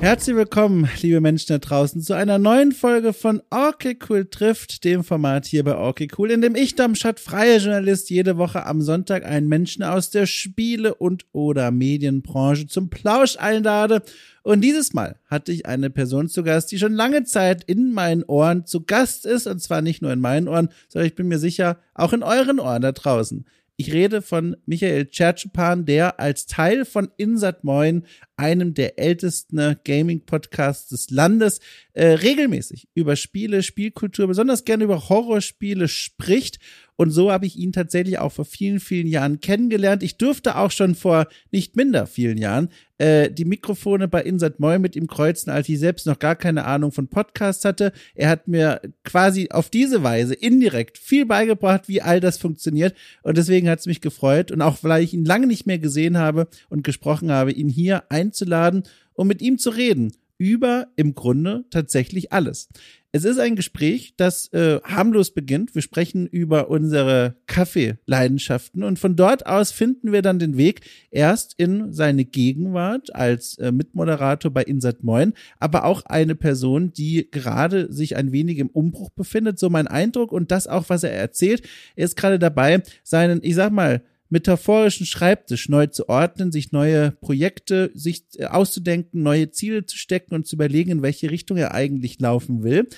Herzlich 0.00 0.34
willkommen, 0.34 0.88
liebe 1.02 1.20
Menschen 1.20 1.48
da 1.48 1.58
draußen, 1.58 2.00
zu 2.00 2.14
einer 2.14 2.38
neuen 2.38 2.72
Folge 2.72 3.12
von 3.12 3.42
Okay 3.50 3.98
Cool 4.08 4.24
trifft, 4.24 4.82
dem 4.84 5.04
Format 5.04 5.44
hier 5.44 5.62
bei 5.62 5.76
Okay 5.76 6.08
Cool, 6.16 6.30
in 6.30 6.40
dem 6.40 6.56
ich, 6.56 6.74
Domschat, 6.74 7.20
freier 7.20 7.58
Journalist, 7.58 8.08
jede 8.08 8.38
Woche 8.38 8.64
am 8.64 8.80
Sonntag 8.80 9.26
einen 9.26 9.46
Menschen 9.46 9.82
aus 9.82 10.08
der 10.08 10.24
Spiele- 10.24 10.94
und 10.94 11.26
oder 11.32 11.70
Medienbranche 11.70 12.66
zum 12.66 12.88
Plausch 12.88 13.36
einlade. 13.36 14.02
Und 14.42 14.62
dieses 14.62 14.94
Mal 14.94 15.16
hatte 15.26 15.52
ich 15.52 15.66
eine 15.66 15.90
Person 15.90 16.30
zu 16.30 16.44
Gast, 16.44 16.72
die 16.72 16.78
schon 16.78 16.94
lange 16.94 17.24
Zeit 17.24 17.62
in 17.64 17.92
meinen 17.92 18.22
Ohren 18.22 18.64
zu 18.64 18.82
Gast 18.82 19.26
ist, 19.26 19.46
und 19.46 19.60
zwar 19.60 19.82
nicht 19.82 20.00
nur 20.00 20.14
in 20.14 20.20
meinen 20.20 20.48
Ohren, 20.48 20.70
sondern 20.88 21.08
ich 21.08 21.14
bin 21.14 21.28
mir 21.28 21.38
sicher, 21.38 21.76
auch 21.92 22.14
in 22.14 22.22
euren 22.22 22.58
Ohren 22.58 22.80
da 22.80 22.92
draußen. 22.92 23.44
Ich 23.80 23.94
rede 23.94 24.20
von 24.20 24.58
Michael 24.66 25.06
Tschertschupan, 25.06 25.86
der 25.86 26.20
als 26.20 26.44
Teil 26.44 26.84
von 26.84 27.10
Insat 27.16 27.64
Moin, 27.64 28.04
einem 28.36 28.74
der 28.74 28.98
ältesten 28.98 29.76
Gaming-Podcasts 29.84 30.90
des 30.90 31.08
Landes, 31.08 31.60
äh, 31.94 32.08
regelmäßig 32.08 32.88
über 32.92 33.16
Spiele, 33.16 33.62
Spielkultur, 33.62 34.26
besonders 34.26 34.66
gerne 34.66 34.84
über 34.84 35.08
Horrorspiele 35.08 35.88
spricht 35.88 36.58
und 37.00 37.12
so 37.12 37.32
habe 37.32 37.46
ich 37.46 37.56
ihn 37.56 37.72
tatsächlich 37.72 38.18
auch 38.18 38.30
vor 38.30 38.44
vielen, 38.44 38.78
vielen 38.78 39.06
Jahren 39.06 39.40
kennengelernt. 39.40 40.02
Ich 40.02 40.18
durfte 40.18 40.56
auch 40.56 40.70
schon 40.70 40.94
vor 40.94 41.28
nicht 41.50 41.74
minder 41.74 42.06
vielen 42.06 42.36
Jahren 42.36 42.68
äh, 42.98 43.30
die 43.30 43.46
Mikrofone 43.46 44.06
bei 44.06 44.22
Insert 44.22 44.60
Moin 44.60 44.82
mit 44.82 44.96
ihm 44.96 45.06
kreuzen, 45.06 45.48
als 45.48 45.66
ich 45.70 45.78
selbst 45.78 46.04
noch 46.04 46.18
gar 46.18 46.36
keine 46.36 46.66
Ahnung 46.66 46.92
von 46.92 47.08
Podcasts 47.08 47.64
hatte. 47.64 47.92
Er 48.14 48.28
hat 48.28 48.48
mir 48.48 48.82
quasi 49.02 49.48
auf 49.50 49.70
diese 49.70 50.02
Weise 50.02 50.34
indirekt 50.34 50.98
viel 50.98 51.24
beigebracht, 51.24 51.88
wie 51.88 52.02
all 52.02 52.20
das 52.20 52.36
funktioniert. 52.36 52.94
Und 53.22 53.38
deswegen 53.38 53.70
hat 53.70 53.78
es 53.78 53.86
mich 53.86 54.02
gefreut. 54.02 54.50
Und 54.50 54.60
auch 54.60 54.76
weil 54.82 55.02
ich 55.02 55.14
ihn 55.14 55.24
lange 55.24 55.46
nicht 55.46 55.66
mehr 55.66 55.78
gesehen 55.78 56.18
habe 56.18 56.48
und 56.68 56.84
gesprochen 56.84 57.32
habe, 57.32 57.50
ihn 57.50 57.70
hier 57.70 58.02
einzuladen, 58.10 58.82
um 59.14 59.26
mit 59.26 59.40
ihm 59.40 59.56
zu 59.56 59.70
reden 59.70 60.12
über 60.36 60.88
im 60.96 61.14
Grunde 61.14 61.64
tatsächlich 61.70 62.30
alles. 62.32 62.68
Es 63.12 63.24
ist 63.24 63.40
ein 63.40 63.56
Gespräch, 63.56 64.14
das 64.16 64.52
äh, 64.52 64.80
harmlos 64.84 65.32
beginnt. 65.32 65.74
Wir 65.74 65.82
sprechen 65.82 66.28
über 66.28 66.70
unsere 66.70 67.34
Kaffeeleidenschaften 67.48 68.84
und 68.84 69.00
von 69.00 69.16
dort 69.16 69.46
aus 69.46 69.72
finden 69.72 70.12
wir 70.12 70.22
dann 70.22 70.38
den 70.38 70.56
Weg 70.56 70.82
erst 71.10 71.54
in 71.56 71.92
seine 71.92 72.24
Gegenwart 72.24 73.12
als 73.12 73.58
äh, 73.58 73.72
Mitmoderator 73.72 74.52
bei 74.52 74.62
Insat 74.62 75.02
Moin, 75.02 75.34
aber 75.58 75.86
auch 75.86 76.02
eine 76.06 76.36
Person, 76.36 76.92
die 76.92 77.28
gerade 77.28 77.92
sich 77.92 78.14
ein 78.14 78.30
wenig 78.30 78.58
im 78.58 78.68
Umbruch 78.68 79.10
befindet, 79.10 79.58
so 79.58 79.70
mein 79.70 79.88
Eindruck 79.88 80.30
und 80.30 80.52
das 80.52 80.68
auch, 80.68 80.88
was 80.88 81.02
er 81.02 81.12
erzählt. 81.12 81.66
Er 81.96 82.04
ist 82.04 82.16
gerade 82.16 82.38
dabei, 82.38 82.80
seinen, 83.02 83.40
ich 83.42 83.56
sag 83.56 83.72
mal, 83.72 84.04
metaphorischen 84.30 85.06
Schreibtisch 85.06 85.68
neu 85.68 85.88
zu 85.88 86.08
ordnen, 86.08 86.52
sich 86.52 86.72
neue 86.72 87.10
Projekte 87.20 87.90
sich 87.94 88.24
äh, 88.36 88.46
auszudenken, 88.46 89.22
neue 89.22 89.50
Ziele 89.50 89.84
zu 89.84 89.98
stecken 89.98 90.34
und 90.34 90.46
zu 90.46 90.56
überlegen, 90.56 90.90
in 90.90 91.02
welche 91.02 91.30
Richtung 91.30 91.56
er 91.56 91.74
eigentlich 91.74 92.18
laufen 92.20 92.62
will. 92.62 92.88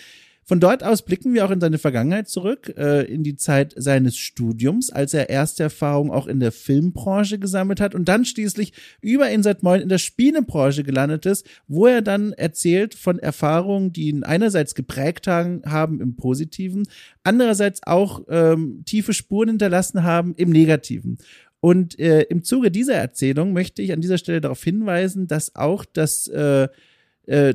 Von 0.44 0.58
dort 0.58 0.82
aus 0.82 1.02
blicken 1.02 1.34
wir 1.34 1.44
auch 1.44 1.50
in 1.52 1.60
seine 1.60 1.78
Vergangenheit 1.78 2.28
zurück, 2.28 2.74
äh, 2.76 3.04
in 3.04 3.22
die 3.22 3.36
Zeit 3.36 3.74
seines 3.76 4.16
Studiums, 4.16 4.90
als 4.90 5.14
er 5.14 5.30
erste 5.30 5.62
Erfahrungen 5.62 6.10
auch 6.10 6.26
in 6.26 6.40
der 6.40 6.50
Filmbranche 6.50 7.38
gesammelt 7.38 7.80
hat 7.80 7.94
und 7.94 8.08
dann 8.08 8.24
schließlich 8.24 8.72
über 9.00 9.30
Insert 9.30 9.62
Moin 9.62 9.80
in 9.80 9.88
der 9.88 9.98
Spielebranche 9.98 10.82
gelandet 10.82 11.26
ist, 11.26 11.46
wo 11.68 11.86
er 11.86 12.02
dann 12.02 12.32
erzählt 12.32 12.94
von 12.94 13.20
Erfahrungen, 13.20 13.92
die 13.92 14.08
ihn 14.08 14.24
einerseits 14.24 14.74
geprägt 14.74 15.28
haben, 15.28 16.00
im 16.00 16.16
Positiven, 16.16 16.84
andererseits 17.22 17.80
auch 17.84 18.22
ähm, 18.28 18.82
tiefe 18.84 19.12
Spuren 19.12 19.50
hinterlassen 19.50 20.02
haben 20.02 20.34
im 20.34 20.50
Negativen. 20.50 21.18
Und 21.60 22.00
äh, 22.00 22.22
im 22.22 22.42
Zuge 22.42 22.72
dieser 22.72 22.94
Erzählung 22.94 23.52
möchte 23.52 23.82
ich 23.82 23.92
an 23.92 24.00
dieser 24.00 24.18
Stelle 24.18 24.40
darauf 24.40 24.64
hinweisen, 24.64 25.28
dass 25.28 25.54
auch 25.54 25.84
das 25.84 26.26
äh, 26.26 26.66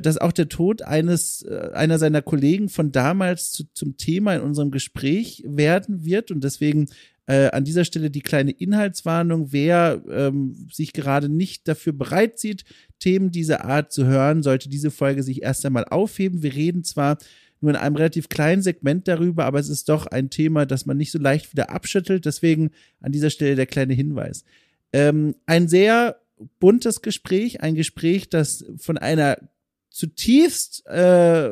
dass 0.00 0.18
auch 0.18 0.32
der 0.32 0.48
Tod 0.48 0.82
eines 0.82 1.42
äh, 1.42 1.70
einer 1.74 1.98
seiner 1.98 2.22
Kollegen 2.22 2.68
von 2.68 2.90
damals 2.90 3.52
zu, 3.52 3.64
zum 3.74 3.96
Thema 3.96 4.34
in 4.34 4.42
unserem 4.42 4.70
Gespräch 4.70 5.42
werden 5.46 6.04
wird 6.04 6.30
und 6.30 6.42
deswegen 6.42 6.88
äh, 7.28 7.50
an 7.50 7.64
dieser 7.64 7.84
Stelle 7.84 8.10
die 8.10 8.22
kleine 8.22 8.52
Inhaltswarnung, 8.52 9.52
wer 9.52 10.02
ähm, 10.10 10.68
sich 10.72 10.94
gerade 10.94 11.28
nicht 11.28 11.68
dafür 11.68 11.92
bereit 11.92 12.38
sieht, 12.38 12.64
Themen 12.98 13.30
dieser 13.30 13.66
Art 13.66 13.92
zu 13.92 14.06
hören, 14.06 14.42
sollte 14.42 14.70
diese 14.70 14.90
Folge 14.90 15.22
sich 15.22 15.42
erst 15.42 15.66
einmal 15.66 15.84
aufheben. 15.84 16.42
Wir 16.42 16.54
reden 16.54 16.84
zwar 16.84 17.18
nur 17.60 17.72
in 17.72 17.76
einem 17.76 17.96
relativ 17.96 18.30
kleinen 18.30 18.62
Segment 18.62 19.06
darüber, 19.08 19.44
aber 19.44 19.58
es 19.58 19.68
ist 19.68 19.90
doch 19.90 20.06
ein 20.06 20.30
Thema, 20.30 20.64
das 20.64 20.86
man 20.86 20.96
nicht 20.96 21.12
so 21.12 21.18
leicht 21.18 21.52
wieder 21.52 21.70
abschüttelt. 21.70 22.24
Deswegen 22.24 22.70
an 23.00 23.12
dieser 23.12 23.28
Stelle 23.28 23.56
der 23.56 23.66
kleine 23.66 23.92
Hinweis. 23.92 24.44
Ähm, 24.94 25.34
ein 25.44 25.68
sehr 25.68 26.16
buntes 26.60 27.02
Gespräch, 27.02 27.60
ein 27.60 27.74
Gespräch, 27.74 28.30
das 28.30 28.64
von 28.78 28.96
einer 28.96 29.36
zutiefst 29.98 30.86
äh, 30.86 31.50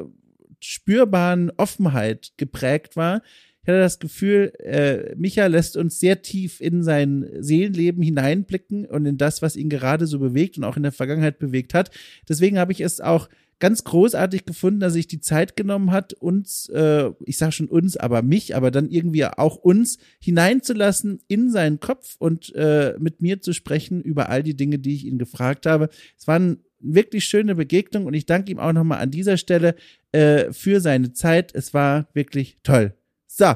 spürbaren 0.60 1.50
Offenheit 1.56 2.32
geprägt 2.36 2.96
war. 2.96 3.22
Ich 3.62 3.68
hatte 3.68 3.80
das 3.80 3.98
Gefühl, 3.98 4.52
äh, 4.60 5.16
Micha 5.16 5.46
lässt 5.46 5.76
uns 5.76 5.98
sehr 5.98 6.22
tief 6.22 6.60
in 6.60 6.84
sein 6.84 7.28
Seelenleben 7.40 8.00
hineinblicken 8.00 8.86
und 8.86 9.04
in 9.04 9.18
das, 9.18 9.42
was 9.42 9.56
ihn 9.56 9.68
gerade 9.68 10.06
so 10.06 10.20
bewegt 10.20 10.56
und 10.56 10.62
auch 10.62 10.76
in 10.76 10.84
der 10.84 10.92
Vergangenheit 10.92 11.40
bewegt 11.40 11.74
hat. 11.74 11.90
Deswegen 12.28 12.60
habe 12.60 12.70
ich 12.70 12.80
es 12.80 13.00
auch 13.00 13.28
ganz 13.58 13.82
großartig 13.82 14.44
gefunden, 14.44 14.78
dass 14.78 14.92
sich 14.92 15.08
die 15.08 15.20
Zeit 15.20 15.56
genommen 15.56 15.90
hat, 15.90 16.12
uns, 16.12 16.68
äh, 16.68 17.10
ich 17.24 17.38
sage 17.38 17.52
schon 17.52 17.68
uns, 17.68 17.96
aber 17.96 18.22
mich, 18.22 18.54
aber 18.54 18.70
dann 18.70 18.88
irgendwie 18.88 19.24
auch 19.24 19.56
uns 19.56 19.98
hineinzulassen 20.20 21.18
in 21.26 21.50
seinen 21.50 21.80
Kopf 21.80 22.14
und 22.20 22.54
äh, 22.54 22.94
mit 23.00 23.20
mir 23.20 23.40
zu 23.40 23.52
sprechen 23.52 24.02
über 24.02 24.28
all 24.28 24.44
die 24.44 24.56
Dinge, 24.56 24.78
die 24.78 24.94
ich 24.94 25.06
ihn 25.06 25.18
gefragt 25.18 25.66
habe. 25.66 25.88
Es 26.16 26.28
waren 26.28 26.60
wirklich 26.94 27.24
schöne 27.24 27.54
Begegnung 27.54 28.06
und 28.06 28.14
ich 28.14 28.26
danke 28.26 28.50
ihm 28.50 28.58
auch 28.58 28.72
nochmal 28.72 28.98
an 28.98 29.10
dieser 29.10 29.36
Stelle 29.36 29.74
äh, 30.12 30.52
für 30.52 30.80
seine 30.80 31.12
Zeit. 31.12 31.54
Es 31.54 31.74
war 31.74 32.08
wirklich 32.14 32.58
toll. 32.62 32.94
So, 33.26 33.54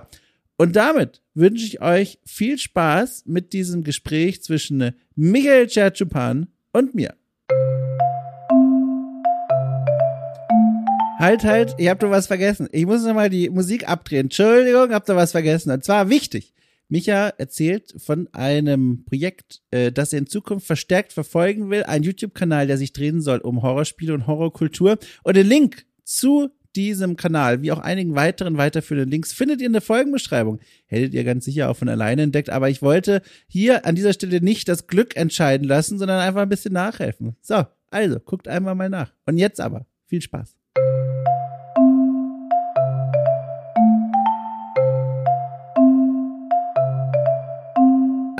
und 0.56 0.76
damit 0.76 1.22
wünsche 1.34 1.64
ich 1.64 1.80
euch 1.80 2.18
viel 2.26 2.58
Spaß 2.58 3.24
mit 3.26 3.52
diesem 3.52 3.82
Gespräch 3.82 4.42
zwischen 4.42 4.92
Michael 5.14 5.68
Cherchupan 5.68 6.48
und 6.72 6.94
mir. 6.94 7.14
Halt, 11.18 11.44
halt, 11.44 11.74
ihr 11.78 11.90
habt 11.90 12.02
doch 12.02 12.10
was 12.10 12.26
vergessen. 12.26 12.66
Ich 12.72 12.86
muss 12.86 13.04
nochmal 13.04 13.28
die 13.28 13.50
Musik 13.50 13.88
abdrehen. 13.88 14.26
Entschuldigung, 14.26 14.90
habt 14.90 15.08
ihr 15.08 15.16
was 15.16 15.32
vergessen. 15.32 15.70
Und 15.70 15.84
zwar 15.84 16.08
wichtig. 16.08 16.54
Micha 16.90 17.28
erzählt 17.28 17.94
von 17.96 18.28
einem 18.32 19.04
Projekt, 19.04 19.62
äh, 19.70 19.92
das 19.92 20.12
er 20.12 20.18
in 20.18 20.26
Zukunft 20.26 20.66
verstärkt 20.66 21.12
verfolgen 21.12 21.70
will. 21.70 21.84
Ein 21.84 22.02
YouTube-Kanal, 22.02 22.66
der 22.66 22.78
sich 22.78 22.92
drehen 22.92 23.20
soll 23.20 23.38
um 23.38 23.62
Horrorspiele 23.62 24.12
und 24.12 24.26
Horrorkultur. 24.26 24.98
Und 25.22 25.36
den 25.36 25.46
Link 25.46 25.86
zu 26.04 26.50
diesem 26.76 27.16
Kanal, 27.16 27.62
wie 27.62 27.72
auch 27.72 27.78
einigen 27.78 28.14
weiteren 28.14 28.56
weiterführenden 28.56 29.10
Links, 29.10 29.32
findet 29.32 29.60
ihr 29.60 29.66
in 29.66 29.72
der 29.72 29.82
Folgenbeschreibung. 29.82 30.60
Hättet 30.86 31.14
ihr 31.14 31.24
ganz 31.24 31.44
sicher 31.44 31.70
auch 31.70 31.76
von 31.76 31.88
alleine 31.88 32.22
entdeckt, 32.22 32.50
aber 32.50 32.70
ich 32.70 32.82
wollte 32.82 33.22
hier 33.48 33.86
an 33.86 33.94
dieser 33.94 34.12
Stelle 34.12 34.40
nicht 34.40 34.68
das 34.68 34.86
Glück 34.86 35.16
entscheiden 35.16 35.66
lassen, 35.66 35.98
sondern 35.98 36.20
einfach 36.20 36.42
ein 36.42 36.48
bisschen 36.48 36.72
nachhelfen. 36.72 37.36
So, 37.40 37.64
also, 37.90 38.20
guckt 38.20 38.46
einmal 38.46 38.74
mal 38.74 38.88
nach. 38.88 39.12
Und 39.26 39.38
jetzt 39.38 39.60
aber, 39.60 39.86
viel 40.06 40.22
Spaß. 40.22 40.59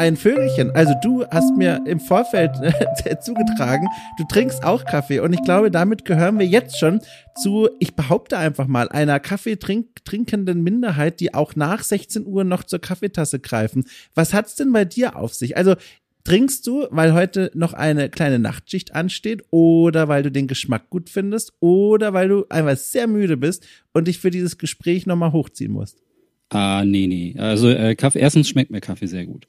Ein 0.01 0.17
Vögelchen. 0.17 0.71
Also 0.71 0.95
du 1.03 1.27
hast 1.27 1.55
mir 1.57 1.83
im 1.85 2.01
Vorfeld 2.01 2.53
äh, 3.05 3.19
zugetragen, 3.21 3.87
du 4.19 4.25
trinkst 4.25 4.65
auch 4.65 4.85
Kaffee 4.87 5.21
und 5.21 5.35
ich 5.35 5.43
glaube, 5.43 5.71
damit 5.71 6.07
gehören 6.07 6.39
wir 6.39 6.47
jetzt 6.47 6.79
schon 6.79 7.01
zu, 7.41 7.69
ich 7.79 7.95
behaupte 7.95 8.39
einfach 8.39 8.67
mal, 8.67 8.89
einer 8.89 9.21
Kaffeetrinkenden 9.21 10.63
Minderheit, 10.63 11.21
die 11.21 11.35
auch 11.35 11.55
nach 11.55 11.83
16 11.83 12.27
Uhr 12.27 12.45
noch 12.45 12.65
zur 12.65 12.81
Kaffeetasse 12.81 13.41
greifen. 13.41 13.85
Was 14.15 14.33
hat's 14.33 14.57
denn 14.57 14.73
bei 14.73 14.85
dir 14.85 15.17
auf 15.17 15.35
sich? 15.35 15.57
Also 15.57 15.77
Trinkst 16.23 16.67
du, 16.67 16.87
weil 16.91 17.15
heute 17.15 17.51
noch 17.55 17.73
eine 17.73 18.11
kleine 18.11 18.39
Nachtschicht 18.39 18.95
ansteht 18.95 19.43
oder 19.49 20.07
weil 20.09 20.23
du 20.23 20.31
den 20.31 20.49
Geschmack 20.49 20.91
gut 20.91 21.09
findest 21.09 21.55
oder 21.61 22.13
weil 22.13 22.29
du 22.29 22.45
einfach 22.51 22.77
sehr 22.77 23.07
müde 23.07 23.39
bist 23.39 23.67
und 23.95 24.07
dich 24.07 24.19
für 24.19 24.31
dieses 24.31 24.59
Gespräch 24.59 25.07
nochmal 25.07 25.33
hochziehen 25.33 25.73
musst? 25.73 26.03
Ah, 26.51 26.85
nee, 26.85 27.07
nee. 27.07 27.35
Also 27.39 27.71
äh, 27.71 27.95
Kaffee, 27.95 28.19
erstens 28.19 28.51
schmeckt 28.51 28.71
mir 28.71 28.83
Kaffee 28.83 29.07
sehr 29.07 29.25
gut. 29.25 29.47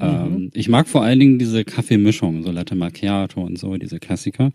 Mhm. 0.00 0.06
Ähm, 0.06 0.50
ich 0.54 0.68
mag 0.68 0.88
vor 0.88 1.02
allen 1.02 1.20
Dingen 1.20 1.38
diese 1.38 1.64
Kaffeemischung, 1.64 2.42
so 2.42 2.50
Latte 2.50 2.74
Macchiato 2.74 3.40
und 3.40 3.58
so, 3.58 3.76
diese 3.76 3.98
Klassiker. 3.98 4.50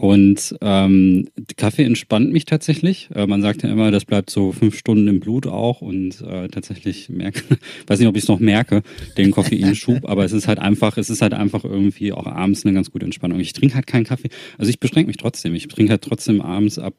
Und 0.00 0.56
ähm, 0.62 1.28
Kaffee 1.58 1.84
entspannt 1.84 2.32
mich 2.32 2.46
tatsächlich. 2.46 3.10
Äh, 3.14 3.26
man 3.26 3.42
sagt 3.42 3.62
ja 3.62 3.70
immer, 3.70 3.90
das 3.90 4.06
bleibt 4.06 4.30
so 4.30 4.50
fünf 4.50 4.78
Stunden 4.78 5.06
im 5.08 5.20
Blut 5.20 5.46
auch 5.46 5.82
und 5.82 6.22
äh, 6.22 6.48
tatsächlich 6.48 7.10
merke, 7.10 7.42
weiß 7.86 7.98
nicht, 7.98 8.08
ob 8.08 8.16
ich 8.16 8.22
es 8.22 8.28
noch 8.28 8.40
merke, 8.40 8.82
den 9.18 9.30
Koffeinschub, 9.30 10.08
aber 10.08 10.24
es 10.24 10.32
ist 10.32 10.48
halt 10.48 10.58
einfach, 10.58 10.96
es 10.96 11.10
ist 11.10 11.20
halt 11.20 11.34
einfach 11.34 11.64
irgendwie 11.64 12.12
auch 12.12 12.26
abends 12.26 12.64
eine 12.64 12.72
ganz 12.72 12.90
gute 12.90 13.04
Entspannung. 13.04 13.40
Ich 13.40 13.52
trinke 13.52 13.74
halt 13.74 13.86
keinen 13.86 14.04
Kaffee, 14.04 14.30
also 14.56 14.70
ich 14.70 14.80
beschränke 14.80 15.08
mich 15.08 15.18
trotzdem. 15.18 15.54
Ich 15.54 15.68
trinke 15.68 15.90
halt 15.90 16.02
trotzdem 16.02 16.40
abends 16.40 16.78
ab 16.78 16.94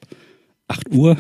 8 0.72 0.94
Uhr, 0.94 1.18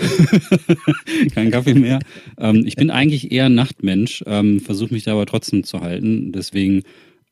kein 1.36 1.51
Kaffee 1.51 1.74
mehr. 1.74 2.00
Ähm, 2.39 2.63
ich 2.65 2.77
bin 2.77 2.89
eigentlich 2.89 3.31
eher 3.31 3.50
Nachtmensch, 3.50 4.24
ähm, 4.25 4.62
versuche 4.62 4.94
mich 4.94 5.03
da 5.03 5.12
aber 5.12 5.25
trotzdem 5.25 5.65
zu 5.65 5.81
halten. 5.81 6.31
Deswegen 6.31 6.83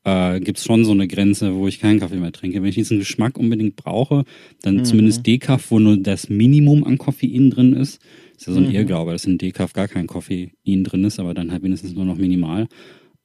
äh, 0.04 0.38
gibt 0.40 0.58
es 0.58 0.64
schon 0.64 0.84
so 0.84 0.92
eine 0.92 1.08
Grenze, 1.08 1.54
wo 1.54 1.66
ich 1.66 1.80
keinen 1.80 1.98
Kaffee 1.98 2.16
mehr 2.16 2.32
trinke. 2.32 2.60
Wenn 2.60 2.68
ich 2.68 2.74
diesen 2.74 2.98
Geschmack 2.98 3.38
unbedingt 3.38 3.76
brauche, 3.76 4.24
dann 4.60 4.76
mhm. 4.76 4.84
zumindest 4.84 5.26
Decaf, 5.26 5.70
wo 5.70 5.78
nur 5.78 5.96
das 5.96 6.28
Minimum 6.28 6.84
an 6.84 6.98
Koffein 6.98 7.50
drin 7.50 7.72
ist. 7.72 8.02
Ist 8.36 8.46
ja 8.46 8.52
so 8.52 8.60
ein 8.60 8.68
mhm. 8.68 8.74
Irrglaube, 8.74 9.12
dass 9.12 9.24
in 9.24 9.38
Decaf 9.38 9.72
gar 9.72 9.88
kein 9.88 10.06
Koffein 10.06 10.50
drin 10.64 11.04
ist, 11.04 11.18
aber 11.20 11.32
dann 11.32 11.50
halt 11.50 11.62
mindestens 11.62 11.94
nur 11.94 12.04
noch 12.04 12.16
minimal. 12.16 12.68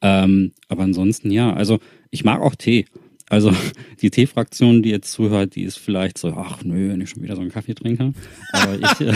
Ähm, 0.01 0.51
aber 0.69 0.83
ansonsten 0.83 1.31
ja, 1.31 1.53
also 1.53 1.79
ich 2.11 2.23
mag 2.23 2.41
auch 2.41 2.55
Tee. 2.55 2.85
Also 3.29 3.51
die 4.01 4.11
Teefraktion, 4.11 4.83
die 4.83 4.89
jetzt 4.89 5.11
zuhört, 5.11 5.55
die 5.55 5.63
ist 5.63 5.77
vielleicht 5.77 6.17
so, 6.17 6.29
ach 6.29 6.63
nö, 6.63 6.89
wenn 6.89 7.01
ich 7.01 7.09
schon 7.09 7.23
wieder 7.23 7.35
so 7.35 7.41
einen 7.41 7.51
Kaffee 7.51 7.73
trinke. 7.73 8.13
Aber 8.51 8.75
ich, 8.75 9.07
äh, 9.07 9.13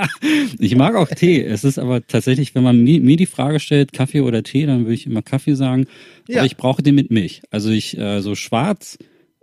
ich 0.58 0.76
mag 0.76 0.94
auch 0.94 1.08
Tee. 1.08 1.42
Es 1.42 1.64
ist 1.64 1.78
aber 1.78 2.06
tatsächlich, 2.06 2.54
wenn 2.54 2.62
man 2.62 2.82
mir, 2.82 3.00
mir, 3.00 3.16
die 3.16 3.26
Frage 3.26 3.60
stellt, 3.60 3.92
Kaffee 3.92 4.20
oder 4.20 4.42
Tee, 4.42 4.66
dann 4.66 4.80
würde 4.80 4.94
ich 4.94 5.06
immer 5.06 5.22
Kaffee 5.22 5.54
sagen. 5.54 5.86
Ja. 6.28 6.38
Aber 6.38 6.46
ich 6.46 6.56
brauche 6.56 6.82
den 6.82 6.94
mit 6.94 7.10
Milch. 7.10 7.42
Also 7.50 7.70
ich 7.70 7.96
äh, 7.98 8.20
so 8.20 8.34
schwarz, 8.34 8.98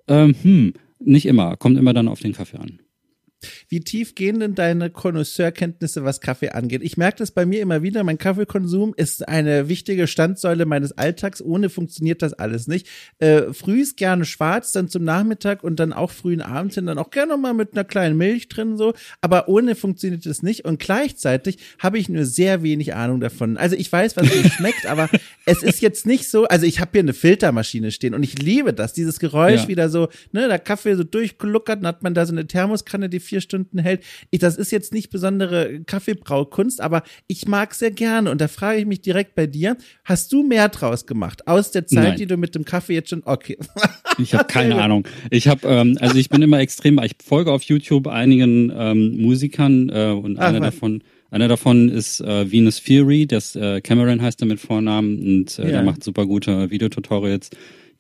ähm, 0.07 0.35
hm, 0.41 0.73
nicht 0.99 1.25
immer, 1.25 1.57
kommt 1.57 1.77
immer 1.77 1.93
dann 1.93 2.07
auf 2.07 2.19
den 2.19 2.33
Kaffee 2.33 2.57
an. 2.57 2.79
Wie 3.69 3.79
tief 3.79 4.15
gehen 4.15 4.39
denn 4.39 4.55
deine 4.55 4.89
Connoisseurkenntnisse, 4.89 6.03
was 6.03 6.21
Kaffee 6.21 6.49
angeht? 6.49 6.81
Ich 6.83 6.97
merke 6.97 7.17
das 7.17 7.31
bei 7.31 7.45
mir 7.45 7.61
immer 7.61 7.81
wieder. 7.83 8.03
Mein 8.03 8.17
Kaffeekonsum 8.17 8.93
ist 8.95 9.27
eine 9.27 9.69
wichtige 9.69 10.07
Standsäule 10.07 10.65
meines 10.65 10.97
Alltags. 10.97 11.41
Ohne 11.41 11.69
funktioniert 11.69 12.21
das 12.21 12.33
alles 12.33 12.67
nicht. 12.67 12.87
Äh, 13.19 13.53
früh 13.53 13.81
ist 13.81 13.97
gerne 13.97 14.25
schwarz, 14.25 14.71
dann 14.71 14.89
zum 14.89 15.03
Nachmittag 15.03 15.63
und 15.63 15.79
dann 15.79 15.93
auch 15.93 16.11
frühen 16.11 16.41
Abend 16.41 16.73
hin, 16.73 16.85
dann 16.85 16.97
auch 16.97 17.11
gerne 17.11 17.37
mal 17.37 17.53
mit 17.53 17.73
einer 17.73 17.83
kleinen 17.83 18.17
Milch 18.17 18.47
drin 18.47 18.77
so. 18.77 18.93
Aber 19.21 19.47
ohne 19.49 19.75
funktioniert 19.75 20.25
das 20.25 20.43
nicht. 20.43 20.65
Und 20.65 20.79
gleichzeitig 20.79 21.57
habe 21.79 21.97
ich 21.97 22.09
nur 22.09 22.25
sehr 22.25 22.63
wenig 22.63 22.93
Ahnung 22.93 23.19
davon. 23.19 23.57
Also 23.57 23.75
ich 23.75 23.91
weiß, 23.91 24.17
was 24.17 24.23
mir 24.23 24.49
schmeckt, 24.49 24.85
aber 24.85 25.09
es 25.45 25.63
ist 25.63 25.81
jetzt 25.81 26.05
nicht 26.05 26.29
so. 26.29 26.45
Also 26.45 26.65
ich 26.65 26.79
habe 26.79 26.91
hier 26.93 27.01
eine 27.01 27.13
Filtermaschine 27.13 27.91
stehen 27.91 28.13
und 28.13 28.23
ich 28.23 28.39
liebe 28.39 28.73
das. 28.73 28.93
Dieses 28.93 29.19
Geräusch 29.19 29.63
ja. 29.63 29.67
wieder 29.67 29.89
so, 29.89 30.09
ne, 30.31 30.47
der 30.47 30.59
Kaffee 30.59 30.95
so 30.95 31.03
durchgluckert, 31.03 31.79
dann 31.79 31.87
hat 31.87 32.03
man 32.03 32.13
da 32.13 32.25
so 32.25 32.31
eine 32.31 32.47
Thermoskanne, 32.47 33.09
die 33.09 33.19
vier 33.33 33.41
Stunden 33.41 33.79
hält. 33.79 34.03
Ich, 34.29 34.39
das 34.39 34.57
ist 34.57 34.71
jetzt 34.71 34.93
nicht 34.93 35.09
besondere 35.09 35.81
Kaffeebraukunst, 35.87 36.81
aber 36.81 37.01
ich 37.25 37.47
mag 37.47 37.73
sehr 37.73 37.89
gerne. 37.89 38.29
Und 38.29 38.39
da 38.41 38.47
frage 38.47 38.79
ich 38.79 38.85
mich 38.85 39.01
direkt 39.01 39.33
bei 39.33 39.47
dir, 39.47 39.75
hast 40.05 40.31
du 40.31 40.43
mehr 40.43 40.69
draus 40.69 41.07
gemacht 41.07 41.47
aus 41.47 41.71
der 41.71 41.87
Zeit, 41.87 42.03
Nein. 42.03 42.17
die 42.17 42.27
du 42.27 42.37
mit 42.37 42.53
dem 42.53 42.63
Kaffee 42.63 42.93
jetzt 42.93 43.09
schon, 43.09 43.23
okay. 43.25 43.57
Ich 44.19 44.35
habe 44.35 44.43
keine 44.43 44.79
Ahnung. 44.79 45.07
Ich 45.31 45.47
habe, 45.47 45.67
ähm, 45.67 45.97
also 45.99 46.17
ich 46.17 46.29
bin 46.29 46.43
immer 46.43 46.59
extrem, 46.59 46.99
ich 46.99 47.15
folge 47.25 47.51
auf 47.51 47.63
YouTube 47.63 48.05
einigen 48.05 48.71
ähm, 48.75 49.19
Musikern 49.19 49.89
äh, 49.89 50.11
und 50.11 50.37
Ach, 50.37 50.49
einer 50.49 50.59
davon 50.59 51.01
einer 51.31 51.47
davon 51.47 51.89
ist 51.89 52.21
äh, 52.21 52.51
Venus 52.51 52.77
Fury, 52.77 53.25
das 53.25 53.55
äh, 53.55 53.81
Cameron 53.81 54.21
heißt 54.21 54.39
er 54.43 54.45
mit 54.45 54.59
Vornamen 54.59 55.17
und 55.17 55.57
äh, 55.57 55.63
ja. 55.63 55.69
der 55.71 55.83
macht 55.83 56.03
super 56.03 56.27
gute 56.27 56.69
Videotutorials 56.69 57.49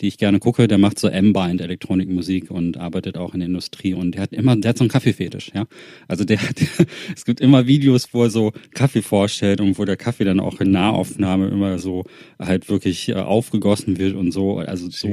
die 0.01 0.07
ich 0.07 0.17
gerne 0.17 0.39
gucke, 0.39 0.67
der 0.67 0.77
macht 0.77 0.99
so 0.99 1.07
Ambient 1.07 1.61
Elektronikmusik 1.61 2.51
und 2.51 2.77
arbeitet 2.77 3.17
auch 3.17 3.33
in 3.33 3.39
der 3.39 3.47
Industrie 3.47 3.93
und 3.93 4.15
der 4.15 4.23
hat 4.23 4.33
immer, 4.33 4.55
der 4.55 4.69
hat 4.69 4.77
so 4.77 4.83
einen 4.83 4.89
Kaffeefetisch, 4.89 5.51
ja. 5.53 5.65
Also 6.07 6.23
der, 6.25 6.37
der 6.37 6.67
es 7.15 7.25
gibt 7.25 7.41
immer 7.41 7.67
Videos, 7.67 8.13
wo 8.13 8.23
er 8.23 8.29
so 8.29 8.51
Kaffee 8.73 9.01
vorstellt 9.01 9.61
und 9.61 9.77
wo 9.77 9.85
der 9.85 9.97
Kaffee 9.97 10.25
dann 10.25 10.39
auch 10.39 10.59
in 10.59 10.71
Nahaufnahme 10.71 11.47
immer 11.47 11.79
so 11.79 12.03
halt 12.39 12.69
wirklich 12.69 13.09
äh, 13.09 13.13
aufgegossen 13.13 13.97
wird 13.97 14.15
und 14.15 14.31
so. 14.31 14.57
Also 14.57 14.89
so, 14.89 15.07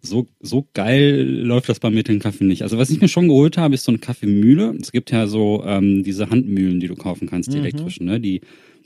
so, 0.00 0.28
so 0.40 0.68
geil 0.74 1.22
läuft 1.22 1.68
das 1.68 1.80
bei 1.80 1.90
mir 1.90 2.02
den 2.02 2.18
Kaffee 2.18 2.44
nicht. 2.44 2.62
Also 2.62 2.78
was 2.78 2.90
ich 2.90 3.00
mir 3.00 3.08
schon 3.08 3.28
geholt 3.28 3.56
habe, 3.56 3.74
ist 3.74 3.84
so 3.84 3.92
eine 3.92 3.98
Kaffeemühle. 3.98 4.76
Es 4.80 4.92
gibt 4.92 5.10
ja 5.10 5.26
so 5.26 5.62
ähm, 5.66 6.02
diese 6.04 6.30
Handmühlen, 6.30 6.80
die 6.80 6.88
du 6.88 6.94
kaufen 6.94 7.28
kannst, 7.28 7.52
die 7.52 7.58
mhm. 7.58 7.64
elektrischen, 7.64 8.06
ne? 8.06 8.20
Die 8.20 8.40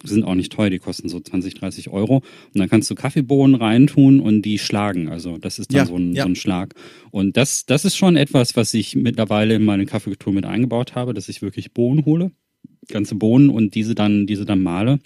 sind 0.04 0.24
auch 0.24 0.34
nicht 0.34 0.52
teuer, 0.52 0.70
die 0.70 0.78
kosten 0.78 1.08
so 1.08 1.20
20, 1.20 1.54
30 1.54 1.88
Euro. 1.88 2.16
Und 2.16 2.58
dann 2.58 2.68
kannst 2.68 2.90
du 2.90 2.94
Kaffeebohnen 2.94 3.56
reintun 3.56 4.20
und 4.20 4.42
die 4.42 4.58
schlagen. 4.58 5.08
Also 5.08 5.38
das 5.38 5.58
ist 5.58 5.72
dann 5.72 5.78
ja, 5.78 5.86
so, 5.86 5.96
ein, 5.96 6.14
ja. 6.14 6.22
so 6.22 6.28
ein 6.28 6.36
Schlag. 6.36 6.74
Und 7.10 7.36
das, 7.36 7.66
das 7.66 7.84
ist 7.84 7.96
schon 7.96 8.16
etwas, 8.16 8.56
was 8.56 8.74
ich 8.74 8.94
mittlerweile 8.94 9.54
in 9.54 9.64
meine 9.64 9.86
Kaffeekultur 9.86 10.32
mit 10.32 10.46
eingebaut 10.46 10.94
habe, 10.94 11.14
dass 11.14 11.28
ich 11.28 11.42
wirklich 11.42 11.72
Bohnen 11.72 12.04
hole, 12.04 12.30
ganze 12.88 13.14
Bohnen 13.14 13.50
und 13.50 13.74
diese 13.74 13.94
dann, 13.94 14.26
diese 14.26 14.44
dann 14.44 14.62
male 14.62 15.00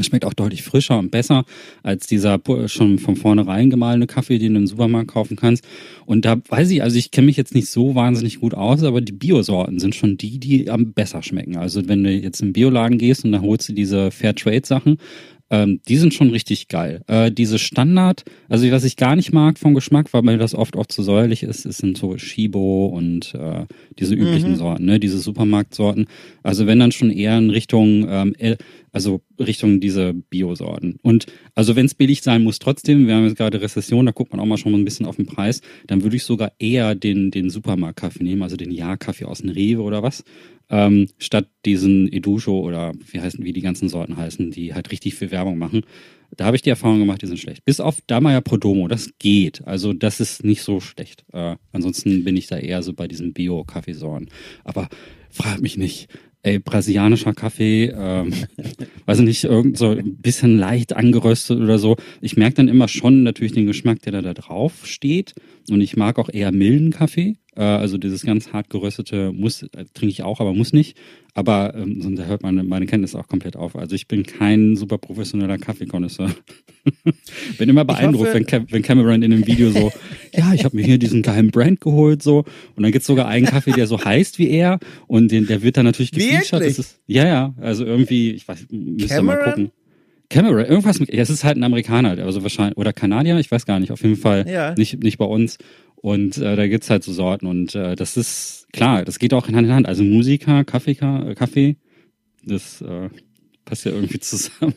schmeckt 0.00 0.24
auch 0.24 0.34
deutlich 0.34 0.62
frischer 0.62 0.98
und 0.98 1.10
besser 1.10 1.44
als 1.82 2.06
dieser 2.06 2.40
schon 2.66 2.98
von 2.98 3.16
vornherein 3.16 3.70
gemahlene 3.70 4.06
Kaffee, 4.06 4.38
den 4.38 4.54
du 4.54 4.60
im 4.60 4.66
Supermarkt 4.66 5.08
kaufen 5.08 5.36
kannst. 5.36 5.64
Und 6.06 6.24
da 6.24 6.36
weiß 6.48 6.70
ich, 6.70 6.82
also 6.82 6.96
ich 6.96 7.10
kenne 7.10 7.26
mich 7.26 7.36
jetzt 7.36 7.54
nicht 7.54 7.68
so 7.68 7.94
wahnsinnig 7.94 8.40
gut 8.40 8.54
aus, 8.54 8.82
aber 8.82 9.00
die 9.00 9.12
Biosorten 9.12 9.78
sind 9.78 9.94
schon 9.94 10.16
die, 10.16 10.38
die 10.38 10.70
am 10.70 10.92
besser 10.92 11.22
schmecken. 11.22 11.56
Also 11.56 11.86
wenn 11.88 12.02
du 12.02 12.10
jetzt 12.10 12.40
im 12.42 12.52
Bioladen 12.52 12.98
gehst 12.98 13.24
und 13.24 13.32
dann 13.32 13.42
holst 13.42 13.68
du 13.68 13.72
diese 13.72 14.10
Fairtrade-Sachen, 14.10 14.98
ähm, 15.54 15.80
die 15.88 15.96
sind 15.96 16.12
schon 16.12 16.30
richtig 16.30 16.68
geil. 16.68 17.02
Äh, 17.06 17.30
diese 17.30 17.58
Standard, 17.58 18.24
also 18.48 18.68
was 18.72 18.84
ich 18.84 18.96
gar 18.96 19.14
nicht 19.14 19.32
mag 19.32 19.58
vom 19.58 19.74
Geschmack, 19.74 20.12
weil 20.12 20.22
mir 20.22 20.36
das 20.36 20.54
oft 20.54 20.76
auch 20.76 20.86
zu 20.86 21.02
säuerlich 21.02 21.44
ist, 21.44 21.64
ist 21.64 21.78
sind 21.78 21.96
so 21.96 22.18
Shibo 22.18 22.86
und 22.86 23.34
äh, 23.34 23.66
diese 23.98 24.14
üblichen 24.14 24.52
mhm. 24.52 24.56
Sorten, 24.56 24.84
ne, 24.84 24.98
diese 24.98 25.18
Supermarktsorten. 25.18 26.06
Also 26.42 26.66
wenn 26.66 26.80
dann 26.80 26.92
schon 26.92 27.10
eher 27.10 27.38
in 27.38 27.50
Richtung 27.50 28.06
ähm, 28.08 28.34
also 28.94 29.22
Richtung 29.40 29.80
diese 29.80 30.14
Biosorten. 30.14 31.00
Und 31.02 31.26
also 31.56 31.74
wenn 31.74 31.86
es 31.86 31.94
billig 31.94 32.22
sein 32.22 32.44
muss, 32.44 32.60
trotzdem, 32.60 33.08
wir 33.08 33.16
haben 33.16 33.24
jetzt 33.24 33.36
gerade 33.36 33.60
Rezession, 33.60 34.06
da 34.06 34.12
guckt 34.12 34.30
man 34.30 34.40
auch 34.40 34.46
mal 34.46 34.56
schon 34.56 34.70
mal 34.70 34.78
ein 34.78 34.84
bisschen 34.84 35.04
auf 35.04 35.16
den 35.16 35.26
Preis, 35.26 35.62
dann 35.88 36.04
würde 36.04 36.14
ich 36.14 36.22
sogar 36.22 36.52
eher 36.60 36.94
den, 36.94 37.32
den 37.32 37.50
Supermarktkaffee 37.50 38.22
nehmen, 38.22 38.44
also 38.44 38.56
den 38.56 38.70
Ja-Kaffee 38.70 39.24
aus 39.24 39.40
dem 39.40 39.50
Rewe 39.50 39.82
oder 39.82 40.04
was, 40.04 40.22
ähm, 40.70 41.08
statt 41.18 41.48
diesen 41.64 42.10
Edusho 42.12 42.58
oder 42.60 42.92
wie 43.10 43.20
heißen, 43.20 43.44
wie 43.44 43.52
die 43.52 43.60
ganzen 43.60 43.88
Sorten 43.88 44.16
heißen, 44.16 44.50
die 44.50 44.74
halt 44.74 44.90
richtig 44.90 45.14
viel 45.14 45.30
Werbung 45.30 45.58
machen. 45.58 45.82
Da 46.36 46.46
habe 46.46 46.56
ich 46.56 46.62
die 46.62 46.70
Erfahrung 46.70 46.98
gemacht, 46.98 47.22
die 47.22 47.26
sind 47.26 47.38
schlecht. 47.38 47.64
Bis 47.64 47.80
auf 47.80 47.98
Damaya 48.06 48.40
Prodomo, 48.40 48.88
das 48.88 49.10
geht. 49.18 49.64
Also 49.66 49.92
das 49.92 50.20
ist 50.20 50.44
nicht 50.44 50.62
so 50.62 50.80
schlecht. 50.80 51.24
Äh, 51.32 51.56
ansonsten 51.72 52.24
bin 52.24 52.36
ich 52.36 52.48
da 52.48 52.56
eher 52.56 52.82
so 52.82 52.92
bei 52.92 53.06
diesen 53.06 53.32
Bio-Kaffeesorten. 53.32 54.28
Aber 54.64 54.88
frag 55.30 55.60
mich 55.60 55.76
nicht 55.76 56.08
ey, 56.44 56.58
brasilianischer 56.58 57.32
Kaffee, 57.32 57.92
ähm, 57.96 58.32
weiß 59.06 59.20
nicht, 59.20 59.44
irgend 59.44 59.78
so 59.78 59.90
ein 59.90 60.16
bisschen 60.18 60.58
leicht 60.58 60.94
angeröstet 60.94 61.58
oder 61.58 61.78
so. 61.78 61.96
Ich 62.20 62.36
merke 62.36 62.56
dann 62.56 62.68
immer 62.68 62.86
schon 62.86 63.22
natürlich 63.22 63.52
den 63.52 63.66
Geschmack, 63.66 64.02
der 64.02 64.12
da, 64.12 64.22
da 64.22 64.34
drauf 64.34 64.86
steht. 64.86 65.34
Und 65.70 65.80
ich 65.80 65.96
mag 65.96 66.18
auch 66.18 66.28
eher 66.28 66.52
milden 66.52 66.90
Kaffee. 66.90 67.36
Äh, 67.56 67.62
also 67.62 67.98
dieses 67.98 68.22
ganz 68.22 68.52
hart 68.52 68.68
geröstete 68.70 69.32
muss, 69.32 69.62
äh, 69.62 69.84
trinke 69.94 70.12
ich 70.12 70.22
auch, 70.22 70.40
aber 70.40 70.52
muss 70.52 70.72
nicht. 70.72 70.96
Aber 71.34 71.74
ähm, 71.74 72.16
da 72.16 72.24
hört 72.24 72.42
meine, 72.42 72.62
meine 72.62 72.86
Kenntnis 72.86 73.14
auch 73.14 73.26
komplett 73.26 73.56
auf. 73.56 73.74
Also 73.76 73.94
ich 73.94 74.06
bin 74.06 74.24
kein 74.24 74.76
super 74.76 74.98
professioneller 74.98 75.58
Kaffeekonnoisseur. 75.58 76.30
bin 77.58 77.68
immer 77.68 77.84
beeindruckt, 77.84 78.34
wenn, 78.34 78.66
wenn 78.70 78.82
Cameron 78.82 79.22
in 79.22 79.32
einem 79.32 79.46
Video 79.46 79.70
so, 79.70 79.90
ja, 80.34 80.52
ich 80.52 80.64
habe 80.64 80.76
mir 80.76 80.84
hier 80.84 80.98
diesen 80.98 81.22
geheimen 81.22 81.50
Brand 81.50 81.80
geholt 81.80 82.22
so. 82.22 82.44
Und 82.76 82.82
dann 82.82 82.92
gibt's 82.92 83.06
sogar 83.06 83.26
einen 83.26 83.46
Kaffee, 83.46 83.72
der 83.72 83.86
so 83.86 84.04
heißt 84.04 84.38
wie 84.38 84.50
er. 84.50 84.78
Und 85.06 85.32
den, 85.32 85.46
der 85.46 85.62
wird 85.62 85.76
dann 85.76 85.86
natürlich 85.86 86.12
gefeatured. 86.12 86.62
Das 86.62 86.78
ist, 86.78 87.00
ja, 87.06 87.26
ja, 87.26 87.54
also 87.58 87.84
irgendwie, 87.84 88.32
ich 88.32 88.46
weiß, 88.46 88.66
müsst 88.70 89.10
ihr 89.10 89.22
mal 89.22 89.38
gucken. 89.38 89.70
Cameron, 90.30 90.64
irgendwas 90.64 91.00
mit, 91.00 91.16
das 91.16 91.30
ist 91.30 91.44
halt 91.44 91.56
ein 91.56 91.62
Amerikaner, 91.62 92.22
also 92.24 92.42
wahrscheinlich, 92.42 92.76
oder 92.76 92.92
Kanadier, 92.92 93.38
ich 93.38 93.50
weiß 93.50 93.66
gar 93.66 93.78
nicht, 93.78 93.92
auf 93.92 94.02
jeden 94.02 94.16
Fall 94.16 94.48
ja. 94.48 94.74
nicht, 94.76 95.02
nicht 95.02 95.18
bei 95.18 95.24
uns. 95.24 95.58
Und 95.96 96.36
äh, 96.38 96.56
da 96.56 96.66
gibt's 96.66 96.90
halt 96.90 97.02
so 97.02 97.12
Sorten 97.12 97.46
und 97.46 97.74
äh, 97.74 97.96
das 97.96 98.16
ist 98.16 98.66
klar, 98.72 99.04
das 99.04 99.18
geht 99.18 99.32
auch 99.32 99.46
Hand 99.48 99.66
in 99.66 99.72
Hand. 99.72 99.88
Also 99.88 100.02
Musiker, 100.02 100.64
Kaffee, 100.64 100.98
äh, 101.00 101.34
Kaffee, 101.34 101.76
das 102.44 102.82
äh, 102.82 103.08
passt 103.64 103.84
ja 103.86 103.92
irgendwie 103.92 104.18
zusammen 104.20 104.74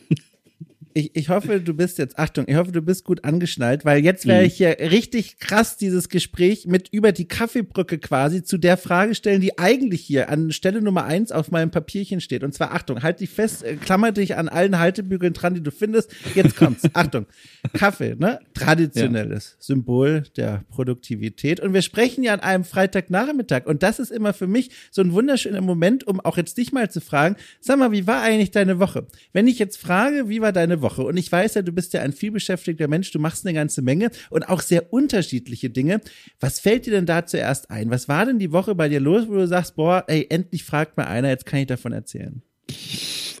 ich, 0.98 1.14
ich 1.14 1.28
hoffe, 1.28 1.60
du 1.60 1.74
bist 1.74 1.98
jetzt, 1.98 2.18
Achtung, 2.18 2.44
ich 2.48 2.56
hoffe, 2.56 2.72
du 2.72 2.82
bist 2.82 3.04
gut 3.04 3.24
angeschnallt, 3.24 3.84
weil 3.84 4.02
jetzt 4.02 4.26
wäre 4.26 4.40
mhm. 4.40 4.46
ich 4.46 4.56
hier 4.56 4.76
richtig 4.80 5.38
krass 5.38 5.76
dieses 5.76 6.08
Gespräch 6.08 6.66
mit 6.66 6.88
über 6.90 7.12
die 7.12 7.28
Kaffeebrücke 7.28 7.98
quasi 7.98 8.42
zu 8.42 8.58
der 8.58 8.76
Frage 8.76 9.14
stellen, 9.14 9.40
die 9.40 9.58
eigentlich 9.58 10.00
hier 10.00 10.28
an 10.28 10.50
Stelle 10.50 10.82
Nummer 10.82 11.04
eins 11.04 11.30
auf 11.30 11.52
meinem 11.52 11.70
Papierchen 11.70 12.20
steht. 12.20 12.42
Und 12.42 12.52
zwar, 12.52 12.72
Achtung, 12.72 13.04
halt 13.04 13.20
dich 13.20 13.30
fest, 13.30 13.62
äh, 13.62 13.76
klammer 13.76 14.10
dich 14.10 14.36
an 14.36 14.48
allen 14.48 14.80
Haltebügeln 14.80 15.34
dran, 15.34 15.54
die 15.54 15.62
du 15.62 15.70
findest. 15.70 16.12
Jetzt 16.34 16.56
kommt's. 16.56 16.82
Achtung. 16.94 17.26
Kaffee, 17.74 18.16
ne? 18.18 18.40
Traditionelles 18.54 19.52
ja. 19.52 19.56
Symbol 19.60 20.24
der 20.36 20.64
Produktivität. 20.68 21.60
Und 21.60 21.74
wir 21.74 21.82
sprechen 21.82 22.24
ja 22.24 22.34
an 22.34 22.40
einem 22.40 22.64
Freitagnachmittag. 22.64 23.66
Und 23.66 23.84
das 23.84 24.00
ist 24.00 24.10
immer 24.10 24.32
für 24.32 24.48
mich 24.48 24.70
so 24.90 25.00
ein 25.02 25.12
wunderschöner 25.12 25.60
Moment, 25.60 26.08
um 26.08 26.18
auch 26.18 26.36
jetzt 26.36 26.58
dich 26.58 26.72
mal 26.72 26.90
zu 26.90 27.00
fragen, 27.00 27.36
sag 27.60 27.78
mal, 27.78 27.92
wie 27.92 28.08
war 28.08 28.20
eigentlich 28.20 28.50
deine 28.50 28.80
Woche? 28.80 29.06
Wenn 29.32 29.46
ich 29.46 29.60
jetzt 29.60 29.76
frage, 29.76 30.28
wie 30.28 30.40
war 30.40 30.50
deine 30.50 30.82
Woche? 30.82 30.87
Woche. 30.88 31.02
Und 31.02 31.16
ich 31.16 31.30
weiß 31.30 31.54
ja, 31.54 31.62
du 31.62 31.72
bist 31.72 31.92
ja 31.92 32.00
ein 32.00 32.12
vielbeschäftigter 32.12 32.88
Mensch, 32.88 33.10
du 33.10 33.18
machst 33.18 33.46
eine 33.46 33.54
ganze 33.54 33.82
Menge 33.82 34.10
und 34.30 34.48
auch 34.48 34.62
sehr 34.62 34.92
unterschiedliche 34.92 35.68
Dinge. 35.68 36.00
Was 36.40 36.60
fällt 36.60 36.86
dir 36.86 36.92
denn 36.92 37.06
da 37.06 37.26
zuerst 37.26 37.70
ein? 37.70 37.90
Was 37.90 38.08
war 38.08 38.24
denn 38.24 38.38
die 38.38 38.52
Woche 38.52 38.74
bei 38.74 38.88
dir 38.88 39.00
los, 39.00 39.28
wo 39.28 39.34
du 39.34 39.46
sagst, 39.46 39.76
boah, 39.76 40.04
ey, 40.06 40.26
endlich 40.30 40.64
fragt 40.64 40.96
mal 40.96 41.06
einer, 41.06 41.28
jetzt 41.28 41.44
kann 41.44 41.60
ich 41.60 41.66
davon 41.66 41.92
erzählen? 41.92 42.42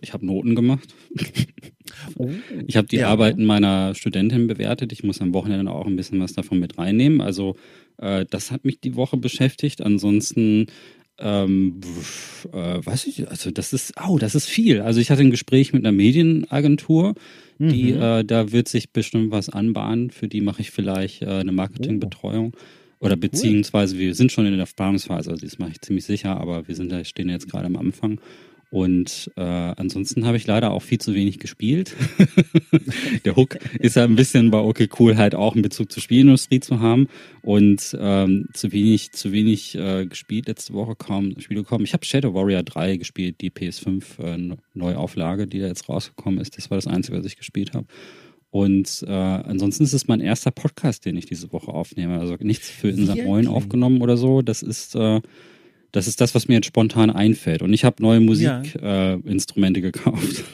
Ich 0.00 0.12
habe 0.12 0.26
Noten 0.26 0.54
gemacht. 0.54 0.94
Oh, 2.16 2.30
ich 2.66 2.76
habe 2.76 2.86
die 2.86 2.98
ja. 2.98 3.08
Arbeiten 3.08 3.44
meiner 3.44 3.94
Studentin 3.94 4.46
bewertet. 4.46 4.92
Ich 4.92 5.02
muss 5.02 5.20
am 5.20 5.34
Wochenende 5.34 5.72
auch 5.72 5.86
ein 5.86 5.96
bisschen 5.96 6.20
was 6.20 6.32
davon 6.32 6.60
mit 6.60 6.78
reinnehmen. 6.78 7.20
Also 7.20 7.56
äh, 7.98 8.24
das 8.30 8.50
hat 8.50 8.64
mich 8.64 8.80
die 8.80 8.94
Woche 8.94 9.16
beschäftigt. 9.16 9.82
Ansonsten 9.82 10.66
Ähm, 11.20 11.80
äh, 12.52 12.78
weiß 12.84 13.06
ich, 13.06 13.28
also 13.28 13.50
das 13.50 13.72
ist, 13.72 13.94
oh, 14.06 14.18
das 14.18 14.34
ist 14.34 14.46
viel. 14.46 14.80
Also 14.80 15.00
ich 15.00 15.10
hatte 15.10 15.22
ein 15.22 15.30
Gespräch 15.30 15.72
mit 15.72 15.84
einer 15.84 15.96
Medienagentur, 15.96 17.14
die, 17.58 17.92
mhm. 17.92 18.02
äh, 18.02 18.24
da 18.24 18.52
wird 18.52 18.68
sich 18.68 18.92
bestimmt 18.92 19.32
was 19.32 19.48
anbahnen. 19.48 20.10
Für 20.10 20.28
die 20.28 20.40
mache 20.40 20.62
ich 20.62 20.70
vielleicht 20.70 21.22
äh, 21.22 21.26
eine 21.26 21.50
Marketingbetreuung. 21.50 22.52
Oh. 22.54 23.04
Oder 23.06 23.16
beziehungsweise 23.16 23.98
wir 23.98 24.14
sind 24.14 24.32
schon 24.32 24.46
in 24.46 24.56
der 24.56 24.66
Planungsphase, 24.66 25.30
also 25.30 25.44
das 25.44 25.58
mache 25.58 25.72
ich 25.72 25.80
ziemlich 25.80 26.04
sicher, 26.04 26.36
aber 26.40 26.66
wir 26.66 26.74
sind 26.74 26.90
da, 26.90 27.04
stehen 27.04 27.28
jetzt 27.28 27.50
gerade 27.50 27.66
am 27.66 27.76
Anfang. 27.76 28.20
Und 28.70 29.30
äh, 29.36 29.40
ansonsten 29.40 30.26
habe 30.26 30.36
ich 30.36 30.46
leider 30.46 30.72
auch 30.72 30.82
viel 30.82 30.98
zu 30.98 31.14
wenig 31.14 31.38
gespielt. 31.38 31.96
der 33.24 33.34
Hook 33.34 33.56
ist 33.78 33.96
ja 33.96 34.04
ein 34.04 34.16
bisschen 34.16 34.50
bei 34.50 34.58
Okay 34.58 34.88
Cool 34.98 35.16
halt 35.16 35.34
auch 35.34 35.56
in 35.56 35.62
Bezug 35.62 35.90
zur 35.90 36.02
Spielindustrie 36.02 36.60
zu 36.60 36.80
haben 36.80 37.08
und 37.40 37.96
ähm, 37.98 38.48
zu 38.52 38.70
wenig, 38.70 39.12
zu 39.12 39.32
wenig 39.32 39.74
äh, 39.74 40.04
gespielt 40.04 40.48
letzte 40.48 40.74
Woche 40.74 40.96
kaum 40.96 41.40
Spiele 41.40 41.62
gekommen. 41.62 41.84
Ich 41.84 41.94
habe 41.94 42.04
Shadow 42.04 42.34
Warrior 42.34 42.62
3 42.62 42.98
gespielt, 42.98 43.40
die 43.40 43.50
PS5 43.50 44.22
äh, 44.22 44.56
Neuauflage, 44.74 45.46
die 45.46 45.60
da 45.60 45.66
jetzt 45.66 45.88
rausgekommen 45.88 46.38
ist. 46.38 46.58
Das 46.58 46.70
war 46.70 46.76
das 46.76 46.86
Einzige, 46.86 47.18
was 47.18 47.24
ich 47.24 47.38
gespielt 47.38 47.72
habe. 47.72 47.86
Und 48.50 49.04
äh, 49.06 49.12
ansonsten 49.12 49.84
ist 49.84 49.92
es 49.94 50.08
mein 50.08 50.20
erster 50.20 50.50
Podcast, 50.50 51.06
den 51.06 51.16
ich 51.16 51.26
diese 51.26 51.52
Woche 51.52 51.68
aufnehme. 51.68 52.18
Also 52.18 52.36
nichts 52.40 52.68
für 52.68 52.88
in 52.88 53.06
St. 53.06 53.24
Moin 53.24 53.46
aufgenommen 53.46 54.02
oder 54.02 54.16
so. 54.16 54.42
Das 54.42 54.62
ist 54.62 54.94
äh, 54.94 55.20
das 55.92 56.06
ist 56.06 56.20
das, 56.20 56.34
was 56.34 56.48
mir 56.48 56.54
jetzt 56.54 56.66
spontan 56.66 57.10
einfällt. 57.10 57.62
Und 57.62 57.72
ich 57.72 57.84
habe 57.84 58.02
neue 58.02 58.20
Musikinstrumente 58.20 59.80
ja. 59.80 59.86
äh, 59.86 59.92
gekauft. 59.92 60.44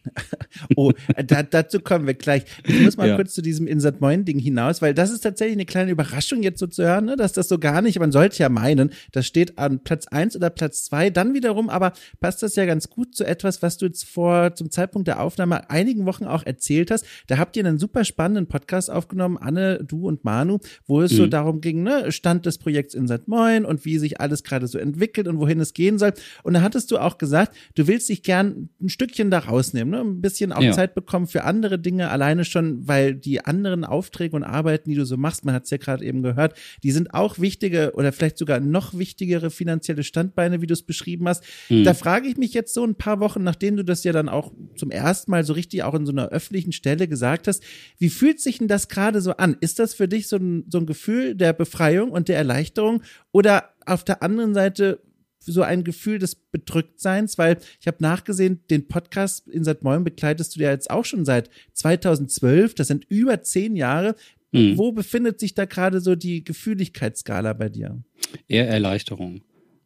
oh, 0.76 0.92
da, 1.26 1.42
dazu 1.42 1.80
kommen 1.80 2.06
wir 2.06 2.14
gleich. 2.14 2.44
Ich 2.64 2.80
muss 2.80 2.96
mal 2.96 3.08
ja. 3.08 3.16
kurz 3.16 3.34
zu 3.34 3.42
diesem 3.42 3.66
Insert 3.66 4.00
Moin 4.00 4.24
Ding 4.24 4.38
hinaus, 4.38 4.82
weil 4.82 4.94
das 4.94 5.10
ist 5.10 5.20
tatsächlich 5.20 5.56
eine 5.56 5.66
kleine 5.66 5.90
Überraschung 5.90 6.42
jetzt 6.42 6.58
so 6.58 6.66
zu 6.66 6.84
hören, 6.84 7.06
ne, 7.06 7.16
dass 7.16 7.32
das 7.32 7.48
so 7.48 7.58
gar 7.58 7.82
nicht, 7.82 7.98
man 7.98 8.12
sollte 8.12 8.38
ja 8.38 8.48
meinen, 8.48 8.90
das 9.12 9.26
steht 9.26 9.58
an 9.58 9.80
Platz 9.80 10.06
eins 10.08 10.36
oder 10.36 10.50
Platz 10.50 10.84
zwei. 10.84 11.10
Dann 11.10 11.34
wiederum 11.34 11.68
aber 11.68 11.92
passt 12.20 12.42
das 12.42 12.56
ja 12.56 12.64
ganz 12.64 12.88
gut 12.88 13.14
zu 13.14 13.24
etwas, 13.24 13.62
was 13.62 13.78
du 13.78 13.86
jetzt 13.86 14.04
vor 14.04 14.54
zum 14.54 14.70
Zeitpunkt 14.70 15.08
der 15.08 15.20
Aufnahme 15.20 15.70
einigen 15.70 16.06
Wochen 16.06 16.24
auch 16.24 16.44
erzählt 16.44 16.90
hast. 16.90 17.06
Da 17.26 17.38
habt 17.38 17.56
ihr 17.56 17.64
einen 17.64 17.78
super 17.78 18.04
spannenden 18.04 18.46
Podcast 18.46 18.90
aufgenommen, 18.90 19.38
Anne, 19.38 19.84
du 19.84 20.06
und 20.06 20.24
Manu, 20.24 20.58
wo 20.86 21.02
es 21.02 21.12
mhm. 21.12 21.16
so 21.16 21.26
darum 21.26 21.60
ging, 21.60 21.82
ne, 21.82 22.12
Stand 22.12 22.46
des 22.46 22.58
Projekts 22.58 22.94
Insert 22.94 23.28
Moin 23.28 23.64
und 23.64 23.84
wie 23.84 23.98
sich 23.98 24.20
alles 24.20 24.42
gerade 24.42 24.66
so 24.66 24.78
entwickelt 24.78 25.28
und 25.28 25.38
wohin 25.38 25.60
es 25.60 25.74
gehen 25.74 25.98
soll. 25.98 26.12
Und 26.42 26.54
da 26.54 26.62
hattest 26.62 26.90
du 26.90 26.98
auch 26.98 27.18
gesagt, 27.18 27.56
du 27.74 27.86
willst 27.86 28.08
dich 28.08 28.22
gern 28.22 28.68
ein 28.80 28.88
Stückchen 28.88 29.30
da 29.30 29.40
rausnehmen 29.40 29.81
nehmen, 29.82 29.90
ne? 29.90 30.00
Ein 30.00 30.20
bisschen 30.20 30.52
auch 30.52 30.62
ja. 30.62 30.72
Zeit 30.72 30.94
bekommen 30.94 31.26
für 31.26 31.44
andere 31.44 31.78
Dinge, 31.78 32.10
alleine 32.10 32.44
schon, 32.44 32.86
weil 32.86 33.14
die 33.14 33.44
anderen 33.44 33.84
Aufträge 33.84 34.36
und 34.36 34.44
Arbeiten, 34.44 34.90
die 34.90 34.96
du 34.96 35.04
so 35.04 35.16
machst, 35.16 35.44
man 35.44 35.54
hat 35.54 35.64
es 35.64 35.70
ja 35.70 35.76
gerade 35.76 36.04
eben 36.04 36.22
gehört, 36.22 36.56
die 36.82 36.92
sind 36.92 37.14
auch 37.14 37.38
wichtige 37.38 37.92
oder 37.94 38.12
vielleicht 38.12 38.38
sogar 38.38 38.60
noch 38.60 38.96
wichtigere 38.96 39.50
finanzielle 39.50 40.04
Standbeine, 40.04 40.62
wie 40.62 40.66
du 40.66 40.74
es 40.74 40.82
beschrieben 40.82 41.28
hast. 41.28 41.44
Mhm. 41.68 41.84
Da 41.84 41.94
frage 41.94 42.28
ich 42.28 42.36
mich 42.36 42.54
jetzt 42.54 42.74
so 42.74 42.84
ein 42.84 42.94
paar 42.94 43.20
Wochen, 43.20 43.42
nachdem 43.42 43.76
du 43.76 43.84
das 43.84 44.04
ja 44.04 44.12
dann 44.12 44.28
auch 44.28 44.52
zum 44.76 44.90
ersten 44.90 45.30
Mal 45.30 45.44
so 45.44 45.52
richtig 45.52 45.82
auch 45.82 45.94
in 45.94 46.06
so 46.06 46.12
einer 46.12 46.28
öffentlichen 46.28 46.72
Stelle 46.72 47.08
gesagt 47.08 47.48
hast, 47.48 47.62
wie 47.98 48.10
fühlt 48.10 48.40
sich 48.40 48.58
denn 48.58 48.68
das 48.68 48.88
gerade 48.88 49.20
so 49.20 49.32
an? 49.32 49.56
Ist 49.60 49.78
das 49.78 49.94
für 49.94 50.08
dich 50.08 50.28
so 50.28 50.36
ein, 50.36 50.64
so 50.68 50.78
ein 50.78 50.86
Gefühl 50.86 51.34
der 51.34 51.52
Befreiung 51.52 52.10
und 52.10 52.28
der 52.28 52.36
Erleichterung 52.36 53.02
oder 53.32 53.70
auf 53.86 54.04
der 54.04 54.22
anderen 54.22 54.54
Seite 54.54 55.00
so 55.44 55.62
ein 55.62 55.84
Gefühl 55.84 56.18
des 56.18 56.34
Bedrücktseins, 56.34 57.38
weil 57.38 57.58
ich 57.80 57.86
habe 57.86 57.98
nachgesehen, 58.00 58.60
den 58.70 58.88
Podcast 58.88 59.48
in 59.48 59.64
St. 59.64 59.82
Moin 59.82 60.04
begleitest 60.04 60.56
du 60.56 60.60
ja 60.60 60.70
jetzt 60.70 60.90
auch 60.90 61.04
schon 61.04 61.24
seit 61.24 61.50
2012, 61.74 62.74
das 62.74 62.88
sind 62.88 63.04
über 63.08 63.42
zehn 63.42 63.76
Jahre. 63.76 64.14
Mhm. 64.52 64.76
Wo 64.76 64.92
befindet 64.92 65.40
sich 65.40 65.54
da 65.54 65.64
gerade 65.64 66.00
so 66.00 66.14
die 66.14 66.44
Gefühligkeitsskala 66.44 67.54
bei 67.54 67.70
dir? 67.70 68.02
Eher 68.48 68.68
Erleichterung. 68.68 69.40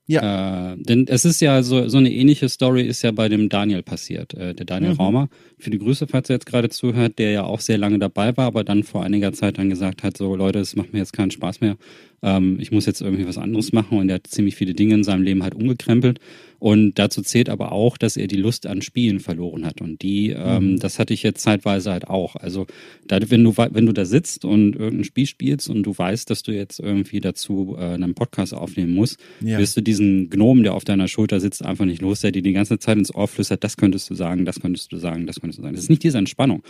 Ja. 0.09 0.73
Äh, 0.73 0.77
denn 0.79 1.07
es 1.09 1.25
ist 1.25 1.41
ja 1.41 1.63
so, 1.63 1.89
so 1.89 1.99
eine 1.99 2.13
ähnliche 2.13 2.49
Story 2.49 2.83
ist 2.83 3.03
ja 3.03 3.11
bei 3.11 3.29
dem 3.29 3.49
Daniel 3.49 3.83
passiert. 3.83 4.35
Äh, 4.35 4.55
der 4.55 4.65
Daniel 4.65 4.93
mhm. 4.93 4.99
Raumer, 4.99 5.29
für 5.59 5.71
die 5.71 5.79
Grüße, 5.79 6.07
falls 6.07 6.31
er 6.31 6.37
jetzt 6.37 6.47
gerade 6.47 6.69
zuhört, 6.69 7.19
der 7.19 7.33
ja 7.33 7.43
auch 7.43 7.61
sehr 7.61 7.79
lange 7.79 7.99
dabei 7.99 8.37
war, 8.37 8.47
aber 8.47 8.63
dann 8.63 8.85
vor 8.85 9.03
einiger 9.03 9.33
Zeit 9.33 9.59
dann 9.59 9.69
gesagt 9.69 10.05
hat, 10.05 10.17
so 10.17 10.37
Leute, 10.37 10.61
es 10.61 10.77
macht 10.77 10.93
mir 10.93 11.01
jetzt 11.01 11.13
keinen 11.13 11.33
Spaß 11.33 11.61
mehr. 11.61 11.77
Ähm, 12.23 12.59
ich 12.61 12.73
muss 12.73 12.87
jetzt 12.87 13.01
irgendwie 13.01 13.27
was 13.27 13.39
anderes 13.39 13.73
machen 13.73 13.99
und 13.99 14.09
er 14.09 14.17
hat 14.17 14.27
ziemlich 14.27 14.57
viele 14.57 14.75
Dinge 14.75 14.95
in 14.95 15.05
seinem 15.05 15.23
Leben 15.23 15.43
halt 15.43 15.55
umgekrempelt. 15.55 16.21
Und 16.59 16.99
dazu 16.99 17.23
zählt 17.23 17.49
aber 17.49 17.73
auch, 17.73 17.99
dass 17.99 18.17
er 18.17 18.29
die 18.29 18.37
Lust 18.37 18.67
an 18.67 18.81
Spielen 18.81 19.21
verloren 19.21 19.67
hat. 19.67 19.81
Und 19.81 20.03
die, 20.03 20.31
ähm, 20.31 20.73
mhm. 20.73 20.79
das 20.79 20.99
hatte 20.99 21.13
ich 21.13 21.23
jetzt 21.23 21.43
zeitweise 21.43 21.93
halt 21.93 22.09
auch. 22.09 22.37
Also, 22.37 22.67
da, 23.07 23.19
wenn 23.29 23.45
du, 23.45 23.57
wenn 23.57 23.87
du 23.87 23.93
da 23.93 24.05
sitzt 24.05 24.45
und 24.45 24.75
irgendein 24.75 25.05
Spiel 25.05 25.27
spielst 25.27 25.69
und 25.69 25.83
du 25.83 25.97
weißt, 25.97 26.31
dass 26.31 26.43
du 26.43 26.53
jetzt 26.53 26.81
irgendwie 26.81 27.21
dazu 27.21 27.77
äh, 27.79 27.83
einen 27.83 28.15
Podcast 28.15 28.55
aufnehmen 28.55 28.95
musst, 28.95 29.19
ja. 29.41 29.59
wirst 29.59 29.77
du 29.77 29.83
diesen 29.83 30.31
Gnomen, 30.31 30.63
der 30.63 30.75
auf 30.75 30.85
deiner 30.85 31.09
Schulter 31.09 31.41
sitzt, 31.41 31.65
einfach 31.65 31.85
nicht 31.85 32.01
los, 32.01 32.21
der 32.21 32.33
dir 32.33 32.43
die 32.43 32.53
ganze 32.53 32.79
Zeit 32.79 32.97
ins 32.97 33.15
Ohr 33.15 33.29
flüstert, 33.29 33.63
das 33.63 33.77
könntest 33.77 34.09
du 34.09 34.15
sagen, 34.15 34.45
das 34.45 34.61
könntest 34.61 34.93
du 34.93 34.97
sagen, 34.97 35.27
das 35.27 35.41
könntest 35.41 35.59
du 35.59 35.63
sagen. 35.63 35.75
Das 35.75 35.85
ist 35.85 35.91
nicht 35.91 36.03
diese 36.03 36.19
Entspannung. 36.19 36.61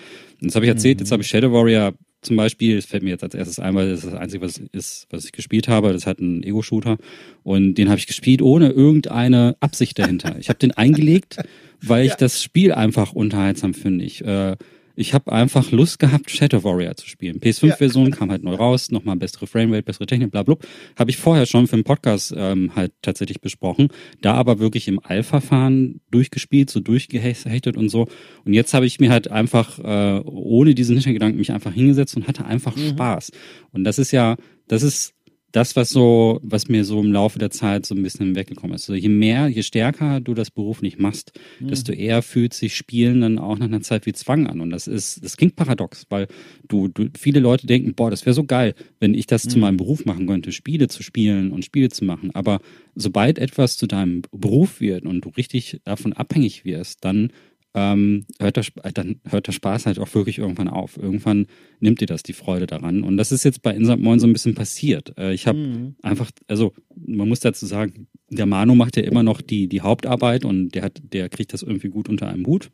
Und 0.40 0.48
das 0.48 0.56
habe 0.56 0.64
ich 0.64 0.70
erzählt, 0.70 0.98
mhm. 0.98 1.04
jetzt 1.04 1.12
habe 1.12 1.22
ich 1.22 1.28
Shadow 1.28 1.52
Warrior 1.52 1.94
zum 2.22 2.36
Beispiel, 2.36 2.76
das 2.76 2.86
fällt 2.86 3.02
mir 3.02 3.10
jetzt 3.10 3.22
als 3.22 3.34
erstes 3.34 3.58
ein, 3.58 3.74
weil 3.74 3.90
das 3.90 4.00
ist 4.00 4.12
das 4.12 4.20
Einzige, 4.20 4.44
was 4.44 4.58
ist, 4.72 5.06
was 5.10 5.24
ich 5.24 5.32
gespielt 5.32 5.68
habe. 5.68 5.92
Das 5.92 6.06
hat 6.06 6.18
einen 6.18 6.42
Ego-Shooter 6.42 6.98
und 7.42 7.74
den 7.74 7.88
habe 7.88 7.98
ich 7.98 8.06
gespielt 8.06 8.42
ohne 8.42 8.70
irgendeine 8.70 9.56
Absicht 9.60 9.98
dahinter. 9.98 10.36
Ich 10.38 10.48
habe 10.48 10.58
den 10.58 10.72
eingelegt, 10.76 11.36
weil 11.80 12.04
ich 12.04 12.12
ja. 12.12 12.16
das 12.16 12.42
Spiel 12.42 12.72
einfach 12.72 13.12
unterhaltsam 13.12 13.74
finde. 13.74 14.04
Ich 14.04 14.24
äh, 14.24 14.56
ich 14.96 15.14
habe 15.14 15.32
einfach 15.32 15.70
Lust 15.70 15.98
gehabt, 15.98 16.30
Shadow 16.30 16.64
Warrior 16.64 16.96
zu 16.96 17.06
spielen. 17.06 17.38
PS5-Version 17.38 18.10
ja. 18.10 18.16
kam 18.16 18.30
halt 18.30 18.42
neu 18.42 18.54
raus, 18.54 18.90
nochmal 18.90 19.16
bessere 19.16 19.46
Framerate, 19.46 19.82
bessere 19.82 20.06
Technik, 20.06 20.30
bla 20.30 20.42
bla. 20.42 20.56
Habe 20.98 21.10
ich 21.10 21.18
vorher 21.18 21.46
schon 21.46 21.66
für 21.66 21.76
den 21.76 21.84
Podcast 21.84 22.34
ähm, 22.36 22.72
halt 22.74 22.92
tatsächlich 23.02 23.40
besprochen. 23.40 23.88
Da 24.22 24.34
aber 24.34 24.58
wirklich 24.58 24.88
im 24.88 24.98
Alpha-Fahren 25.02 26.00
durchgespielt, 26.10 26.70
so 26.70 26.80
durchgehechtet 26.80 27.76
und 27.76 27.90
so. 27.90 28.08
Und 28.44 28.54
jetzt 28.54 28.72
habe 28.74 28.86
ich 28.86 28.98
mir 28.98 29.10
halt 29.10 29.30
einfach, 29.30 29.78
äh, 29.78 30.20
ohne 30.24 30.74
diesen 30.74 30.96
Hintergedanken, 30.96 31.38
mich 31.38 31.52
einfach 31.52 31.72
hingesetzt 31.72 32.16
und 32.16 32.26
hatte 32.26 32.46
einfach 32.46 32.74
mhm. 32.76 32.88
Spaß. 32.88 33.32
Und 33.72 33.84
das 33.84 33.98
ist 33.98 34.12
ja, 34.12 34.36
das 34.66 34.82
ist 34.82 35.15
das, 35.56 35.74
was 35.74 35.88
so, 35.88 36.38
was 36.42 36.68
mir 36.68 36.84
so 36.84 37.00
im 37.00 37.12
Laufe 37.12 37.38
der 37.38 37.50
Zeit 37.50 37.86
so 37.86 37.94
ein 37.94 38.02
bisschen 38.02 38.36
weggekommen 38.36 38.74
ist. 38.76 38.90
Also 38.90 39.00
je 39.00 39.08
mehr, 39.08 39.48
je 39.48 39.62
stärker 39.62 40.20
du 40.20 40.34
das 40.34 40.50
Beruf 40.50 40.82
nicht 40.82 40.98
machst, 40.98 41.32
mhm. 41.60 41.68
desto 41.68 41.92
eher 41.92 42.20
fühlt 42.20 42.52
sich 42.52 42.76
Spielen 42.76 43.22
dann 43.22 43.38
auch 43.38 43.58
nach 43.58 43.64
einer 43.64 43.80
Zeit 43.80 44.04
wie 44.04 44.12
Zwang 44.12 44.46
an. 44.46 44.60
Und 44.60 44.68
das 44.68 44.86
ist, 44.86 45.24
das 45.24 45.38
klingt 45.38 45.56
paradox, 45.56 46.04
weil 46.10 46.26
du, 46.68 46.88
du 46.88 47.08
viele 47.18 47.40
Leute 47.40 47.66
denken, 47.66 47.94
boah, 47.94 48.10
das 48.10 48.26
wäre 48.26 48.34
so 48.34 48.44
geil, 48.44 48.74
wenn 49.00 49.14
ich 49.14 49.26
das 49.26 49.46
mhm. 49.46 49.48
zu 49.48 49.58
meinem 49.58 49.78
Beruf 49.78 50.04
machen 50.04 50.26
könnte, 50.26 50.52
Spiele 50.52 50.88
zu 50.88 51.02
spielen 51.02 51.52
und 51.52 51.64
Spiele 51.64 51.88
zu 51.88 52.04
machen. 52.04 52.32
Aber 52.34 52.60
sobald 52.94 53.38
etwas 53.38 53.78
zu 53.78 53.86
deinem 53.86 54.22
Beruf 54.30 54.82
wird 54.82 55.06
und 55.06 55.22
du 55.22 55.30
richtig 55.30 55.80
davon 55.84 56.12
abhängig 56.12 56.66
wirst, 56.66 57.02
dann 57.02 57.32
ähm, 57.76 58.24
hört, 58.40 58.56
der, 58.56 58.64
dann 58.94 59.20
hört 59.28 59.46
der 59.46 59.52
Spaß 59.52 59.84
halt 59.84 59.98
auch 59.98 60.12
wirklich 60.14 60.38
irgendwann 60.38 60.68
auf. 60.68 60.96
Irgendwann 60.96 61.46
nimmt 61.78 62.00
dir 62.00 62.06
das 62.06 62.22
die 62.22 62.32
Freude 62.32 62.66
daran. 62.66 63.02
Und 63.02 63.18
das 63.18 63.32
ist 63.32 63.44
jetzt 63.44 63.60
bei 63.60 63.74
Insert 63.74 64.00
Moin 64.00 64.18
so 64.18 64.26
ein 64.26 64.32
bisschen 64.32 64.54
passiert. 64.54 65.12
Äh, 65.18 65.34
ich 65.34 65.46
habe 65.46 65.58
mhm. 65.58 65.94
einfach, 66.02 66.30
also 66.48 66.72
man 66.96 67.28
muss 67.28 67.40
dazu 67.40 67.66
sagen, 67.66 68.08
der 68.30 68.46
Manu 68.46 68.74
macht 68.74 68.96
ja 68.96 69.02
immer 69.02 69.22
noch 69.22 69.42
die, 69.42 69.68
die 69.68 69.82
Hauptarbeit 69.82 70.46
und 70.46 70.70
der 70.70 70.84
hat, 70.84 71.02
der 71.12 71.28
kriegt 71.28 71.52
das 71.52 71.62
irgendwie 71.62 71.88
gut 71.88 72.08
unter 72.08 72.28
einem 72.28 72.46
Hut. 72.46 72.70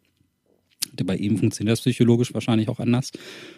Bei 1.04 1.16
ihm 1.16 1.36
funktioniert 1.38 1.72
das 1.72 1.80
psychologisch 1.80 2.32
wahrscheinlich 2.32 2.68
auch 2.68 2.78
anders. 2.78 3.10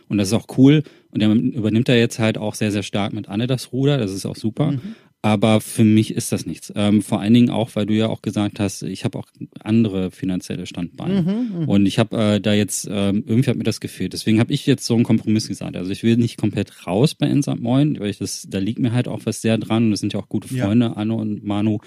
Und 0.08 0.18
das 0.18 0.28
ist 0.28 0.34
auch 0.34 0.46
cool. 0.56 0.82
Und 1.10 1.20
der 1.20 1.30
übernimmt 1.30 1.88
er 1.88 1.98
jetzt 1.98 2.18
halt 2.18 2.38
auch 2.38 2.54
sehr, 2.54 2.70
sehr 2.70 2.82
stark 2.82 3.12
mit 3.12 3.28
Anne 3.28 3.46
das 3.46 3.72
Ruder. 3.72 3.98
Das 3.98 4.12
ist 4.12 4.24
auch 4.24 4.36
super. 4.36 4.72
Mhm. 4.72 4.94
Aber 5.24 5.62
für 5.62 5.84
mich 5.84 6.14
ist 6.14 6.32
das 6.32 6.44
nichts. 6.44 6.70
Ähm, 6.76 7.00
vor 7.00 7.18
allen 7.18 7.32
Dingen 7.32 7.48
auch, 7.48 7.70
weil 7.72 7.86
du 7.86 7.94
ja 7.94 8.08
auch 8.08 8.20
gesagt 8.20 8.60
hast, 8.60 8.82
ich 8.82 9.06
habe 9.06 9.18
auch 9.18 9.24
andere 9.58 10.10
finanzielle 10.10 10.66
Standbeine. 10.66 11.22
Mhm, 11.22 11.60
mhm. 11.60 11.68
und 11.70 11.86
ich 11.86 11.98
habe 11.98 12.34
äh, 12.34 12.40
da 12.42 12.52
jetzt, 12.52 12.86
ähm, 12.90 13.24
irgendwie 13.26 13.48
hat 13.48 13.56
mir 13.56 13.64
das 13.64 13.80
gefehlt. 13.80 14.12
Deswegen 14.12 14.38
habe 14.38 14.52
ich 14.52 14.66
jetzt 14.66 14.84
so 14.84 14.94
einen 14.94 15.04
Kompromiss 15.04 15.48
gesagt. 15.48 15.78
Also 15.78 15.90
ich 15.92 16.02
will 16.02 16.18
nicht 16.18 16.36
komplett 16.36 16.86
raus 16.86 17.14
bei 17.14 17.26
Insert 17.26 17.58
Moin, 17.58 17.98
weil 18.00 18.10
ich 18.10 18.18
das, 18.18 18.46
da 18.50 18.58
liegt 18.58 18.80
mir 18.80 18.92
halt 18.92 19.08
auch 19.08 19.20
was 19.24 19.40
sehr 19.40 19.56
dran. 19.56 19.84
Und 19.84 19.90
das 19.92 20.00
sind 20.00 20.12
ja 20.12 20.20
auch 20.20 20.28
gute 20.28 20.48
Freunde, 20.48 20.86
ja. 20.88 20.92
Anno 20.92 21.16
und 21.16 21.42
Manu, 21.42 21.78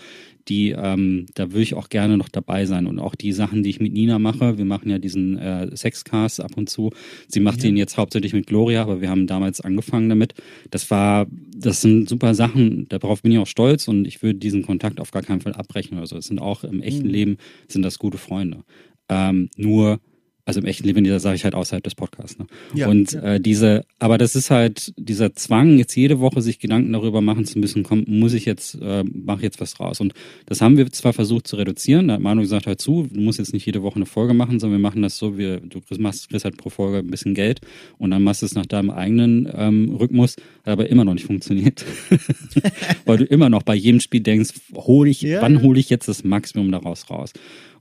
die, 0.50 0.72
ähm, 0.72 1.26
da 1.36 1.52
würde 1.52 1.62
ich 1.62 1.74
auch 1.74 1.90
gerne 1.90 2.18
noch 2.18 2.30
dabei 2.30 2.66
sein. 2.66 2.88
Und 2.88 3.00
auch 3.00 3.16
die 3.16 3.32
Sachen, 3.32 3.64
die 3.64 3.70
ich 3.70 3.80
mit 3.80 3.94
Nina 3.94 4.20
mache, 4.20 4.58
wir 4.58 4.66
machen 4.66 4.90
ja 4.90 5.00
diesen 5.00 5.38
äh, 5.38 5.76
Sexcast 5.76 6.42
ab 6.42 6.52
und 6.56 6.70
zu. 6.70 6.92
Sie 7.28 7.40
macht 7.40 7.58
ja. 7.58 7.64
den 7.64 7.78
jetzt 7.78 7.98
hauptsächlich 7.98 8.34
mit 8.34 8.48
Gloria, 8.48 8.82
aber 8.82 9.02
wir 9.02 9.10
haben 9.10 9.28
damals 9.28 9.62
angefangen 9.62 10.10
damit. 10.10 10.34
Das 10.72 10.90
war, 10.92 11.28
das 11.56 11.82
sind 11.82 12.08
super 12.10 12.34
Sachen, 12.34 12.88
darauf 12.90 13.22
bin 13.22 13.32
ich 13.32 13.40
auch 13.40 13.48
stolz 13.48 13.88
und 13.88 14.06
ich 14.06 14.22
würde 14.22 14.40
diesen 14.40 14.64
Kontakt 14.64 15.00
auf 15.00 15.12
gar 15.12 15.22
keinen 15.22 15.42
Fall 15.42 15.54
abbrechen 15.54 15.98
oder 15.98 16.08
so. 16.08 16.18
Es 16.18 16.28
sind 16.28 16.40
auch 16.40 16.64
im 16.64 16.82
echten 16.82 17.08
mhm. 17.08 17.14
Leben, 17.14 17.38
sind 17.68 17.84
das 17.84 18.00
gute 18.00 18.18
Freunde. 18.18 18.64
Ähm, 19.10 19.50
nur 19.56 20.00
Also 20.48 20.62
im 20.62 20.66
echten 20.66 20.88
Leben, 20.88 21.04
da 21.04 21.20
sage 21.20 21.36
ich 21.36 21.44
halt 21.44 21.56
außerhalb 21.56 21.84
des 21.84 21.94
Podcasts. 21.94 22.40
Ne? 22.40 22.46
Ja, 22.74 22.88
und 22.88 23.12
ja. 23.12 23.34
Äh, 23.34 23.42
diese, 23.42 23.84
aber 24.00 24.18
das 24.18 24.34
ist 24.34 24.50
halt 24.50 24.94
dieser 24.96 25.36
Zwang, 25.36 25.78
jetzt 25.78 25.94
jede 25.94 26.22
Woche 26.22 26.42
sich 26.42 26.60
Gedanken 26.60 26.94
darüber 26.94 27.20
machen 27.20 27.44
zu 27.44 27.60
müssen, 27.60 27.84
komm, 27.84 28.06
muss 28.08 28.34
ich 28.34 28.46
jetzt, 28.46 28.80
äh, 28.82 29.04
mache 29.04 29.42
jetzt 29.42 29.60
was 29.60 29.74
draus. 29.74 30.00
Und 30.00 30.14
das 30.46 30.62
haben 30.62 30.78
wir 30.78 30.90
zwar 30.94 31.12
versucht 31.12 31.48
zu 31.48 31.58
reduzieren, 31.58 32.08
da 32.08 32.14
hat 32.14 32.22
Manu 32.22 32.44
gesagt, 32.44 32.66
hör 32.66 32.78
zu, 32.78 33.10
du 33.12 33.20
musst 33.20 33.40
jetzt 33.40 33.52
nicht 33.52 33.66
jede 33.66 33.84
Woche 33.84 33.98
eine 33.98 34.06
Folge 34.06 34.34
machen, 34.34 34.62
sondern 34.62 34.80
wir 34.80 34.84
machen 34.88 35.02
das 35.02 35.18
so, 35.18 35.38
wir, 35.38 35.60
du 35.60 35.82
machst, 36.00 36.30
kriegst 36.30 36.46
halt 36.46 36.56
pro 36.56 36.70
Folge 36.70 37.00
ein 37.00 37.08
bisschen 37.08 37.34
Geld 37.34 37.60
und 37.98 38.12
dann 38.12 38.24
machst 38.24 38.42
du 38.42 38.46
es 38.46 38.56
nach 38.56 38.66
deinem 38.66 38.90
eigenen 38.90 39.52
ähm, 39.54 39.98
Rhythmus, 40.00 40.38
hat 40.64 40.72
aber 40.72 40.90
immer 40.90 41.04
noch 41.04 41.14
nicht 41.14 41.26
funktioniert. 41.26 41.84
Weil 43.06 43.18
du 43.18 43.26
immer 43.26 43.50
noch 43.50 43.64
bei 43.64 43.76
jedem 43.76 44.00
Spiel 44.00 44.22
denkst, 44.22 44.52
hol 44.76 45.10
ich, 45.10 45.24
ja, 45.24 45.42
wann 45.42 45.62
hole 45.62 45.78
ich 45.78 45.90
jetzt 45.90 46.08
das 46.08 46.24
Maximum 46.24 46.72
daraus 46.72 47.10
raus? 47.10 47.34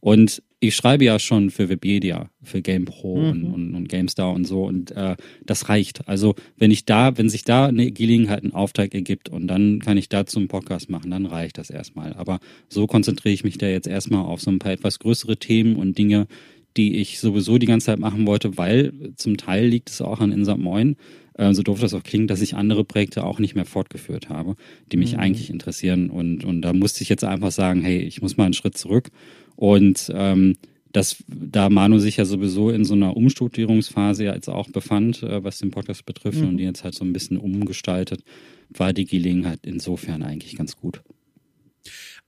Und 0.07 0.41
ich 0.61 0.77
schreibe 0.77 1.05
ja 1.05 1.19
schon 1.19 1.51
für 1.51 1.69
Webedia, 1.69 2.31
für 2.41 2.63
GamePro 2.63 3.17
mhm. 3.17 3.29
und, 3.29 3.45
und, 3.45 3.75
und 3.75 3.89
GameStar 3.89 4.33
und 4.33 4.47
so 4.47 4.63
und 4.63 4.93
äh, 4.93 5.17
das 5.45 5.69
reicht. 5.69 6.07
Also 6.07 6.37
wenn 6.57 6.71
ich 6.71 6.85
da, 6.85 7.19
wenn 7.19 7.29
sich 7.29 7.43
da 7.43 7.67
eine 7.67 7.91
Gelegenheit, 7.91 8.45
ein 8.45 8.55
Auftrag 8.55 8.95
ergibt 8.95 9.29
und 9.29 9.49
dann 9.49 9.81
kann 9.81 9.97
ich 9.97 10.09
dazu 10.09 10.39
einen 10.39 10.47
Podcast 10.47 10.91
machen, 10.91 11.11
dann 11.11 11.27
reicht 11.27 11.59
das 11.59 11.71
erstmal. 11.71 12.13
Aber 12.13 12.39
so 12.69 12.87
konzentriere 12.87 13.35
ich 13.35 13.43
mich 13.43 13.59
da 13.59 13.67
jetzt 13.67 13.89
erstmal 13.89 14.25
auf 14.25 14.41
so 14.41 14.53
ein 14.53 14.61
paar 14.61 14.71
etwas 14.71 15.01
größere 15.01 15.39
Themen 15.39 15.75
und 15.75 15.99
Dinge, 15.99 16.29
die 16.77 16.99
ich 16.99 17.19
sowieso 17.19 17.59
die 17.59 17.67
ganze 17.67 17.87
Zeit 17.87 17.99
machen 17.99 18.29
wollte, 18.29 18.57
weil 18.57 18.93
zum 19.17 19.37
Teil 19.37 19.67
liegt 19.67 19.91
es 19.91 20.01
auch 20.01 20.21
an 20.21 20.31
Insert 20.31 20.61
Moin, 20.61 20.95
äh, 21.39 21.53
so 21.55 21.63
doof 21.63 21.81
das 21.81 21.95
auch 21.95 22.03
klingt, 22.03 22.31
dass 22.31 22.43
ich 22.43 22.55
andere 22.55 22.85
Projekte 22.85 23.25
auch 23.25 23.39
nicht 23.39 23.55
mehr 23.55 23.65
fortgeführt 23.65 24.29
habe, 24.29 24.57
die 24.93 24.97
mich 24.97 25.15
mhm. 25.15 25.21
eigentlich 25.21 25.51
interessieren. 25.51 26.11
Und, 26.11 26.45
und 26.45 26.63
da 26.63 26.73
musste 26.73 27.03
ich 27.03 27.09
jetzt 27.09 27.25
einfach 27.25 27.53
sagen, 27.53 27.83
hey, 27.83 27.99
ich 27.99 28.23
muss 28.23 28.37
mal 28.37 28.45
einen 28.45 28.55
Schritt 28.55 28.77
zurück 28.77 29.11
und 29.57 30.11
ähm, 30.15 30.55
dass 30.93 31.23
da 31.29 31.69
Manu 31.69 31.99
sich 31.99 32.17
ja 32.17 32.25
sowieso 32.25 32.71
in 32.71 32.87
so 32.87 32.95
einer 32.95 33.17
Umstrukturierungsphase 33.17 34.25
jetzt 34.25 34.49
auch 34.49 34.71
befand, 34.71 35.23
äh, 35.23 35.45
was 35.45 35.59
den 35.59 35.71
Podcast 35.71 36.07
betrifft 36.07 36.41
mhm. 36.41 36.49
und 36.49 36.57
die 36.57 36.65
jetzt 36.65 36.85
halt 36.85 36.95
so 36.95 37.05
ein 37.05 37.13
bisschen 37.13 37.37
umgestaltet, 37.37 38.23
war 38.71 38.93
die 38.93 39.05
Gelegenheit 39.05 39.61
insofern 39.65 40.23
eigentlich 40.23 40.57
ganz 40.57 40.77
gut. 40.77 41.03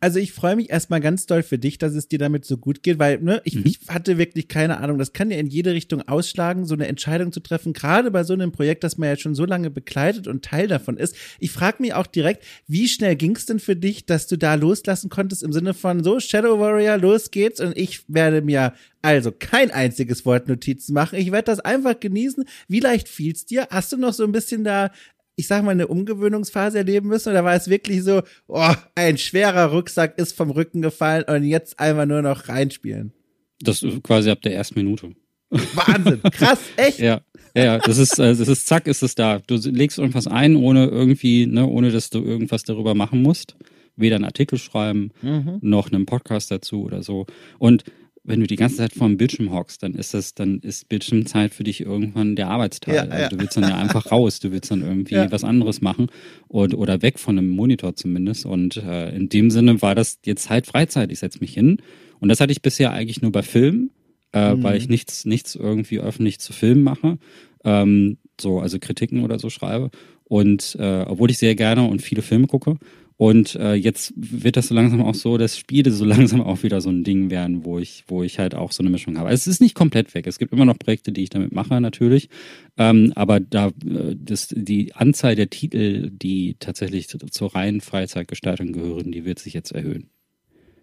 Also 0.00 0.21
ich 0.21 0.33
freue 0.33 0.55
mich 0.55 0.71
erstmal 0.71 1.00
ganz 1.00 1.26
doll 1.26 1.43
für 1.43 1.59
dich, 1.59 1.76
dass 1.76 1.95
es 1.95 2.07
dir 2.07 2.21
damit 2.21 2.45
so 2.45 2.57
gut 2.57 2.85
geht, 2.85 3.00
weil 3.00 3.19
ne, 3.19 3.40
ich, 3.45 3.57
mhm. 3.57 3.62
ich 3.64 3.81
hatte 3.88 4.17
wirklich 4.17 4.47
keine 4.47 4.78
Ahnung, 4.78 4.97
das 4.97 5.12
kann 5.12 5.31
ja 5.31 5.38
in 5.38 5.49
jede 5.49 5.73
Richtung 5.73 6.07
ausschlagen, 6.07 6.67
so 6.67 6.75
eine 6.75 6.87
Entscheidung 6.87 7.33
zu 7.33 7.40
treffen, 7.40 7.73
gerade 7.73 8.12
bei 8.12 8.23
so 8.23 8.33
einem 8.33 8.52
Projekt, 8.52 8.85
das 8.85 8.97
man 8.97 9.09
ja 9.09 9.17
schon 9.17 9.35
so 9.35 9.45
lange 9.45 9.71
begleitet 9.71 10.28
und 10.28 10.45
Teil 10.45 10.69
davon 10.69 10.99
ist. 10.99 11.17
Ich 11.40 11.50
frage 11.50 11.83
mich 11.83 11.95
auch 11.95 12.07
direkt, 12.07 12.45
wie 12.69 12.87
schnell 12.87 13.17
ging 13.17 13.35
es 13.35 13.47
denn 13.47 13.59
für 13.59 13.75
dich, 13.75 14.07
dass 14.07 14.28
du 14.28 14.38
da 14.38 14.55
loslassen 14.55 15.11
konntest 15.11 15.43
im 15.43 15.52
Sinne 15.52 15.75
von 15.75 16.05
so, 16.05 16.21
Shadow 16.21 16.61
Warrior, 16.61 16.97
los 16.97 17.33
geht's 17.33 17.61
und 17.61 17.76
ich 17.76 18.02
werde 18.07 18.40
mir 18.40 18.75
also 19.02 19.33
kein 19.33 19.71
einziges 19.71 20.25
Wort 20.25 20.49
Notizen 20.49 20.93
machen. 20.93 21.19
Ich 21.19 21.33
werde 21.33 21.47
das 21.47 21.61
einfach 21.61 21.99
genießen. 21.99 22.45
Wie 22.69 22.81
leicht 22.81 23.09
fiel's 23.09 23.47
dir? 23.47 23.67
Hast 23.71 23.93
du 23.93 23.97
noch 23.97 24.12
so 24.12 24.25
ein 24.25 24.33
bisschen 24.33 24.64
da 24.64 24.90
ich 25.38 25.47
sag 25.47 25.62
mal, 25.62 25.71
eine 25.71 25.87
Umgewöhnungsphase 25.87 26.78
erleben 26.78 27.09
müssen? 27.09 27.30
Oder 27.30 27.45
war 27.45 27.54
es 27.54 27.71
wirklich 27.71 28.02
so, 28.02 28.23
oh, 28.49 28.73
ein 28.97 29.18
schwerer 29.18 29.66
Rucksack 29.66 30.18
ist 30.18 30.37
vom 30.37 30.50
Rücken 30.50 30.83
gefallen 30.83 31.25
und 31.28 31.45
jetzt 31.45 31.78
einfach 31.78 32.07
nur 32.07 32.23
noch 32.23 32.49
reinspielen? 32.49 33.12
Das 33.61 33.87
quasi 34.02 34.30
ab 34.30 34.42
der 34.42 34.54
ersten 34.54 34.80
Minute. 34.80 35.12
Wahnsinn, 35.50 36.21
krass, 36.33 36.59
echt? 36.76 36.99
ja, 36.99 37.21
ja, 37.54 37.78
das 37.78 37.99
ist, 37.99 38.18
äh, 38.18 38.35
das 38.35 38.49
ist 38.49 38.66
zack, 38.66 38.88
ist 38.88 39.02
es 39.02 39.14
da. 39.14 39.38
Du 39.47 39.54
legst 39.54 39.99
irgendwas 39.99 40.26
ein, 40.26 40.57
ohne 40.57 40.87
irgendwie, 40.87 41.47
ne, 41.47 41.66
ohne 41.66 41.92
dass 41.92 42.11
du 42.11 42.23
irgendwas 42.23 42.64
darüber 42.64 42.95
machen 42.95 43.23
musst. 43.23 43.54
Weder 43.95 44.16
einen 44.16 44.25
Artikel 44.25 44.59
schreiben, 44.59 45.12
mhm. 45.23 45.59
noch 45.61 45.90
einen 45.90 46.04
Podcast 46.04 46.50
dazu 46.50 46.83
oder 46.83 47.04
so. 47.04 47.26
Und 47.59 47.85
wenn 48.28 48.40
du 48.40 48.47
die 48.47 48.56
ganze 48.56 48.76
Zeit 48.76 48.92
vor 48.92 49.08
dem 49.08 49.16
Bildschirm 49.16 49.52
hockst, 49.52 49.82
dann 49.82 49.94
ist 49.94 50.12
das, 50.12 50.35
dann 50.35 50.58
ist 50.61 50.88
Bildschirmzeit 50.88 51.54
für 51.54 51.64
dich 51.64 51.80
irgendwann 51.80 52.37
der 52.37 52.49
Arbeitsteil. 52.49 52.94
Ja, 52.94 53.02
also 53.04 53.37
du 53.37 53.40
willst 53.40 53.56
dann 53.56 53.64
ja 53.64 53.76
einfach 53.76 54.12
raus, 54.12 54.38
du 54.38 54.52
willst 54.52 54.70
dann 54.70 54.82
irgendwie 54.82 55.14
ja. 55.14 55.32
was 55.32 55.44
anderes 55.44 55.80
machen 55.80 56.08
und, 56.47 56.75
oder 56.75 57.00
weg 57.02 57.18
von 57.18 57.38
einem 57.38 57.49
Monitor 57.49 57.97
zumindest. 57.97 58.44
Und 58.44 58.76
äh, 58.76 59.14
in 59.16 59.28
dem 59.28 59.50
Sinne 59.50 59.80
war 59.80 59.94
das 59.94 60.18
jetzt 60.26 60.44
Zeit 60.44 60.66
Freizeit. 60.66 61.11
Ich 61.11 61.20
setze 61.20 61.40
mich 61.40 61.54
hin. 61.54 61.78
Und 62.20 62.28
das 62.28 62.40
hatte 62.40 62.52
ich 62.52 62.62
bisher 62.62 62.92
eigentlich 62.92 63.23
nur 63.23 63.32
bei 63.32 63.42
Filmen, 63.42 63.90
äh, 64.32 64.54
mhm. 64.54 64.62
weil 64.62 64.76
ich 64.76 64.88
nichts, 64.88 65.25
nichts 65.25 65.54
irgendwie 65.54 65.99
öffentlich 65.99 66.38
zu 66.38 66.52
Filmen 66.52 66.82
mache. 66.82 67.18
Ähm, 67.64 68.18
so, 68.40 68.61
also 68.61 68.78
Kritiken 68.78 69.25
oder 69.25 69.38
so 69.38 69.49
schreibe. 69.49 69.90
Und 70.25 70.76
äh, 70.78 71.04
obwohl 71.06 71.30
ich 71.30 71.38
sehr 71.38 71.54
gerne 71.54 71.88
und 71.88 72.02
viele 72.02 72.23
Filme 72.23 72.47
gucke. 72.47 72.76
Und 73.18 73.56
äh, 73.56 73.75
jetzt 73.75 74.12
wird 74.16 74.56
das 74.56 74.69
so 74.69 74.75
langsam 74.75 75.02
auch 75.02 75.14
so, 75.14 75.36
dass 75.38 75.58
Spiele 75.58 75.90
so 75.90 76.04
langsam 76.06 76.40
auch 76.40 76.62
wieder 76.62 76.80
so 76.80 76.88
ein 76.88 77.02
Ding 77.02 77.30
werden, 77.30 77.64
wo 77.64 77.80
ich, 77.80 78.04
wo 78.06 78.23
ich 78.23 78.38
halt 78.38 78.54
auch 78.54 78.71
so 78.71 78.82
eine 78.82 78.90
Mischung 78.90 79.19
habe. 79.19 79.28
Also 79.28 79.43
es 79.43 79.47
ist 79.49 79.60
nicht 79.60 79.75
komplett 79.75 80.14
weg. 80.14 80.26
Es 80.28 80.38
gibt 80.38 80.52
immer 80.52 80.64
noch 80.64 80.78
Projekte, 80.78 81.10
die 81.10 81.25
ich 81.25 81.30
damit 81.30 81.52
mache, 81.52 81.80
natürlich. 81.80 82.30
Ähm, 82.76 83.12
aber 83.16 83.40
da 83.40 83.69
äh, 83.84 84.14
das, 84.16 84.49
die 84.56 84.95
Anzahl 84.95 85.34
der 85.34 85.50
Titel, 85.50 86.10
die 86.10 86.56
tatsächlich 86.60 87.08
zur 87.08 87.54
reinen 87.54 87.80
Freizeitgestaltung 87.80 88.73
gehören, 88.73 89.10
die 89.10 89.25
wird 89.25 89.40
sich 89.40 89.52
jetzt 89.52 89.73
erhöhen. 89.73 90.10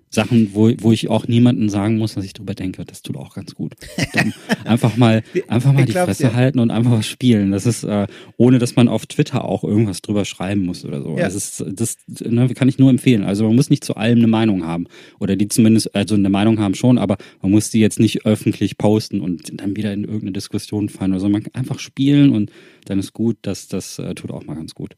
Sachen, 0.09 0.51
wo, 0.53 0.71
wo 0.79 0.91
ich 0.91 1.09
auch 1.09 1.27
niemandem 1.27 1.69
sagen 1.69 1.97
muss, 1.97 2.15
was 2.15 2.25
ich 2.25 2.33
drüber 2.33 2.55
denke. 2.55 2.85
Das 2.85 3.01
tut 3.01 3.17
auch 3.17 3.35
ganz 3.35 3.53
gut. 3.53 3.73
Dann 4.13 4.33
einfach 4.65 4.97
mal, 4.97 5.23
einfach 5.47 5.73
mal 5.73 5.85
die 5.85 5.91
Fresse 5.91 6.23
ja. 6.23 6.33
halten 6.33 6.59
und 6.59 6.71
einfach 6.71 6.91
was 6.91 7.05
spielen. 7.05 7.51
Das 7.51 7.65
ist, 7.65 7.83
äh, 7.83 8.07
ohne 8.37 8.57
dass 8.59 8.75
man 8.75 8.87
auf 8.87 9.05
Twitter 9.05 9.43
auch 9.43 9.63
irgendwas 9.63 10.01
drüber 10.01 10.25
schreiben 10.25 10.65
muss 10.65 10.85
oder 10.85 11.01
so. 11.01 11.17
Ja. 11.17 11.25
Das 11.25 11.35
ist, 11.35 11.63
das 11.67 11.97
ne, 12.07 12.47
kann 12.49 12.69
ich 12.69 12.79
nur 12.79 12.89
empfehlen. 12.89 13.23
Also 13.23 13.45
man 13.45 13.55
muss 13.55 13.69
nicht 13.69 13.83
zu 13.83 13.95
allem 13.95 14.19
eine 14.19 14.27
Meinung 14.27 14.65
haben. 14.65 14.87
Oder 15.19 15.35
die 15.35 15.47
zumindest, 15.47 15.93
also 15.93 16.15
eine 16.15 16.29
Meinung 16.29 16.59
haben 16.59 16.75
schon, 16.75 16.97
aber 16.97 17.17
man 17.41 17.51
muss 17.51 17.69
die 17.69 17.79
jetzt 17.79 17.99
nicht 17.99 18.25
öffentlich 18.25 18.77
posten 18.77 19.21
und 19.21 19.59
dann 19.61 19.75
wieder 19.75 19.93
in 19.93 20.03
irgendeine 20.03 20.31
Diskussion 20.31 20.89
fallen 20.89 21.11
oder 21.11 21.19
so. 21.19 21.29
Man 21.29 21.43
kann 21.43 21.53
einfach 21.53 21.79
spielen 21.79 22.31
und 22.31 22.51
dann 22.85 22.99
ist 22.99 23.13
gut. 23.13 23.37
Das, 23.41 23.67
das 23.67 23.99
äh, 23.99 24.15
tut 24.15 24.31
auch 24.31 24.45
mal 24.45 24.55
ganz 24.55 24.73
gut. 24.73 24.95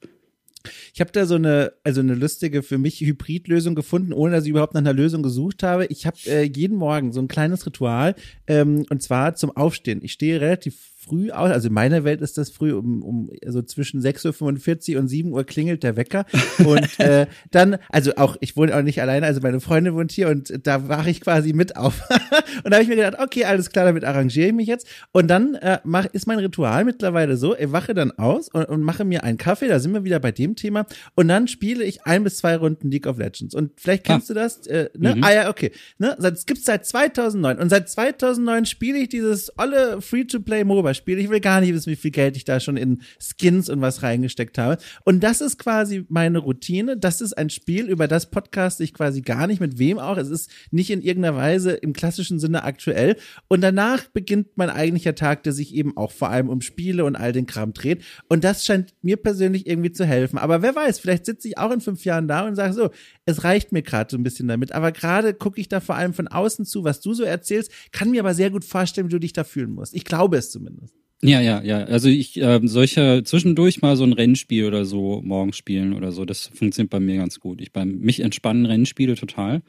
Ich 0.93 0.99
habe 0.99 1.11
da 1.11 1.25
so 1.25 1.35
eine, 1.35 1.73
also 1.83 2.01
eine 2.01 2.15
lustige 2.15 2.63
für 2.63 2.77
mich 2.77 2.99
Hybridlösung 2.99 3.75
gefunden, 3.75 4.13
ohne 4.13 4.33
dass 4.33 4.43
ich 4.43 4.49
überhaupt 4.49 4.73
nach 4.73 4.81
einer 4.81 4.93
Lösung 4.93 5.23
gesucht 5.23 5.63
habe. 5.63 5.85
Ich 5.85 6.05
habe 6.05 6.17
äh, 6.25 6.43
jeden 6.43 6.77
Morgen 6.77 7.13
so 7.13 7.21
ein 7.21 7.27
kleines 7.27 7.65
Ritual 7.65 8.15
ähm, 8.47 8.85
und 8.89 9.01
zwar 9.01 9.35
zum 9.35 9.55
Aufstehen. 9.55 10.01
Ich 10.03 10.13
stehe 10.13 10.41
relativ 10.41 10.75
früh 11.07 11.31
aus. 11.31 11.51
Also 11.51 11.67
in 11.67 11.73
meiner 11.73 12.03
Welt 12.03 12.21
ist 12.21 12.37
das 12.37 12.49
früh 12.49 12.73
um, 12.73 13.01
um 13.01 13.29
also 13.45 13.61
zwischen 13.61 14.01
6.45 14.01 14.93
Uhr 14.93 14.99
und 14.99 15.07
7 15.07 15.31
Uhr 15.31 15.43
klingelt 15.43 15.83
der 15.83 15.95
Wecker. 15.95 16.25
Und 16.65 16.99
äh, 16.99 17.27
dann, 17.51 17.77
also 17.89 18.15
auch, 18.15 18.35
ich 18.39 18.57
wohne 18.57 18.75
auch 18.75 18.81
nicht 18.81 19.01
alleine, 19.01 19.25
also 19.25 19.41
meine 19.41 19.59
Freundin 19.59 19.93
wohnt 19.93 20.11
hier 20.11 20.29
und 20.29 20.65
da 20.65 20.87
wache 20.89 21.09
ich 21.09 21.21
quasi 21.21 21.53
mit 21.53 21.77
auf. 21.77 22.01
und 22.63 22.71
da 22.71 22.77
habe 22.77 22.83
ich 22.83 22.89
mir 22.89 22.95
gedacht, 22.95 23.17
okay, 23.19 23.45
alles 23.45 23.69
klar, 23.69 23.85
damit 23.85 24.03
arrangiere 24.03 24.47
ich 24.47 24.53
mich 24.53 24.67
jetzt. 24.67 24.87
Und 25.11 25.27
dann 25.27 25.55
äh, 25.55 25.79
mach, 25.83 26.05
ist 26.05 26.27
mein 26.27 26.39
Ritual 26.39 26.83
mittlerweile 26.83 27.37
so, 27.37 27.55
ich 27.55 27.71
wache 27.71 27.93
dann 27.93 28.11
aus 28.11 28.49
und, 28.49 28.65
und 28.65 28.81
mache 28.81 29.05
mir 29.05 29.23
einen 29.23 29.37
Kaffee, 29.37 29.67
da 29.67 29.79
sind 29.79 29.93
wir 29.93 30.03
wieder 30.03 30.19
bei 30.19 30.31
dem 30.31 30.55
Thema. 30.55 30.85
Und 31.15 31.27
dann 31.27 31.47
spiele 31.47 31.83
ich 31.83 32.05
ein 32.05 32.23
bis 32.23 32.37
zwei 32.37 32.55
Runden 32.57 32.89
League 32.89 33.07
of 33.07 33.17
Legends. 33.17 33.55
Und 33.55 33.71
vielleicht 33.79 34.03
kennst 34.03 34.29
ah. 34.31 34.33
du 34.33 34.39
das, 34.39 34.67
äh, 34.67 34.89
ne? 34.97 35.15
Mhm. 35.15 35.23
Ah 35.23 35.33
ja, 35.33 35.49
okay. 35.49 35.71
Ne? 35.97 36.15
Das 36.19 36.45
gibt's 36.45 36.65
seit 36.65 36.85
2009. 36.85 37.59
Und 37.59 37.69
seit 37.69 37.89
2009 37.89 38.65
spiele 38.65 38.97
ich 38.97 39.09
dieses 39.09 39.51
olle 39.57 40.01
Free-to-Play-MOBA 40.01 40.93
Spiel. 40.97 41.19
Ich 41.19 41.29
will 41.29 41.39
gar 41.39 41.61
nicht 41.61 41.73
wissen, 41.73 41.91
wie 41.91 41.95
viel 41.95 42.11
Geld 42.11 42.35
ich 42.35 42.43
da 42.43 42.59
schon 42.59 42.75
in 42.75 43.01
Skins 43.19 43.69
und 43.69 43.79
was 43.81 44.03
reingesteckt 44.03 44.57
habe. 44.57 44.81
Und 45.05 45.21
das 45.21 45.39
ist 45.39 45.57
quasi 45.57 46.05
meine 46.09 46.39
Routine. 46.39 46.97
Das 46.97 47.21
ist 47.21 47.33
ein 47.37 47.49
Spiel, 47.49 47.85
über 47.87 48.07
das 48.07 48.29
Podcast 48.29 48.81
ich 48.81 48.93
quasi 48.93 49.21
gar 49.21 49.47
nicht 49.47 49.61
mit 49.61 49.77
wem 49.79 49.99
auch. 49.99 50.17
Es 50.17 50.29
ist 50.29 50.51
nicht 50.71 50.89
in 50.89 51.01
irgendeiner 51.01 51.37
Weise 51.37 51.71
im 51.71 51.93
klassischen 51.93 52.39
Sinne 52.39 52.63
aktuell. 52.63 53.15
Und 53.47 53.61
danach 53.61 54.05
beginnt 54.07 54.49
mein 54.55 54.69
eigentlicher 54.69 55.15
Tag, 55.15 55.43
der 55.43 55.53
sich 55.53 55.73
eben 55.73 55.95
auch 55.95 56.11
vor 56.11 56.29
allem 56.29 56.49
um 56.49 56.61
Spiele 56.61 57.05
und 57.05 57.15
all 57.15 57.31
den 57.31 57.45
Kram 57.45 57.73
dreht. 57.73 58.03
Und 58.27 58.43
das 58.43 58.65
scheint 58.65 58.93
mir 59.01 59.17
persönlich 59.17 59.67
irgendwie 59.67 59.91
zu 59.91 60.05
helfen. 60.05 60.37
Aber 60.37 60.61
wer 60.61 60.75
weiß, 60.75 60.99
vielleicht 60.99 61.25
sitze 61.25 61.47
ich 61.47 61.57
auch 61.57 61.71
in 61.71 61.81
fünf 61.81 62.03
Jahren 62.03 62.27
da 62.27 62.47
und 62.47 62.55
sage 62.55 62.73
so, 62.73 62.89
es 63.25 63.43
reicht 63.43 63.71
mir 63.71 63.81
gerade 63.81 64.09
so 64.11 64.17
ein 64.17 64.23
bisschen 64.23 64.47
damit. 64.47 64.71
Aber 64.71 64.91
gerade 64.91 65.33
gucke 65.33 65.61
ich 65.61 65.67
da 65.67 65.79
vor 65.79 65.95
allem 65.95 66.13
von 66.13 66.27
außen 66.27 66.65
zu, 66.65 66.83
was 66.83 67.01
du 67.01 67.13
so 67.13 67.23
erzählst, 67.23 67.71
kann 67.91 68.11
mir 68.11 68.21
aber 68.21 68.33
sehr 68.33 68.49
gut 68.49 68.65
vorstellen, 68.65 69.07
wie 69.07 69.11
du 69.11 69.19
dich 69.19 69.33
da 69.33 69.43
fühlen 69.43 69.71
musst. 69.71 69.93
Ich 69.93 70.05
glaube 70.05 70.37
es 70.37 70.51
zumindest. 70.51 70.86
Ja, 71.23 71.41
ja, 71.41 71.63
ja. 71.63 71.83
Also 71.85 72.09
ich 72.09 72.39
äh, 72.39 72.59
solche 72.63 73.23
zwischendurch 73.23 73.81
mal 73.81 73.95
so 73.97 74.03
ein 74.03 74.13
Rennspiel 74.13 74.65
oder 74.65 74.85
so 74.85 75.21
morgens 75.23 75.57
spielen 75.57 75.93
oder 75.93 76.11
so, 76.11 76.25
das 76.25 76.47
funktioniert 76.53 76.91
bei 76.91 76.99
mir 76.99 77.17
ganz 77.17 77.39
gut. 77.39 77.59
Ich 77.59 77.71
bei 77.71 77.85
mich 77.85 78.19
entspannen 78.19 78.67
Rennspiele 78.67 79.15
total. 79.15 79.63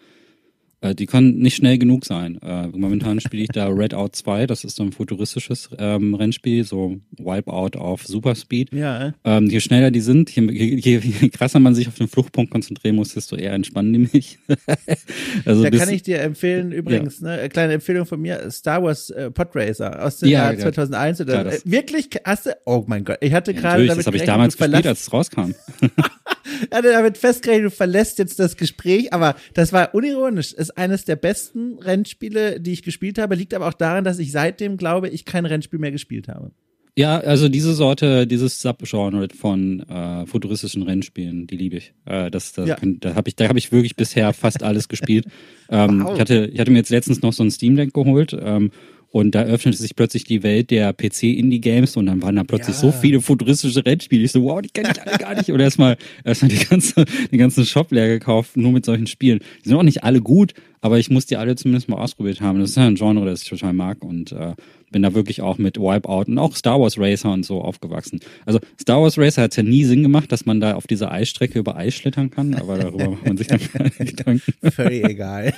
Äh, 0.81 0.95
die 0.95 1.07
können 1.07 1.39
nicht 1.39 1.57
schnell 1.57 1.77
genug 1.77 2.05
sein. 2.05 2.39
Äh, 2.41 2.69
momentan 2.69 3.21
spiele 3.21 3.43
ich 3.43 3.49
da 3.49 3.67
Redout 3.69 4.11
2, 4.13 4.47
das 4.47 4.63
ist 4.63 4.77
so 4.77 4.85
ein 4.85 4.93
futuristisches 4.93 5.71
ähm, 5.79 6.15
Rennspiel, 6.15 6.65
so 6.65 7.01
Wipeout 7.19 7.77
auf 7.77 8.07
Superspeed. 8.07 8.73
Ja. 8.73 9.13
Ähm, 9.25 9.47
je 9.47 9.61
schneller 9.61 9.91
die 9.91 10.01
sind, 10.01 10.31
je, 10.31 10.43
je, 10.43 10.99
je, 10.99 11.29
krasser 11.31 11.59
man 11.59 11.75
sich 11.75 11.89
auf 11.89 11.97
den 11.97 12.07
Fluchtpunkt 12.07 12.53
konzentrieren 12.53 12.97
muss, 12.97 13.15
desto 13.15 13.35
eher 13.35 13.55
entspannen 13.55 13.93
die 13.93 13.99
mich. 14.13 14.39
also 15.45 15.65
da 15.65 15.71
kann 15.71 15.89
ich 15.89 16.03
dir 16.03 16.21
empfehlen, 16.21 16.71
übrigens, 16.71 17.21
ja. 17.21 17.37
ne, 17.37 17.49
kleine 17.49 17.73
Empfehlung 17.75 18.07
von 18.07 18.21
mir, 18.21 18.49
Star 18.51 18.83
Wars 18.83 19.11
äh, 19.11 19.31
Podracer 19.33 20.05
aus 20.05 20.19
dem 20.19 20.29
ja, 20.29 20.53
Jahr 20.53 20.59
2001 20.59 21.21
oder 21.23 21.45
klar, 21.45 21.55
wirklich 21.65 22.09
hast 22.25 22.47
du, 22.47 22.57
oh 22.67 22.85
mein 22.87 23.05
Gott, 23.05 23.19
ich 23.21 23.33
hatte 23.33 23.53
gerade 23.53 23.85
damit 23.85 23.99
das 23.99 24.07
habe 24.07 24.17
ich 24.17 24.25
damals 24.25 24.57
gespielt, 24.57 24.87
als 24.87 25.01
es 25.01 25.13
rauskam. 25.13 25.55
Ja, 26.73 26.83
damit 26.83 27.19
festgerechnet, 27.19 27.67
du 27.67 27.71
verlässt 27.71 28.19
jetzt 28.19 28.39
das 28.39 28.57
Gespräch, 28.57 29.13
aber 29.13 29.37
das 29.55 29.73
war 29.73 29.95
unironisch. 29.95 30.53
Ist 30.53 30.77
eines 30.77 31.05
der 31.05 31.17
besten 31.17 31.79
Rennspiele, 31.79 32.61
die 32.61 32.73
ich 32.73 32.83
gespielt 32.83 33.19
habe, 33.19 33.35
liegt 33.35 33.55
aber 33.55 33.69
auch 33.69 33.75
daran, 33.75 34.05
dass 34.05 34.19
ich 34.19 34.33
seitdem 34.33 34.77
glaube, 34.77 35.09
ich 35.09 35.25
kein 35.25 35.47
Rennspiel 35.47 35.79
mehr 35.79 35.93
gespielt 35.93 36.29
habe. 36.29 36.51
Ja, 36.97 37.19
also 37.19 37.49
diese 37.49 37.75
Sorte, 37.75 38.27
dieses 38.27 38.61
Subgenre 38.61 39.29
von 39.33 39.81
äh, 39.89 40.27
futuristischen 40.27 40.83
Rennspielen, 40.83 41.47
die 41.47 41.57
liebe 41.57 41.77
ich. 41.77 41.95
Äh, 42.07 42.29
das, 42.29 42.53
das 42.55 42.69
Ja. 42.69 42.75
kann, 42.75 42.99
da 42.99 43.15
habe 43.15 43.29
ich, 43.29 43.37
da 43.37 43.47
habe 43.49 43.57
ich 43.59 43.71
wirklich 43.71 43.95
bisher 43.95 44.33
fast 44.33 44.63
alles 44.65 44.89
gespielt. 44.89 45.27
Ähm, 45.71 46.03
Wow. 46.03 46.15
ich 46.15 46.21
hatte, 46.21 46.47
ich 46.51 46.59
hatte 46.59 46.71
mir 46.71 46.79
jetzt 46.79 46.89
letztens 46.89 47.21
noch 47.21 47.35
so 47.35 47.43
ein 47.45 47.51
Steam 47.51 47.77
Deck 47.77 47.93
geholt. 47.93 48.35
Ähm, 48.41 48.71
und 49.11 49.35
da 49.35 49.43
öffnete 49.45 49.79
sich 49.79 49.97
plötzlich 49.97 50.25
die 50.25 50.43
Welt 50.43 50.71
der 50.71 50.93
PC-Indie-Games 50.93 51.97
und 51.97 52.07
dann 52.07 52.21
waren 52.23 52.37
da 52.37 52.45
plötzlich 52.45 52.77
Ja. 52.77 52.81
so 52.83 52.93
viele 52.93 53.21
futuristische 53.21 53.85
Rennspiele. 53.85 54.25
Ich 54.25 54.33
so, 54.33 54.43
wow, 54.45 54.61
die 54.61 54.69
kenne 54.69 54.91
ich 54.95 55.03
alle 55.03 55.19
gar 55.19 55.35
nicht. 55.35 55.51
Und 55.51 55.61
erstmal 55.61 55.97
erstmal 56.25 56.51
die 56.51 56.65
ganze, 56.65 57.05
den 57.33 57.39
ganzen 57.39 57.65
Shop 57.65 57.91
leer 57.91 58.09
gekauft, 58.09 58.57
nur 58.57 58.73
mit 58.73 58.85
solchen 58.85 59.07
Spielen. 59.07 59.41
Die 59.65 59.69
sind 59.71 59.79
auch 59.79 59.83
nicht 59.83 60.05
alle 60.05 60.21
gut, 60.21 60.53
aber 60.81 60.99
ich 60.99 61.11
muss 61.11 61.27
die 61.27 61.37
alle 61.37 61.57
zumindest 61.57 61.89
mal 61.89 61.97
ausprobiert 61.97 62.41
haben. 62.41 62.61
Das 62.61 62.71
ist 62.71 62.77
ja 62.77 62.87
ein 62.87 62.95
Genre, 62.97 63.25
das 63.27 63.43
ich 63.43 63.49
total 63.49 63.73
mag 63.73 64.05
und 64.05 64.33
äh, 64.33 64.55
bin 64.91 65.03
da 65.03 65.13
wirklich 65.15 65.41
auch 65.43 65.59
mit 65.59 65.77
Wipeout 65.79 66.25
und 66.29 66.39
auch 66.39 66.55
Star 66.55 66.81
Wars 66.81 66.99
Racer 66.99 67.33
und 67.33 67.45
so 67.45 67.61
aufgewachsen. 67.61 68.21
Also 68.47 68.59
Star 68.81 69.03
Wars 69.03 69.19
Racer 69.19 69.43
hat 69.43 69.57
ja 69.57 69.63
nie 69.63 69.85
Sinn 69.85 70.03
gemacht, 70.03 70.31
dass 70.33 70.47
man 70.47 70.61
da 70.61 70.75
auf 70.75 70.87
dieser 70.87 71.11
Eisstrecke 71.13 71.59
über 71.59 71.77
Eis 71.77 71.95
schlittern 71.95 72.31
kann, 72.31 72.55
aber 72.55 72.79
darüber 72.79 73.11
macht 73.11 73.27
man 73.27 73.37
sich 73.37 73.49
dann 73.49 73.61
keine 73.73 73.91
Gedanken. 73.91 74.53
Völlig 74.71 75.05
egal. 75.05 75.53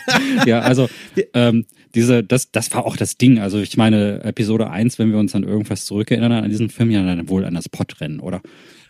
Ja, 0.46 0.60
also 0.60 0.88
ähm, 1.34 1.64
diese, 1.94 2.22
das, 2.22 2.50
das 2.53 2.72
war 2.72 2.87
auch 2.87 2.96
das 2.96 3.16
Ding. 3.16 3.38
Also 3.38 3.59
ich 3.59 3.76
meine, 3.76 4.22
Episode 4.24 4.70
1, 4.70 4.98
wenn 4.98 5.11
wir 5.11 5.18
uns 5.18 5.35
an 5.35 5.42
irgendwas 5.44 5.85
zurückerinnern 5.87 6.33
an 6.33 6.48
diesen 6.50 6.70
Film, 6.70 6.90
ja 6.90 7.03
dann 7.05 7.29
wohl 7.29 7.44
an 7.44 7.55
das 7.55 7.68
Podrennen, 7.68 8.20
oder? 8.20 8.40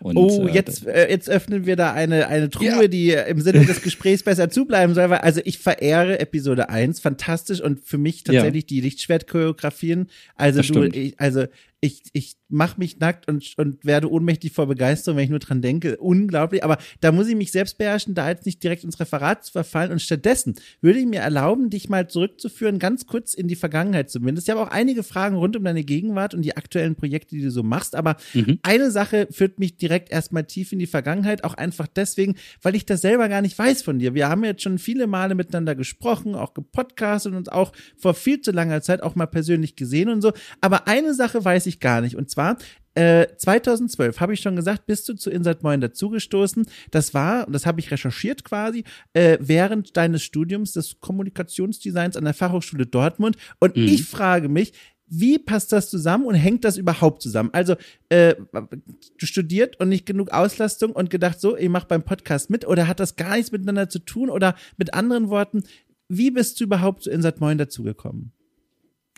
Und, 0.00 0.16
Oh, 0.16 0.46
äh, 0.46 0.52
jetzt, 0.52 0.86
äh, 0.86 1.10
jetzt 1.10 1.28
öffnen 1.28 1.66
wir 1.66 1.76
da 1.76 1.92
eine, 1.92 2.28
eine 2.28 2.48
Truhe, 2.48 2.66
Ja. 2.82 2.88
die 2.88 3.10
im 3.10 3.40
Sinne 3.40 3.64
des 3.66 3.82
Gesprächs 3.82 4.22
besser 4.22 4.48
zubleiben 4.48 4.94
soll, 4.94 5.10
weil 5.10 5.18
also 5.18 5.40
ich 5.44 5.58
verehre 5.58 6.18
Episode 6.20 6.70
1, 6.70 7.00
fantastisch 7.00 7.60
und 7.60 7.80
für 7.80 7.98
mich 7.98 8.24
tatsächlich 8.24 8.64
die 8.66 8.80
Lichtschwert-Choreografien. 8.80 10.06
Also 10.36 10.62
du, 10.62 10.84
ich, 10.84 11.18
also 11.20 11.44
ich, 11.82 12.02
ich 12.12 12.36
mach 12.50 12.76
mich 12.76 12.98
nackt 12.98 13.26
und, 13.26 13.54
und 13.56 13.84
werde 13.86 14.10
ohnmächtig 14.10 14.52
vor 14.52 14.66
Begeisterung, 14.66 15.16
wenn 15.16 15.24
ich 15.24 15.30
nur 15.30 15.38
dran 15.38 15.62
denke. 15.62 15.96
Unglaublich. 15.96 16.62
Aber 16.62 16.76
da 17.00 17.10
muss 17.10 17.26
ich 17.26 17.36
mich 17.36 17.52
selbst 17.52 17.78
beherrschen, 17.78 18.14
da 18.14 18.28
jetzt 18.28 18.44
nicht 18.44 18.62
direkt 18.62 18.84
ins 18.84 19.00
Referat 19.00 19.46
zu 19.46 19.52
verfallen. 19.52 19.90
Und 19.90 20.02
stattdessen 20.02 20.56
würde 20.82 20.98
ich 20.98 21.06
mir 21.06 21.20
erlauben, 21.20 21.70
dich 21.70 21.88
mal 21.88 22.06
zurückzuführen, 22.08 22.78
ganz 22.78 23.06
kurz 23.06 23.32
in 23.32 23.48
die 23.48 23.56
Vergangenheit 23.56 24.10
zumindest. 24.10 24.46
Ich 24.46 24.50
habe 24.54 24.60
auch 24.60 24.70
einige 24.70 25.02
Fragen 25.02 25.36
rund 25.36 25.56
um 25.56 25.64
deine 25.64 25.82
Gegenwart 25.82 26.34
und 26.34 26.42
die 26.42 26.54
aktuellen 26.54 26.96
Projekte, 26.96 27.34
die 27.34 27.42
du 27.42 27.50
so 27.50 27.62
machst. 27.62 27.94
Aber 27.94 28.16
eine 28.62 28.90
Sache 28.90 29.28
führt 29.30 29.58
mich 29.58 29.78
direkt 29.78 30.10
erstmal 30.10 30.44
tief 30.44 30.72
in 30.72 30.80
die 30.80 30.86
Vergangenheit, 30.86 31.44
auch 31.44 31.54
einfach 31.54 31.86
deswegen, 31.86 32.34
weil 32.60 32.74
ich 32.74 32.84
das 32.84 33.00
selber 33.00 33.28
gar 33.30 33.40
nicht 33.40 33.58
weiß 33.58 33.80
von 33.80 33.98
dir. 33.98 34.14
Wir 34.14 34.28
haben 34.28 34.44
jetzt 34.44 34.62
schon 34.62 34.78
viele 34.78 35.06
Male 35.06 35.34
miteinander 35.34 35.74
gesprochen, 35.74 36.34
auch 36.34 36.52
gepodcastet 36.52 37.32
und 37.32 37.38
uns 37.38 37.48
auch 37.48 37.72
vor 37.96 38.12
viel 38.12 38.42
zu 38.42 38.50
langer 38.50 38.82
Zeit 38.82 39.02
auch 39.02 39.14
mal 39.14 39.26
persönlich 39.26 39.76
gesehen 39.76 40.10
und 40.10 40.20
so. 40.20 40.32
Aber 40.60 40.86
eine 40.86 41.14
Sache 41.14 41.42
weiß 41.42 41.66
ich 41.66 41.69
gar 41.78 42.00
nicht. 42.00 42.16
Und 42.16 42.30
zwar, 42.30 42.56
äh, 42.94 43.28
2012 43.36 44.18
habe 44.18 44.34
ich 44.34 44.40
schon 44.40 44.56
gesagt, 44.56 44.86
bist 44.86 45.08
du 45.08 45.14
zu 45.14 45.30
Insert 45.30 45.62
Moin 45.62 45.80
dazugestoßen. 45.80 46.66
Das 46.90 47.14
war, 47.14 47.46
und 47.46 47.52
das 47.52 47.66
habe 47.66 47.78
ich 47.78 47.90
recherchiert 47.90 48.42
quasi, 48.42 48.82
äh, 49.12 49.38
während 49.40 49.96
deines 49.96 50.22
Studiums 50.24 50.72
des 50.72 50.98
Kommunikationsdesigns 50.98 52.16
an 52.16 52.24
der 52.24 52.34
Fachhochschule 52.34 52.86
Dortmund. 52.86 53.36
Und 53.60 53.76
ich 53.76 54.04
frage 54.04 54.48
mich, 54.48 54.72
wie 55.06 55.38
passt 55.38 55.72
das 55.72 55.90
zusammen 55.90 56.24
und 56.24 56.34
hängt 56.34 56.64
das 56.64 56.76
überhaupt 56.76 57.20
zusammen? 57.20 57.50
Also, 57.52 57.74
äh, 58.08 58.36
du 58.52 59.26
studiert 59.26 59.78
und 59.80 59.88
nicht 59.88 60.06
genug 60.06 60.30
Auslastung 60.30 60.92
und 60.92 61.10
gedacht, 61.10 61.40
so, 61.40 61.56
ich 61.56 61.68
mach 61.68 61.84
beim 61.84 62.02
Podcast 62.02 62.48
mit 62.48 62.66
oder 62.66 62.86
hat 62.86 63.00
das 63.00 63.16
gar 63.16 63.36
nichts 63.36 63.50
miteinander 63.50 63.88
zu 63.88 63.98
tun? 63.98 64.30
Oder 64.30 64.54
mit 64.76 64.94
anderen 64.94 65.28
Worten, 65.28 65.64
wie 66.08 66.30
bist 66.30 66.60
du 66.60 66.64
überhaupt 66.64 67.04
zu 67.04 67.10
Insert 67.10 67.40
Moin 67.40 67.58
dazugekommen? 67.58 68.32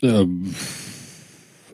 Ähm, 0.01 0.53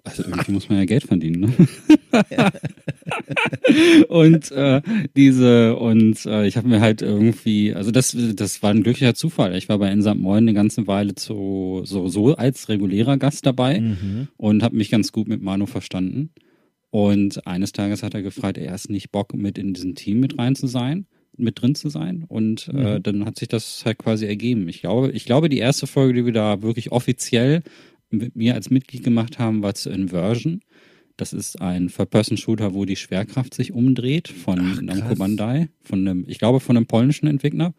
also 0.03 0.23
irgendwie 0.23 0.51
muss 0.51 0.69
man 0.69 0.77
ja 0.79 0.85
Geld 0.85 1.03
verdienen, 1.03 1.41
ne? 1.41 1.67
und 4.09 4.51
äh, 4.51 4.81
diese 5.15 5.75
und 5.75 6.25
äh, 6.25 6.47
ich 6.47 6.57
habe 6.57 6.67
mir 6.67 6.81
halt 6.81 7.01
irgendwie, 7.01 7.73
also 7.73 7.91
das 7.91 8.15
das 8.35 8.63
war 8.63 8.71
ein 8.71 8.83
glücklicher 8.83 9.15
Zufall. 9.15 9.55
Ich 9.55 9.69
war 9.69 9.77
bei 9.79 9.91
In 9.91 10.01
St. 10.01 10.15
Moin 10.15 10.43
eine 10.43 10.53
ganze 10.53 10.88
Weile 10.88 11.15
zu, 11.15 11.81
so 11.83 12.07
so 12.07 12.35
als 12.35 12.69
regulärer 12.69 13.17
Gast 13.17 13.45
dabei 13.45 13.77
und 14.38 14.63
habe 14.63 14.75
mich 14.75 14.89
ganz 14.89 15.12
gut 15.12 15.27
mit 15.27 15.41
Manu 15.41 15.65
verstanden. 15.65 16.31
Und 16.91 17.45
eines 17.45 17.71
Tages 17.71 18.01
hat 18.01 18.13
er 18.15 18.23
gefragt, 18.23 18.57
er 18.57 18.73
ist 18.73 18.89
nicht 18.89 19.12
Bock 19.12 19.33
mit 19.33 19.57
in 19.57 19.73
diesem 19.73 19.95
Team 19.95 20.19
mit 20.19 20.38
rein 20.39 20.55
zu 20.55 20.67
sein, 20.67 21.05
mit 21.38 21.62
drin 21.62 21.75
zu 21.75 21.89
sein. 21.89 22.25
Und 22.27 22.67
äh, 22.69 22.99
dann 22.99 23.25
hat 23.25 23.38
sich 23.38 23.47
das 23.47 23.83
halt 23.85 23.99
quasi 23.99 24.25
ergeben. 24.25 24.67
Ich 24.67 24.81
glaube, 24.81 25.12
ich 25.12 25.25
glaube, 25.25 25.49
die 25.49 25.59
erste 25.59 25.85
Folge, 25.85 26.13
die 26.13 26.25
wir 26.25 26.33
da 26.33 26.63
wirklich 26.63 26.91
offiziell 26.91 27.62
mit 28.12 28.36
mir 28.36 28.56
als 28.56 28.69
Mitglied 28.69 29.04
gemacht 29.04 29.39
haben, 29.39 29.62
war 29.62 29.76
zu 29.76 29.89
Inversion. 29.89 30.62
Das 31.17 31.34
ist 31.34 31.60
ein 31.60 31.89
Third-Person-Shooter, 31.89 32.74
wo 32.74 32.86
die 32.86 32.95
Schwerkraft 32.95 33.54
sich 33.54 33.74
umdreht 33.74 34.30
von 34.30 34.60
Ach, 34.62 34.82
Namco. 34.82 35.15
Bandai, 35.15 35.67
von 35.84 36.08
einem, 36.08 36.24
ich 36.28 36.39
glaube, 36.39 36.60
von 36.60 36.78
einem 36.78 36.86
polnischen 36.86 37.28
Entwickler. 37.28 37.74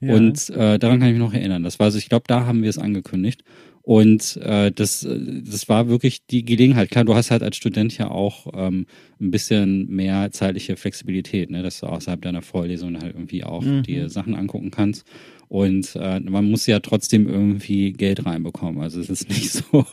Ja. 0.00 0.14
Und 0.14 0.50
äh, 0.50 0.78
daran 0.78 0.98
kann 0.98 1.08
ich 1.08 1.14
mich 1.14 1.22
noch 1.22 1.34
erinnern. 1.34 1.62
Das 1.62 1.78
war 1.78 1.86
also, 1.86 1.98
ich 1.98 2.08
glaube, 2.08 2.24
da 2.26 2.46
haben 2.46 2.62
wir 2.62 2.70
es 2.70 2.78
angekündigt. 2.78 3.44
Und 3.90 4.36
äh, 4.36 4.70
das, 4.70 5.02
äh, 5.02 5.18
das 5.42 5.68
war 5.68 5.88
wirklich 5.88 6.24
die 6.24 6.44
Gelegenheit. 6.44 6.92
Klar, 6.92 7.04
du 7.04 7.16
hast 7.16 7.32
halt 7.32 7.42
als 7.42 7.56
Student 7.56 7.98
ja 7.98 8.08
auch 8.08 8.46
ähm, 8.54 8.86
ein 9.20 9.32
bisschen 9.32 9.88
mehr 9.88 10.30
zeitliche 10.30 10.76
Flexibilität, 10.76 11.50
ne? 11.50 11.64
dass 11.64 11.80
du 11.80 11.86
außerhalb 11.86 12.22
deiner 12.22 12.40
Vorlesung 12.40 12.96
halt 13.00 13.16
irgendwie 13.16 13.42
auch 13.42 13.64
Mhm. 13.64 13.82
dir 13.82 14.08
Sachen 14.08 14.36
angucken 14.36 14.70
kannst. 14.70 15.04
Und 15.48 15.96
äh, 15.96 16.20
man 16.20 16.48
muss 16.48 16.68
ja 16.68 16.78
trotzdem 16.78 17.28
irgendwie 17.28 17.92
Geld 17.92 18.24
reinbekommen. 18.24 18.80
Also 18.80 19.00
es 19.00 19.10
ist 19.10 19.28
nicht 19.28 19.50
so, 19.50 19.84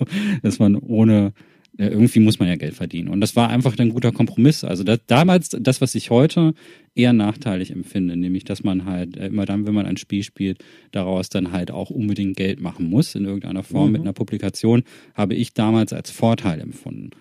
dass 0.43 0.59
man 0.59 0.75
ohne 0.75 1.33
irgendwie 1.77 2.19
muss 2.19 2.39
man 2.39 2.47
ja 2.47 2.55
Geld 2.55 2.73
verdienen. 2.73 3.09
Und 3.09 3.21
das 3.21 3.35
war 3.35 3.49
einfach 3.49 3.77
ein 3.77 3.89
guter 3.89 4.11
Kompromiss. 4.11 4.63
Also 4.63 4.83
das, 4.83 4.99
damals, 5.07 5.49
das, 5.49 5.79
was 5.79 5.93
ich 5.95 6.09
heute 6.09 6.53
eher 6.95 7.13
nachteilig 7.13 7.71
empfinde, 7.71 8.17
nämlich, 8.17 8.43
dass 8.43 8.63
man 8.63 8.85
halt 8.85 9.15
äh, 9.17 9.27
immer 9.27 9.45
dann, 9.45 9.67
wenn 9.67 9.75
man 9.75 9.85
ein 9.85 9.97
Spiel 9.97 10.23
spielt, 10.23 10.63
daraus 10.91 11.29
dann 11.29 11.51
halt 11.51 11.69
auch 11.71 11.89
unbedingt 11.89 12.35
Geld 12.35 12.59
machen 12.59 12.89
muss 12.89 13.13
in 13.15 13.25
irgendeiner 13.25 13.63
Form 13.63 13.91
mit 13.91 14.01
einer 14.01 14.13
Publikation, 14.13 14.83
habe 15.13 15.35
ich 15.35 15.53
damals 15.53 15.93
als 15.93 16.09
Vorteil 16.09 16.59
empfunden. 16.59 17.11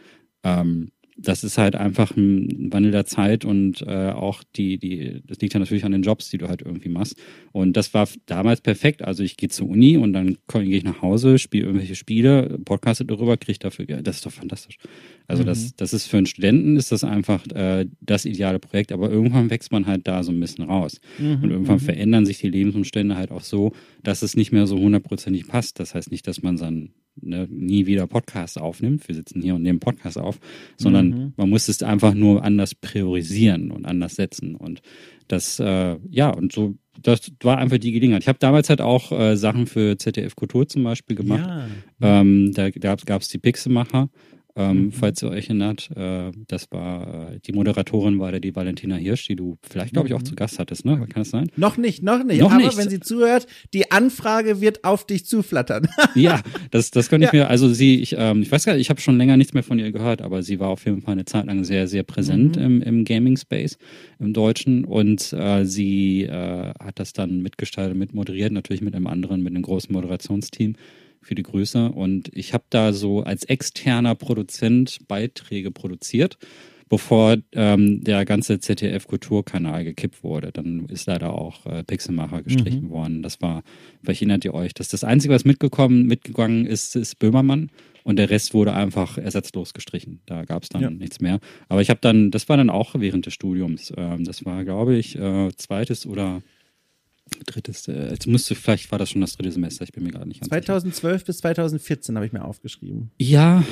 Ähm, 0.42 0.90
das 1.18 1.44
ist 1.44 1.57
halt 1.57 1.76
einfach 1.76 2.14
ein 2.16 2.72
Wandel 2.72 2.92
der 2.92 3.07
Zeit 3.07 3.44
und 3.44 3.83
äh, 3.83 4.11
auch 4.11 4.42
die, 4.55 4.79
die, 4.79 5.22
das 5.26 5.38
liegt 5.40 5.55
ja 5.55 5.61
natürlich 5.61 5.85
an 5.85 5.92
den 5.92 6.02
Jobs, 6.02 6.29
die 6.29 6.38
du 6.38 6.48
halt 6.48 6.62
irgendwie 6.62 6.90
machst. 6.90 7.16
Und 7.52 7.76
das 7.76 7.94
war 7.94 8.07
damals 8.26 8.61
perfekt. 8.61 9.02
Also 9.02 9.22
ich 9.22 9.37
gehe 9.37 9.48
zur 9.48 9.68
Uni 9.68 9.96
und 9.96 10.12
dann 10.12 10.37
gehe 10.52 10.76
ich 10.76 10.85
nach 10.85 11.00
Hause, 11.00 11.38
spiele 11.38 11.64
irgendwelche 11.64 11.94
Spiele, 11.94 12.59
podcaste 12.64 13.07
darüber, 13.07 13.37
kriege 13.38 13.59
dafür 13.59 13.87
Geld. 13.87 14.07
Das 14.07 14.16
ist 14.16 14.26
doch 14.26 14.33
fantastisch. 14.33 14.76
Also 15.26 15.42
das, 15.42 15.74
das 15.76 15.92
ist 15.94 16.07
für 16.07 16.18
einen 16.18 16.26
Studenten 16.26 16.76
ist 16.76 16.92
das 16.92 17.02
einfach 17.02 17.46
äh, 17.48 17.87
das 18.00 18.26
ideale 18.26 18.59
Projekt, 18.59 18.92
aber 18.92 19.11
irgendwann 19.11 19.48
wächst 19.48 19.72
man 19.72 19.87
halt 19.87 20.07
da 20.07 20.22
so 20.22 20.33
ein 20.33 20.40
bisschen 20.40 20.64
raus. 20.64 21.00
und 21.42 21.50
irgendwann 21.50 21.81
verändern 21.81 22.26
sich 22.26 22.38
die 22.38 22.50
Lebensumstände 22.50 23.16
halt 23.16 23.31
auch 23.31 23.42
so, 23.42 23.72
dass 24.02 24.22
es 24.22 24.37
nicht 24.37 24.52
mehr 24.52 24.66
so 24.66 24.79
hundertprozentig 24.79 25.48
passt. 25.48 25.81
Das 25.81 25.94
heißt 25.94 26.11
nicht, 26.11 26.26
dass 26.26 26.42
man 26.42 26.57
dann 26.59 26.90
ne, 27.20 27.46
nie 27.50 27.87
wieder 27.87 28.07
Podcasts 28.07 28.57
aufnimmt. 28.57 29.07
Wir 29.09 29.14
sitzen 29.14 29.42
hier 29.42 29.55
und 29.55 29.62
nehmen 29.62 29.81
Podcasts 29.81 30.16
auf, 30.16 30.38
sondern 30.76 31.33
man 31.37 31.50
muss 31.50 31.68
es 31.68 31.83
einfach 31.83 32.14
nur 32.14 32.44
anders 32.44 32.74
priorisieren 32.74 33.70
und 33.70 33.85
anders 33.85 34.16
setzen. 34.16 34.55
Und 34.55 34.83
das, 35.29 35.59
äh, 35.59 35.96
ja, 36.11 36.31
und 36.31 36.52
so, 36.52 36.74
das 37.02 37.33
war 37.42 37.59
einfach 37.59 37.79
die 37.79 37.92
Gelegenheit. 37.92 38.22
Ich 38.22 38.29
habe 38.29 38.38
damals 38.38 38.68
halt 38.68 38.81
auch 38.81 39.12
äh, 39.12 39.37
Sachen 39.37 39.66
für 39.66 39.96
ZDF 39.96 40.37
Kultur 40.37 40.68
zum 40.68 40.85
Beispiel 40.85 41.16
gemacht. 41.16 41.46
Ja. 42.00 42.20
Ähm, 42.20 42.52
da 42.55 42.70
gab 42.70 43.20
es 43.20 43.29
die 43.29 43.38
Pixelmacher, 43.38 44.09
ähm, 44.56 44.84
Mhm. 44.86 44.92
falls 44.92 45.22
ihr 45.22 45.28
euch 45.30 45.44
erinnert. 45.46 45.90
Äh, 45.94 46.32
das 46.48 46.70
war, 46.72 47.32
äh, 47.34 47.38
die 47.46 47.52
Moderatorin 47.52 48.18
war 48.18 48.32
da 48.32 48.38
die 48.40 48.56
Valentina 48.56 48.96
Hirsch, 48.96 49.26
die 49.26 49.36
du 49.36 49.58
vielleicht, 49.62 49.92
glaube 49.92 50.08
ich, 50.08 50.14
auch 50.14 50.22
zu 50.22 50.34
Gast 50.34 50.58
hattest, 50.58 50.84
ne? 50.84 50.96
Kann 50.96 51.08
das 51.22 51.30
sein? 51.30 51.50
Noch 51.56 51.76
nicht, 51.76 52.02
noch 52.02 52.24
nicht. 52.24 52.40
Noch 52.40 52.50
Aber 52.52 52.64
nicht. 52.64 52.76
wenn 52.76 52.88
sie 52.88 53.00
zuhört, 53.00 53.46
die 53.74 53.90
Anfrage 53.90 54.60
wird 54.60 54.82
auf 54.84 55.06
dich 55.06 55.26
zuflattern. 55.26 55.86
Ja, 56.14 56.40
das, 56.70 56.90
das 56.90 57.08
könnte 57.10 57.26
ich 57.26 57.32
Ja. 57.32 57.40
mir, 57.44 57.50
also 57.50 57.68
sie, 57.68 58.00
ich, 58.00 58.14
ähm, 58.18 58.40
ich 58.42 58.50
weiß 58.50 58.64
gar 58.64 58.72
nicht, 58.72 58.80
ich 58.82 58.90
habe 58.90 59.00
schon 59.00 59.18
länger 59.18 59.36
nichts 59.36 59.52
mehr 59.52 59.62
von 59.62 59.78
ihr 59.78 59.92
gehört, 59.92 60.22
aber 60.22 60.42
sie 60.42 60.58
war 60.58 60.68
auf 60.68 60.84
jeden 60.86 61.02
Fall 61.02 61.12
eine 61.12 61.26
Zeit 61.26 61.44
lang 61.46 61.62
sehr, 61.64 61.86
sehr 61.88 62.02
präsent 62.04 62.56
im, 62.56 62.80
im 62.80 63.04
Gaming-Space, 63.04 63.76
im 64.18 64.32
Deutschen 64.32 64.84
und 64.84 65.32
äh, 65.34 65.64
sie 65.64 66.22
äh, 66.22 66.72
hat 66.80 66.98
das 66.98 67.12
dann 67.12 67.42
mitgestaltet, 67.42 67.96
mitmoderiert, 67.98 68.52
natürlich 68.52 68.80
mit 68.80 68.94
einem 68.94 69.06
anderen, 69.06 69.42
mit 69.42 69.52
einem 69.54 69.62
großen 69.62 69.92
Moderationsteam 69.92 70.76
für 71.26 71.34
die 71.34 71.42
Größe 71.42 71.90
und 71.90 72.30
ich 72.32 72.54
habe 72.54 72.64
da 72.70 72.92
so 72.92 73.22
als 73.22 73.44
externer 73.44 74.14
Produzent 74.14 74.98
Beiträge 75.08 75.70
produziert 75.70 76.38
bevor 76.88 77.36
ähm, 77.52 78.04
der 78.04 78.24
ganze 78.24 78.60
ZDF-Kulturkanal 78.60 79.84
gekippt 79.84 80.22
wurde. 80.22 80.52
Dann 80.52 80.86
ist 80.86 81.06
leider 81.06 81.32
auch 81.32 81.66
äh, 81.66 81.82
Pixelmacher 81.82 82.42
gestrichen 82.42 82.84
mhm. 82.84 82.90
worden. 82.90 83.22
Das 83.22 83.40
war, 83.40 83.62
vielleicht 84.02 84.22
erinnert 84.22 84.44
ihr 84.44 84.54
euch, 84.54 84.72
dass 84.72 84.88
das 84.88 85.02
Einzige, 85.02 85.34
was 85.34 85.44
mitgekommen, 85.44 86.06
mitgegangen 86.06 86.64
ist, 86.64 86.94
ist 86.94 87.18
Böhmermann 87.18 87.70
und 88.04 88.16
der 88.16 88.30
Rest 88.30 88.54
wurde 88.54 88.72
einfach 88.72 89.18
ersatzlos 89.18 89.74
gestrichen. 89.74 90.20
Da 90.26 90.44
gab 90.44 90.62
es 90.62 90.68
dann 90.68 90.82
ja. 90.82 90.90
nichts 90.90 91.20
mehr. 91.20 91.40
Aber 91.68 91.80
ich 91.80 91.90
habe 91.90 92.00
dann, 92.00 92.30
das 92.30 92.48
war 92.48 92.56
dann 92.56 92.70
auch 92.70 92.94
während 92.96 93.26
des 93.26 93.34
Studiums. 93.34 93.92
Ähm, 93.96 94.24
das 94.24 94.44
war, 94.44 94.64
glaube 94.64 94.96
ich, 94.96 95.18
äh, 95.18 95.50
zweites 95.56 96.06
oder 96.06 96.40
drittes, 97.46 97.88
äh, 97.88 98.10
jetzt 98.10 98.26
müsste, 98.26 98.54
vielleicht 98.54 98.90
war 98.92 98.98
das 98.98 99.10
schon 99.10 99.20
das 99.20 99.36
dritte 99.36 99.52
Semester, 99.52 99.84
ich 99.84 99.92
bin 99.92 100.04
mir 100.04 100.10
gerade 100.10 100.28
nicht 100.28 100.40
ganz 100.40 100.48
2012 100.48 101.14
sicher. 101.14 101.26
bis 101.26 101.38
2014 101.38 102.16
habe 102.16 102.26
ich 102.26 102.32
mir 102.32 102.44
aufgeschrieben. 102.44 103.10
Ja, 103.18 103.64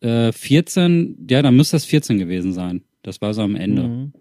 äh, 0.00 0.32
14, 0.32 1.26
ja, 1.28 1.42
dann 1.42 1.56
müsste 1.56 1.76
das 1.76 1.84
14 1.84 2.18
gewesen 2.18 2.52
sein. 2.52 2.82
Das 3.02 3.20
war 3.20 3.34
so 3.34 3.42
am 3.42 3.56
Ende. 3.56 3.82
Mhm. 3.84 4.12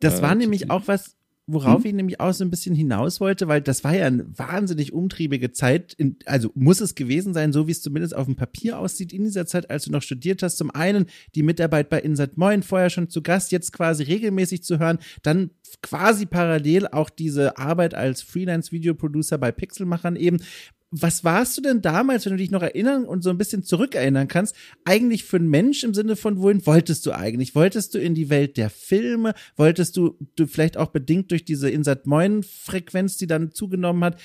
Das 0.00 0.18
äh, 0.18 0.22
war 0.22 0.34
nämlich 0.34 0.70
auch 0.70 0.82
was, 0.86 1.16
worauf 1.46 1.82
hm? 1.82 1.88
ich 1.88 1.94
nämlich 1.94 2.20
auch 2.20 2.32
so 2.32 2.44
ein 2.44 2.50
bisschen 2.50 2.74
hinaus 2.74 3.20
wollte, 3.20 3.48
weil 3.48 3.60
das 3.60 3.82
war 3.82 3.94
ja 3.94 4.06
eine 4.06 4.26
wahnsinnig 4.38 4.92
umtriebige 4.92 5.52
Zeit, 5.52 5.92
in, 5.94 6.16
also 6.24 6.50
muss 6.54 6.80
es 6.80 6.94
gewesen 6.94 7.34
sein, 7.34 7.52
so 7.52 7.66
wie 7.66 7.72
es 7.72 7.82
zumindest 7.82 8.14
auf 8.14 8.26
dem 8.26 8.36
Papier 8.36 8.78
aussieht 8.78 9.12
in 9.12 9.24
dieser 9.24 9.46
Zeit, 9.46 9.68
als 9.70 9.84
du 9.84 9.90
noch 9.90 10.02
studiert 10.02 10.42
hast. 10.42 10.56
Zum 10.56 10.70
einen 10.70 11.06
die 11.34 11.42
Mitarbeit 11.42 11.88
bei 11.88 12.00
Insert 12.00 12.36
Moin, 12.36 12.62
vorher 12.62 12.90
schon 12.90 13.08
zu 13.08 13.22
Gast, 13.22 13.52
jetzt 13.52 13.72
quasi 13.72 14.04
regelmäßig 14.04 14.62
zu 14.62 14.78
hören, 14.78 14.98
dann 15.22 15.50
quasi 15.82 16.26
parallel 16.26 16.86
auch 16.86 17.10
diese 17.10 17.58
Arbeit 17.58 17.94
als 17.94 18.22
Freelance-Videoproducer 18.22 19.38
bei 19.38 19.50
Pixelmachern 19.50 20.16
eben 20.16 20.38
was 20.92 21.24
warst 21.24 21.56
du 21.56 21.62
denn 21.62 21.80
damals, 21.80 22.26
wenn 22.26 22.32
du 22.32 22.38
dich 22.38 22.50
noch 22.50 22.62
erinnern 22.62 23.06
und 23.06 23.22
so 23.22 23.30
ein 23.30 23.38
bisschen 23.38 23.64
zurückerinnern 23.64 24.28
kannst, 24.28 24.54
eigentlich 24.84 25.24
für 25.24 25.38
ein 25.38 25.48
Mensch 25.48 25.82
im 25.84 25.94
Sinne 25.94 26.16
von, 26.16 26.38
wohin 26.38 26.66
wolltest 26.66 27.06
du 27.06 27.12
eigentlich? 27.12 27.54
Wolltest 27.54 27.94
du 27.94 27.98
in 27.98 28.14
die 28.14 28.28
Welt 28.28 28.58
der 28.58 28.68
Filme? 28.68 29.32
Wolltest 29.56 29.96
du, 29.96 30.18
du 30.36 30.46
vielleicht 30.46 30.76
auch 30.76 30.88
bedingt 30.88 31.30
durch 31.30 31.46
diese 31.46 31.70
Insert 31.70 32.06
Moin 32.06 32.42
Frequenz, 32.42 33.16
die 33.16 33.26
dann 33.26 33.52
zugenommen 33.52 34.04
hat, 34.04 34.20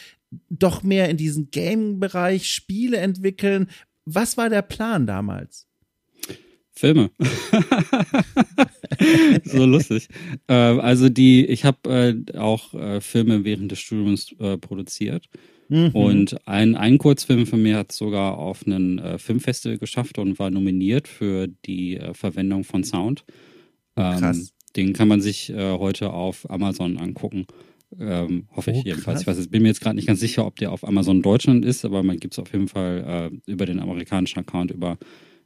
doch 0.49 0.83
mehr 0.83 1.09
in 1.09 1.15
diesen 1.15 1.51
Gaming-Bereich 1.51 2.51
Spiele 2.51 2.97
entwickeln? 2.97 3.69
Was 4.03 4.35
war 4.35 4.49
der 4.49 4.61
Plan 4.61 5.07
damals? 5.07 5.67
Filme. 6.73 7.11
so 9.45 9.65
lustig. 9.65 10.09
Äh, 10.47 10.53
also 10.53 11.07
die, 11.07 11.45
ich 11.45 11.63
habe 11.63 12.23
äh, 12.33 12.37
auch 12.37 12.73
äh, 12.73 12.99
Filme 12.99 13.45
während 13.45 13.71
des 13.71 13.79
Studiums 13.79 14.35
produziert 14.61 15.29
Mhm. 15.69 15.89
Und 15.89 16.47
ein, 16.47 16.75
ein 16.75 16.97
Kurzfilm 16.97 17.45
von 17.45 17.61
mir 17.61 17.77
hat 17.77 17.91
sogar 17.91 18.37
auf 18.37 18.65
einen 18.65 18.99
äh, 18.99 19.17
Filmfestival 19.17 19.77
geschafft 19.77 20.17
und 20.17 20.39
war 20.39 20.49
nominiert 20.49 21.07
für 21.07 21.47
die 21.65 21.97
äh, 21.97 22.13
Verwendung 22.13 22.63
von 22.63 22.83
Sound. 22.83 23.25
Ähm, 23.95 24.19
krass. 24.19 24.53
Den 24.75 24.93
kann 24.93 25.07
man 25.07 25.21
sich 25.21 25.49
äh, 25.49 25.77
heute 25.77 26.11
auf 26.13 26.49
Amazon 26.49 26.97
angucken. 26.97 27.47
Ähm, 27.99 28.47
hoffe 28.55 28.71
oh, 28.71 28.77
ich 28.77 28.83
jedenfalls. 28.83 29.23
Krass. 29.23 29.37
Ich 29.37 29.45
weiß, 29.45 29.47
bin 29.49 29.63
mir 29.63 29.69
jetzt 29.69 29.81
gerade 29.81 29.95
nicht 29.95 30.07
ganz 30.07 30.19
sicher, 30.19 30.45
ob 30.45 30.57
der 30.57 30.71
auf 30.71 30.87
Amazon 30.87 31.21
Deutschland 31.21 31.65
ist, 31.65 31.85
aber 31.85 32.03
man 32.03 32.17
gibt 32.17 32.33
es 32.33 32.39
auf 32.39 32.51
jeden 32.51 32.67
Fall 32.67 33.31
äh, 33.45 33.51
über 33.51 33.65
den 33.65 33.79
amerikanischen 33.79 34.39
Account 34.39 34.71
über 34.71 34.97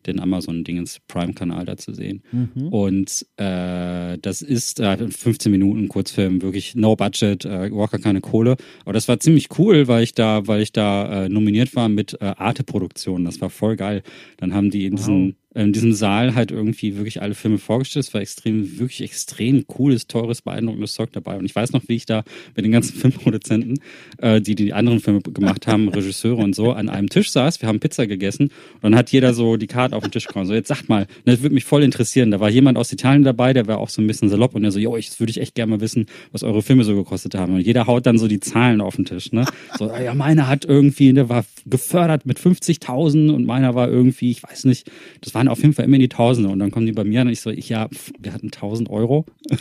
den 0.07 0.19
Amazon-Dingens 0.19 0.99
Prime-Kanal 1.07 1.65
da 1.65 1.77
zu 1.77 1.93
sehen. 1.93 2.23
Mhm. 2.31 2.67
Und 2.69 3.25
äh, 3.37 4.17
das 4.19 4.41
ist 4.41 4.79
äh, 4.79 5.09
15 5.09 5.51
Minuten 5.51 5.87
Kurzfilm, 5.87 6.41
wirklich 6.41 6.75
no 6.75 6.95
budget, 6.95 7.45
äh, 7.45 7.71
Walker 7.71 7.99
keine 7.99 8.21
Kohle. 8.21 8.57
Aber 8.83 8.93
das 8.93 9.07
war 9.07 9.19
ziemlich 9.19 9.57
cool, 9.57 9.87
weil 9.87 10.03
ich 10.03 10.13
da, 10.13 10.47
weil 10.47 10.61
ich 10.61 10.71
da 10.71 11.25
äh, 11.25 11.29
nominiert 11.29 11.75
war 11.75 11.89
mit 11.89 12.17
äh, 12.21 12.25
Arte-Produktionen. 12.25 13.25
Das 13.25 13.41
war 13.41 13.49
voll 13.49 13.75
geil. 13.75 14.03
Dann 14.37 14.53
haben 14.53 14.71
die 14.71 14.85
in 14.85 14.93
wow. 14.93 14.99
diesen 14.99 15.35
in 15.53 15.73
diesem 15.73 15.93
Saal 15.93 16.33
halt 16.33 16.51
irgendwie 16.51 16.95
wirklich 16.95 17.21
alle 17.21 17.35
Filme 17.35 17.57
vorgestellt. 17.57 18.05
Es 18.05 18.13
war 18.13 18.21
extrem, 18.21 18.79
wirklich 18.79 19.01
extrem 19.01 19.67
cooles, 19.67 20.07
teures, 20.07 20.41
beeindruckendes 20.41 20.93
Zeug 20.93 21.09
dabei. 21.11 21.37
Und 21.37 21.45
ich 21.45 21.53
weiß 21.53 21.73
noch, 21.73 21.81
wie 21.87 21.95
ich 21.95 22.05
da 22.05 22.23
mit 22.55 22.63
den 22.63 22.71
ganzen 22.71 22.95
Filmproduzenten, 22.99 23.79
äh, 24.19 24.39
die 24.39 24.55
die 24.55 24.71
anderen 24.73 25.01
Filme 25.01 25.21
gemacht 25.21 25.67
haben, 25.67 25.89
Regisseure 25.89 26.41
und 26.41 26.55
so, 26.55 26.71
an 26.71 26.87
einem 26.87 27.09
Tisch 27.09 27.31
saß. 27.31 27.61
Wir 27.61 27.67
haben 27.67 27.81
Pizza 27.81 28.07
gegessen 28.07 28.45
und 28.75 28.83
dann 28.83 28.95
hat 28.95 29.11
jeder 29.11 29.33
so 29.33 29.57
die 29.57 29.67
Karte 29.67 29.95
auf 29.95 30.03
den 30.03 30.11
Tisch 30.11 30.25
gekommen. 30.25 30.45
So, 30.45 30.53
jetzt 30.53 30.69
sagt 30.69 30.87
mal, 30.87 31.05
das 31.25 31.41
würde 31.41 31.53
mich 31.53 31.65
voll 31.65 31.83
interessieren. 31.83 32.31
Da 32.31 32.39
war 32.39 32.49
jemand 32.49 32.77
aus 32.77 32.91
Italien 32.93 33.23
dabei, 33.23 33.51
der 33.51 33.67
war 33.67 33.79
auch 33.79 33.89
so 33.89 34.01
ein 34.01 34.07
bisschen 34.07 34.29
salopp 34.29 34.55
und 34.55 34.61
der 34.61 34.71
so, 34.71 34.79
jo, 34.79 34.95
ich 34.95 35.19
würde 35.19 35.31
ich 35.31 35.41
echt 35.41 35.55
gerne 35.55 35.71
mal 35.71 35.81
wissen, 35.81 36.05
was 36.31 36.43
eure 36.43 36.61
Filme 36.61 36.85
so 36.85 36.95
gekostet 36.95 37.35
haben. 37.35 37.55
Und 37.55 37.61
jeder 37.61 37.87
haut 37.87 38.05
dann 38.05 38.17
so 38.17 38.29
die 38.29 38.39
Zahlen 38.39 38.79
auf 38.79 38.95
den 38.95 39.05
Tisch, 39.05 39.33
ne? 39.33 39.45
So, 39.77 39.87
ja, 39.87 40.13
meiner 40.13 40.47
hat 40.47 40.63
irgendwie, 40.63 41.11
der 41.11 41.27
war 41.27 41.43
gefördert 41.65 42.25
mit 42.25 42.39
50.000 42.39 43.31
und 43.31 43.45
meiner 43.45 43.75
war 43.75 43.89
irgendwie, 43.89 44.31
ich 44.31 44.43
weiß 44.43 44.63
nicht, 44.65 44.89
das 45.19 45.33
waren 45.41 45.47
auf 45.47 45.61
jeden 45.61 45.73
Fall 45.73 45.85
immer 45.85 45.95
in 45.95 46.01
die 46.01 46.09
Tausende. 46.09 46.49
Und 46.49 46.59
dann 46.59 46.69
kommen 46.69 46.85
die 46.85 46.91
bei 46.91 47.03
mir 47.03 47.21
und 47.21 47.29
ich 47.29 47.41
so, 47.41 47.49
ich 47.49 47.69
ja, 47.69 47.89
wir 48.19 48.33
hatten 48.33 48.47
1000 48.47 48.89
Euro. 48.89 49.25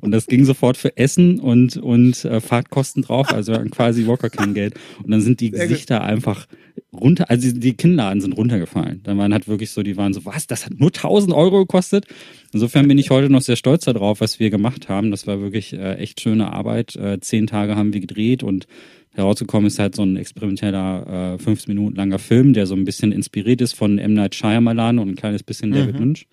Und 0.00 0.12
das 0.12 0.28
ging 0.28 0.46
sofort 0.46 0.78
für 0.78 0.96
Essen 0.96 1.38
und, 1.38 1.76
und 1.76 2.24
äh, 2.24 2.40
Fahrtkosten 2.40 3.02
drauf, 3.02 3.34
also 3.34 3.52
quasi 3.70 4.06
Walker 4.06 4.30
kein 4.30 4.54
Geld. 4.54 4.76
Und 5.02 5.10
dann 5.10 5.20
sind 5.20 5.40
die 5.40 5.50
Gesichter 5.50 6.02
einfach 6.02 6.46
runter, 6.90 7.28
also 7.28 7.52
die 7.52 7.74
Kinnladen 7.74 8.22
sind 8.22 8.32
runtergefallen. 8.32 9.02
Dann 9.02 9.18
waren 9.18 9.34
halt 9.34 9.48
wirklich 9.48 9.70
so, 9.70 9.82
die 9.82 9.98
waren 9.98 10.14
so, 10.14 10.24
was, 10.24 10.46
das 10.46 10.64
hat 10.64 10.80
nur 10.80 10.88
1000 10.88 11.34
Euro 11.34 11.66
gekostet? 11.66 12.06
Insofern 12.54 12.88
bin 12.88 12.96
ich 12.96 13.10
heute 13.10 13.28
noch 13.28 13.42
sehr 13.42 13.56
stolz 13.56 13.84
darauf, 13.84 14.22
was 14.22 14.40
wir 14.40 14.48
gemacht 14.48 14.88
haben. 14.88 15.10
Das 15.10 15.26
war 15.26 15.42
wirklich 15.42 15.74
äh, 15.74 15.96
echt 15.96 16.22
schöne 16.22 16.50
Arbeit. 16.50 16.96
Äh, 16.96 17.20
zehn 17.20 17.46
Tage 17.46 17.76
haben 17.76 17.92
wir 17.92 18.00
gedreht 18.00 18.42
und 18.42 18.66
herausgekommen 19.14 19.66
ist 19.66 19.78
halt 19.78 19.94
so 19.94 20.02
ein 20.02 20.16
experimenteller, 20.16 21.34
äh, 21.34 21.38
15 21.38 21.74
Minuten 21.74 21.96
langer 21.96 22.18
Film, 22.18 22.52
der 22.52 22.66
so 22.66 22.74
ein 22.74 22.84
bisschen 22.84 23.12
inspiriert 23.12 23.60
ist 23.60 23.74
von 23.74 23.98
M. 23.98 24.14
Night 24.14 24.34
Shyamalan 24.34 24.98
und 24.98 25.08
ein 25.10 25.16
kleines 25.16 25.42
bisschen 25.42 25.70
mhm. 25.70 25.74
David 25.74 25.98
Lynch. 25.98 26.26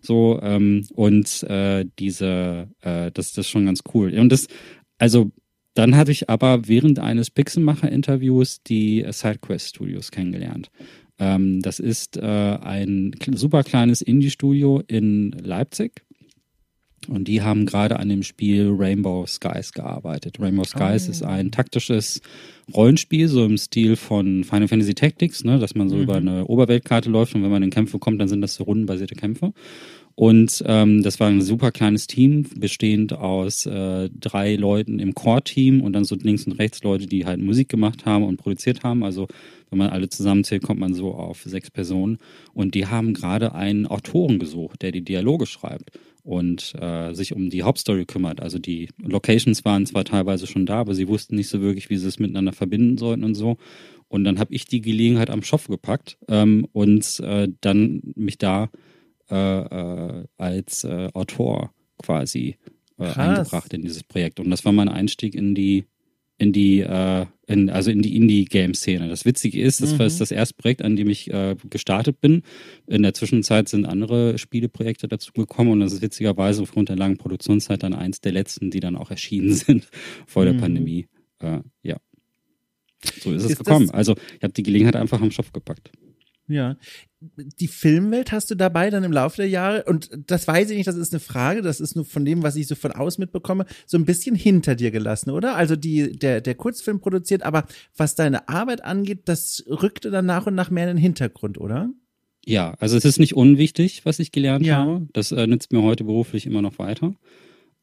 So, 0.00 0.40
ähm, 0.42 0.86
und 0.94 1.42
äh, 1.44 1.84
diese, 1.98 2.68
äh, 2.80 3.10
das, 3.12 3.32
das 3.32 3.46
ist 3.46 3.50
schon 3.50 3.66
ganz 3.66 3.82
cool. 3.94 4.16
Und 4.18 4.30
das, 4.30 4.46
also 4.98 5.30
dann 5.74 5.96
hatte 5.96 6.10
ich 6.10 6.30
aber 6.30 6.68
während 6.68 6.98
eines 6.98 7.30
Pixelmacher-Interviews 7.30 8.62
die 8.62 9.04
SideQuest 9.08 9.68
Studios 9.68 10.10
kennengelernt. 10.10 10.70
Ähm, 11.18 11.60
das 11.60 11.80
ist 11.80 12.16
äh, 12.16 12.22
ein 12.22 13.14
super 13.32 13.62
kleines 13.62 14.00
Indie-Studio 14.00 14.82
in 14.86 15.32
Leipzig. 15.32 16.02
Und 17.08 17.28
die 17.28 17.42
haben 17.42 17.66
gerade 17.66 17.98
an 17.98 18.08
dem 18.08 18.22
Spiel 18.22 18.74
Rainbow 18.76 19.26
Skies 19.26 19.72
gearbeitet. 19.72 20.38
Rainbow 20.40 20.64
Skies 20.64 21.08
oh. 21.08 21.10
ist 21.10 21.22
ein 21.22 21.50
taktisches 21.50 22.20
Rollenspiel, 22.74 23.28
so 23.28 23.44
im 23.44 23.58
Stil 23.58 23.96
von 23.96 24.44
Final 24.44 24.68
Fantasy 24.68 24.94
Tactics, 24.94 25.44
ne, 25.44 25.58
dass 25.58 25.74
man 25.74 25.88
so 25.88 25.96
mhm. 25.96 26.02
über 26.02 26.16
eine 26.16 26.46
Oberweltkarte 26.46 27.10
läuft 27.10 27.34
und 27.34 27.42
wenn 27.42 27.50
man 27.50 27.62
in 27.62 27.70
Kämpfe 27.70 27.98
kommt, 27.98 28.20
dann 28.20 28.28
sind 28.28 28.40
das 28.40 28.54
so 28.54 28.64
rundenbasierte 28.64 29.14
Kämpfe. 29.14 29.52
Und 30.18 30.64
ähm, 30.66 31.02
das 31.02 31.20
war 31.20 31.28
ein 31.28 31.42
super 31.42 31.70
kleines 31.72 32.06
Team, 32.06 32.46
bestehend 32.56 33.12
aus 33.12 33.66
äh, 33.66 34.08
drei 34.18 34.56
Leuten 34.56 34.98
im 34.98 35.14
Core-Team 35.14 35.82
und 35.82 35.92
dann 35.92 36.04
so 36.04 36.16
links 36.16 36.46
und 36.46 36.52
rechts 36.52 36.82
Leute, 36.82 37.06
die 37.06 37.26
halt 37.26 37.40
Musik 37.40 37.68
gemacht 37.68 38.06
haben 38.06 38.24
und 38.24 38.38
produziert 38.38 38.82
haben. 38.82 39.04
Also 39.04 39.28
wenn 39.68 39.78
man 39.78 39.90
alle 39.90 40.08
zusammenzählt, 40.08 40.62
kommt 40.62 40.80
man 40.80 40.94
so 40.94 41.12
auf 41.12 41.42
sechs 41.42 41.70
Personen. 41.70 42.16
Und 42.54 42.74
die 42.74 42.86
haben 42.86 43.12
gerade 43.12 43.54
einen 43.54 43.86
Autoren 43.86 44.38
gesucht, 44.38 44.80
der 44.80 44.90
die 44.90 45.02
Dialoge 45.02 45.44
schreibt 45.44 45.90
und 46.26 46.74
äh, 46.80 47.14
sich 47.14 47.32
um 47.34 47.50
die 47.50 47.62
Hauptstory 47.62 48.04
kümmert. 48.04 48.40
Also 48.40 48.58
die 48.58 48.88
Locations 48.98 49.64
waren 49.64 49.86
zwar 49.86 50.04
teilweise 50.04 50.46
schon 50.46 50.66
da, 50.66 50.80
aber 50.80 50.94
sie 50.94 51.06
wussten 51.06 51.36
nicht 51.36 51.48
so 51.48 51.60
wirklich, 51.60 51.88
wie 51.88 51.96
sie 51.96 52.08
es 52.08 52.18
miteinander 52.18 52.52
verbinden 52.52 52.98
sollten 52.98 53.22
und 53.22 53.34
so. 53.34 53.56
Und 54.08 54.24
dann 54.24 54.38
habe 54.38 54.52
ich 54.52 54.64
die 54.64 54.80
Gelegenheit 54.80 55.30
am 55.30 55.42
Schopf 55.42 55.68
gepackt 55.68 56.18
ähm, 56.28 56.66
und 56.72 57.20
äh, 57.20 57.48
dann 57.60 58.02
mich 58.16 58.38
da 58.38 58.70
äh, 59.30 59.34
äh, 59.34 60.24
als 60.36 60.84
äh, 60.84 61.10
Autor 61.14 61.72
quasi 62.02 62.56
äh, 62.98 63.04
eingebracht 63.04 63.72
in 63.72 63.82
dieses 63.82 64.02
Projekt. 64.02 64.40
Und 64.40 64.50
das 64.50 64.64
war 64.64 64.72
mein 64.72 64.88
Einstieg 64.88 65.34
in 65.34 65.54
die 65.54 65.84
in 66.38 66.52
die, 66.52 66.80
äh, 66.80 67.26
in, 67.46 67.70
also 67.70 67.90
in 67.90 68.02
die 68.02 68.16
Indie-Game-Szene. 68.16 69.08
Das 69.08 69.24
Witzige 69.24 69.60
ist, 69.60 69.80
das 69.80 69.94
mhm. 69.94 69.98
war 70.00 70.06
das 70.06 70.30
erste 70.30 70.54
Projekt, 70.54 70.82
an 70.82 70.96
dem 70.96 71.08
ich 71.08 71.32
äh, 71.32 71.56
gestartet 71.70 72.20
bin. 72.20 72.42
In 72.86 73.02
der 73.02 73.14
Zwischenzeit 73.14 73.68
sind 73.68 73.86
andere 73.86 74.38
Spieleprojekte 74.38 75.08
dazu 75.08 75.32
gekommen 75.32 75.70
und 75.70 75.80
das 75.80 75.92
ist 75.92 76.02
witzigerweise 76.02 76.62
aufgrund 76.62 76.88
der 76.88 76.96
langen 76.96 77.16
Produktionszeit 77.16 77.82
dann 77.82 77.94
eins 77.94 78.20
der 78.20 78.32
letzten, 78.32 78.70
die 78.70 78.80
dann 78.80 78.96
auch 78.96 79.10
erschienen 79.10 79.52
sind 79.54 79.88
vor 80.26 80.44
der 80.44 80.54
mhm. 80.54 80.60
Pandemie. 80.60 81.06
Äh, 81.38 81.60
ja. 81.82 81.96
So 83.20 83.32
ist, 83.32 83.44
ist 83.44 83.50
es 83.52 83.58
gekommen. 83.58 83.90
Also 83.90 84.16
ich 84.36 84.42
habe 84.42 84.52
die 84.52 84.62
Gelegenheit 84.62 84.96
einfach 84.96 85.20
am 85.20 85.30
Schopf 85.30 85.52
gepackt. 85.52 85.92
Ja. 86.48 86.76
Die 87.36 87.66
Filmwelt 87.66 88.30
hast 88.30 88.50
du 88.50 88.54
dabei 88.54 88.90
dann 88.90 89.02
im 89.02 89.12
Laufe 89.12 89.38
der 89.38 89.48
Jahre, 89.48 89.84
und 89.84 90.10
das 90.26 90.46
weiß 90.46 90.70
ich 90.70 90.76
nicht, 90.76 90.86
das 90.86 90.96
ist 90.96 91.12
eine 91.12 91.20
Frage, 91.20 91.62
das 91.62 91.80
ist 91.80 91.96
nur 91.96 92.04
von 92.04 92.24
dem, 92.24 92.42
was 92.42 92.56
ich 92.56 92.66
so 92.66 92.74
von 92.74 92.92
aus 92.92 93.18
mitbekomme, 93.18 93.66
so 93.86 93.98
ein 93.98 94.04
bisschen 94.04 94.36
hinter 94.36 94.74
dir 94.74 94.90
gelassen, 94.90 95.30
oder? 95.30 95.56
Also 95.56 95.76
die, 95.76 96.16
der, 96.16 96.40
der 96.40 96.54
Kurzfilm 96.54 97.00
produziert, 97.00 97.42
aber 97.42 97.66
was 97.96 98.14
deine 98.14 98.48
Arbeit 98.48 98.84
angeht, 98.84 99.22
das 99.24 99.64
rückte 99.68 100.10
dann 100.10 100.26
nach 100.26 100.46
und 100.46 100.54
nach 100.54 100.70
mehr 100.70 100.88
in 100.88 100.96
den 100.96 101.02
Hintergrund, 101.02 101.58
oder? 101.58 101.90
Ja, 102.44 102.74
also 102.78 102.96
es 102.96 103.04
ist 103.04 103.18
nicht 103.18 103.34
unwichtig, 103.34 104.02
was 104.04 104.20
ich 104.20 104.30
gelernt 104.30 104.64
ja. 104.64 104.76
habe. 104.76 105.08
Das 105.12 105.32
äh, 105.32 105.46
nützt 105.48 105.72
mir 105.72 105.82
heute 105.82 106.04
beruflich 106.04 106.46
immer 106.46 106.62
noch 106.62 106.78
weiter. 106.78 107.14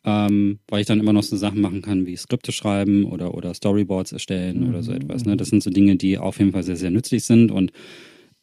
Ähm, 0.06 0.60
weil 0.68 0.82
ich 0.82 0.88
dann 0.88 1.00
immer 1.00 1.14
noch 1.14 1.24
so 1.24 1.38
Sachen 1.38 1.62
machen 1.62 1.82
kann 1.82 2.06
wie 2.06 2.16
Skripte 2.18 2.52
schreiben 2.52 3.06
oder, 3.06 3.34
oder 3.36 3.54
Storyboards 3.54 4.12
erstellen 4.12 4.62
mhm. 4.62 4.70
oder 4.70 4.84
so 4.84 4.92
etwas. 4.92 5.26
Ne? 5.26 5.38
Das 5.38 5.48
sind 5.48 5.64
so 5.64 5.70
Dinge, 5.70 5.96
die 5.96 6.18
auf 6.18 6.40
jeden 6.40 6.52
Fall 6.52 6.64
sehr, 6.64 6.76
sehr 6.76 6.92
nützlich 6.92 7.24
sind 7.24 7.52
und 7.52 7.72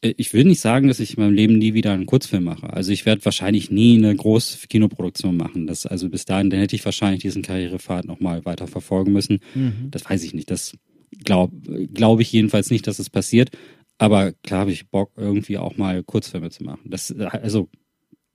ich 0.01 0.33
will 0.33 0.45
nicht 0.45 0.59
sagen, 0.59 0.87
dass 0.87 0.99
ich 0.99 1.15
in 1.15 1.23
meinem 1.23 1.33
Leben 1.33 1.57
nie 1.59 1.75
wieder 1.75 1.93
einen 1.93 2.07
Kurzfilm 2.07 2.43
mache. 2.43 2.73
Also 2.73 2.91
ich 2.91 3.05
werde 3.05 3.23
wahrscheinlich 3.23 3.69
nie 3.69 3.97
eine 3.97 4.15
große 4.15 4.67
Kinoproduktion 4.67 5.37
machen. 5.37 5.67
Das, 5.67 5.85
also 5.85 6.09
bis 6.09 6.25
dahin, 6.25 6.49
dann 6.49 6.59
hätte 6.59 6.75
ich 6.75 6.83
wahrscheinlich 6.83 7.21
diesen 7.21 7.43
Karrierepfad 7.43 8.05
nochmal 8.05 8.43
weiter 8.45 8.67
verfolgen 8.67 9.13
müssen. 9.13 9.39
Mhm. 9.53 9.89
Das 9.91 10.09
weiß 10.09 10.23
ich 10.23 10.33
nicht. 10.33 10.49
Das 10.49 10.75
glaube 11.23 11.55
glaub 11.93 12.19
ich 12.19 12.31
jedenfalls 12.31 12.71
nicht, 12.71 12.87
dass 12.87 12.97
es 12.97 13.11
passiert. 13.11 13.51
Aber 13.99 14.31
klar 14.31 14.61
habe 14.61 14.71
ich 14.71 14.89
Bock, 14.89 15.11
irgendwie 15.15 15.59
auch 15.59 15.77
mal 15.77 16.03
Kurzfilme 16.03 16.49
zu 16.49 16.63
machen. 16.63 16.89
Das, 16.89 17.11
also 17.11 17.69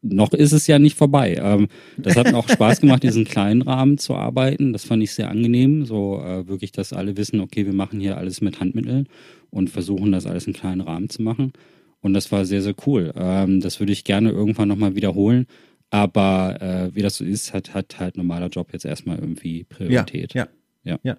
noch 0.03 0.33
ist 0.33 0.53
es 0.53 0.69
ja 0.69 0.79
nicht 0.79 0.97
vorbei. 0.97 1.37
Ähm, 1.41 1.67
das 1.97 2.15
hat 2.15 2.31
mir 2.31 2.39
auch 2.39 2.49
Spaß 2.49 2.81
gemacht, 2.81 3.03
diesen 3.03 3.25
kleinen 3.25 3.63
Rahmen 3.63 3.99
zu 3.99 4.15
arbeiten. 4.15 4.73
Das 4.73 4.85
fand 4.85 5.03
ich 5.03 5.13
sehr 5.13 5.31
angenehm. 5.31 5.85
So 5.85 6.21
äh, 6.21 6.47
wirklich, 6.47 6.71
dass 6.71 6.93
alle 6.93 7.17
wissen, 7.17 7.41
okay, 7.41 7.67
wir 7.67 7.73
machen 7.73 7.99
hier 7.99 8.17
alles 8.17 8.41
mit 8.41 8.61
Handmitteln 8.61 9.09
und 9.57 9.71
versuchen 9.71 10.13
das 10.13 10.27
alles 10.27 10.47
in 10.47 10.53
kleinen 10.53 10.83
Rahmen 10.83 11.09
zu 11.09 11.23
machen. 11.23 11.55
Und 12.03 12.13
das 12.13 12.31
war 12.31 12.45
sehr, 12.45 12.61
sehr 12.61 12.75
cool. 12.87 13.13
Ähm, 13.17 13.61
das 13.61 13.81
würde 13.81 13.93
ich 13.93 14.05
gerne 14.05 14.31
irgendwann 14.31 14.69
nochmal 14.69 14.95
wiederholen. 14.97 15.47
Aber 15.89 16.61
äh, 16.61 16.95
wie 16.95 17.01
das 17.01 17.17
so 17.17 17.25
ist, 17.25 17.55
hat, 17.55 17.73
hat 17.73 17.99
halt 17.99 18.19
normaler 18.19 18.49
Job 18.49 18.69
jetzt 18.75 18.85
erstmal 18.85 19.19
irgendwie 19.19 19.65
Priorität. 19.65 20.35
Ja, 20.35 20.49
ja. 20.85 20.99
ja. 21.03 21.13
ja. 21.13 21.17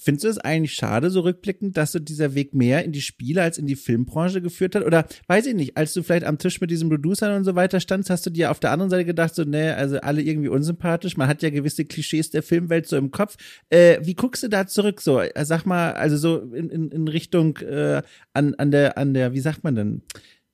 Findest 0.00 0.24
du 0.24 0.28
es 0.28 0.38
eigentlich 0.38 0.74
schade, 0.74 1.10
so 1.10 1.20
rückblickend, 1.20 1.76
dass 1.76 1.92
du 1.92 2.00
dieser 2.00 2.34
Weg 2.34 2.54
mehr 2.54 2.84
in 2.84 2.92
die 2.92 3.02
Spiele 3.02 3.42
als 3.42 3.58
in 3.58 3.66
die 3.66 3.76
Filmbranche 3.76 4.40
geführt 4.40 4.74
hat? 4.74 4.84
Oder 4.84 5.06
weiß 5.26 5.46
ich 5.46 5.54
nicht, 5.54 5.76
als 5.76 5.92
du 5.92 6.02
vielleicht 6.02 6.24
am 6.24 6.38
Tisch 6.38 6.60
mit 6.60 6.70
diesen 6.70 6.88
Producern 6.88 7.36
und 7.36 7.44
so 7.44 7.54
weiter 7.54 7.80
standst, 7.80 8.10
hast 8.10 8.24
du 8.26 8.30
dir 8.30 8.50
auf 8.50 8.60
der 8.60 8.70
anderen 8.70 8.90
Seite 8.90 9.04
gedacht, 9.04 9.34
so, 9.34 9.44
ne, 9.44 9.76
also 9.76 10.00
alle 10.00 10.22
irgendwie 10.22 10.48
unsympathisch, 10.48 11.16
man 11.16 11.28
hat 11.28 11.42
ja 11.42 11.50
gewisse 11.50 11.84
Klischees 11.84 12.30
der 12.30 12.42
Filmwelt 12.42 12.86
so 12.86 12.96
im 12.96 13.10
Kopf. 13.10 13.36
Äh, 13.68 13.98
wie 14.02 14.14
guckst 14.14 14.42
du 14.42 14.48
da 14.48 14.66
zurück? 14.66 15.00
So, 15.00 15.20
äh, 15.20 15.44
sag 15.44 15.64
mal, 15.66 15.92
also 15.92 16.16
so 16.16 16.38
in, 16.52 16.70
in, 16.70 16.90
in 16.90 17.08
Richtung 17.08 17.58
äh, 17.58 18.02
an, 18.32 18.54
an 18.54 18.70
der, 18.70 18.96
an 18.96 19.14
der, 19.14 19.32
wie 19.34 19.40
sagt 19.40 19.64
man 19.64 19.74
denn? 19.74 20.02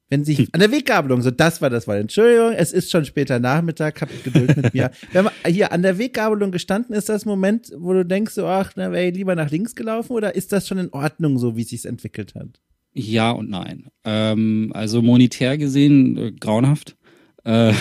Wenn 0.09 0.25
sich 0.25 0.55
an 0.55 0.61
der 0.61 0.71
Weggabelung, 0.71 1.21
so 1.23 1.31
das 1.31 1.61
war 1.61 1.71
das 1.71 1.87
Wort. 1.87 1.99
Entschuldigung, 1.99 2.53
es 2.53 2.73
ist 2.73 2.91
schon 2.91 3.05
später 3.05 3.41
Nachmittag, 3.41 4.01
habt 4.01 4.25
Geduld 4.25 4.57
mit 4.57 4.73
mir. 4.73 4.91
Wenn 5.13 5.25
man 5.25 5.33
hier 5.47 5.73
an 5.73 5.83
der 5.83 5.99
Weggabelung 5.99 6.53
gestanden 6.53 6.95
ist, 6.95 7.09
das 7.09 7.25
Moment, 7.25 7.73
wo 7.77 7.93
du 7.93 8.05
denkst, 8.05 8.35
so, 8.35 8.47
ach, 8.47 8.73
na, 8.77 8.93
wäre 8.93 9.09
ich 9.09 9.17
lieber 9.17 9.35
nach 9.35 9.51
links 9.51 9.75
gelaufen 9.75 10.13
oder 10.13 10.35
ist 10.35 10.53
das 10.53 10.69
schon 10.69 10.79
in 10.79 10.93
Ordnung, 10.93 11.39
so 11.39 11.57
wie 11.57 11.63
es 11.63 11.71
sich 11.71 11.85
entwickelt 11.85 12.35
hat? 12.37 12.61
Ja 12.93 13.33
und 13.33 13.51
nein. 13.51 13.89
Ähm, 14.05 14.71
also 14.75 15.03
monetär 15.03 15.59
gesehen 15.59 16.17
äh, 16.17 16.33
grauenhaft. 16.33 16.97
Äh, 17.45 17.73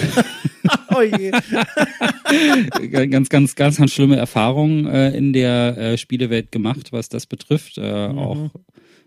oh 0.95 1.01
je. 1.01 1.31
ganz, 2.89 3.29
ganz, 3.29 3.55
ganz, 3.55 3.77
ganz 3.77 3.91
schlimme 3.91 4.15
Erfahrungen 4.15 4.87
äh, 4.87 5.15
in 5.15 5.31
der 5.31 5.77
äh, 5.77 5.97
Spielewelt 5.97 6.51
gemacht, 6.51 6.91
was 6.91 7.07
das 7.07 7.27
betrifft. 7.27 7.77
Äh, 7.77 8.09
mhm. 8.09 8.17
Auch 8.17 8.49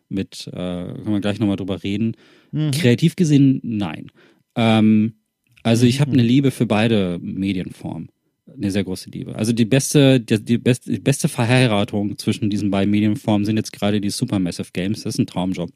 mit, 0.09 0.49
äh, 0.49 0.53
können 0.53 1.13
wir 1.13 1.21
gleich 1.21 1.39
nochmal 1.39 1.57
drüber 1.57 1.83
reden. 1.83 2.17
Mhm. 2.53 2.71
Kreativ 2.71 3.17
gesehen, 3.17 3.61
nein. 3.63 4.11
Ähm, 4.57 5.15
also 5.63 5.87
ich 5.87 6.01
habe 6.01 6.13
eine 6.13 6.23
mhm. 6.23 6.29
Liebe 6.29 6.51
für 6.51 6.67
beide 6.67 7.19
Medienformen. 7.21 8.09
Eine 8.47 8.71
sehr 8.71 8.85
große 8.85 9.11
Liebe. 9.11 9.35
Also 9.37 9.53
die 9.53 9.67
beste, 9.67 10.21
die, 10.21 10.43
die, 10.43 10.59
beste, 10.59 10.91
die 10.91 11.01
beste 11.01 11.29
Verheiratung 11.29 12.17
zwischen 12.17 12.49
diesen 12.49 12.71
beiden 12.71 12.91
Medienformen 12.91 13.45
sind 13.45 13.57
jetzt 13.57 13.73
gerade 13.73 14.01
die 14.01 14.11
Supermassive 14.11 14.71
Games. 14.73 15.03
Das 15.03 15.15
ist 15.15 15.19
ein 15.19 15.27
Traumjob, 15.27 15.71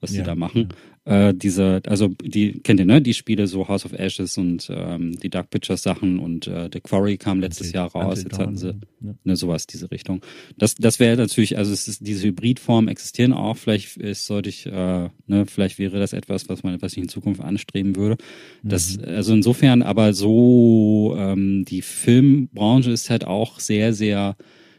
was 0.00 0.12
ja. 0.14 0.22
die 0.22 0.26
da 0.26 0.34
machen 0.34 0.68
äh, 1.06 1.32
diese, 1.34 1.80
also 1.86 2.08
die 2.20 2.60
kennt 2.60 2.80
ihr, 2.80 2.86
ne? 2.86 3.00
Die 3.00 3.14
Spiele 3.14 3.46
so 3.46 3.68
House 3.68 3.86
of 3.86 3.92
Ashes 3.92 4.36
und 4.38 4.68
ähm, 4.70 5.18
die 5.20 5.30
Dark 5.30 5.50
Pictures 5.50 5.82
Sachen 5.82 6.18
und 6.18 6.48
äh, 6.48 6.68
The 6.72 6.80
Quarry 6.80 7.16
kam 7.16 7.40
letztes 7.40 7.72
Jahr 7.72 7.92
raus. 7.92 8.24
Jetzt 8.24 8.38
hatten 8.38 8.56
sie 8.56 8.74
ja. 9.00 9.14
ne, 9.22 9.36
sowas, 9.36 9.68
diese 9.68 9.90
Richtung. 9.92 10.20
Das, 10.58 10.74
das 10.74 10.98
wäre 10.98 11.16
natürlich, 11.16 11.56
also 11.56 11.72
es 11.72 11.86
ist, 11.86 12.04
diese 12.04 12.26
Hybridformen 12.26 12.88
existieren 12.88 13.32
auch. 13.32 13.56
Vielleicht 13.56 13.96
ist, 13.98 14.26
sollte 14.26 14.48
ich, 14.48 14.66
äh, 14.66 15.08
ne, 15.28 15.46
vielleicht 15.46 15.78
wäre 15.78 16.00
das 16.00 16.12
etwas, 16.12 16.48
was 16.48 16.64
man, 16.64 16.82
was 16.82 16.92
ich 16.92 16.98
in 16.98 17.08
Zukunft 17.08 17.40
anstreben 17.40 17.94
würde. 17.94 18.16
Das, 18.64 18.98
mhm. 18.98 19.04
also 19.04 19.32
insofern, 19.32 19.82
aber 19.82 20.12
so 20.12 21.14
ähm, 21.16 21.64
die 21.64 21.82
Filmbranche 21.82 22.90
ist 22.90 23.10
halt 23.10 23.24
auch 23.24 23.60
sehr, 23.60 23.92
sehr 23.92 24.36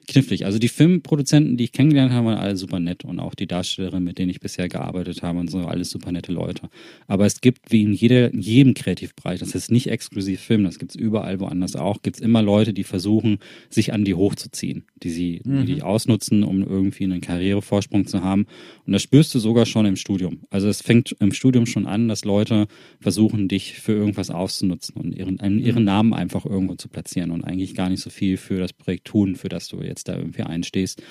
knifflig. 0.07 0.45
Also 0.45 0.57
die 0.57 0.69
Filmproduzenten, 0.69 1.57
die 1.57 1.65
ich 1.65 1.71
kennengelernt 1.71 2.13
habe, 2.13 2.27
waren 2.27 2.37
alle 2.37 2.55
super 2.55 2.79
nett 2.79 3.05
und 3.05 3.19
auch 3.19 3.35
die 3.35 3.45
Darstellerinnen, 3.45 4.03
mit 4.03 4.17
denen 4.17 4.29
ich 4.29 4.39
bisher 4.39 4.69
gearbeitet 4.69 5.21
habe 5.21 5.39
und 5.39 5.51
so, 5.51 5.59
alles 5.59 5.89
super 5.89 6.11
nette 6.11 6.31
Leute. 6.31 6.69
Aber 7.07 7.25
es 7.25 7.41
gibt 7.41 7.71
wie 7.71 7.83
in, 7.83 7.93
jeder, 7.93 8.33
in 8.33 8.39
jedem 8.39 8.73
Kreativbereich, 8.73 9.39
das 9.39 9.53
ist 9.53 9.69
nicht 9.69 9.87
exklusiv 9.87 10.39
Film, 10.39 10.63
das 10.63 10.79
gibt's 10.79 10.95
überall 10.95 11.39
woanders 11.39 11.75
auch, 11.75 12.01
gibt's 12.01 12.19
immer 12.19 12.41
Leute, 12.41 12.73
die 12.73 12.83
versuchen, 12.83 13.39
sich 13.69 13.93
an 13.93 14.05
die 14.05 14.13
hochzuziehen, 14.13 14.85
die 15.03 15.09
sie, 15.09 15.41
mhm. 15.43 15.65
die, 15.65 15.75
die 15.75 15.81
ausnutzen, 15.83 16.43
um 16.43 16.63
irgendwie 16.63 17.03
einen 17.03 17.21
Karrierevorsprung 17.21 18.07
zu 18.07 18.23
haben. 18.23 18.47
Und 18.85 18.93
das 18.93 19.01
spürst 19.01 19.35
du 19.35 19.39
sogar 19.39 19.65
schon 19.65 19.85
im 19.85 19.97
Studium. 19.97 20.39
Also 20.49 20.69
es 20.69 20.81
fängt 20.81 21.15
im 21.19 21.33
Studium 21.33 21.65
schon 21.65 21.85
an, 21.85 22.07
dass 22.07 22.23
Leute 22.23 22.67
versuchen, 23.01 23.49
dich 23.49 23.73
für 23.73 23.91
irgendwas 23.91 24.29
auszunutzen 24.29 24.95
und 24.95 25.13
ihren, 25.13 25.37
ihren 25.59 25.79
mhm. 25.79 25.85
Namen 25.85 26.13
einfach 26.13 26.45
irgendwo 26.45 26.75
zu 26.75 26.87
platzieren 26.87 27.31
und 27.31 27.43
eigentlich 27.43 27.75
gar 27.75 27.89
nicht 27.89 28.01
so 28.01 28.09
viel 28.09 28.37
für 28.37 28.59
das 28.59 28.71
Projekt 28.71 29.05
tun, 29.05 29.35
für 29.35 29.49
das 29.49 29.67
du 29.67 29.81
jetzt 29.81 29.96
jetzt 29.97 30.07
da 30.07 30.15
irgendwie 30.15 30.43
einstehst. 30.43 31.01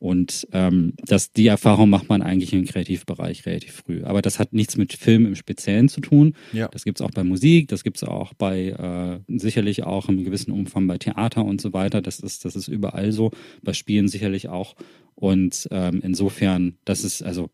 Und 0.00 0.46
ähm, 0.52 0.92
das, 1.06 1.32
die 1.32 1.48
Erfahrung 1.48 1.90
macht 1.90 2.08
man 2.08 2.22
eigentlich 2.22 2.52
im 2.52 2.64
Kreativbereich 2.64 3.44
relativ 3.46 3.82
früh. 3.84 4.04
Aber 4.04 4.22
das 4.22 4.38
hat 4.38 4.52
nichts 4.52 4.76
mit 4.76 4.92
Film 4.92 5.26
im 5.26 5.34
Speziellen 5.34 5.88
zu 5.88 6.00
tun. 6.00 6.34
Ja. 6.52 6.68
Das 6.68 6.84
gibt's 6.84 7.00
auch 7.00 7.10
bei 7.10 7.24
Musik, 7.24 7.66
das 7.66 7.82
gibt's 7.82 8.04
auch 8.04 8.32
bei 8.34 8.68
äh, 8.68 9.38
sicherlich 9.38 9.82
auch 9.82 10.08
im 10.08 10.22
gewissen 10.22 10.52
Umfang 10.52 10.86
bei 10.86 10.98
Theater 10.98 11.44
und 11.44 11.60
so 11.60 11.72
weiter. 11.72 12.00
Das 12.00 12.20
ist, 12.20 12.44
das 12.44 12.54
ist 12.54 12.68
überall 12.68 13.10
so, 13.10 13.32
bei 13.62 13.72
Spielen 13.72 14.06
sicherlich 14.06 14.48
auch. 14.48 14.76
Und 15.16 15.66
ähm, 15.72 16.00
insofern, 16.04 16.78
das 16.84 17.02
ist 17.02 17.22
also 17.22 17.50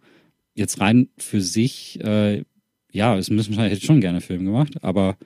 jetzt 0.54 0.80
rein 0.80 1.08
für 1.16 1.40
sich, 1.40 1.98
äh, 2.04 2.44
ja, 2.92 3.16
es 3.16 3.30
müssen 3.30 3.58
hätte 3.58 3.84
schon 3.84 4.02
gerne 4.02 4.20
Film 4.20 4.44
gemacht, 4.44 4.84
aber 4.84 5.16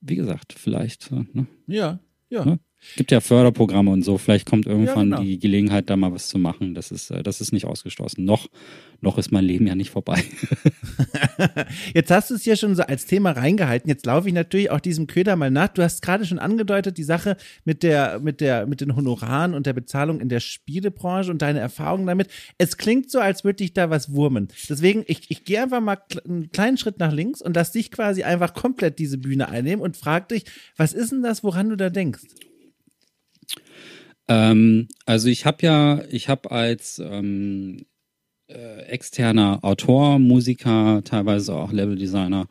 wie 0.00 0.16
gesagt, 0.16 0.52
vielleicht. 0.52 1.12
Äh, 1.12 1.24
ne? 1.32 1.46
Ja, 1.68 2.00
ja. 2.28 2.44
Ne? 2.44 2.58
Gibt 2.96 3.10
ja 3.10 3.20
Förderprogramme 3.20 3.90
und 3.90 4.02
so. 4.04 4.18
Vielleicht 4.18 4.46
kommt 4.46 4.66
irgendwann 4.66 5.10
ja, 5.10 5.16
genau. 5.16 5.22
die 5.22 5.38
Gelegenheit, 5.38 5.90
da 5.90 5.96
mal 5.96 6.12
was 6.12 6.28
zu 6.28 6.38
machen. 6.38 6.74
Das 6.74 6.90
ist, 6.90 7.10
äh, 7.10 7.22
das 7.22 7.40
ist 7.40 7.52
nicht 7.52 7.66
ausgeschlossen. 7.66 8.24
Noch, 8.24 8.48
noch 9.00 9.18
ist 9.18 9.32
mein 9.32 9.44
Leben 9.44 9.66
ja 9.66 9.74
nicht 9.74 9.90
vorbei. 9.90 10.22
Jetzt 11.94 12.10
hast 12.10 12.30
du 12.30 12.34
es 12.34 12.42
hier 12.42 12.56
schon 12.56 12.74
so 12.76 12.82
als 12.82 13.06
Thema 13.06 13.32
reingehalten. 13.32 13.88
Jetzt 13.88 14.06
laufe 14.06 14.28
ich 14.28 14.34
natürlich 14.34 14.70
auch 14.70 14.80
diesem 14.80 15.06
Köder 15.06 15.36
mal 15.36 15.50
nach. 15.50 15.68
Du 15.68 15.82
hast 15.82 16.02
gerade 16.02 16.24
schon 16.24 16.38
angedeutet, 16.38 16.98
die 16.98 17.04
Sache 17.04 17.36
mit 17.64 17.82
der, 17.82 18.20
mit 18.20 18.40
der, 18.40 18.66
mit 18.66 18.80
den 18.80 18.94
Honoraren 18.94 19.54
und 19.54 19.66
der 19.66 19.72
Bezahlung 19.72 20.20
in 20.20 20.28
der 20.28 20.40
Spielebranche 20.40 21.30
und 21.30 21.42
deine 21.42 21.60
Erfahrungen 21.60 22.06
damit. 22.06 22.28
Es 22.58 22.76
klingt 22.76 23.10
so, 23.10 23.18
als 23.18 23.44
würde 23.44 23.56
dich 23.56 23.72
da 23.72 23.90
was 23.90 24.12
wurmen. 24.12 24.48
Deswegen, 24.68 25.04
ich, 25.06 25.30
ich 25.30 25.44
gehe 25.44 25.62
einfach 25.62 25.80
mal 25.80 25.98
einen 26.24 26.50
kleinen 26.52 26.76
Schritt 26.76 26.98
nach 26.98 27.12
links 27.12 27.40
und 27.42 27.56
lass 27.56 27.72
dich 27.72 27.90
quasi 27.90 28.22
einfach 28.22 28.54
komplett 28.54 28.98
diese 28.98 29.18
Bühne 29.18 29.48
einnehmen 29.48 29.82
und 29.82 29.96
frag 29.96 30.28
dich, 30.28 30.44
was 30.76 30.92
ist 30.92 31.12
denn 31.12 31.22
das, 31.22 31.44
woran 31.44 31.68
du 31.68 31.76
da 31.76 31.90
denkst? 31.90 32.22
Ähm, 34.28 34.88
also 35.06 35.28
ich 35.28 35.46
habe 35.46 35.58
ja, 35.66 36.02
ich 36.10 36.28
habe 36.28 36.50
als 36.50 36.98
ähm, 36.98 37.86
äh, 38.48 38.82
externer 38.86 39.60
Autor, 39.62 40.18
Musiker, 40.18 41.02
teilweise 41.04 41.54
auch 41.54 41.72
Leveldesigner 41.72 42.46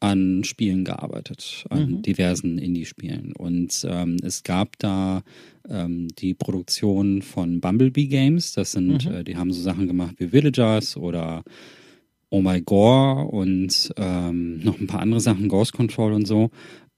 an 0.00 0.44
Spielen 0.44 0.84
gearbeitet, 0.84 1.64
an 1.70 1.90
mhm. 1.90 2.02
diversen 2.02 2.58
Indie-Spielen. 2.58 3.32
Und 3.32 3.84
ähm, 3.88 4.16
es 4.22 4.44
gab 4.44 4.78
da 4.78 5.22
ähm, 5.68 6.08
die 6.18 6.34
Produktion 6.34 7.22
von 7.22 7.60
Bumblebee 7.60 8.06
Games. 8.06 8.52
Das 8.52 8.72
sind, 8.72 9.06
mhm. 9.06 9.12
äh, 9.12 9.24
die 9.24 9.36
haben 9.36 9.52
so 9.52 9.60
Sachen 9.60 9.88
gemacht 9.88 10.14
wie 10.18 10.32
Villagers 10.32 10.96
oder 10.96 11.42
Oh 12.30 12.42
My 12.42 12.60
Gore 12.60 13.26
und 13.26 13.92
ähm, 13.96 14.58
noch 14.62 14.78
ein 14.78 14.86
paar 14.86 15.00
andere 15.00 15.20
Sachen, 15.20 15.48
Ghost 15.48 15.72
Control 15.72 16.12
und 16.12 16.26
so 16.26 16.50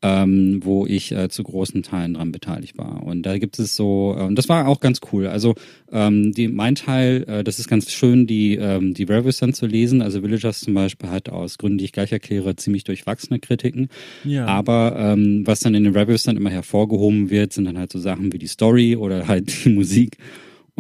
ähm, 0.03 0.61
wo 0.65 0.87
ich 0.87 1.13
äh, 1.13 1.29
zu 1.29 1.43
großen 1.43 1.83
Teilen 1.83 2.15
dran 2.15 2.33
beteiligt 2.33 2.79
war. 2.79 3.03
Und 3.03 3.23
da 3.23 3.37
gibt 3.39 3.59
es 3.59 3.77
so, 3.77 4.15
äh, 4.19 4.23
und 4.23 4.37
das 4.37 4.49
war 4.49 4.67
auch 4.67 4.81
ganz 4.81 5.01
cool. 5.13 5.27
Also 5.27 5.55
ähm, 5.93 6.33
die, 6.33 6.49
mein 6.49 6.75
Teil, 6.75 7.25
äh, 7.29 7.45
das 7.45 7.59
ist 7.59 7.69
ganz 7.69 7.91
schön, 7.91 8.27
die, 8.27 8.57
ähm, 8.57 8.95
die 8.95 9.05
Reviews 9.05 9.39
dann 9.39 9.53
zu 9.53 9.67
lesen. 9.67 10.01
Also 10.01 10.23
Villagers 10.23 10.61
zum 10.61 10.75
Beispiel 10.75 11.11
hat 11.11 11.29
aus 11.29 11.59
Gründen, 11.59 11.79
die 11.79 11.85
ich 11.85 11.93
gleich 11.93 12.13
erkläre, 12.13 12.57
ziemlich 12.57 12.85
durchwachsene 12.85 13.41
Kritiken. 13.41 13.89
Ja. 14.25 14.47
Aber 14.47 14.97
ähm, 14.99 15.47
was 15.47 15.61
dann 15.61 15.75
in 15.75 15.85
den 15.85 15.95
Reviews 15.95 16.23
dann 16.23 16.37
immer 16.37 16.51
hervorgehoben 16.51 17.29
wird, 17.29 17.53
sind 17.53 17.67
dann 17.67 17.79
halt 17.79 17.93
so 17.93 17.99
Sachen 17.99 18.33
wie 18.33 18.39
die 18.39 18.47
Story 18.47 18.97
oder 18.97 19.29
halt 19.29 19.65
die 19.65 19.71
Musik. 19.71 20.17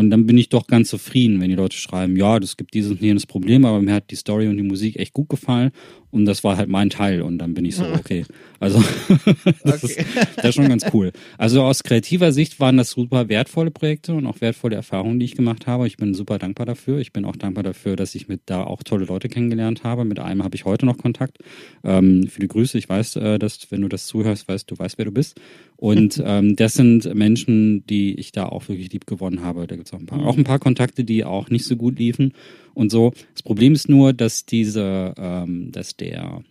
Und 0.00 0.08
dann 0.08 0.24
bin 0.24 0.38
ich 0.38 0.48
doch 0.48 0.66
ganz 0.66 0.88
zufrieden, 0.88 1.42
wenn 1.42 1.50
die 1.50 1.56
Leute 1.56 1.76
schreiben, 1.76 2.16
ja, 2.16 2.40
das 2.40 2.56
gibt 2.56 2.72
dieses 2.72 2.92
und 2.92 3.02
jenes 3.02 3.26
Problem, 3.26 3.66
aber 3.66 3.82
mir 3.82 3.92
hat 3.92 4.10
die 4.10 4.16
Story 4.16 4.48
und 4.48 4.56
die 4.56 4.62
Musik 4.62 4.96
echt 4.96 5.12
gut 5.12 5.28
gefallen. 5.28 5.72
Und 6.10 6.24
das 6.24 6.42
war 6.42 6.56
halt 6.56 6.68
mein 6.68 6.90
Teil 6.90 7.22
und 7.22 7.38
dann 7.38 7.54
bin 7.54 7.64
ich 7.64 7.76
so, 7.76 7.84
okay. 7.84 8.24
Also 8.58 8.82
das, 9.64 9.84
okay. 9.84 10.00
Ist, 10.00 10.36
das 10.36 10.44
ist 10.44 10.54
schon 10.54 10.68
ganz 10.68 10.84
cool. 10.92 11.12
Also 11.38 11.62
aus 11.62 11.82
kreativer 11.82 12.32
Sicht 12.32 12.58
waren 12.58 12.76
das 12.76 12.90
super 12.90 13.28
wertvolle 13.28 13.70
Projekte 13.70 14.14
und 14.14 14.26
auch 14.26 14.40
wertvolle 14.40 14.76
Erfahrungen, 14.76 15.20
die 15.20 15.26
ich 15.26 15.34
gemacht 15.34 15.66
habe. 15.66 15.86
Ich 15.86 15.96
bin 15.96 16.12
super 16.12 16.38
dankbar 16.38 16.66
dafür. 16.66 16.98
Ich 16.98 17.12
bin 17.12 17.24
auch 17.24 17.36
dankbar 17.36 17.62
dafür, 17.62 17.96
dass 17.96 18.14
ich 18.14 18.28
mit 18.28 18.42
da 18.46 18.64
auch 18.64 18.82
tolle 18.82 19.04
Leute 19.04 19.28
kennengelernt 19.28 19.84
habe. 19.84 20.04
Mit 20.04 20.18
einem 20.18 20.42
habe 20.42 20.56
ich 20.56 20.64
heute 20.64 20.84
noch 20.84 20.98
Kontakt. 20.98 21.38
Ähm, 21.84 22.26
viele 22.28 22.48
Grüße. 22.48 22.76
Ich 22.76 22.88
weiß, 22.88 23.16
äh, 23.16 23.38
dass 23.38 23.70
wenn 23.70 23.80
du 23.80 23.88
das 23.88 24.06
zuhörst, 24.06 24.48
weißt 24.48 24.70
du 24.70 24.78
weißt, 24.78 24.98
wer 24.98 25.04
du 25.04 25.12
bist. 25.12 25.40
Und 25.76 26.20
ähm, 26.26 26.56
das 26.56 26.74
sind 26.74 27.14
Menschen, 27.14 27.86
die 27.86 28.14
ich 28.18 28.32
da 28.32 28.46
auch 28.46 28.68
wirklich 28.68 28.92
lieb 28.92 29.06
gewonnen 29.06 29.42
habe. 29.42 29.66
Da 29.66 29.76
gibt 29.76 29.86
es 29.86 29.94
auch 29.94 30.00
ein 30.00 30.06
paar, 30.06 30.26
auch 30.26 30.36
ein 30.36 30.44
paar 30.44 30.58
Kontakte, 30.58 31.04
die 31.04 31.24
auch 31.24 31.50
nicht 31.50 31.64
so 31.64 31.76
gut 31.76 31.98
liefen 31.98 32.32
und 32.74 32.90
so. 32.90 33.12
Das 33.34 33.42
Problem 33.42 33.74
ist 33.74 33.88
nur, 33.88 34.12
dass 34.12 34.46
diese, 34.46 35.14
ähm, 35.16 35.72
dass 35.72 35.96
der 35.96 36.42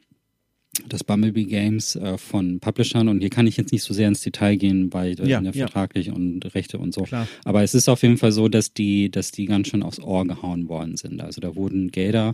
das 0.88 1.04
Bumblebee 1.04 1.46
Games 1.46 1.96
äh, 1.96 2.18
von 2.18 2.60
Publishern 2.60 3.08
und 3.08 3.20
hier 3.20 3.30
kann 3.30 3.48
ich 3.48 3.58
jetzt 3.58 3.72
nicht 3.72 3.84
so 3.84 3.94
sehr 3.94 4.08
ins 4.08 4.22
Detail 4.22 4.56
gehen, 4.56 4.94
weil 4.94 5.20
äh, 5.20 5.28
ja, 5.28 5.42
ja. 5.42 5.52
vertraglich 5.52 6.12
und 6.12 6.54
Rechte 6.56 6.78
und 6.78 6.94
so. 6.94 7.04
Klar. 7.04 7.28
Aber 7.44 7.64
es 7.64 7.74
ist 7.74 7.90
auf 7.90 8.02
jeden 8.04 8.18
Fall 8.18 8.32
so, 8.32 8.48
dass 8.48 8.74
die, 8.74 9.10
dass 9.10 9.32
die 9.32 9.46
ganz 9.46 9.68
schön 9.68 9.84
aufs 9.84 10.00
Ohr 10.00 10.26
gehauen 10.26 10.70
worden 10.70 10.96
sind. 10.96 11.22
Also 11.22 11.42
da 11.42 11.56
wurden 11.56 11.92
Gelder 11.92 12.34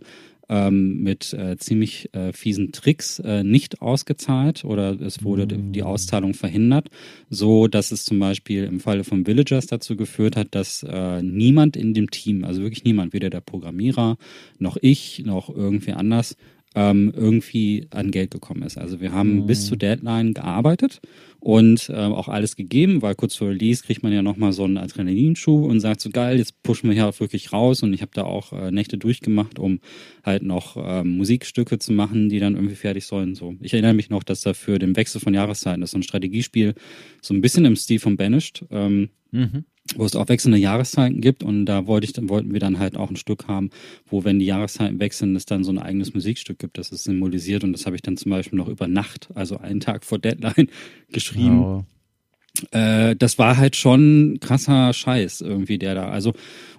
ähm, 0.50 1.02
mit 1.02 1.34
äh, 1.34 1.58
ziemlich 1.58 2.14
äh, 2.14 2.34
fiesen 2.34 2.72
Tricks 2.72 3.20
äh, 3.20 3.44
nicht 3.44 3.82
ausgezahlt 3.82 4.64
oder 4.66 5.00
es 5.00 5.24
wurde 5.24 5.46
mm. 5.46 5.74
die 5.74 5.84
Auszahlung 5.84 6.34
verhindert, 6.34 6.90
so 7.30 7.68
dass 7.68 7.92
es 7.92 8.06
zum 8.06 8.20
Beispiel 8.20 8.64
im 8.66 8.80
Falle 8.80 9.04
von 9.04 9.26
Villagers 9.26 9.68
dazu 9.68 9.96
geführt 9.96 10.36
hat, 10.36 10.50
dass 10.52 10.84
äh, 10.84 11.22
niemand 11.22 11.78
in 11.78 11.94
dem 11.94 12.12
Team, 12.12 12.44
also 12.44 12.62
wirklich 12.62 12.84
niemand, 12.84 13.14
weder 13.14 13.30
der 13.30 13.42
Programmierer 13.42 14.18
noch 14.60 14.78
ich 14.82 15.24
noch 15.26 15.50
irgendwer 15.50 15.98
anders 15.98 16.36
ähm, 16.76 17.14
irgendwie 17.16 17.88
an 17.92 18.12
Geld 18.12 18.32
gekommen 18.32 18.64
ist. 18.64 18.78
Also 18.78 19.00
wir 19.00 19.14
haben 19.14 19.38
mhm. 19.38 19.48
bis 19.48 19.66
zur 19.66 19.78
Deadline 19.78 20.34
gearbeitet 20.34 21.00
und 21.40 21.90
äh, 21.90 21.94
auch 21.94 22.28
alles 22.28 22.56
gegeben, 22.56 23.02
weil 23.02 23.16
kurz 23.16 23.36
vor 23.36 23.50
Release 23.50 23.84
kriegt 23.84 24.04
man 24.04 24.12
ja 24.12 24.22
nochmal 24.22 24.52
so 24.52 24.66
einen 24.66 24.78
Adrenalinschub 24.78 25.64
und 25.64 25.80
sagt 25.80 26.02
so 26.02 26.10
geil, 26.10 26.38
jetzt 26.38 26.62
pushen 26.64 26.90
wir 26.90 26.94
hier 26.94 27.08
auch 27.08 27.20
wirklich 27.20 27.54
raus 27.54 27.82
und 27.82 27.94
ich 27.94 28.02
habe 28.02 28.12
da 28.14 28.24
auch 28.24 28.52
äh, 28.52 28.72
Nächte 28.72 28.98
durchgemacht, 28.98 29.58
um 29.58 29.80
halt 30.26 30.44
noch 30.44 30.78
ähm, 30.78 31.18
Musikstücke 31.18 31.80
zu 31.80 31.94
machen, 31.94 32.30
die 32.30 32.40
dann 32.40 32.56
irgendwie 32.56 32.76
fertig 32.76 33.06
sollen. 33.06 33.36
So, 33.36 33.56
ich 33.62 33.74
erinnere 33.74 33.94
mich 33.94 34.10
noch, 34.10 34.24
dass 34.24 34.42
da 34.42 34.54
für 34.54 34.80
den 34.80 34.96
Wechsel 34.96 35.22
von 35.22 35.34
Jahreszeiten, 35.34 35.82
das 35.82 35.90
ist 35.90 35.92
so 35.92 36.00
ein 36.00 36.04
Strategiespiel, 36.04 36.74
so 37.22 37.34
ein 37.34 37.42
bisschen 37.42 37.66
im 37.66 37.76
Stil 37.76 38.00
von 38.00 38.18
Banished. 38.18 38.66
Ähm, 38.72 39.10
mhm 39.32 39.66
wo 39.96 40.04
es 40.04 40.16
auch 40.16 40.28
wechselnde 40.30 40.58
Jahreszeiten 40.58 41.22
gibt 41.22 41.44
und 41.44 41.66
da 41.66 41.86
wollte 41.86 42.06
ich, 42.06 42.14
dann 42.14 42.28
wollten 42.28 42.54
wir 42.54 42.60
dann 42.60 42.80
halt 42.80 42.98
auch 42.98 43.10
ein 43.10 43.16
Stück 43.16 43.48
haben, 43.48 43.70
wo 44.08 44.24
wenn 44.24 44.40
die 44.40 44.46
Jahreszeiten 44.46 45.00
wechseln, 45.00 45.36
es 45.36 45.46
dann 45.46 45.64
so 45.64 45.72
ein 45.72 45.78
eigenes 45.78 46.14
Musikstück 46.14 46.58
gibt, 46.58 46.78
das 46.78 46.90
ist 46.90 47.04
symbolisiert 47.04 47.64
und 47.64 47.72
das 47.72 47.86
habe 47.86 47.96
ich 47.96 48.02
dann 48.02 48.18
zum 48.18 48.32
Beispiel 48.32 48.58
noch 48.58 48.68
über 48.68 48.88
Nacht, 48.88 49.30
also 49.36 49.58
einen 49.58 49.82
Tag 49.82 50.04
vor 50.04 50.18
Deadline 50.18 50.70
geschrieben. 51.12 51.62
Wow 51.62 51.86
äh, 52.72 53.16
das 53.16 53.38
war 53.38 53.58
halt 53.58 53.76
schon 53.76 54.38
krasser 54.40 54.94
Scheiß 54.94 55.42
irgendwie, 55.42 55.78
der 55.78 55.96
da. 55.96 56.10
Also 56.10 56.34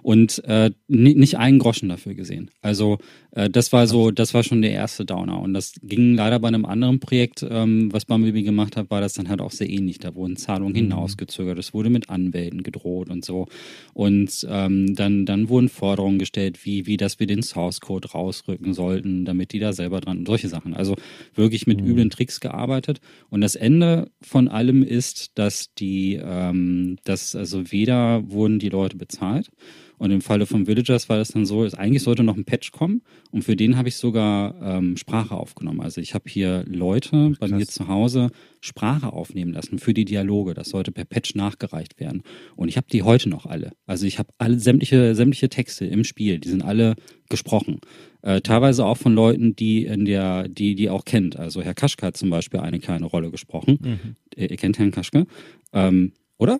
und 0.07 0.41
äh, 0.45 0.71
nicht 0.87 1.37
einen 1.37 1.59
Groschen 1.59 1.89
dafür 1.89 2.13
gesehen. 2.13 2.49
Also 2.61 2.97
äh, 3.31 3.49
das 3.49 3.73
war 3.73 3.87
so, 3.87 4.09
das 4.09 4.33
war 4.33 4.41
schon 4.41 4.61
der 4.61 4.71
erste 4.71 5.03
Downer. 5.03 5.41
Und 5.41 5.53
das 5.53 5.73
ging 5.83 6.15
leider 6.15 6.39
bei 6.39 6.47
einem 6.47 6.63
anderen 6.63 7.01
Projekt, 7.01 7.45
ähm, 7.49 7.91
was 7.91 8.05
Bumblebee 8.05 8.43
gemacht 8.43 8.77
hat, 8.77 8.89
war 8.89 9.01
das 9.01 9.15
dann 9.15 9.27
halt 9.27 9.41
auch 9.41 9.51
sehr 9.51 9.69
ähnlich. 9.69 9.99
Da 9.99 10.15
wurden 10.15 10.37
Zahlungen 10.37 10.71
mhm. 10.71 10.91
hinausgezögert, 10.91 11.59
es 11.59 11.73
wurde 11.73 11.89
mit 11.89 12.09
Anwälten 12.09 12.63
gedroht 12.63 13.09
und 13.09 13.25
so. 13.25 13.47
Und 13.93 14.47
ähm, 14.49 14.95
dann, 14.95 15.25
dann 15.25 15.49
wurden 15.49 15.67
Forderungen 15.67 16.19
gestellt, 16.19 16.65
wie, 16.65 16.85
wie, 16.85 16.95
dass 16.95 17.19
wir 17.19 17.27
den 17.27 17.43
Source 17.43 17.81
Code 17.81 18.09
rausrücken 18.09 18.73
sollten, 18.73 19.25
damit 19.25 19.51
die 19.51 19.59
da 19.59 19.73
selber 19.73 19.99
dran, 19.99 20.25
solche 20.25 20.47
Sachen. 20.47 20.73
Also 20.73 20.95
wirklich 21.35 21.67
mit 21.67 21.81
mhm. 21.81 21.87
üblen 21.87 22.09
Tricks 22.09 22.39
gearbeitet. 22.39 23.01
Und 23.29 23.41
das 23.41 23.55
Ende 23.55 24.09
von 24.21 24.47
allem 24.47 24.83
ist, 24.83 25.37
dass 25.37 25.66
die, 25.77 26.19
ähm, 26.21 26.97
dass 27.03 27.35
also 27.35 27.71
weder 27.71 28.29
wurden 28.29 28.59
die 28.59 28.69
Leute 28.69 28.97
bezahlt, 28.97 29.49
und 29.99 30.11
im 30.11 30.21
Falle 30.21 30.45
von 30.45 30.67
Villagers 30.67 31.09
war 31.09 31.17
das 31.17 31.29
dann 31.29 31.45
so, 31.45 31.63
eigentlich 31.75 32.03
sollte 32.03 32.23
noch 32.23 32.37
ein 32.37 32.45
Patch 32.45 32.71
kommen 32.71 33.01
und 33.31 33.43
für 33.43 33.55
den 33.55 33.77
habe 33.77 33.89
ich 33.89 33.95
sogar 33.95 34.55
ähm, 34.61 34.95
Sprache 34.95 35.35
aufgenommen. 35.35 35.81
Also 35.81 36.01
ich 36.01 36.13
habe 36.13 36.29
hier 36.29 36.63
Leute 36.67 37.33
bei 37.39 37.47
mir 37.47 37.65
zu 37.65 37.87
Hause 37.87 38.29
Sprache 38.61 39.11
aufnehmen 39.11 39.53
lassen 39.53 39.79
für 39.79 39.93
die 39.93 40.05
Dialoge. 40.05 40.53
Das 40.53 40.69
sollte 40.69 40.91
per 40.91 41.05
Patch 41.05 41.33
nachgereicht 41.35 41.99
werden. 41.99 42.21
Und 42.55 42.67
ich 42.67 42.77
habe 42.77 42.87
die 42.91 43.01
heute 43.01 43.29
noch 43.29 43.45
alle. 43.45 43.71
Also 43.87 44.05
ich 44.05 44.19
habe 44.19 44.29
alle 44.37 44.59
sämtliche, 44.59 45.15
sämtliche 45.15 45.49
Texte 45.49 45.85
im 45.85 46.03
Spiel, 46.03 46.39
die 46.39 46.49
sind 46.49 46.63
alle 46.63 46.95
gesprochen. 47.29 47.79
Äh, 48.21 48.41
teilweise 48.41 48.85
auch 48.85 48.97
von 48.97 49.13
Leuten, 49.13 49.55
die 49.55 49.85
in 49.85 50.05
der, 50.05 50.47
die, 50.47 50.75
die 50.75 50.89
auch 50.89 51.05
kennt. 51.05 51.37
Also 51.37 51.61
Herr 51.61 51.73
Kaschke 51.73 52.05
hat 52.05 52.17
zum 52.17 52.29
Beispiel 52.29 52.59
eine 52.59 52.79
kleine 52.79 53.05
Rolle 53.05 53.31
gesprochen. 53.31 53.79
Mhm. 53.81 54.15
Ihr 54.35 54.57
kennt 54.57 54.77
Herrn 54.77 54.91
Kaschke. 54.91 55.25
Ähm, 55.73 56.13
oder? 56.37 56.59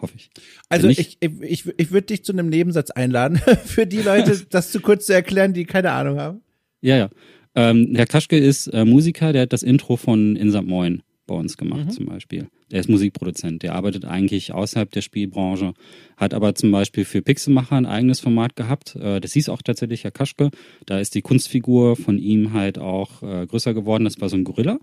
hoffe 0.00 0.14
ich. 0.16 0.30
Also 0.68 0.88
ich, 0.88 1.18
ich, 1.20 1.40
ich, 1.40 1.64
ich 1.76 1.90
würde 1.90 2.06
dich 2.08 2.24
zu 2.24 2.32
einem 2.32 2.48
Nebensatz 2.48 2.90
einladen, 2.90 3.40
für 3.64 3.86
die 3.86 4.02
Leute, 4.02 4.46
das 4.50 4.70
zu 4.70 4.80
kurz 4.80 5.06
zu 5.06 5.14
erklären, 5.14 5.52
die 5.52 5.64
keine 5.64 5.92
Ahnung 5.92 6.18
haben. 6.18 6.40
Ja, 6.80 6.96
ja. 6.96 7.10
Ähm, 7.54 7.92
Herr 7.94 8.06
Kaschke 8.06 8.36
ist 8.36 8.66
äh, 8.68 8.84
Musiker, 8.84 9.32
der 9.32 9.42
hat 9.42 9.52
das 9.52 9.62
Intro 9.62 9.96
von 9.96 10.36
In 10.36 10.50
St. 10.50 10.64
Moin 10.64 11.02
bei 11.26 11.34
uns 11.34 11.56
gemacht 11.56 11.86
mhm. 11.86 11.90
zum 11.90 12.06
Beispiel. 12.06 12.48
Der 12.70 12.80
ist 12.80 12.88
Musikproduzent, 12.88 13.62
der 13.62 13.74
arbeitet 13.74 14.04
eigentlich 14.04 14.52
außerhalb 14.52 14.90
der 14.90 15.00
Spielbranche, 15.00 15.72
hat 16.16 16.34
aber 16.34 16.54
zum 16.54 16.70
Beispiel 16.70 17.04
für 17.04 17.22
Pixelmacher 17.22 17.76
ein 17.76 17.86
eigenes 17.86 18.20
Format 18.20 18.56
gehabt. 18.56 18.94
Äh, 18.96 19.20
das 19.20 19.32
hieß 19.32 19.48
auch 19.48 19.62
tatsächlich 19.62 20.04
Herr 20.04 20.10
Kaschke. 20.10 20.50
Da 20.84 21.00
ist 21.00 21.14
die 21.14 21.22
Kunstfigur 21.22 21.96
von 21.96 22.18
ihm 22.18 22.52
halt 22.52 22.78
auch 22.78 23.22
äh, 23.22 23.46
größer 23.46 23.72
geworden. 23.72 24.04
Das 24.04 24.20
war 24.20 24.28
so 24.28 24.36
ein 24.36 24.44
Gorilla. 24.44 24.78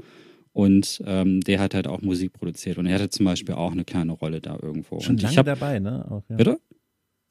Und 0.54 1.01
ähm, 1.06 1.41
der 1.41 1.60
hat 1.60 1.74
halt 1.74 1.88
auch 1.88 2.01
Musik 2.01 2.34
produziert. 2.34 2.78
Und 2.78 2.86
er 2.86 2.95
hatte 2.95 3.10
zum 3.10 3.26
Beispiel 3.26 3.56
auch 3.56 3.72
eine 3.72 3.84
kleine 3.84 4.14
Rolle 4.14 4.39
da 4.39 4.58
irgendwo. 4.62 4.99
Schon 4.99 5.16
und 5.16 5.22
lange 5.24 5.38
hab, 5.38 5.45
dabei, 5.45 5.80
ne? 5.80 6.06
Auch, 6.10 6.24
ja. 6.30 6.36
Bitte? 6.36 6.60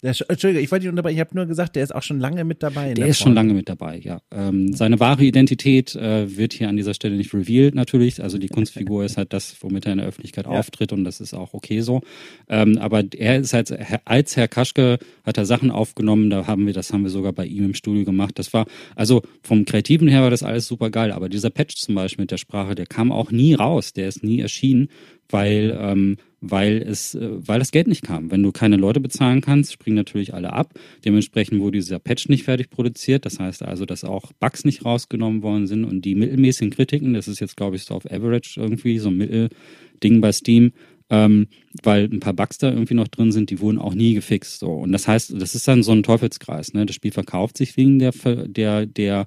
Der, 0.03 0.17
Entschuldigung, 0.29 0.65
ich 0.65 0.73
wollte 0.73 0.85
nicht 0.85 0.91
unterbrechen, 0.91 1.15
ich 1.15 1.21
habe 1.21 1.37
nur 1.37 1.47
gesagt, 1.47 1.77
der 1.77 1.85
ist 1.85 1.95
auch 1.95 2.03
schon 2.03 2.19
lange 2.19 2.43
mit 2.43 2.61
dabei. 2.65 2.93
Der 2.93 3.07
ist 3.07 3.21
schon 3.21 3.35
lange 3.35 3.55
mit 3.55 3.69
dabei, 3.69 3.99
ja. 3.99 4.21
Ähm, 4.33 4.73
seine 4.73 4.99
wahre 4.99 5.23
Identität 5.23 5.95
äh, 5.95 6.37
wird 6.37 6.55
hier 6.55 6.69
an 6.69 6.77
dieser 6.77 6.93
Stelle 6.93 7.15
nicht 7.15 7.33
revealed, 7.33 7.77
natürlich. 7.77 8.21
Also 8.21 8.37
die 8.37 8.49
Kunstfigur 8.49 9.05
ist 9.05 9.17
halt 9.17 9.33
das, 9.33 9.55
womit 9.61 9.87
er 9.87 9.93
in 9.93 9.99
der 9.99 10.09
Öffentlichkeit 10.09 10.47
ja. 10.47 10.51
auftritt 10.51 10.93
und 10.93 11.05
das 11.05 11.21
ist 11.21 11.35
auch 11.35 11.55
okay 11.55 11.83
so. 11.83 12.01
Ähm, 12.49 12.79
aber 12.79 13.05
er 13.17 13.39
ist 13.39 13.53
halt, 13.53 13.73
als 14.05 14.37
Herr 14.37 14.49
Kaschke 14.49 14.99
hat 15.25 15.39
er 15.39 15.47
Sachen 15.47 15.71
aufgenommen, 15.71 16.31
da 16.31 16.49
haben 16.49 16.67
wir, 16.67 16.73
das 16.73 16.93
haben 16.93 17.05
wir 17.05 17.11
sogar 17.11 17.33
bei 17.33 17.47
ihm 17.47 17.65
im 17.65 17.75
Studio 17.75 18.05
gemacht. 18.05 18.41
Das 18.41 18.53
war, 18.53 18.67
also 18.97 19.23
vom 19.41 19.65
Kreativen 19.67 20.09
her 20.09 20.23
war 20.23 20.31
das 20.31 20.43
alles 20.43 20.67
super 20.67 20.91
geil, 20.91 21.13
aber 21.13 21.29
dieser 21.29 21.51
Patch 21.51 21.77
zum 21.77 21.95
Beispiel 21.95 22.25
mit 22.25 22.33
der 22.33 22.39
Sprache, 22.39 22.75
der 22.75 22.87
kam 22.87 23.13
auch 23.13 23.31
nie 23.31 23.55
raus, 23.55 23.93
der 23.93 24.09
ist 24.09 24.25
nie 24.25 24.41
erschienen, 24.41 24.89
weil, 25.33 25.77
ähm, 25.81 26.17
weil 26.41 26.83
es, 26.83 27.15
äh, 27.15 27.31
weil 27.47 27.59
das 27.59 27.71
Geld 27.71 27.89
nicht 27.89 28.03
kam. 28.03 28.31
Wenn 28.31 28.43
du 28.43 28.53
keine 28.53 28.77
Leute 28.77 29.01
bezahlen 29.01 29.41
kannst, 29.41 29.73
springen 29.73 29.97
natürlich 29.97 30.35
alle 30.35 30.53
ab. 30.53 30.75
Dementsprechend 31.05 31.61
wurde 31.61 31.79
dieser 31.79 31.99
Patch 31.99 32.29
nicht 32.29 32.45
fertig 32.45 32.71
produziert. 32.71 33.25
Das 33.27 33.41
heißt 33.41 33.63
also, 33.63 33.87
dass 33.87 34.05
auch 34.05 34.33
Bugs 34.39 34.65
nicht 34.65 34.85
rausgenommen 34.85 35.43
worden 35.43 35.67
sind 35.67 35.85
und 35.85 36.05
die 36.05 36.15
mittelmäßigen 36.15 36.71
Kritiken, 36.71 37.15
das 37.15 37.29
ist 37.29 37.41
jetzt, 37.41 37.57
glaube 37.57 37.77
ich, 37.77 37.85
so 37.85 37.95
auf 37.95 38.11
Average 38.11 38.61
irgendwie, 38.61 38.99
so 38.99 39.09
ein 39.09 39.17
Mittelding 39.17 40.21
bei 40.21 40.33
Steam, 40.33 40.73
ähm, 41.11 41.49
weil 41.83 42.05
ein 42.05 42.21
paar 42.21 42.35
Bugs 42.35 42.59
da 42.59 42.71
irgendwie 42.71 42.95
noch 42.95 43.09
drin 43.09 43.33
sind, 43.33 43.51
die 43.51 43.61
wurden 43.61 43.79
auch 43.79 43.95
nie 43.95 44.15
gefixt. 44.15 44.59
So. 44.59 44.71
Und 44.71 44.93
das 44.93 45.09
heißt, 45.09 45.35
das 45.41 45.55
ist 45.55 45.67
dann 45.67 45.83
so 45.83 45.93
ein 45.93 46.03
Teufelskreis. 46.03 46.75
Ne? 46.75 46.87
Das 46.87 46.97
Spiel 46.97 47.13
verkauft 47.13 47.57
sich 47.57 47.77
wegen 47.77 47.99
der, 47.99 48.13
der, 48.47 48.87
der 48.87 49.27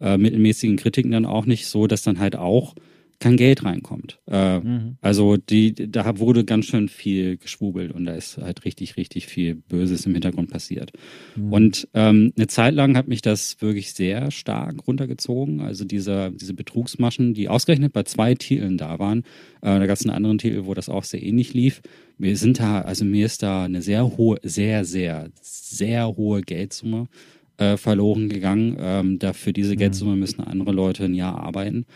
äh, 0.00 0.18
mittelmäßigen 0.18 0.76
Kritiken 0.76 1.12
dann 1.12 1.24
auch 1.26 1.46
nicht 1.46 1.66
so, 1.66 1.86
dass 1.86 2.02
dann 2.02 2.18
halt 2.18 2.36
auch 2.36 2.74
kein 3.18 3.36
Geld 3.36 3.64
reinkommt. 3.64 4.18
Äh, 4.26 4.60
mhm. 4.60 4.96
Also 5.00 5.36
die, 5.36 5.74
da 5.74 6.18
wurde 6.18 6.44
ganz 6.44 6.66
schön 6.66 6.88
viel 6.88 7.38
geschwubelt 7.38 7.92
und 7.92 8.04
da 8.04 8.14
ist 8.14 8.38
halt 8.38 8.64
richtig, 8.64 8.96
richtig 8.96 9.26
viel 9.26 9.54
Böses 9.54 10.04
im 10.06 10.12
Hintergrund 10.12 10.50
passiert. 10.50 10.92
Mhm. 11.34 11.52
Und 11.52 11.88
ähm, 11.94 12.32
eine 12.36 12.46
Zeit 12.46 12.74
lang 12.74 12.96
hat 12.96 13.08
mich 13.08 13.22
das 13.22 13.60
wirklich 13.60 13.94
sehr 13.94 14.30
stark 14.30 14.86
runtergezogen. 14.86 15.60
Also 15.60 15.84
diese, 15.84 16.32
diese 16.32 16.54
Betrugsmaschen, 16.54 17.32
die 17.32 17.48
ausgerechnet 17.48 17.92
bei 17.92 18.02
zwei 18.02 18.34
Titeln 18.34 18.76
da 18.76 18.98
waren. 18.98 19.20
Äh, 19.62 19.78
da 19.78 19.86
gab 19.86 19.96
es 19.96 20.04
einen 20.04 20.14
anderen 20.14 20.38
Titel, 20.38 20.66
wo 20.66 20.74
das 20.74 20.88
auch 20.88 21.04
sehr 21.04 21.22
ähnlich 21.22 21.54
lief. 21.54 21.80
Wir 22.18 22.36
sind 22.36 22.60
da, 22.60 22.82
also 22.82 23.04
mir 23.04 23.26
ist 23.26 23.42
da 23.42 23.64
eine 23.64 23.82
sehr 23.82 24.16
hohe, 24.16 24.38
sehr, 24.42 24.84
sehr, 24.84 25.30
sehr 25.40 26.16
hohe 26.16 26.42
Geldsumme 26.42 27.08
äh, 27.56 27.78
verloren 27.78 28.28
gegangen. 28.28 28.76
Ähm, 28.78 29.18
da 29.18 29.32
für 29.32 29.54
diese 29.54 29.72
mhm. 29.72 29.78
Geldsumme 29.78 30.16
müssen 30.16 30.42
andere 30.42 30.72
Leute 30.72 31.04
ein 31.04 31.14
Jahr 31.14 31.38
arbeiten 31.38 31.86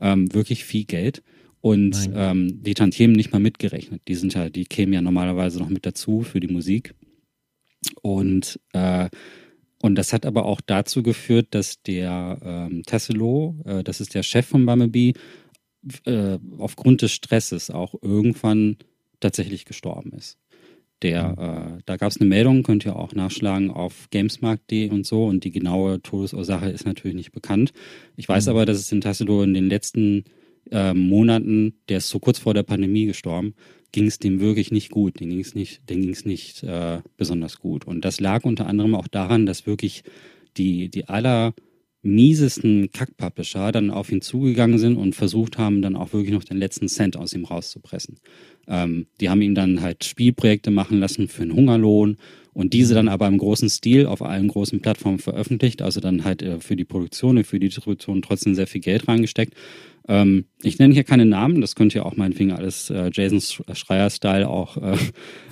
ähm, 0.00 0.32
wirklich 0.32 0.64
viel 0.64 0.84
Geld. 0.84 1.22
Und 1.62 2.10
ähm, 2.14 2.62
die 2.62 2.72
Tantiemen 2.72 3.14
nicht 3.14 3.32
mal 3.32 3.38
mitgerechnet. 3.38 4.00
Die 4.08 4.14
sind 4.14 4.32
ja, 4.32 4.48
die 4.48 4.64
kämen 4.64 4.94
ja 4.94 5.02
normalerweise 5.02 5.58
noch 5.58 5.68
mit 5.68 5.84
dazu 5.84 6.22
für 6.22 6.40
die 6.40 6.48
Musik. 6.48 6.94
Und 8.00 8.58
äh, 8.72 9.10
und 9.82 9.94
das 9.94 10.12
hat 10.12 10.26
aber 10.26 10.44
auch 10.44 10.60
dazu 10.60 11.02
geführt, 11.02 11.48
dass 11.52 11.82
der 11.82 12.38
ähm, 12.42 12.82
Tesselo, 12.84 13.56
äh, 13.64 13.82
das 13.82 14.00
ist 14.00 14.14
der 14.14 14.22
Chef 14.22 14.46
von 14.46 14.66
Bumblebee, 14.66 15.14
äh, 16.04 16.38
aufgrund 16.58 17.00
des 17.00 17.12
Stresses 17.12 17.70
auch 17.70 17.94
irgendwann 18.02 18.76
tatsächlich 19.20 19.64
gestorben 19.64 20.12
ist. 20.12 20.38
Der, 21.02 21.78
äh, 21.78 21.82
da 21.86 21.96
gab 21.96 22.10
es 22.10 22.20
eine 22.20 22.28
Meldung, 22.28 22.62
könnt 22.62 22.84
ihr 22.84 22.96
auch 22.96 23.14
nachschlagen 23.14 23.70
auf 23.70 24.08
gamesmarkt.de 24.10 24.90
und 24.90 25.06
so. 25.06 25.24
Und 25.24 25.44
die 25.44 25.50
genaue 25.50 26.02
Todesursache 26.02 26.68
ist 26.68 26.84
natürlich 26.84 27.16
nicht 27.16 27.32
bekannt. 27.32 27.72
Ich 28.16 28.28
weiß 28.28 28.46
mhm. 28.46 28.50
aber, 28.50 28.66
dass 28.66 28.78
es 28.78 28.92
in 28.92 29.00
Tassilo 29.00 29.42
in 29.42 29.54
den 29.54 29.68
letzten 29.68 30.24
äh, 30.70 30.92
Monaten, 30.92 31.74
der 31.88 31.98
ist 31.98 32.10
so 32.10 32.18
kurz 32.18 32.38
vor 32.38 32.54
der 32.54 32.62
Pandemie 32.64 33.06
gestorben, 33.06 33.54
ging 33.92 34.06
es 34.06 34.18
dem 34.18 34.40
wirklich 34.40 34.70
nicht 34.70 34.90
gut. 34.90 35.20
Den 35.20 35.30
ging 35.30 35.40
es 35.40 35.54
nicht, 35.54 35.88
den 35.88 36.02
ging 36.02 36.10
es 36.10 36.24
nicht 36.24 36.62
äh, 36.62 37.00
besonders 37.16 37.58
gut. 37.58 37.86
Und 37.86 38.04
das 38.04 38.20
lag 38.20 38.44
unter 38.44 38.66
anderem 38.66 38.94
auch 38.94 39.08
daran, 39.08 39.46
dass 39.46 39.66
wirklich 39.66 40.04
die, 40.56 40.90
die 40.90 41.08
aller 41.08 41.54
miesesten 42.02 42.90
Kack-Publisher 42.92 43.72
dann 43.72 43.90
auf 43.90 44.10
ihn 44.10 44.22
zugegangen 44.22 44.78
sind 44.78 44.96
und 44.96 45.14
versucht 45.14 45.58
haben, 45.58 45.82
dann 45.82 45.96
auch 45.96 46.12
wirklich 46.12 46.32
noch 46.32 46.44
den 46.44 46.56
letzten 46.56 46.88
Cent 46.88 47.16
aus 47.16 47.34
ihm 47.34 47.44
rauszupressen. 47.44 48.18
Ähm, 48.70 49.06
die 49.20 49.28
haben 49.28 49.42
ihn 49.42 49.54
dann 49.54 49.82
halt 49.82 50.04
Spielprojekte 50.04 50.70
machen 50.70 51.00
lassen 51.00 51.28
für 51.28 51.42
einen 51.42 51.54
Hungerlohn 51.54 52.16
und 52.52 52.72
diese 52.72 52.94
dann 52.94 53.08
aber 53.08 53.26
im 53.26 53.38
großen 53.38 53.68
Stil 53.68 54.06
auf 54.06 54.22
allen 54.22 54.48
großen 54.48 54.80
Plattformen 54.80 55.18
veröffentlicht, 55.18 55.82
also 55.82 56.00
dann 56.00 56.24
halt 56.24 56.42
äh, 56.42 56.60
für 56.60 56.76
die 56.76 56.84
Produktion 56.84 57.36
und 57.36 57.46
für 57.46 57.58
die 57.58 57.68
Distribution 57.68 58.22
trotzdem 58.22 58.54
sehr 58.54 58.66
viel 58.66 58.80
Geld 58.80 59.08
reingesteckt. 59.08 59.54
Ähm, 60.08 60.44
ich 60.62 60.78
nenne 60.78 60.94
hier 60.94 61.04
keine 61.04 61.26
Namen, 61.26 61.60
das 61.60 61.74
könnt 61.74 61.94
ihr 61.94 62.06
auch 62.06 62.16
meinetwegen 62.16 62.52
alles 62.52 62.90
äh, 62.90 63.10
Jason 63.12 63.40
Schreier-Style 63.40 64.48
auch 64.48 64.76
äh, 64.76 64.96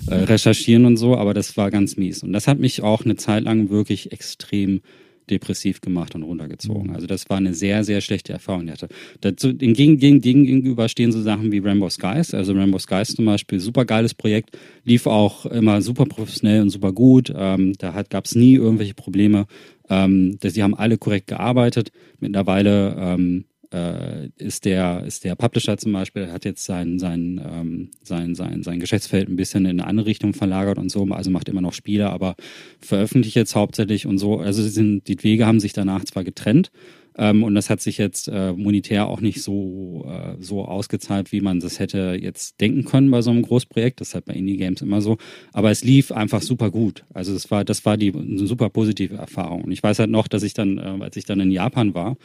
äh, 0.07 0.15
recherchieren 0.23 0.85
und 0.85 0.97
so, 0.97 1.17
aber 1.17 1.33
das 1.33 1.57
war 1.57 1.71
ganz 1.71 1.97
mies. 1.97 2.23
Und 2.23 2.33
das 2.33 2.47
hat 2.47 2.59
mich 2.59 2.81
auch 2.81 3.05
eine 3.05 3.15
Zeit 3.15 3.43
lang 3.43 3.69
wirklich 3.69 4.11
extrem 4.11 4.81
depressiv 5.29 5.81
gemacht 5.81 6.15
und 6.15 6.23
runtergezogen. 6.23 6.87
Mhm. 6.87 6.95
Also 6.95 7.07
das 7.07 7.29
war 7.29 7.37
eine 7.37 7.53
sehr, 7.53 7.83
sehr 7.83 8.01
schlechte 8.01 8.33
Erfahrung, 8.33 8.65
die 8.65 8.71
hatte. 8.71 8.87
Dazu, 9.21 9.53
gegen, 9.55 9.97
gegen, 9.97 10.21
gegenüber 10.21 10.89
stehen 10.89 11.11
so 11.11 11.21
Sachen 11.21 11.51
wie 11.51 11.59
Rainbow 11.59 11.89
Skies. 11.89 12.33
Also 12.33 12.53
Rainbow 12.53 12.79
Skies 12.79 13.15
zum 13.15 13.25
Beispiel, 13.25 13.59
super 13.59 13.85
geiles 13.85 14.13
Projekt, 14.13 14.57
lief 14.83 15.07
auch 15.07 15.45
immer 15.45 15.81
super 15.81 16.05
professionell 16.05 16.61
und 16.61 16.69
super 16.69 16.91
gut. 16.91 17.31
Ähm, 17.35 17.73
da 17.77 18.03
gab 18.03 18.25
es 18.25 18.35
nie 18.35 18.55
irgendwelche 18.55 18.93
Probleme. 18.93 19.45
Ähm, 19.89 20.37
sie 20.41 20.63
haben 20.63 20.75
alle 20.75 20.97
korrekt 20.97 21.27
gearbeitet. 21.27 21.91
Mittlerweile 22.19 22.95
ähm, 22.97 23.45
äh, 23.73 24.29
ist 24.37 24.65
der 24.65 25.03
ist 25.05 25.23
der 25.23 25.35
Publisher 25.35 25.77
zum 25.77 25.93
Beispiel 25.93 26.31
hat 26.31 26.45
jetzt 26.45 26.65
sein 26.65 26.99
sein 26.99 27.41
ähm, 27.43 27.91
sein 28.03 28.35
sein 28.35 28.63
sein 28.63 28.79
Geschäftsfeld 28.79 29.29
ein 29.29 29.35
bisschen 29.35 29.65
in 29.65 29.79
eine 29.79 29.87
andere 29.87 30.07
Richtung 30.07 30.33
verlagert 30.33 30.77
und 30.77 30.89
so 30.89 31.05
also 31.11 31.29
macht 31.31 31.49
immer 31.49 31.61
noch 31.61 31.73
Spiele 31.73 32.09
aber 32.09 32.35
veröffentlicht 32.79 33.35
jetzt 33.35 33.55
hauptsächlich 33.55 34.05
und 34.05 34.17
so. 34.17 34.39
Also 34.39 34.63
sind 34.63 35.07
die 35.07 35.23
Wege 35.23 35.45
haben 35.45 35.59
sich 35.59 35.73
danach 35.73 36.03
zwar 36.05 36.23
getrennt 36.23 36.71
ähm, 37.19 37.43
und 37.43 37.53
das 37.53 37.69
hat 37.69 37.81
sich 37.81 37.97
jetzt 37.97 38.29
äh, 38.29 38.53
monetär 38.53 39.07
auch 39.07 39.19
nicht 39.19 39.43
so, 39.43 40.07
äh, 40.07 40.41
so 40.41 40.63
ausgezahlt, 40.63 41.33
wie 41.33 41.41
man 41.41 41.59
das 41.59 41.77
hätte 41.77 42.17
jetzt 42.19 42.61
denken 42.61 42.85
können 42.85 43.11
bei 43.11 43.21
so 43.21 43.29
einem 43.29 43.41
Großprojekt. 43.41 43.99
Das 43.99 44.09
ist 44.09 44.13
halt 44.13 44.23
bei 44.23 44.33
Indie-Games 44.33 44.81
immer 44.81 45.01
so. 45.01 45.17
Aber 45.51 45.69
es 45.69 45.83
lief 45.83 46.13
einfach 46.13 46.41
super 46.41 46.71
gut. 46.71 47.03
Also 47.13 47.33
das 47.33 47.51
war, 47.51 47.65
das 47.65 47.83
war 47.83 47.97
die 47.97 48.13
eine 48.13 48.47
super 48.47 48.69
positive 48.69 49.15
Erfahrung. 49.15 49.65
Und 49.65 49.73
ich 49.73 49.83
weiß 49.83 49.99
halt 49.99 50.09
noch, 50.09 50.29
dass 50.29 50.43
ich 50.43 50.53
dann, 50.53 50.77
äh, 50.77 51.03
als 51.03 51.17
ich 51.17 51.25
dann 51.25 51.41
in 51.41 51.51
Japan 51.51 51.93
war, 51.93 52.15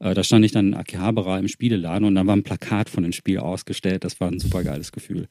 äh, 0.00 0.12
da 0.12 0.22
stand 0.22 0.44
ich 0.44 0.52
dann 0.52 0.68
in 0.68 0.74
Akihabara 0.74 1.38
im 1.38 1.48
Spieleladen 1.48 2.06
und 2.06 2.14
dann 2.14 2.26
war 2.26 2.36
ein 2.36 2.42
Plakat 2.42 2.90
von 2.90 3.04
dem 3.04 3.12
Spiel 3.12 3.38
ausgestellt. 3.38 4.04
Das 4.04 4.20
war 4.20 4.28
ein 4.28 4.38
super 4.38 4.62
geiles 4.64 4.92
Gefühl. 4.92 5.28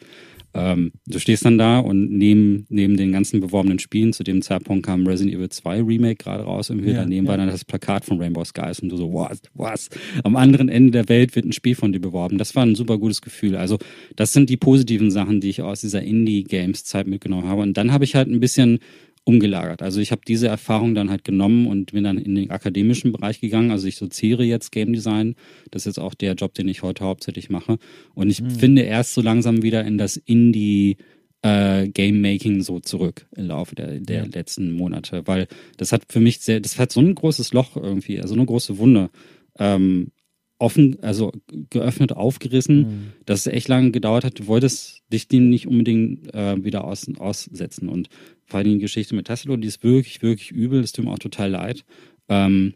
Ähm, 0.54 0.92
du 1.08 1.20
stehst 1.20 1.46
dann 1.46 1.58
da 1.58 1.80
und 1.80 2.12
neben, 2.12 2.66
neben 2.70 2.98
den 2.98 3.12
ganzen 3.12 3.40
beworbenen 3.40 3.80
Spielen, 3.80 4.12
zu 4.12 4.24
dem 4.24 4.42
Zeitpunkt 4.42 4.86
kam 4.86 5.08
Resident 5.08 5.36
Evil 5.36 5.50
2 5.50 5.82
Remake 5.82 6.16
gerade 6.16 6.44
raus 6.44 6.70
irgendwie, 6.70 6.92
ja, 6.92 7.02
daneben 7.02 7.26
ja. 7.26 7.32
war 7.32 7.38
dann 7.38 7.48
das 7.48 7.64
Plakat 7.64 8.06
von 8.06 8.20
Rainbow 8.20 8.44
Skies 8.44 8.80
und 8.80 8.90
du 8.90 8.98
so, 8.98 9.14
was, 9.14 9.42
was, 9.54 9.90
am 10.24 10.36
anderen 10.36 10.68
Ende 10.68 10.92
der 10.92 11.10
Welt 11.10 11.36
wird 11.36 11.46
ein 11.46 11.54
Spiel 11.54 11.76
von 11.76 11.94
dir 11.94 12.02
beworben. 12.02 12.38
Das 12.38 12.56
war 12.56 12.64
ein 12.64 12.76
super 12.76 12.98
gutes 12.98 13.22
Gefühl. 13.22 13.56
Also 13.56 13.78
das 14.16 14.34
sind 14.34 14.50
die 14.50 14.58
positiven 14.58 15.12
Sachen, 15.12 15.40
die 15.40 15.50
ich 15.50 15.62
aus 15.62 15.82
dieser 15.82 16.02
Indie-Games-Zeit 16.02 17.08
mitgenommen 17.08 17.48
habe. 17.48 17.62
Und 17.62 17.78
dann 17.78 17.92
habe 17.94 18.04
ich 18.04 18.16
halt 18.16 18.28
ein 18.28 18.40
bisschen 18.40 18.80
umgelagert. 19.24 19.82
Also 19.82 20.00
ich 20.02 20.12
habe 20.12 20.22
diese 20.28 20.48
Erfahrung 20.48 20.96
dann 20.96 21.10
halt 21.10 21.24
genommen 21.24 21.68
und 21.68 21.92
bin 21.94 22.04
dann 22.04 22.18
in 22.18 22.36
den 22.36 22.50
akademischen 22.50 23.12
Bereich 23.12 23.40
gegangen. 23.40 23.72
Also 23.72 23.88
ich 23.88 23.96
soziere 23.96 24.44
jetzt 24.44 24.72
Game 24.72 24.94
Design. 24.94 25.36
Das 25.70 25.84
ist 25.84 25.98
jetzt 25.98 26.00
auch 26.00 26.16
der 26.16 26.34
Job, 26.34 26.54
den 26.54 26.68
ich 26.68 26.82
heute 26.82 27.06
hauptsächlich 27.06 27.50
mache. 27.50 27.78
Und 28.16 28.30
ich 28.30 28.42
mhm. 28.42 28.50
finde 28.52 28.82
erst 28.82 29.14
so 29.14 29.22
langsam 29.22 29.62
wieder 29.62 29.86
in 29.86 29.98
das 29.98 30.18
Indie 30.18 30.98
äh, 31.44 31.88
Game 31.88 32.22
Making 32.22 32.62
so 32.62 32.80
zurück 32.80 33.28
im 33.36 33.48
Laufe 33.48 33.76
der, 33.76 34.00
der 34.00 34.24
ja. 34.24 34.30
letzten 34.32 34.72
Monate, 34.72 35.26
weil 35.26 35.48
das 35.78 35.92
hat 35.92 36.04
für 36.10 36.20
mich 36.20 36.40
sehr, 36.40 36.60
das 36.60 36.78
hat 36.78 36.92
so 36.92 37.00
ein 37.00 37.16
großes 37.16 37.54
Loch 37.54 37.76
irgendwie, 37.78 38.20
also 38.20 38.34
eine 38.34 38.46
große 38.46 38.78
Wunde. 38.78 39.10
Ähm, 39.58 40.12
offen, 40.62 40.98
also 41.02 41.32
geöffnet, 41.70 42.14
aufgerissen, 42.14 42.78
mhm. 42.78 43.12
dass 43.26 43.42
es 43.42 43.54
echt 43.54 43.68
lange 43.68 43.92
gedauert 43.92 44.24
hat. 44.24 44.40
Du 44.40 44.48
wolltest 44.48 45.02
dich 45.12 45.28
dem 45.28 45.50
nicht 45.50 45.68
unbedingt 45.68 46.34
äh, 46.34 46.64
wieder 46.64 46.84
aus, 46.84 47.08
aussetzen. 47.18 47.90
Und 47.90 48.10
vor 48.46 48.60
allem 48.60 48.74
die 48.74 48.80
Geschichte 48.80 49.16
mit 49.16 49.28
Tassilo, 49.28 49.58
die 49.58 49.68
ist 49.68 49.84
wirklich, 49.84 50.22
wirklich 50.22 50.52
übel. 50.52 50.82
Das 50.82 50.92
tut 50.92 51.06
mir 51.06 51.12
auch 51.12 51.20
total 51.20 51.50
leid. 51.50 51.84
Ähm, 52.30 52.76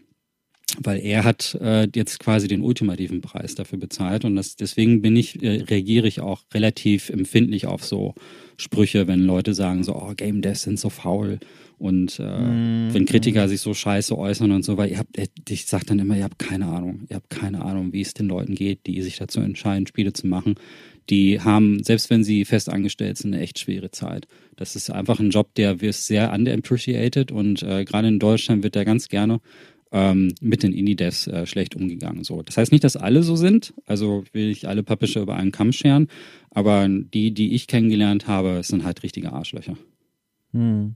weil 0.79 0.99
er 0.99 1.23
hat 1.23 1.57
äh, 1.61 1.87
jetzt 1.95 2.19
quasi 2.19 2.47
den 2.47 2.61
ultimativen 2.61 3.21
Preis 3.21 3.55
dafür 3.55 3.77
bezahlt 3.77 4.25
und 4.25 4.35
das, 4.35 4.55
deswegen 4.55 5.01
bin 5.01 5.15
ich, 5.15 5.41
äh, 5.41 5.61
reagiere 5.61 6.07
ich 6.07 6.19
auch 6.19 6.41
relativ 6.53 7.09
empfindlich 7.09 7.67
auf 7.67 7.85
so 7.85 8.15
Sprüche, 8.57 9.07
wenn 9.07 9.21
Leute 9.21 9.53
sagen 9.53 9.83
so, 9.83 9.95
oh, 9.95 10.13
Game 10.17 10.41
Devs 10.41 10.63
sind 10.63 10.79
so 10.79 10.89
faul 10.89 11.39
und 11.77 12.19
äh, 12.19 12.23
mm, 12.23 12.93
wenn 12.93 13.05
Kritiker 13.05 13.45
mm. 13.45 13.49
sich 13.49 13.61
so 13.61 13.73
scheiße 13.73 14.17
äußern 14.17 14.51
und 14.51 14.63
so, 14.63 14.77
weil 14.77 14.91
ihr 14.91 14.99
habt, 14.99 15.17
ich 15.49 15.65
sag 15.65 15.85
dann 15.85 15.99
immer, 15.99 16.15
ihr 16.15 16.23
habt 16.23 16.39
keine 16.39 16.67
Ahnung, 16.67 17.01
ihr 17.09 17.17
habt 17.17 17.29
keine 17.29 17.63
Ahnung, 17.63 17.91
wie 17.93 18.01
es 18.01 18.13
den 18.13 18.27
Leuten 18.27 18.55
geht, 18.55 18.87
die 18.87 19.01
sich 19.01 19.17
dazu 19.17 19.41
entscheiden, 19.41 19.87
Spiele 19.87 20.13
zu 20.13 20.27
machen. 20.27 20.55
Die 21.09 21.39
haben, 21.39 21.83
selbst 21.83 22.09
wenn 22.09 22.23
sie 22.23 22.45
fest 22.45 22.69
angestellt 22.69 23.17
sind, 23.17 23.33
eine 23.33 23.43
echt 23.43 23.59
schwere 23.59 23.91
Zeit. 23.91 24.27
Das 24.55 24.75
ist 24.75 24.89
einfach 24.89 25.19
ein 25.19 25.29
Job, 25.29 25.53
der 25.55 25.81
wird 25.81 25.93
sehr 25.93 26.33
underappreciated 26.33 27.31
und 27.31 27.61
äh, 27.61 27.85
gerade 27.85 28.07
in 28.07 28.19
Deutschland 28.19 28.63
wird 28.63 28.75
der 28.75 28.85
ganz 28.85 29.07
gerne 29.07 29.39
ähm, 29.91 30.33
mit 30.41 30.63
den 30.63 30.73
Indie-Devs 30.73 31.27
äh, 31.27 31.45
schlecht 31.45 31.75
umgegangen. 31.75 32.23
So, 32.23 32.41
das 32.41 32.57
heißt 32.57 32.71
nicht, 32.71 32.83
dass 32.83 32.95
alle 32.95 33.21
so 33.21 33.35
sind. 33.35 33.73
Also 33.85 34.23
will 34.33 34.49
ich 34.49 34.67
alle 34.67 34.81
Publisher 34.81 35.21
über 35.21 35.35
einen 35.35 35.51
Kamm 35.51 35.71
scheren, 35.71 36.07
aber 36.49 36.87
die, 36.89 37.31
die 37.31 37.53
ich 37.53 37.67
kennengelernt 37.67 38.27
habe, 38.27 38.61
sind 38.63 38.83
halt 38.83 39.03
richtige 39.03 39.31
Arschlöcher. 39.31 39.77
Hm 40.55 40.95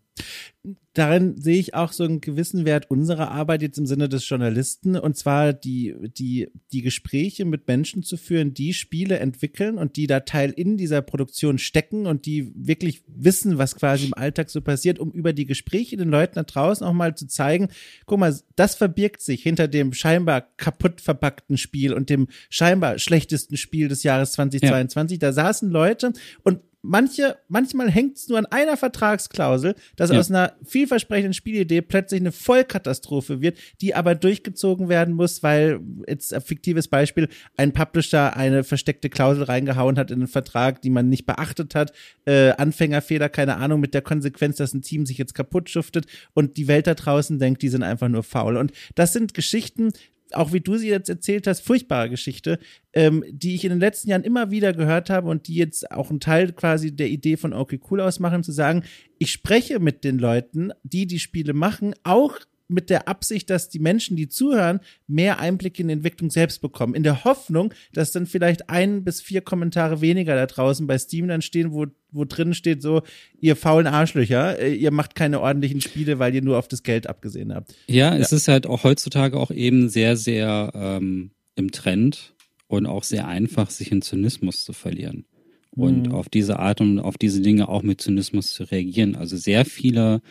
darin 0.94 1.38
sehe 1.38 1.60
ich 1.60 1.76
auch 1.76 1.94
so 1.94 2.04
einen 2.04 2.20
gewissen 2.20 2.66
Wert 2.66 2.92
unserer 2.92 3.32
Arbeit 3.32 3.62
jetzt 3.62 3.78
im 3.78 3.86
Sinne 3.86 4.10
des 4.10 4.28
Journalisten 4.28 4.98
und 4.98 5.16
zwar 5.16 5.54
die, 5.54 5.96
die, 6.18 6.50
die 6.74 6.82
Gespräche 6.82 7.46
mit 7.46 7.68
Menschen 7.68 8.04
zu 8.04 8.18
führen, 8.18 8.54
die 8.54 8.74
Spiele 8.74 9.20
entwickeln 9.20 9.78
und 9.78 9.96
die 9.96 10.08
da 10.08 10.20
Teil 10.20 10.52
in 10.52 10.76
dieser 10.76 11.02
Produktion 11.02 11.58
stecken 11.58 12.06
und 12.06 12.26
die 12.26 12.52
wirklich 12.54 13.04
wissen, 13.08 13.58
was 13.58 13.76
quasi 13.76 14.08
im 14.08 14.14
Alltag 14.14 14.50
so 14.50 14.60
passiert, 14.62 15.00
um 15.00 15.12
über 15.12 15.32
die 15.32 15.46
Gespräche 15.46 15.96
den 15.96 16.10
Leuten 16.10 16.36
da 16.36 16.44
draußen 16.44 16.86
auch 16.86 16.94
mal 16.94 17.16
zu 17.16 17.28
zeigen, 17.28 17.70
guck 18.06 18.20
mal, 18.20 18.36
das 18.58 18.76
verbirgt 18.76 19.22
sich 19.22 19.42
hinter 19.42 19.70
dem 19.70 19.94
scheinbar 19.94 20.42
kaputt 20.58 21.00
verpackten 21.00 21.58
Spiel 21.58 21.94
und 21.94 22.10
dem 22.10 22.28
scheinbar 22.50 23.00
schlechtesten 23.00 23.56
Spiel 23.56 23.88
des 23.88 24.04
Jahres 24.04 24.34
2022. 24.34 25.22
Ja. 25.22 25.30
Da 25.30 25.34
saßen 25.34 25.70
Leute 25.70 26.12
und 26.44 26.60
manche, 26.82 27.38
manchmal 27.48 27.90
hängt 27.90 28.18
es 28.18 28.28
nur 28.28 28.38
an 28.38 28.46
einer 28.48 28.78
Vertragsklausel, 28.78 29.76
dass 29.96 30.12
ja. 30.12 30.20
aus 30.20 30.30
einer 30.30 30.54
vielversprechenden 30.64 31.34
Spielidee 31.34 31.82
plötzlich 31.82 32.22
eine 32.22 32.32
Vollkatastrophe 32.32 33.42
wird, 33.42 33.58
die 33.82 33.96
aber 33.96 34.16
durchgezogen 34.16 34.90
werden 34.90 35.14
muss, 35.14 35.44
weil 35.44 35.80
jetzt 36.08 36.34
ein 36.34 36.42
fiktives 36.42 36.88
Beispiel, 36.88 37.28
ein 37.58 37.74
Publisher 37.74 38.36
eine 38.36 38.64
versteckte 38.64 39.10
Klausel 39.10 39.44
reingehauen 39.44 39.98
hat 39.98 40.12
in 40.12 40.20
den 40.20 40.28
Vertrag, 40.28 40.82
die 40.82 40.90
man 40.90 41.10
nicht 41.10 41.26
beachtet 41.26 41.76
hat, 41.76 41.94
äh, 42.26 42.52
Anfängerfehler, 42.52 43.30
keine 43.30 43.58
Ahnung, 43.58 43.80
mit 43.80 43.94
der 43.94 44.02
Konsequenz, 44.02 44.58
dass 44.58 44.74
ein 44.74 44.82
Team 44.82 45.06
sich 45.06 45.18
jetzt 45.18 45.36
kaputt 45.36 45.70
schuftet 45.70 46.06
und 46.34 46.58
die 46.58 46.68
Welt 46.68 46.88
da 46.88 46.94
draußen 46.94 47.40
denkt, 47.40 47.62
die 47.62 47.70
sind 47.70 47.84
einfach 47.84 48.08
nur 48.08 48.24
faul. 48.24 48.58
Und 48.58 48.72
das 48.96 49.14
sind 49.14 49.34
Geschichten, 49.34 49.92
auch 50.34 50.54
wie 50.54 50.62
du 50.62 50.78
sie 50.78 50.90
jetzt 50.90 51.10
erzählt 51.10 51.48
hast, 51.48 51.62
furchtbare 51.62 52.10
Geschichte, 52.10 52.60
ähm, 52.94 53.24
die 53.30 53.56
ich 53.56 53.64
in 53.64 53.72
den 53.72 53.80
letzten 53.80 54.10
Jahren 54.10 54.24
immer 54.24 54.52
wieder 54.52 54.74
gehört 54.74 55.10
habe 55.10 55.30
und 55.30 55.48
die 55.48 55.56
jetzt 55.56 55.92
auch 55.92 56.10
ein 56.12 56.20
Teil 56.20 56.52
quasi 56.52 56.96
der 56.96 57.08
Idee 57.10 57.38
von 57.38 57.54
Okay 57.54 57.80
Cool 57.90 58.02
ausmachen, 58.02 58.44
zu 58.44 58.52
sagen, 58.52 58.84
ich 59.18 59.32
spreche 59.32 59.80
mit 59.80 60.04
den 60.04 60.20
Leuten, 60.20 60.72
die 60.84 61.08
die 61.08 61.20
Spiele 61.20 61.54
machen, 61.54 61.94
auch 62.04 62.38
mit 62.70 62.90
der 62.90 63.08
Absicht, 63.08 63.50
dass 63.50 63.68
die 63.68 63.80
Menschen, 63.80 64.16
die 64.16 64.30
zuhören, 64.30 64.80
mehr 65.08 65.40
Einblick 65.40 65.80
in 65.80 65.88
die 65.88 65.94
Entwicklung 65.94 66.30
selbst 66.30 66.62
bekommen. 66.62 66.94
In 66.94 67.04
der 67.04 67.24
Hoffnung, 67.24 67.74
dass 67.94 68.12
dann 68.12 68.28
vielleicht 68.28 68.70
ein 68.70 69.04
bis 69.04 69.22
vier 69.22 69.42
Kommentare 69.42 70.02
weniger 70.02 70.36
da 70.36 70.46
draußen 70.46 70.86
bei 70.86 70.98
Steam 70.98 71.28
dann 71.28 71.42
stehen, 71.42 71.74
wo, 71.74 71.88
wo 72.12 72.26
drin 72.26 72.54
steht 72.54 72.82
so, 72.82 73.02
ihr 73.42 73.56
faulen 73.56 73.88
Arschlöcher, 73.88 74.60
äh, 74.60 74.74
ihr 74.74 74.92
macht 74.92 75.16
keine 75.16 75.42
ordentlichen 75.42 75.82
Spiele, 75.82 76.20
weil 76.20 76.34
ihr 76.36 76.44
nur 76.44 76.58
auf 76.58 76.68
das 76.68 76.84
Geld 76.84 77.08
abgesehen 77.08 77.54
habt. 77.54 77.74
Ja, 77.88 78.14
ja. 78.14 78.18
es 78.18 78.32
ist 78.32 78.48
halt 78.48 78.68
auch 78.68 78.84
heutzutage 78.84 79.38
auch 79.38 79.52
eben 79.52 79.90
sehr, 79.90 80.16
sehr 80.16 80.72
ähm, 80.76 81.32
im 81.56 81.72
Trend 81.72 82.36
und 82.68 82.86
auch 82.86 83.04
sehr 83.04 83.28
einfach, 83.28 83.72
sich 83.72 83.92
in 83.92 84.04
Zynismus 84.04 84.64
zu 84.64 84.74
verlieren. 84.74 85.26
Und 85.72 86.08
mhm. 86.08 86.14
auf 86.14 86.30
diese 86.30 86.60
Art 86.60 86.82
und 86.82 87.00
auf 87.00 87.18
diese 87.18 87.42
Dinge 87.42 87.68
auch 87.70 87.84
mit 87.84 88.02
Zynismus 88.02 88.54
zu 88.54 88.64
reagieren. 88.64 89.16
Also 89.16 89.38
sehr 89.38 89.66
viele 89.66 90.22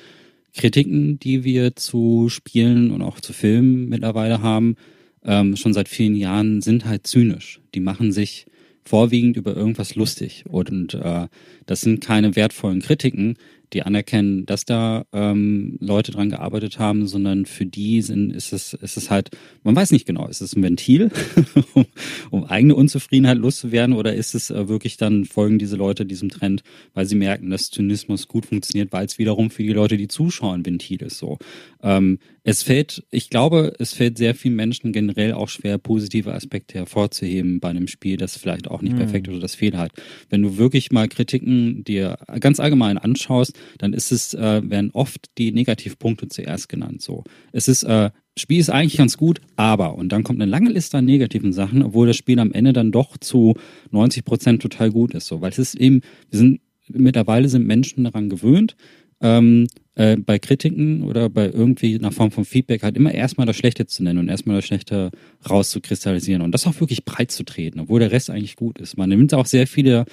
Kritiken, 0.57 1.19
die 1.19 1.45
wir 1.45 1.77
zu 1.77 2.29
Spielen 2.29 2.91
und 2.91 3.03
auch 3.03 3.21
zu 3.21 3.33
Filmen 3.33 3.89
mittlerweile 3.89 4.43
haben, 4.43 4.77
ähm, 5.25 5.57
schon 5.57 5.75
seit 5.75 5.89
vielen 5.89 6.17
Jahren, 6.17 6.63
sind 6.63 6.85
halt 6.85 7.07
zynisch. 7.07 7.61
Die 7.75 7.81
machen 7.81 8.13
sich 8.13 8.47
vorwiegend 8.85 9.37
über 9.37 9.55
irgendwas 9.55 9.95
lustig. 9.95 10.45
Und 10.49 10.95
äh, 10.95 11.29
das 11.67 11.83
sind 11.83 12.01
keine 12.01 12.35
wertvollen 12.37 12.81
Kritiken, 12.81 13.37
die 13.73 13.83
anerkennen, 13.83 14.47
dass 14.47 14.65
da 14.65 15.05
ähm, 15.13 15.77
Leute 15.81 16.13
dran 16.13 16.31
gearbeitet 16.31 16.79
haben, 16.79 17.07
sondern 17.07 17.47
für 17.47 17.67
die 17.67 18.03
sind, 18.03 18.33
ist 18.33 18.53
es, 18.53 18.75
ist 18.75 18.97
es 18.97 19.11
halt, 19.11 19.31
man 19.63 19.77
weiß 19.77 19.91
nicht 19.91 20.07
genau, 20.07 20.27
ist 20.27 20.41
es 20.41 20.57
ein 20.57 20.63
Ventil, 20.63 21.11
um, 21.75 21.87
um 22.31 22.45
eigene 22.45 22.75
Unzufriedenheit 22.75 23.39
loszuwerden 23.39 23.95
oder 23.95 24.15
ist 24.15 24.35
es 24.35 24.51
äh, 24.51 24.69
wirklich 24.69 24.97
dann, 24.97 25.25
folgen 25.25 25.59
diese 25.59 25.77
Leute 25.77 26.07
diesem 26.07 26.29
Trend, 26.29 26.63
weil 26.95 27.07
sie 27.07 27.17
merken, 27.17 27.51
dass 27.51 27.71
Zynismus 27.71 28.29
gut 28.29 28.47
funktioniert, 28.47 28.93
weil 28.93 29.07
es 29.07 29.19
wiederum 29.19 29.51
für 29.51 29.63
die 29.63 29.73
Leute, 29.73 29.97
die 29.97 30.09
zuschauen, 30.09 30.65
Ventil 30.65 31.03
ist 31.03 31.19
so. 31.19 31.39
Ähm, 31.83 32.19
es 32.49 32.63
fällt, 32.63 33.05
ich 33.11 33.29
glaube, 33.29 33.75
es 33.79 33.93
fällt 33.93 34.17
sehr 34.17 34.35
vielen 34.35 34.57
Menschen 34.57 34.93
generell 34.93 35.35
auch 35.35 35.51
schwer, 35.51 35.77
positive 35.77 36.33
Aspekte 36.33 36.79
hervorzuheben 36.79 37.61
bei 37.61 37.69
einem 37.69 37.89
Spiel, 37.89 38.17
das 38.17 38.39
vielleicht 38.39 38.69
auch 38.69 38.81
nicht 38.81 38.95
mhm. 38.95 39.01
perfekt 39.01 39.29
oder 39.29 39.39
das 39.39 39.55
Fehler 39.55 39.79
hat. 39.79 39.93
Wenn 40.31 40.41
du 40.41 40.57
wirklich 40.57 40.91
mal 40.91 41.09
Kritiken 41.09 41.85
dir 41.85 42.17
ganz 42.41 42.59
allgemein 42.59 42.97
anschaust, 42.97 43.58
dann 43.79 43.93
ist 43.93 44.13
es, 44.13 44.35
äh, 44.35 44.63
werden 44.69 44.91
oft 44.93 45.31
die 45.39 45.53
Negativpunkte 45.53 46.29
zuerst 46.29 46.69
genannt. 46.69 47.03
So, 47.03 47.25
es 47.53 47.69
ist 47.69 47.83
äh, 47.85 48.11
Spiel 48.39 48.61
ist 48.61 48.71
eigentlich 48.71 48.97
ganz 48.97 49.17
gut, 49.17 49.41
aber 49.57 49.97
und 49.97 50.11
dann 50.11 50.23
kommt 50.23 50.41
eine 50.41 50.51
lange 50.51 50.71
Liste 50.71 50.99
an 50.99 51.05
negativen 51.05 51.53
Sachen, 51.53 51.83
obwohl 51.83 52.07
das 52.07 52.17
Spiel 52.17 52.39
am 52.39 52.53
Ende 52.53 52.73
dann 52.73 52.93
doch 52.93 53.17
zu 53.17 53.55
90 53.91 54.25
Prozent 54.25 54.63
total 54.63 54.91
gut 54.91 55.15
ist. 55.15 55.27
So, 55.27 55.41
weil 55.41 55.51
es 55.51 55.59
ist 55.59 55.75
eben, 55.75 56.03
wir 56.31 56.39
sind 56.39 56.61
mittlerweile 56.89 57.49
sind 57.49 57.67
Menschen 57.67 58.05
daran 58.05 58.29
gewöhnt, 58.29 58.77
ähm, 59.21 59.67
äh, 59.97 60.17
bei 60.17 60.39
Kritiken 60.39 61.03
oder 61.03 61.29
bei 61.29 61.47
irgendwie 61.47 61.99
einer 61.99 62.13
Form 62.13 62.31
von 62.31 62.45
Feedback 62.45 62.83
halt 62.83 62.97
immer 62.97 63.13
erstmal 63.13 63.47
das 63.47 63.57
Schlechte 63.57 63.87
zu 63.87 64.03
nennen 64.05 64.21
und 64.21 64.29
erstmal 64.29 64.57
das 64.57 64.65
Schlechte 64.65 65.11
rauszukristallisieren 65.49 66.43
und 66.43 66.53
das 66.53 66.67
auch 66.67 66.79
wirklich 66.81 67.05
breit 67.05 67.33
zu 67.33 67.45
treten, 67.45 67.81
obwohl 67.81 68.01
der 68.01 68.13
Rest 68.13 68.31
eigentlich 68.31 68.57
gut 68.57 68.79
ist. 68.79 68.97
Man 68.97 69.09
nimmt 69.09 69.35
auch 69.35 69.47
sehr 69.47 69.67
viele 69.67 70.05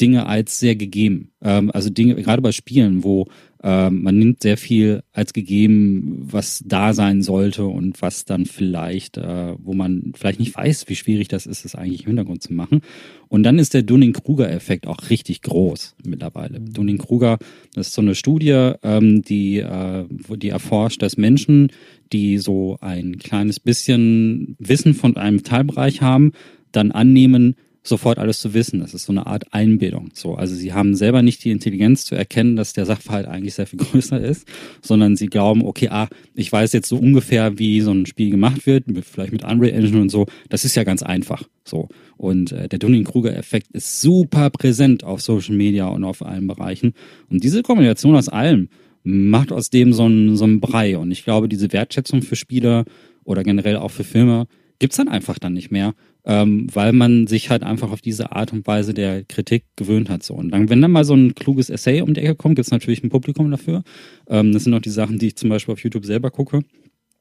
Dinge 0.00 0.26
als 0.26 0.58
sehr 0.58 0.76
gegeben. 0.76 1.32
Ähm, 1.42 1.70
also 1.70 1.90
Dinge, 1.90 2.14
gerade 2.16 2.42
bei 2.42 2.52
Spielen, 2.52 3.04
wo 3.04 3.26
ähm, 3.62 4.02
man 4.02 4.18
nimmt 4.18 4.42
sehr 4.42 4.56
viel 4.56 5.02
als 5.12 5.32
gegeben, 5.32 6.20
was 6.30 6.62
da 6.64 6.92
sein 6.92 7.22
sollte 7.22 7.64
und 7.64 8.00
was 8.02 8.24
dann 8.24 8.46
vielleicht, 8.46 9.16
äh, 9.16 9.54
wo 9.58 9.72
man 9.72 10.12
vielleicht 10.14 10.38
nicht 10.38 10.54
weiß, 10.54 10.84
wie 10.88 10.94
schwierig 10.94 11.28
das 11.28 11.46
ist, 11.46 11.64
es 11.64 11.74
eigentlich 11.74 12.02
im 12.02 12.08
Hintergrund 12.08 12.42
zu 12.42 12.52
machen. 12.52 12.82
Und 13.28 13.42
dann 13.42 13.58
ist 13.58 13.74
der 13.74 13.82
Dunning-Kruger-Effekt 13.82 14.86
auch 14.86 15.10
richtig 15.10 15.42
groß 15.42 15.96
mittlerweile. 16.04 16.60
Mhm. 16.60 16.72
Dunning-Kruger, 16.74 17.38
das 17.74 17.88
ist 17.88 17.94
so 17.94 18.02
eine 18.02 18.14
Studie, 18.14 18.72
ähm, 18.82 19.22
die, 19.22 19.58
äh, 19.58 20.04
die 20.36 20.50
erforscht, 20.50 21.02
dass 21.02 21.16
Menschen, 21.16 21.72
die 22.12 22.38
so 22.38 22.76
ein 22.80 23.18
kleines 23.18 23.58
bisschen 23.58 24.54
Wissen 24.60 24.94
von 24.94 25.16
einem 25.16 25.42
Teilbereich 25.42 26.02
haben, 26.02 26.32
dann 26.70 26.92
annehmen, 26.92 27.56
sofort 27.86 28.18
alles 28.18 28.40
zu 28.40 28.54
wissen. 28.54 28.80
Das 28.80 28.94
ist 28.94 29.04
so 29.04 29.12
eine 29.12 29.26
Art 29.26 29.52
Einbildung. 29.52 30.10
So, 30.14 30.34
also 30.34 30.54
sie 30.54 30.72
haben 30.72 30.94
selber 30.94 31.22
nicht 31.22 31.44
die 31.44 31.50
Intelligenz 31.50 32.04
zu 32.04 32.14
erkennen, 32.14 32.56
dass 32.56 32.72
der 32.72 32.86
Sachverhalt 32.86 33.26
eigentlich 33.26 33.54
sehr 33.54 33.66
viel 33.66 33.78
größer 33.80 34.20
ist, 34.20 34.46
sondern 34.82 35.16
sie 35.16 35.26
glauben, 35.26 35.64
okay, 35.64 35.88
ah, 35.90 36.08
ich 36.34 36.50
weiß 36.50 36.72
jetzt 36.72 36.88
so 36.88 36.96
ungefähr, 36.96 37.58
wie 37.58 37.80
so 37.80 37.92
ein 37.92 38.06
Spiel 38.06 38.30
gemacht 38.30 38.66
wird, 38.66 38.84
vielleicht 39.10 39.32
mit 39.32 39.44
Unreal 39.44 39.72
Engine 39.72 40.02
und 40.02 40.10
so. 40.10 40.26
Das 40.48 40.64
ist 40.64 40.74
ja 40.74 40.84
ganz 40.84 41.02
einfach. 41.02 41.44
So. 41.64 41.88
Und 42.16 42.52
äh, 42.52 42.68
der 42.68 42.78
Dunning-Kruger-Effekt 42.78 43.68
ist 43.72 44.00
super 44.00 44.50
präsent 44.50 45.04
auf 45.04 45.20
Social 45.20 45.54
Media 45.54 45.86
und 45.86 46.04
auf 46.04 46.24
allen 46.24 46.46
Bereichen. 46.46 46.94
Und 47.30 47.44
diese 47.44 47.62
Kombination 47.62 48.16
aus 48.16 48.28
allem 48.28 48.68
macht 49.02 49.52
aus 49.52 49.70
dem 49.70 49.92
so 49.92 50.08
ein, 50.08 50.36
so 50.36 50.44
ein 50.44 50.60
Brei. 50.60 50.98
Und 50.98 51.10
ich 51.10 51.24
glaube, 51.24 51.48
diese 51.48 51.72
Wertschätzung 51.72 52.22
für 52.22 52.36
Spieler 52.36 52.84
oder 53.24 53.44
generell 53.44 53.76
auch 53.76 53.90
für 53.90 54.04
Filme 54.04 54.46
gibt's 54.78 54.96
dann 54.96 55.08
einfach 55.08 55.38
dann 55.38 55.54
nicht 55.54 55.70
mehr, 55.70 55.94
ähm, 56.26 56.66
weil 56.72 56.92
man 56.92 57.28
sich 57.28 57.50
halt 57.50 57.62
einfach 57.62 57.92
auf 57.92 58.00
diese 58.00 58.32
Art 58.32 58.52
und 58.52 58.66
Weise 58.66 58.92
der 58.92 59.24
Kritik 59.24 59.64
gewöhnt 59.76 60.10
hat. 60.10 60.24
So. 60.24 60.34
Und 60.34 60.50
dann, 60.50 60.68
wenn 60.68 60.82
dann 60.82 60.90
mal 60.90 61.04
so 61.04 61.14
ein 61.14 61.34
kluges 61.34 61.70
Essay 61.70 62.02
um 62.02 62.14
die 62.14 62.20
Ecke 62.20 62.34
kommt, 62.34 62.56
gibt's 62.56 62.72
natürlich 62.72 63.02
ein 63.04 63.10
Publikum 63.10 63.50
dafür. 63.50 63.84
Ähm, 64.28 64.52
das 64.52 64.64
sind 64.64 64.74
auch 64.74 64.80
die 64.80 64.90
Sachen, 64.90 65.18
die 65.18 65.28
ich 65.28 65.36
zum 65.36 65.50
Beispiel 65.50 65.72
auf 65.72 65.82
YouTube 65.82 66.04
selber 66.04 66.30
gucke. 66.30 66.62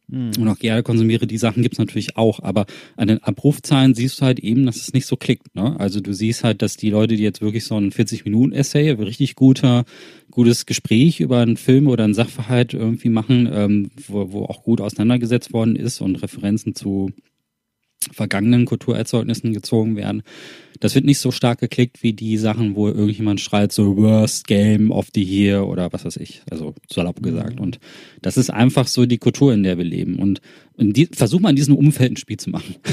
Mhm. 0.07 0.31
Und 0.39 0.47
auch 0.47 0.57
gerne 0.57 0.83
konsumiere, 0.83 1.27
die 1.27 1.37
Sachen 1.37 1.63
gibt's 1.63 1.77
natürlich 1.77 2.17
auch, 2.17 2.39
aber 2.39 2.65
an 2.95 3.07
den 3.07 3.23
Abrufzahlen 3.23 3.95
siehst 3.95 4.21
du 4.21 4.25
halt 4.25 4.39
eben, 4.39 4.65
dass 4.65 4.77
es 4.77 4.93
nicht 4.93 5.05
so 5.05 5.17
klickt. 5.17 5.55
Ne? 5.55 5.79
Also 5.79 5.99
du 5.99 6.13
siehst 6.13 6.43
halt, 6.43 6.61
dass 6.61 6.77
die 6.77 6.89
Leute, 6.89 7.15
die 7.15 7.23
jetzt 7.23 7.41
wirklich 7.41 7.65
so 7.65 7.75
ein 7.75 7.91
40-Minuten-Essay, 7.91 8.91
richtig 8.91 9.35
guter, 9.35 9.85
gutes 10.29 10.65
Gespräch 10.65 11.19
über 11.19 11.39
einen 11.39 11.57
Film 11.57 11.87
oder 11.87 12.03
einen 12.03 12.13
Sachverhalt 12.13 12.73
irgendwie 12.73 13.09
machen, 13.09 13.49
ähm, 13.51 13.91
wo, 14.07 14.31
wo 14.31 14.45
auch 14.45 14.63
gut 14.63 14.81
auseinandergesetzt 14.81 15.53
worden 15.53 15.75
ist 15.75 16.01
und 16.01 16.15
Referenzen 16.17 16.75
zu 16.75 17.11
vergangenen 18.11 18.65
Kulturerzeugnissen 18.65 19.53
gezogen 19.53 19.95
werden. 19.95 20.23
Das 20.79 20.93
wird 20.93 21.05
nicht 21.05 21.19
so 21.19 21.31
stark 21.31 21.59
geklickt 21.59 22.03
wie 22.03 22.13
die 22.13 22.37
Sachen, 22.37 22.75
wo 22.75 22.89
irgendjemand 22.89 23.39
schreit 23.39 23.71
so 23.71 23.95
Worst 23.95 24.45
Game 24.45 24.91
of 24.91 25.07
the 25.13 25.23
Year 25.23 25.65
oder 25.65 25.91
was 25.93 26.03
weiß 26.03 26.17
ich, 26.17 26.41
also 26.51 26.75
salopp 26.91 27.23
gesagt. 27.23 27.59
Und 27.59 27.79
das 28.21 28.35
ist 28.35 28.49
einfach 28.49 28.87
so 28.87 29.05
die 29.05 29.17
Kultur, 29.17 29.53
in 29.53 29.63
der 29.63 29.77
wir 29.77 29.85
leben. 29.85 30.19
Und 30.19 30.41
die, 30.77 31.05
versuch 31.05 31.39
mal 31.39 31.51
in 31.51 31.55
diesem 31.55 31.75
Umfeld 31.75 32.11
ein 32.11 32.17
Spiel 32.17 32.37
zu 32.37 32.49
machen. 32.49 32.75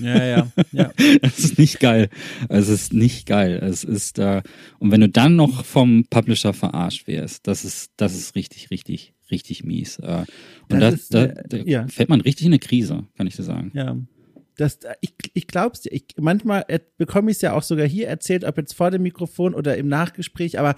Ja, 0.00 0.24
ja, 0.24 0.52
ja. 0.72 0.92
Das 1.22 1.40
ist 1.40 1.58
nicht 1.58 1.80
geil. 1.80 2.08
Es 2.48 2.68
ist 2.68 2.92
nicht 2.92 3.26
geil. 3.26 3.58
Es 3.60 3.82
ist, 3.82 4.18
äh, 4.20 4.42
und 4.78 4.92
wenn 4.92 5.00
du 5.00 5.08
dann 5.08 5.34
noch 5.34 5.64
vom 5.64 6.04
Publisher 6.08 6.52
verarscht 6.52 7.08
wirst, 7.08 7.48
das 7.48 7.64
ist, 7.64 7.90
das 7.96 8.14
ist 8.14 8.36
richtig, 8.36 8.70
richtig, 8.70 9.14
richtig 9.30 9.64
mies. 9.64 9.98
Äh, 9.98 10.24
und 10.70 10.80
das 10.80 11.08
da, 11.08 11.24
ist, 11.24 11.34
da, 11.36 11.42
da 11.48 11.56
ja. 11.64 11.88
fällt 11.88 12.08
man 12.08 12.20
richtig 12.20 12.46
in 12.46 12.52
eine 12.52 12.60
Krise, 12.60 13.06
kann 13.16 13.26
ich 13.26 13.34
dir 13.34 13.42
sagen. 13.42 13.72
Ja 13.74 13.96
das, 14.58 14.80
ich, 15.00 15.14
ich 15.34 15.46
glaub's 15.46 15.82
dir. 15.82 15.92
Ich, 15.92 16.04
manchmal 16.16 16.64
bekomme 16.96 17.30
ich 17.30 17.36
es 17.36 17.42
ja 17.42 17.52
auch 17.52 17.62
sogar 17.62 17.86
hier 17.86 18.08
erzählt, 18.08 18.44
ob 18.44 18.58
jetzt 18.58 18.74
vor 18.74 18.90
dem 18.90 19.02
Mikrofon 19.02 19.54
oder 19.54 19.76
im 19.76 19.86
Nachgespräch, 19.86 20.58
aber 20.58 20.74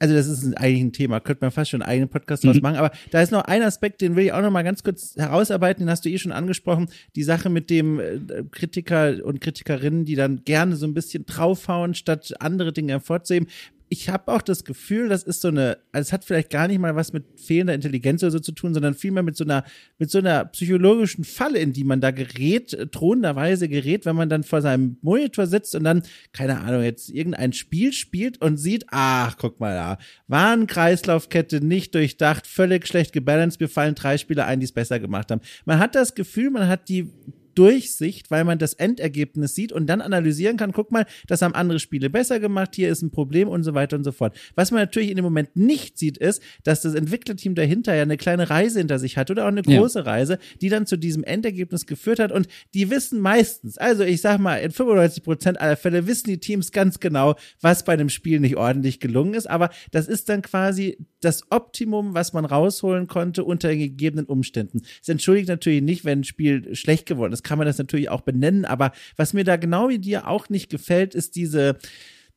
also 0.00 0.14
das 0.14 0.26
ist 0.26 0.56
eigentlich 0.58 0.82
ein 0.82 0.92
Thema, 0.92 1.20
könnte 1.20 1.44
man 1.44 1.52
fast 1.52 1.70
schon 1.70 1.82
einen 1.82 1.90
eigenen 1.90 2.08
Podcast 2.08 2.44
draus 2.44 2.56
mhm. 2.56 2.62
machen, 2.62 2.76
aber 2.76 2.90
da 3.12 3.22
ist 3.22 3.30
noch 3.30 3.44
ein 3.44 3.62
Aspekt, 3.62 4.00
den 4.00 4.16
will 4.16 4.24
ich 4.24 4.32
auch 4.32 4.42
noch 4.42 4.50
mal 4.50 4.62
ganz 4.62 4.82
kurz 4.82 5.14
herausarbeiten, 5.16 5.86
den 5.86 5.90
hast 5.90 6.04
du 6.04 6.08
eh 6.08 6.18
schon 6.18 6.32
angesprochen, 6.32 6.88
die 7.14 7.22
Sache 7.22 7.48
mit 7.50 7.70
dem 7.70 8.00
äh, 8.00 8.18
Kritiker 8.50 9.24
und 9.24 9.40
Kritikerinnen, 9.40 10.04
die 10.04 10.16
dann 10.16 10.44
gerne 10.44 10.74
so 10.74 10.86
ein 10.86 10.94
bisschen 10.94 11.24
draufhauen, 11.24 11.94
statt 11.94 12.34
andere 12.40 12.72
Dinge 12.72 12.92
hervorzuheben 12.92 13.48
ich 13.94 14.08
habe 14.08 14.32
auch 14.32 14.42
das 14.42 14.64
Gefühl, 14.64 15.08
das 15.08 15.22
ist 15.22 15.40
so 15.40 15.48
eine, 15.48 15.78
also 15.92 16.08
es 16.08 16.12
hat 16.12 16.24
vielleicht 16.24 16.50
gar 16.50 16.66
nicht 16.66 16.80
mal 16.80 16.96
was 16.96 17.12
mit 17.12 17.38
fehlender 17.40 17.74
Intelligenz 17.74 18.24
oder 18.24 18.32
so 18.32 18.40
zu 18.40 18.50
tun, 18.50 18.74
sondern 18.74 18.94
vielmehr 18.94 19.22
mit 19.22 19.36
so 19.36 19.44
einer, 19.44 19.62
mit 19.98 20.10
so 20.10 20.18
einer 20.18 20.46
psychologischen 20.46 21.22
Falle, 21.22 21.60
in 21.60 21.72
die 21.72 21.84
man 21.84 22.00
da 22.00 22.10
gerät, 22.10 22.74
äh, 22.74 22.88
drohenderweise 22.88 23.68
gerät, 23.68 24.04
wenn 24.04 24.16
man 24.16 24.28
dann 24.28 24.42
vor 24.42 24.62
seinem 24.62 24.96
Monitor 25.00 25.46
sitzt 25.46 25.76
und 25.76 25.84
dann, 25.84 26.02
keine 26.32 26.60
Ahnung, 26.62 26.82
jetzt 26.82 27.08
irgendein 27.08 27.52
Spiel 27.52 27.92
spielt 27.92 28.42
und 28.42 28.56
sieht, 28.56 28.84
ach, 28.90 29.36
guck 29.38 29.60
mal 29.60 29.74
da, 29.74 29.98
Warenkreislaufkette 30.26 31.64
nicht 31.64 31.94
durchdacht, 31.94 32.48
völlig 32.48 32.88
schlecht 32.88 33.12
gebalanced, 33.12 33.60
mir 33.60 33.68
fallen 33.68 33.94
drei 33.94 34.18
Spieler 34.18 34.46
ein, 34.46 34.58
die 34.58 34.64
es 34.64 34.72
besser 34.72 34.98
gemacht 34.98 35.30
haben. 35.30 35.40
Man 35.66 35.78
hat 35.78 35.94
das 35.94 36.16
Gefühl, 36.16 36.50
man 36.50 36.66
hat 36.66 36.88
die 36.88 37.12
Durchsicht, 37.54 38.30
weil 38.30 38.44
man 38.44 38.58
das 38.58 38.74
Endergebnis 38.74 39.54
sieht 39.54 39.72
und 39.72 39.86
dann 39.86 40.00
analysieren 40.00 40.56
kann, 40.56 40.72
guck 40.72 40.90
mal, 40.90 41.06
das 41.26 41.42
haben 41.42 41.54
andere 41.54 41.78
Spiele 41.78 42.10
besser 42.10 42.40
gemacht, 42.40 42.74
hier 42.74 42.90
ist 42.90 43.02
ein 43.02 43.10
Problem 43.10 43.48
und 43.48 43.64
so 43.64 43.74
weiter 43.74 43.96
und 43.96 44.04
so 44.04 44.12
fort. 44.12 44.36
Was 44.54 44.70
man 44.70 44.80
natürlich 44.80 45.10
in 45.10 45.16
dem 45.16 45.24
Moment 45.24 45.56
nicht 45.56 45.98
sieht, 45.98 46.18
ist, 46.18 46.42
dass 46.62 46.82
das 46.82 46.94
Entwicklerteam 46.94 47.54
dahinter 47.54 47.94
ja 47.94 48.02
eine 48.02 48.16
kleine 48.16 48.50
Reise 48.50 48.78
hinter 48.78 48.98
sich 48.98 49.16
hat 49.16 49.30
oder 49.30 49.44
auch 49.44 49.48
eine 49.48 49.62
große 49.62 50.00
ja. 50.00 50.04
Reise, 50.04 50.38
die 50.60 50.68
dann 50.68 50.86
zu 50.86 50.96
diesem 50.96 51.24
Endergebnis 51.24 51.86
geführt 51.86 52.18
hat 52.18 52.32
und 52.32 52.48
die 52.74 52.90
wissen 52.90 53.20
meistens, 53.20 53.78
also 53.78 54.02
ich 54.02 54.20
sag 54.20 54.38
mal, 54.38 54.56
in 54.56 54.70
95 54.70 55.22
Prozent 55.22 55.60
aller 55.60 55.76
Fälle 55.76 56.06
wissen 56.06 56.28
die 56.28 56.38
Teams 56.38 56.72
ganz 56.72 57.00
genau, 57.00 57.36
was 57.60 57.84
bei 57.84 57.92
einem 57.92 58.08
Spiel 58.08 58.40
nicht 58.40 58.56
ordentlich 58.56 59.00
gelungen 59.00 59.34
ist, 59.34 59.48
aber 59.48 59.70
das 59.90 60.08
ist 60.08 60.28
dann 60.28 60.42
quasi 60.42 60.98
das 61.20 61.50
Optimum, 61.50 62.14
was 62.14 62.32
man 62.32 62.44
rausholen 62.44 63.06
konnte 63.06 63.44
unter 63.44 63.74
gegebenen 63.74 64.26
Umständen. 64.26 64.82
Es 65.00 65.08
entschuldigt 65.08 65.48
natürlich 65.48 65.82
nicht, 65.82 66.04
wenn 66.04 66.20
ein 66.20 66.24
Spiel 66.24 66.74
schlecht 66.74 67.06
geworden 67.06 67.32
ist 67.32 67.43
kann 67.44 67.58
man 67.58 67.66
das 67.66 67.78
natürlich 67.78 68.08
auch 68.08 68.22
benennen. 68.22 68.64
Aber 68.64 68.92
was 69.16 69.32
mir 69.32 69.44
da 69.44 69.56
genau 69.56 69.88
wie 69.88 69.98
dir 69.98 70.26
auch 70.26 70.48
nicht 70.48 70.70
gefällt, 70.70 71.14
ist 71.14 71.36
diese, 71.36 71.76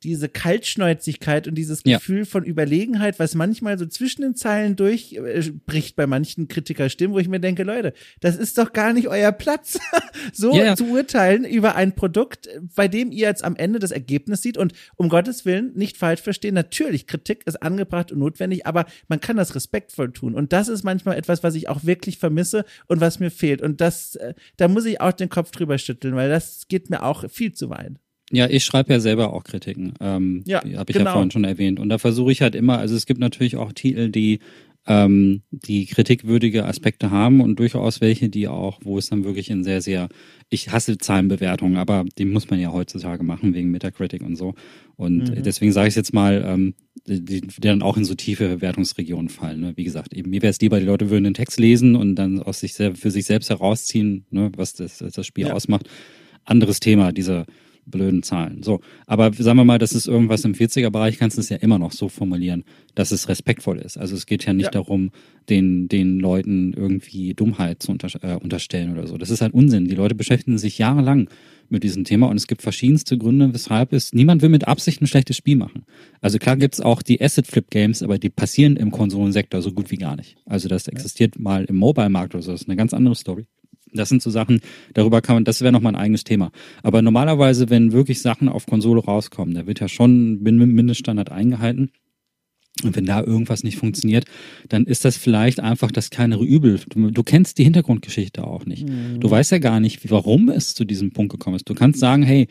diese 0.07 0.29
Kaltschnäuzigkeit 0.29 1.47
und 1.47 1.55
dieses 1.55 1.83
Gefühl 1.83 2.19
ja. 2.19 2.25
von 2.25 2.45
Überlegenheit, 2.45 3.19
was 3.19 3.35
manchmal 3.35 3.77
so 3.77 3.85
zwischen 3.85 4.21
den 4.21 4.35
Zeilen 4.35 4.77
durchbricht 4.77 5.97
bei 5.97 6.07
manchen 6.07 6.47
Kritikerstimmen, 6.47 7.13
wo 7.13 7.19
ich 7.19 7.27
mir 7.27 7.41
denke, 7.41 7.63
Leute, 7.63 7.93
das 8.21 8.37
ist 8.37 8.57
doch 8.57 8.71
gar 8.71 8.93
nicht 8.93 9.09
euer 9.09 9.33
Platz, 9.33 9.79
so 10.33 10.55
ja. 10.55 10.75
zu 10.77 10.85
urteilen 10.85 11.43
über 11.43 11.75
ein 11.75 11.93
Produkt, 11.93 12.47
bei 12.75 12.87
dem 12.87 13.11
ihr 13.11 13.27
jetzt 13.27 13.43
am 13.43 13.57
Ende 13.57 13.79
das 13.79 13.91
Ergebnis 13.91 14.41
sieht 14.41 14.57
und 14.57 14.73
um 14.95 15.09
Gottes 15.09 15.43
Willen 15.43 15.73
nicht 15.75 15.97
falsch 15.97 16.21
verstehen, 16.21 16.53
natürlich, 16.53 17.05
Kritik 17.05 17.45
ist 17.45 17.61
angebracht 17.61 18.11
und 18.13 18.19
notwendig, 18.19 18.65
aber 18.65 18.85
man 19.09 19.19
kann 19.19 19.35
das 19.35 19.55
respektvoll 19.55 20.13
tun 20.13 20.35
und 20.35 20.53
das 20.53 20.69
ist 20.69 20.83
manchmal 20.83 21.17
etwas, 21.17 21.43
was 21.43 21.53
ich 21.55 21.67
auch 21.67 21.83
wirklich 21.83 22.17
vermisse 22.17 22.63
und 22.87 23.01
was 23.01 23.19
mir 23.19 23.29
fehlt 23.29 23.61
und 23.61 23.81
das, 23.81 24.15
äh, 24.15 24.33
da 24.55 24.69
muss 24.69 24.85
ich 24.85 25.01
auch 25.01 25.11
den 25.11 25.27
Kopf 25.29 25.51
drüber 25.51 25.77
schütteln, 25.77 26.15
weil 26.15 26.29
das 26.29 26.67
geht 26.69 26.89
mir 26.89 27.03
auch 27.03 27.29
viel 27.29 27.51
zu 27.51 27.69
weit. 27.69 27.99
Ja, 28.32 28.49
ich 28.49 28.65
schreibe 28.65 28.91
ja 28.91 28.99
selber 28.99 29.34
auch 29.34 29.43
Kritiken. 29.43 29.93
Ähm, 30.01 30.43
ja, 30.45 30.61
habe 30.61 30.91
ich 30.91 30.97
genau. 30.97 31.05
ja 31.05 31.11
vorhin 31.13 31.32
schon 31.32 31.45
erwähnt. 31.45 31.80
Und 31.80 31.89
da 31.89 31.97
versuche 31.97 32.32
ich 32.32 32.41
halt 32.41 32.55
immer, 32.55 32.78
also 32.78 32.95
es 32.95 33.05
gibt 33.05 33.21
natürlich 33.21 33.55
auch 33.55 33.71
Titel, 33.71 34.09
die 34.09 34.39
ähm, 34.88 35.41
die 35.51 35.86
kritikwürdige 35.86 36.65
Aspekte 36.65 37.11
haben 37.11 37.41
und 37.41 37.59
durchaus 37.59 37.99
welche, 37.99 38.30
die 38.30 38.47
auch, 38.47 38.80
wo 38.84 38.97
es 38.97 39.09
dann 39.09 39.25
wirklich 39.25 39.49
in 39.49 39.63
sehr, 39.63 39.82
sehr, 39.82 40.07
ich 40.49 40.71
hasse 40.71 40.97
Zahlenbewertungen, 40.97 41.75
aber 41.75 42.05
die 42.17 42.23
muss 42.23 42.49
man 42.49 42.59
ja 42.59 42.71
heutzutage 42.71 43.23
machen 43.23 43.53
wegen 43.53 43.69
Metacritic 43.69 44.21
und 44.21 44.38
so. 44.38 44.55
Und 44.95 45.30
mhm. 45.30 45.43
deswegen 45.43 45.73
sage 45.73 45.89
ich 45.89 45.95
jetzt 45.95 46.13
mal, 46.13 46.43
ähm, 46.47 46.73
die, 47.05 47.41
die 47.41 47.61
dann 47.61 47.82
auch 47.82 47.97
in 47.97 48.05
so 48.05 48.15
tiefe 48.15 48.47
Bewertungsregionen 48.47 49.30
fallen. 49.30 49.59
Ne? 49.59 49.73
Wie 49.75 49.84
gesagt, 49.84 50.13
eben 50.13 50.30
mir 50.30 50.41
wäre 50.41 50.51
es 50.51 50.61
lieber, 50.61 50.80
die 50.80 50.86
Leute 50.86 51.09
würden 51.09 51.25
den 51.25 51.34
Text 51.34 51.59
lesen 51.59 51.97
und 51.97 52.15
dann 52.15 52.41
aus 52.41 52.61
sich 52.61 52.73
für 52.73 53.11
sich 53.11 53.25
selbst 53.25 53.49
herausziehen, 53.49 54.25
ne, 54.30 54.51
was 54.55 54.73
das, 54.73 54.99
das 54.99 55.28
Spiel 55.28 55.47
ja. 55.47 55.53
ausmacht. 55.53 55.89
Anderes 56.45 56.80
Thema, 56.80 57.11
diese 57.11 57.45
blöden 57.89 58.23
Zahlen. 58.23 58.63
So, 58.63 58.81
aber 59.05 59.33
sagen 59.33 59.57
wir 59.57 59.65
mal, 59.65 59.79
das 59.79 59.93
ist 59.93 60.07
irgendwas 60.07 60.45
im 60.45 60.53
40er-Bereich, 60.53 61.17
kannst 61.17 61.38
du 61.38 61.41
es 61.41 61.49
ja 61.49 61.57
immer 61.57 61.79
noch 61.79 61.91
so 61.91 62.09
formulieren, 62.09 62.63
dass 62.95 63.11
es 63.11 63.29
respektvoll 63.29 63.79
ist. 63.79 63.97
Also 63.97 64.15
es 64.15 64.25
geht 64.25 64.45
ja 64.45 64.53
nicht 64.53 64.65
ja. 64.65 64.71
darum, 64.71 65.11
den, 65.49 65.88
den 65.88 66.19
Leuten 66.19 66.73
irgendwie 66.73 67.33
Dummheit 67.33 67.81
zu 67.81 67.91
unter, 67.91 68.07
äh, 68.23 68.35
unterstellen 68.35 68.91
oder 68.91 69.07
so. 69.07 69.17
Das 69.17 69.29
ist 69.29 69.41
halt 69.41 69.53
Unsinn. 69.53 69.88
Die 69.88 69.95
Leute 69.95 70.15
beschäftigen 70.15 70.57
sich 70.57 70.77
jahrelang 70.77 71.29
mit 71.69 71.83
diesem 71.83 72.03
Thema 72.03 72.27
und 72.27 72.38
es 72.38 72.47
gibt 72.47 72.61
verschiedenste 72.61 73.17
Gründe, 73.17 73.53
weshalb 73.53 73.93
es, 73.93 74.13
niemand 74.13 74.41
will 74.41 74.49
mit 74.49 74.67
Absicht 74.67 75.01
ein 75.01 75.07
schlechtes 75.07 75.38
Spiel 75.38 75.57
machen. 75.57 75.83
Also 76.21 76.38
klar 76.38 76.55
gibt's 76.55 76.79
auch 76.79 77.01
die 77.01 77.21
Asset-Flip-Games, 77.21 78.03
aber 78.03 78.17
die 78.17 78.29
passieren 78.29 78.77
im 78.77 78.91
Konsolensektor 78.91 79.61
so 79.61 79.71
gut 79.71 79.91
wie 79.91 79.97
gar 79.97 80.15
nicht. 80.15 80.38
Also 80.45 80.69
das 80.69 80.88
existiert 80.88 81.39
mal 81.39 81.65
im 81.65 81.75
Mobile-Markt 81.75 82.35
oder 82.35 82.43
so, 82.43 82.51
das 82.51 82.61
ist 82.61 82.69
eine 82.69 82.77
ganz 82.77 82.93
andere 82.93 83.15
Story. 83.15 83.47
Das 83.97 84.09
sind 84.09 84.21
so 84.21 84.29
Sachen, 84.29 84.61
darüber 84.93 85.21
kann 85.21 85.35
man, 85.35 85.43
das 85.43 85.61
wäre 85.61 85.71
nochmal 85.71 85.93
ein 85.93 86.01
eigenes 86.01 86.23
Thema. 86.23 86.51
Aber 86.83 87.01
normalerweise, 87.01 87.69
wenn 87.69 87.91
wirklich 87.91 88.21
Sachen 88.21 88.49
auf 88.49 88.65
Konsole 88.65 89.03
rauskommen, 89.03 89.55
da 89.55 89.67
wird 89.67 89.79
ja 89.79 89.87
schon 89.87 90.43
ein 90.43 90.73
Mindeststandard 90.75 91.31
eingehalten. 91.31 91.91
Und 92.83 92.95
wenn 92.95 93.05
da 93.05 93.23
irgendwas 93.23 93.63
nicht 93.63 93.77
funktioniert, 93.77 94.25
dann 94.69 94.85
ist 94.85 95.03
das 95.03 95.17
vielleicht 95.17 95.59
einfach 95.59 95.91
das 95.91 96.11
kleinere 96.11 96.45
Übel. 96.45 96.79
Du, 96.89 97.09
du 97.09 97.23
kennst 97.23 97.57
die 97.57 97.63
Hintergrundgeschichte 97.63 98.45
auch 98.45 98.65
nicht. 98.65 98.87
Mhm. 98.87 99.19
Du 99.19 99.31
weißt 99.31 99.51
ja 99.51 99.57
gar 99.57 99.79
nicht, 99.79 100.11
warum 100.11 100.49
es 100.49 100.75
zu 100.75 100.85
diesem 100.85 101.11
Punkt 101.11 101.31
gekommen 101.31 101.55
ist. 101.55 101.67
Du 101.67 101.73
kannst 101.73 101.99
sagen, 101.99 102.21
hey, 102.21 102.47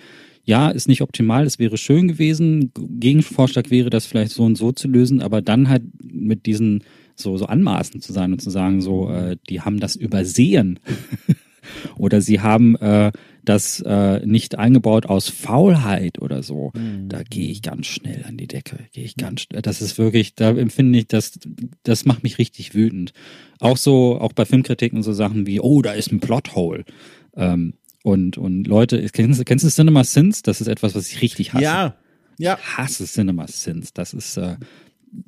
ja, 0.47 0.69
ist 0.71 0.87
nicht 0.89 1.03
optimal, 1.03 1.45
es 1.45 1.59
wäre 1.59 1.77
schön 1.77 2.07
gewesen. 2.07 2.73
Gegenvorschlag 2.75 3.71
wäre, 3.71 3.91
das 3.91 4.07
vielleicht 4.07 4.31
so 4.31 4.45
und 4.45 4.57
so 4.57 4.71
zu 4.71 4.87
lösen, 4.87 5.21
aber 5.21 5.43
dann 5.43 5.69
halt 5.69 5.83
mit 6.01 6.47
diesen 6.47 6.85
so, 7.17 7.37
so 7.37 7.47
anmaßend 7.47 8.03
zu 8.03 8.13
sein 8.13 8.33
und 8.33 8.41
zu 8.41 8.51
sagen, 8.51 8.81
so, 8.81 9.11
äh, 9.11 9.37
die 9.49 9.61
haben 9.61 9.81
das 9.81 9.97
übersehen. 9.97 10.79
oder 11.99 12.21
sie 12.21 12.41
haben 12.41 12.77
äh, 12.77 13.11
das 13.45 13.81
äh, 13.81 14.25
nicht 14.25 14.57
eingebaut 14.57 15.07
aus 15.07 15.29
Faulheit 15.29 16.23
oder 16.23 16.45
so. 16.45 16.73
Mhm. 16.77 17.09
Da 17.09 17.25
gehe 17.25 17.51
ich 17.51 17.63
ganz 17.63 17.87
schnell 17.87 18.25
an 18.29 18.37
die 18.37 18.47
Decke. 18.47 18.79
Gehe 18.93 19.05
ich 19.05 19.17
ganz 19.17 19.43
schnell. 19.43 19.63
Das 19.63 19.83
ist 19.83 19.99
wirklich, 19.99 20.37
da 20.37 20.51
empfinde 20.51 21.01
ich, 21.01 21.09
das, 21.09 21.41
das 21.83 22.05
macht 22.05 22.23
mich 22.23 22.39
richtig 22.39 22.75
wütend. 22.75 23.13
Auch 23.59 23.79
so, 23.79 24.21
auch 24.21 24.33
bei 24.33 24.45
Filmkritiken 24.45 25.03
so 25.03 25.13
Sachen 25.13 25.47
wie, 25.47 25.59
oh, 25.59 25.83
da 25.83 25.93
ist 25.93 26.13
ein 26.13 26.21
Plothole. 26.21 26.85
Ähm, 27.35 27.75
und, 28.07 28.39
und 28.39 28.69
Leute, 28.69 29.05
kennst, 29.13 29.45
kennst 29.47 29.65
du 29.65 29.69
Cinema 29.69 30.05
Sins? 30.05 30.43
Das 30.43 30.61
ist 30.61 30.69
etwas, 30.69 30.95
was 30.95 31.11
ich 31.11 31.23
richtig 31.23 31.55
hasse. 31.55 31.65
Ja. 31.65 31.97
Ja. 32.39 32.57
Ich 32.57 32.77
hasse 32.77 33.05
Cinema 33.05 33.49
Sins. 33.49 33.93
Das 33.95 34.15
ist, 34.15 34.37
äh, 34.37 34.55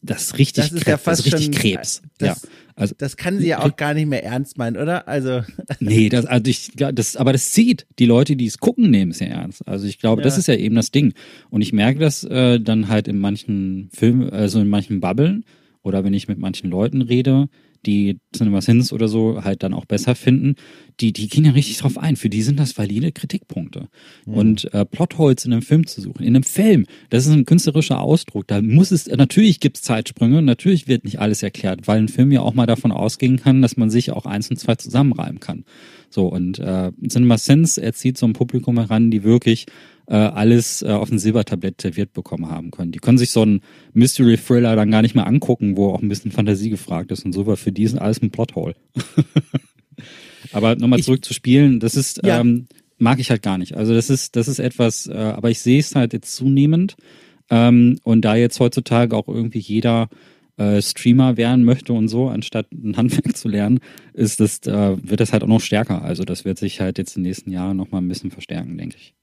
das 0.01 0.23
ist 0.23 0.39
richtig, 0.39 0.63
das 0.63 0.73
ist 0.73 0.85
Krebs, 0.85 0.87
ja 0.87 0.97
fast 0.97 1.21
das 1.21 1.27
ist 1.27 1.33
richtig 1.33 1.57
schon, 1.57 1.73
Krebs. 1.73 2.03
Das, 2.19 2.41
ja. 2.41 2.49
Also, 2.77 2.95
das 2.97 3.17
kann 3.17 3.41
sie 3.41 3.49
ja 3.49 3.65
auch 3.65 3.75
gar 3.75 3.95
nicht 3.95 4.07
mehr 4.07 4.23
ernst 4.23 4.59
meinen, 4.59 4.77
oder? 4.77 5.09
Also. 5.09 5.43
Nee, 5.81 6.09
das, 6.09 6.25
also 6.25 6.49
ich, 6.49 6.71
das, 6.77 7.17
aber 7.17 7.33
das 7.33 7.51
zieht. 7.51 7.85
Die 7.99 8.07
Leute, 8.07 8.37
die 8.37 8.47
es 8.47 8.59
gucken, 8.59 8.93
nehmen 8.93 9.11
es 9.11 9.19
ja 9.19 9.27
ernst. 9.27 9.67
Also 9.67 9.89
ich 9.89 9.99
glaube, 9.99 10.23
ja. 10.23 10.25
das 10.29 10.39
ist 10.39 10.47
ja 10.47 10.55
eben 10.55 10.77
das 10.77 10.93
Ding. 10.93 11.15
Und 11.51 11.63
ich 11.63 11.73
merke 11.73 11.99
das 11.99 12.23
äh, 12.23 12.61
dann 12.61 12.87
halt 12.87 13.09
in 13.09 13.19
manchen 13.19 13.89
Filmen, 13.93 14.31
also 14.31 14.61
in 14.61 14.69
manchen 14.69 15.01
Bubblen 15.01 15.45
oder 15.83 16.05
wenn 16.05 16.15
ich 16.15 16.29
mit 16.29 16.39
manchen 16.39 16.71
Leuten 16.71 17.03
rede, 17.03 17.49
die 17.87 18.19
Cinema 18.35 18.61
Sins 18.61 18.93
oder 18.93 19.09
so 19.09 19.45
halt 19.45 19.63
dann 19.63 19.75
auch 19.75 19.85
besser 19.85 20.15
finden, 20.15 20.57
die, 21.01 21.13
die 21.13 21.29
gehen 21.29 21.45
ja 21.45 21.53
richtig 21.53 21.79
drauf 21.79 21.97
ein. 21.97 22.17
Für 22.17 22.29
die 22.29 22.43
sind 22.43 22.59
das 22.59 22.77
valide 22.77 23.13
Kritikpunkte. 23.13 23.89
Mhm. 24.27 24.35
Und 24.35 24.75
äh, 24.75 24.85
Plotholes 24.85 25.45
in 25.45 25.53
einem 25.53 25.63
Film 25.63 25.87
zu 25.87 26.01
suchen, 26.01 26.25
in 26.25 26.35
einem 26.35 26.43
Film, 26.43 26.87
das 27.11 27.27
ist 27.27 27.33
ein 27.33 27.45
künstlerischer 27.45 28.01
Ausdruck. 28.01 28.47
Da 28.49 28.61
muss 28.61 28.91
es, 28.91 29.07
natürlich 29.07 29.61
gibt's 29.61 29.83
Zeitsprünge, 29.83 30.43
natürlich 30.43 30.89
wird 30.89 31.05
nicht 31.05 31.21
alles 31.21 31.43
erklärt, 31.43 31.87
weil 31.87 31.99
ein 31.99 32.09
Film 32.09 32.33
ja 32.33 32.41
auch 32.41 32.55
mal 32.55 32.67
davon 32.67 32.93
ausgehen 32.93 33.39
kann, 33.39 33.63
dass 33.63 33.77
man 33.77 33.91
sich 33.91 34.11
auch 34.13 34.27
eins 34.27 34.51
und 34.51 34.57
zwei 34.57 34.75
zusammenreimen 34.75 35.41
kann. 35.41 35.65
So, 36.11 36.27
und 36.27 36.59
äh, 36.59 36.91
Cinema 37.09 37.39
Sense 37.39 37.81
erzieht 37.81 38.19
so 38.19 38.27
ein 38.27 38.33
Publikum 38.33 38.79
heran, 38.79 39.11
die 39.11 39.25
wirklich 39.25 39.67
äh, 40.09 40.17
alles 40.17 40.83
äh, 40.83 40.89
auf 40.89 41.11
ein 41.11 41.19
Silbertablett 41.19 41.81
serviert 41.81 42.13
bekommen 42.13 42.51
haben 42.51 42.71
können. 42.71 42.93
Die 42.93 42.99
können 42.99 43.19
sich 43.19 43.31
so 43.31 43.43
einen 43.43 43.61
Mystery-Thriller 43.93 44.75
dann 44.75 44.91
gar 44.91 45.03
nicht 45.03 45.15
mehr 45.15 45.27
angucken, 45.27 45.77
wo 45.77 45.91
auch 45.91 46.01
ein 46.01 46.09
bisschen 46.09 46.33
Fantasie 46.33 46.71
gefragt 46.71 47.13
ist 47.13 47.25
und 47.25 47.33
so, 47.33 47.47
weil 47.47 47.57
für 47.57 47.73
die 47.73 47.83
ist 47.83 47.97
alles 47.97 48.23
ein 48.23 48.31
Plothole. 48.31 48.75
aber 50.53 50.77
nochmal 50.77 51.03
zurück 51.03 51.25
zu 51.25 51.35
spielen, 51.35 51.79
das 51.79 51.95
ist, 51.95 52.25
ja. 52.25 52.41
ähm, 52.41 52.69
mag 52.97 53.19
ich 53.19 53.31
halt 53.31 53.43
gar 53.43 53.59
nicht. 53.59 53.77
Also 53.77 53.95
das 53.95 54.09
ist, 54.09 54.35
das 54.35 54.49
ist 54.49 54.59
etwas, 54.59 55.07
äh, 55.07 55.13
aber 55.13 55.51
ich 55.51 55.61
sehe 55.61 55.81
es 55.81 55.95
halt 55.95 56.15
jetzt 56.15 56.35
zunehmend. 56.35 56.97
Ähm, 57.51 57.99
und 58.03 58.23
da 58.23 58.35
jetzt 58.35 58.61
heutzutage 58.61 59.17
auch 59.17 59.29
irgendwie 59.29 59.59
jeder 59.59 60.09
äh, 60.57 60.83
Streamer 60.83 61.37
werden 61.37 61.65
möchte 61.65 61.93
und 61.93 62.09
so, 62.09 62.29
anstatt 62.29 62.67
ein 62.73 62.97
Handwerk 62.97 63.37
zu 63.37 63.49
lernen, 63.49 63.81
ist 64.15 64.41
das, 64.41 64.61
äh, 64.67 64.97
wird 65.03 65.21
das 65.21 65.33
halt 65.33 65.43
auch 65.43 65.49
noch 65.49 65.61
stärker. 65.61 66.03
Also 66.03 66.25
das 66.25 66.45
wird 66.45 66.59
sich 66.59 66.81
halt 66.81 66.99
jetzt 66.99 67.17
in 67.17 67.23
den 67.23 67.29
nächsten 67.29 67.51
Jahren 67.51 67.77
nochmal 67.77 68.01
ein 68.01 68.09
bisschen 68.09 68.31
verstärken, 68.31 68.77
denke 68.79 68.97
ich 68.99 69.15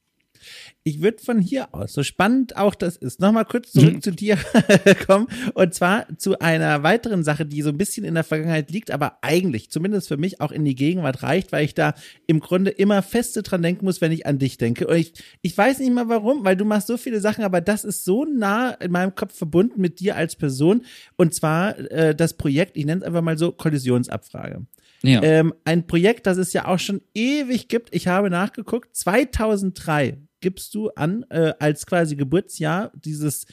ich 0.87 1.01
würde 1.01 1.17
von 1.17 1.39
hier 1.39 1.73
aus, 1.73 1.93
so 1.93 2.03
spannend 2.03 2.57
auch 2.57 2.75
das 2.75 2.95
ist, 2.95 3.19
nochmal 3.19 3.45
kurz 3.45 3.71
zurück 3.71 3.95
mhm. 3.95 4.01
zu 4.03 4.11
dir 4.11 4.37
kommen 5.07 5.25
und 5.55 5.73
zwar 5.73 6.05
zu 6.19 6.37
einer 6.37 6.83
weiteren 6.83 7.23
Sache, 7.23 7.43
die 7.43 7.63
so 7.63 7.69
ein 7.69 7.77
bisschen 7.77 8.05
in 8.05 8.13
der 8.13 8.23
Vergangenheit 8.23 8.69
liegt, 8.69 8.91
aber 8.91 9.17
eigentlich, 9.23 9.71
zumindest 9.71 10.07
für 10.07 10.17
mich, 10.17 10.41
auch 10.41 10.51
in 10.51 10.63
die 10.63 10.75
Gegenwart 10.75 11.23
reicht, 11.23 11.51
weil 11.51 11.65
ich 11.65 11.73
da 11.73 11.95
im 12.27 12.39
Grunde 12.39 12.69
immer 12.69 13.01
feste 13.01 13.41
dran 13.41 13.63
denken 13.63 13.83
muss, 13.83 13.99
wenn 13.99 14.11
ich 14.11 14.27
an 14.27 14.37
dich 14.37 14.59
denke. 14.59 14.85
Und 14.85 14.97
ich, 14.97 15.13
ich 15.41 15.57
weiß 15.57 15.79
nicht 15.79 15.91
mal 15.91 16.07
warum, 16.07 16.45
weil 16.45 16.55
du 16.55 16.65
machst 16.65 16.85
so 16.85 16.97
viele 16.97 17.19
Sachen, 17.19 17.43
aber 17.43 17.61
das 17.61 17.83
ist 17.83 18.05
so 18.05 18.23
nah 18.23 18.69
in 18.69 18.91
meinem 18.91 19.15
Kopf 19.15 19.35
verbunden 19.35 19.81
mit 19.81 19.99
dir 19.99 20.15
als 20.15 20.35
Person 20.35 20.85
und 21.17 21.33
zwar 21.33 21.79
äh, 21.79 22.13
das 22.13 22.37
Projekt, 22.37 22.77
ich 22.77 22.85
nenne 22.85 23.01
es 23.01 23.07
einfach 23.07 23.23
mal 23.23 23.39
so, 23.39 23.51
Kollisionsabfrage. 23.51 24.67
Ja. 25.01 25.21
Ähm, 25.23 25.53
ein 25.65 25.87
Projekt, 25.87 26.27
das 26.27 26.37
es 26.37 26.53
ja 26.53 26.67
auch 26.67 26.79
schon 26.79 27.01
ewig 27.15 27.69
gibt. 27.69 27.93
Ich 27.93 28.07
habe 28.07 28.29
nachgeguckt, 28.29 28.95
2003 28.95 30.19
gibst 30.45 30.75
du 30.75 30.89
an 30.89 31.25
äh, 31.31 31.53
als 31.57 31.87
quasi 31.87 32.15
Geburtsjahr 32.15 32.91
dieses 32.93 33.47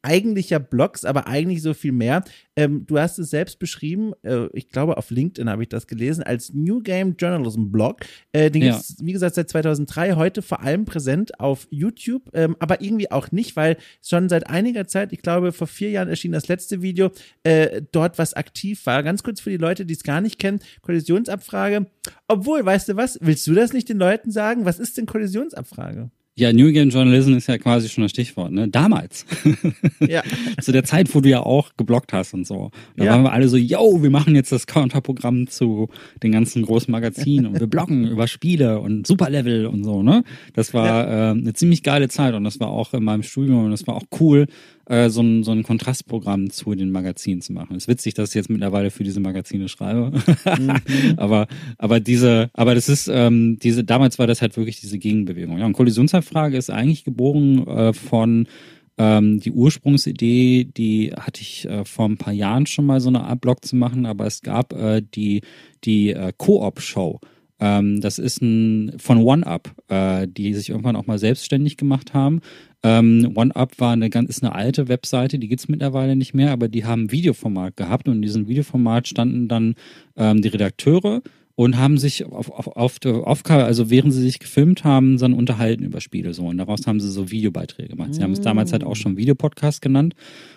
eigentlicher 0.00 0.60
Blogs, 0.60 1.04
aber 1.04 1.26
eigentlich 1.26 1.60
so 1.60 1.74
viel 1.74 1.92
mehr. 1.92 2.24
Ähm, 2.56 2.86
du 2.86 2.98
hast 2.98 3.18
es 3.18 3.28
selbst 3.28 3.58
beschrieben, 3.58 4.12
äh, 4.22 4.46
ich 4.54 4.70
glaube 4.70 4.96
auf 4.96 5.10
LinkedIn 5.10 5.50
habe 5.50 5.62
ich 5.64 5.68
das 5.68 5.86
gelesen, 5.86 6.22
als 6.22 6.54
New 6.54 6.80
Game 6.80 7.16
Journalism 7.18 7.70
Blog. 7.70 8.00
Äh, 8.32 8.50
den 8.50 8.62
ja. 8.62 8.76
gibt 8.76 9.04
wie 9.04 9.12
gesagt, 9.12 9.34
seit 9.34 9.50
2003, 9.50 10.12
heute 10.12 10.40
vor 10.40 10.62
allem 10.62 10.86
präsent 10.86 11.38
auf 11.38 11.66
YouTube, 11.70 12.30
ähm, 12.32 12.56
aber 12.58 12.80
irgendwie 12.80 13.10
auch 13.10 13.32
nicht, 13.32 13.54
weil 13.56 13.76
schon 14.02 14.30
seit 14.30 14.48
einiger 14.48 14.86
Zeit, 14.86 15.12
ich 15.12 15.20
glaube 15.20 15.52
vor 15.52 15.66
vier 15.66 15.90
Jahren 15.90 16.08
erschien 16.08 16.32
das 16.32 16.48
letzte 16.48 16.80
Video, 16.80 17.10
äh, 17.42 17.82
dort 17.92 18.18
was 18.18 18.32
aktiv 18.32 18.86
war. 18.86 19.02
Ganz 19.02 19.22
kurz 19.22 19.40
für 19.40 19.50
die 19.50 19.58
Leute, 19.58 19.84
die 19.84 19.94
es 19.94 20.04
gar 20.04 20.22
nicht 20.22 20.38
kennen, 20.38 20.60
Kollisionsabfrage. 20.80 21.86
Obwohl, 22.28 22.64
weißt 22.64 22.88
du 22.88 22.96
was, 22.96 23.18
willst 23.20 23.46
du 23.46 23.52
das 23.52 23.72
nicht 23.72 23.88
den 23.88 23.98
Leuten 23.98 24.30
sagen? 24.30 24.64
Was 24.64 24.78
ist 24.78 24.96
denn 24.96 25.06
Kollisionsabfrage? 25.06 26.10
Ja, 26.38 26.52
New 26.52 26.70
Game 26.70 26.90
Journalism 26.90 27.34
ist 27.34 27.48
ja 27.48 27.58
quasi 27.58 27.88
schon 27.88 28.02
das 28.02 28.12
Stichwort, 28.12 28.52
ne? 28.52 28.68
Damals. 28.68 29.26
Ja. 30.00 30.22
zu 30.60 30.70
der 30.70 30.84
Zeit, 30.84 31.12
wo 31.14 31.20
du 31.20 31.28
ja 31.28 31.40
auch 31.40 31.70
geblockt 31.76 32.12
hast 32.12 32.32
und 32.32 32.46
so. 32.46 32.70
Da 32.96 33.04
ja. 33.04 33.12
waren 33.12 33.24
wir 33.24 33.32
alle 33.32 33.48
so, 33.48 33.56
yo, 33.56 34.02
wir 34.02 34.10
machen 34.10 34.34
jetzt 34.36 34.52
das 34.52 34.66
Counterprogramm 34.66 35.48
zu 35.48 35.88
den 36.22 36.30
ganzen 36.30 36.62
großen 36.62 36.90
Magazinen 36.92 37.46
und 37.46 37.60
wir 37.60 37.66
bloggen 37.66 38.06
über 38.10 38.28
Spiele 38.28 38.78
und 38.78 39.06
Superlevel 39.06 39.66
und 39.66 39.82
so, 39.82 40.02
ne? 40.02 40.22
Das 40.54 40.72
war 40.72 40.86
ja. 40.86 41.30
äh, 41.30 41.30
eine 41.32 41.52
ziemlich 41.52 41.82
geile 41.82 42.08
Zeit 42.08 42.34
und 42.34 42.44
das 42.44 42.60
war 42.60 42.68
auch 42.68 42.94
in 42.94 43.02
meinem 43.02 43.24
Studium 43.24 43.64
und 43.64 43.70
das 43.72 43.86
war 43.86 43.96
auch 43.96 44.04
cool, 44.20 44.46
äh, 44.88 45.10
so, 45.10 45.20
ein, 45.20 45.44
so 45.44 45.52
ein 45.52 45.62
Kontrastprogramm 45.62 46.50
zu 46.50 46.74
den 46.74 46.90
Magazinen 46.90 47.42
zu 47.42 47.52
machen. 47.52 47.76
Es 47.76 47.84
ist 47.84 47.88
witzig, 47.88 48.14
dass 48.14 48.30
ich 48.30 48.34
jetzt 48.34 48.50
mittlerweile 48.50 48.90
für 48.90 49.04
diese 49.04 49.20
Magazine 49.20 49.68
schreibe. 49.68 50.12
mhm. 50.58 50.72
aber, 51.16 51.46
aber 51.76 52.00
diese, 52.00 52.50
aber 52.54 52.74
das 52.74 52.88
ist, 52.88 53.08
ähm, 53.12 53.58
diese, 53.58 53.84
damals 53.84 54.18
war 54.18 54.26
das 54.26 54.40
halt 54.40 54.56
wirklich 54.56 54.80
diese 54.80 54.98
Gegenbewegung. 54.98 55.58
Ja, 55.58 55.66
und 55.66 55.74
Kollisionsabfrage 55.74 56.56
ist 56.56 56.70
eigentlich 56.70 57.04
geboren 57.04 57.66
äh, 57.66 57.92
von 57.92 58.48
ähm, 58.96 59.40
die 59.40 59.52
Ursprungsidee, 59.52 60.64
die 60.64 61.12
hatte 61.12 61.42
ich 61.42 61.68
äh, 61.68 61.84
vor 61.84 62.06
ein 62.06 62.16
paar 62.16 62.32
Jahren 62.32 62.66
schon 62.66 62.86
mal 62.86 63.00
so 63.00 63.08
eine 63.08 63.24
Art 63.24 63.40
Blog 63.40 63.64
zu 63.64 63.76
machen, 63.76 64.06
aber 64.06 64.26
es 64.26 64.42
gab 64.42 64.72
äh, 64.72 65.02
die, 65.02 65.42
die 65.84 66.10
äh, 66.10 66.32
Koop-Show. 66.36 67.20
Ähm, 67.60 68.00
das 68.00 68.18
ist 68.18 68.40
ein 68.40 68.94
von 68.98 69.18
OneUp, 69.18 69.72
äh, 69.88 70.26
die 70.28 70.54
sich 70.54 70.70
irgendwann 70.70 70.96
auch 70.96 71.06
mal 71.06 71.18
selbstständig 71.18 71.76
gemacht 71.76 72.14
haben. 72.14 72.40
Ähm, 72.82 73.32
OneUp 73.34 73.80
war 73.80 73.92
eine 73.92 74.08
ganz, 74.08 74.30
ist 74.30 74.42
eine 74.42 74.54
alte 74.54 74.88
Webseite, 74.88 75.38
die 75.38 75.48
gibt's 75.48 75.68
mittlerweile 75.68 76.14
nicht 76.14 76.34
mehr, 76.34 76.52
aber 76.52 76.68
die 76.68 76.84
haben 76.84 77.10
Videoformat 77.10 77.76
gehabt 77.76 78.08
und 78.08 78.16
in 78.16 78.22
diesem 78.22 78.46
Videoformat 78.46 79.08
standen 79.08 79.48
dann 79.48 79.74
ähm, 80.16 80.42
die 80.42 80.48
Redakteure 80.48 81.22
und 81.58 81.76
haben 81.76 81.98
sich 81.98 82.24
auf, 82.24 82.52
auf, 82.52 82.68
auf 82.68 83.00
der 83.00 83.26
Aufgabe, 83.26 83.64
also 83.64 83.90
während 83.90 84.12
sie 84.12 84.22
sich 84.22 84.38
gefilmt 84.38 84.84
haben, 84.84 85.18
dann 85.18 85.34
unterhalten 85.34 85.82
über 85.82 86.00
Spiele 86.00 86.32
so. 86.32 86.46
Und 86.46 86.58
daraus 86.58 86.86
haben 86.86 87.00
sie 87.00 87.10
so 87.10 87.32
Videobeiträge 87.32 87.88
gemacht. 87.88 88.14
Sie 88.14 88.22
haben 88.22 88.30
es 88.30 88.40
damals 88.40 88.70
halt 88.70 88.84
auch 88.84 88.94
schon 88.94 89.16
Videopodcast 89.16 89.82
genannt. 89.82 90.14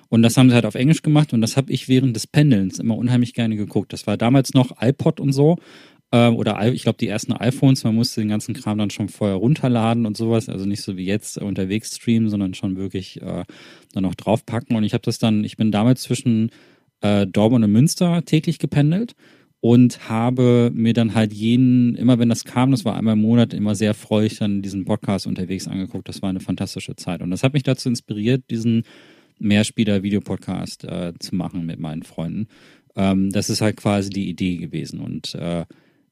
Und 0.09 0.21
das 0.21 0.37
haben 0.37 0.49
sie 0.49 0.53
halt 0.53 0.67
auf 0.67 0.75
Englisch 0.75 1.01
gemacht 1.01 1.33
und 1.33 1.41
das 1.41 1.57
habe 1.57 1.71
ich 1.71 1.87
während 1.87 2.15
des 2.15 2.27
Pendelns 2.27 2.77
immer 2.77 2.95
unheimlich 2.97 3.33
gerne 3.33 3.55
geguckt. 3.55 3.93
Das 3.93 4.05
war 4.05 4.15
damals 4.15 4.53
noch 4.53 4.79
iPod 4.79 5.19
und 5.19 5.33
so. 5.33 5.57
Ähm, 6.11 6.35
oder 6.35 6.61
ich 6.73 6.83
glaube 6.83 6.97
die 6.97 7.07
ersten 7.07 7.33
iPhones, 7.33 7.83
man 7.83 7.95
musste 7.95 8.21
den 8.21 8.29
ganzen 8.29 8.53
Kram 8.53 8.77
dann 8.77 8.89
schon 8.89 9.09
vorher 9.09 9.37
runterladen 9.37 10.05
und 10.05 10.17
sowas. 10.17 10.49
Also 10.49 10.65
nicht 10.65 10.81
so 10.81 10.97
wie 10.97 11.05
jetzt 11.05 11.37
unterwegs 11.37 11.95
streamen, 11.95 12.29
sondern 12.29 12.53
schon 12.53 12.75
wirklich 12.77 13.21
äh, 13.21 13.45
dann 13.93 14.03
noch 14.03 14.15
draufpacken. 14.15 14.75
Und 14.75 14.83
ich 14.83 14.93
habe 14.93 15.03
das 15.03 15.19
dann, 15.19 15.43
ich 15.43 15.57
bin 15.57 15.71
damals 15.71 16.01
zwischen 16.01 16.51
äh, 17.01 17.25
Dortmund 17.27 17.63
und 17.63 17.71
Münster 17.71 18.23
täglich 18.25 18.59
gependelt 18.59 19.15
und 19.61 20.09
habe 20.09 20.71
mir 20.73 20.93
dann 20.93 21.13
halt 21.13 21.33
jeden, 21.33 21.95
immer 21.95 22.19
wenn 22.19 22.29
das 22.29 22.45
kam, 22.45 22.71
das 22.71 22.83
war 22.83 22.97
einmal 22.97 23.13
im 23.13 23.21
Monat, 23.21 23.53
immer 23.53 23.75
sehr 23.75 23.93
freudig 23.93 24.39
dann 24.39 24.61
diesen 24.63 24.85
Podcast 24.85 25.27
unterwegs 25.27 25.67
angeguckt. 25.67 26.09
Das 26.09 26.21
war 26.21 26.29
eine 26.29 26.39
fantastische 26.39 26.95
Zeit. 26.95 27.21
Und 27.21 27.29
das 27.29 27.43
hat 27.43 27.53
mich 27.53 27.63
dazu 27.63 27.87
inspiriert, 27.87 28.49
diesen 28.49 28.83
Mehrspieler-Videopodcast 29.39 30.83
äh, 30.85 31.13
zu 31.19 31.35
machen 31.35 31.65
mit 31.65 31.79
meinen 31.79 32.03
Freunden. 32.03 32.47
Ähm, 32.95 33.29
das 33.29 33.49
ist 33.49 33.61
halt 33.61 33.77
quasi 33.77 34.09
die 34.09 34.29
Idee 34.29 34.57
gewesen. 34.57 34.99
Und 34.99 35.35
äh, 35.35 35.65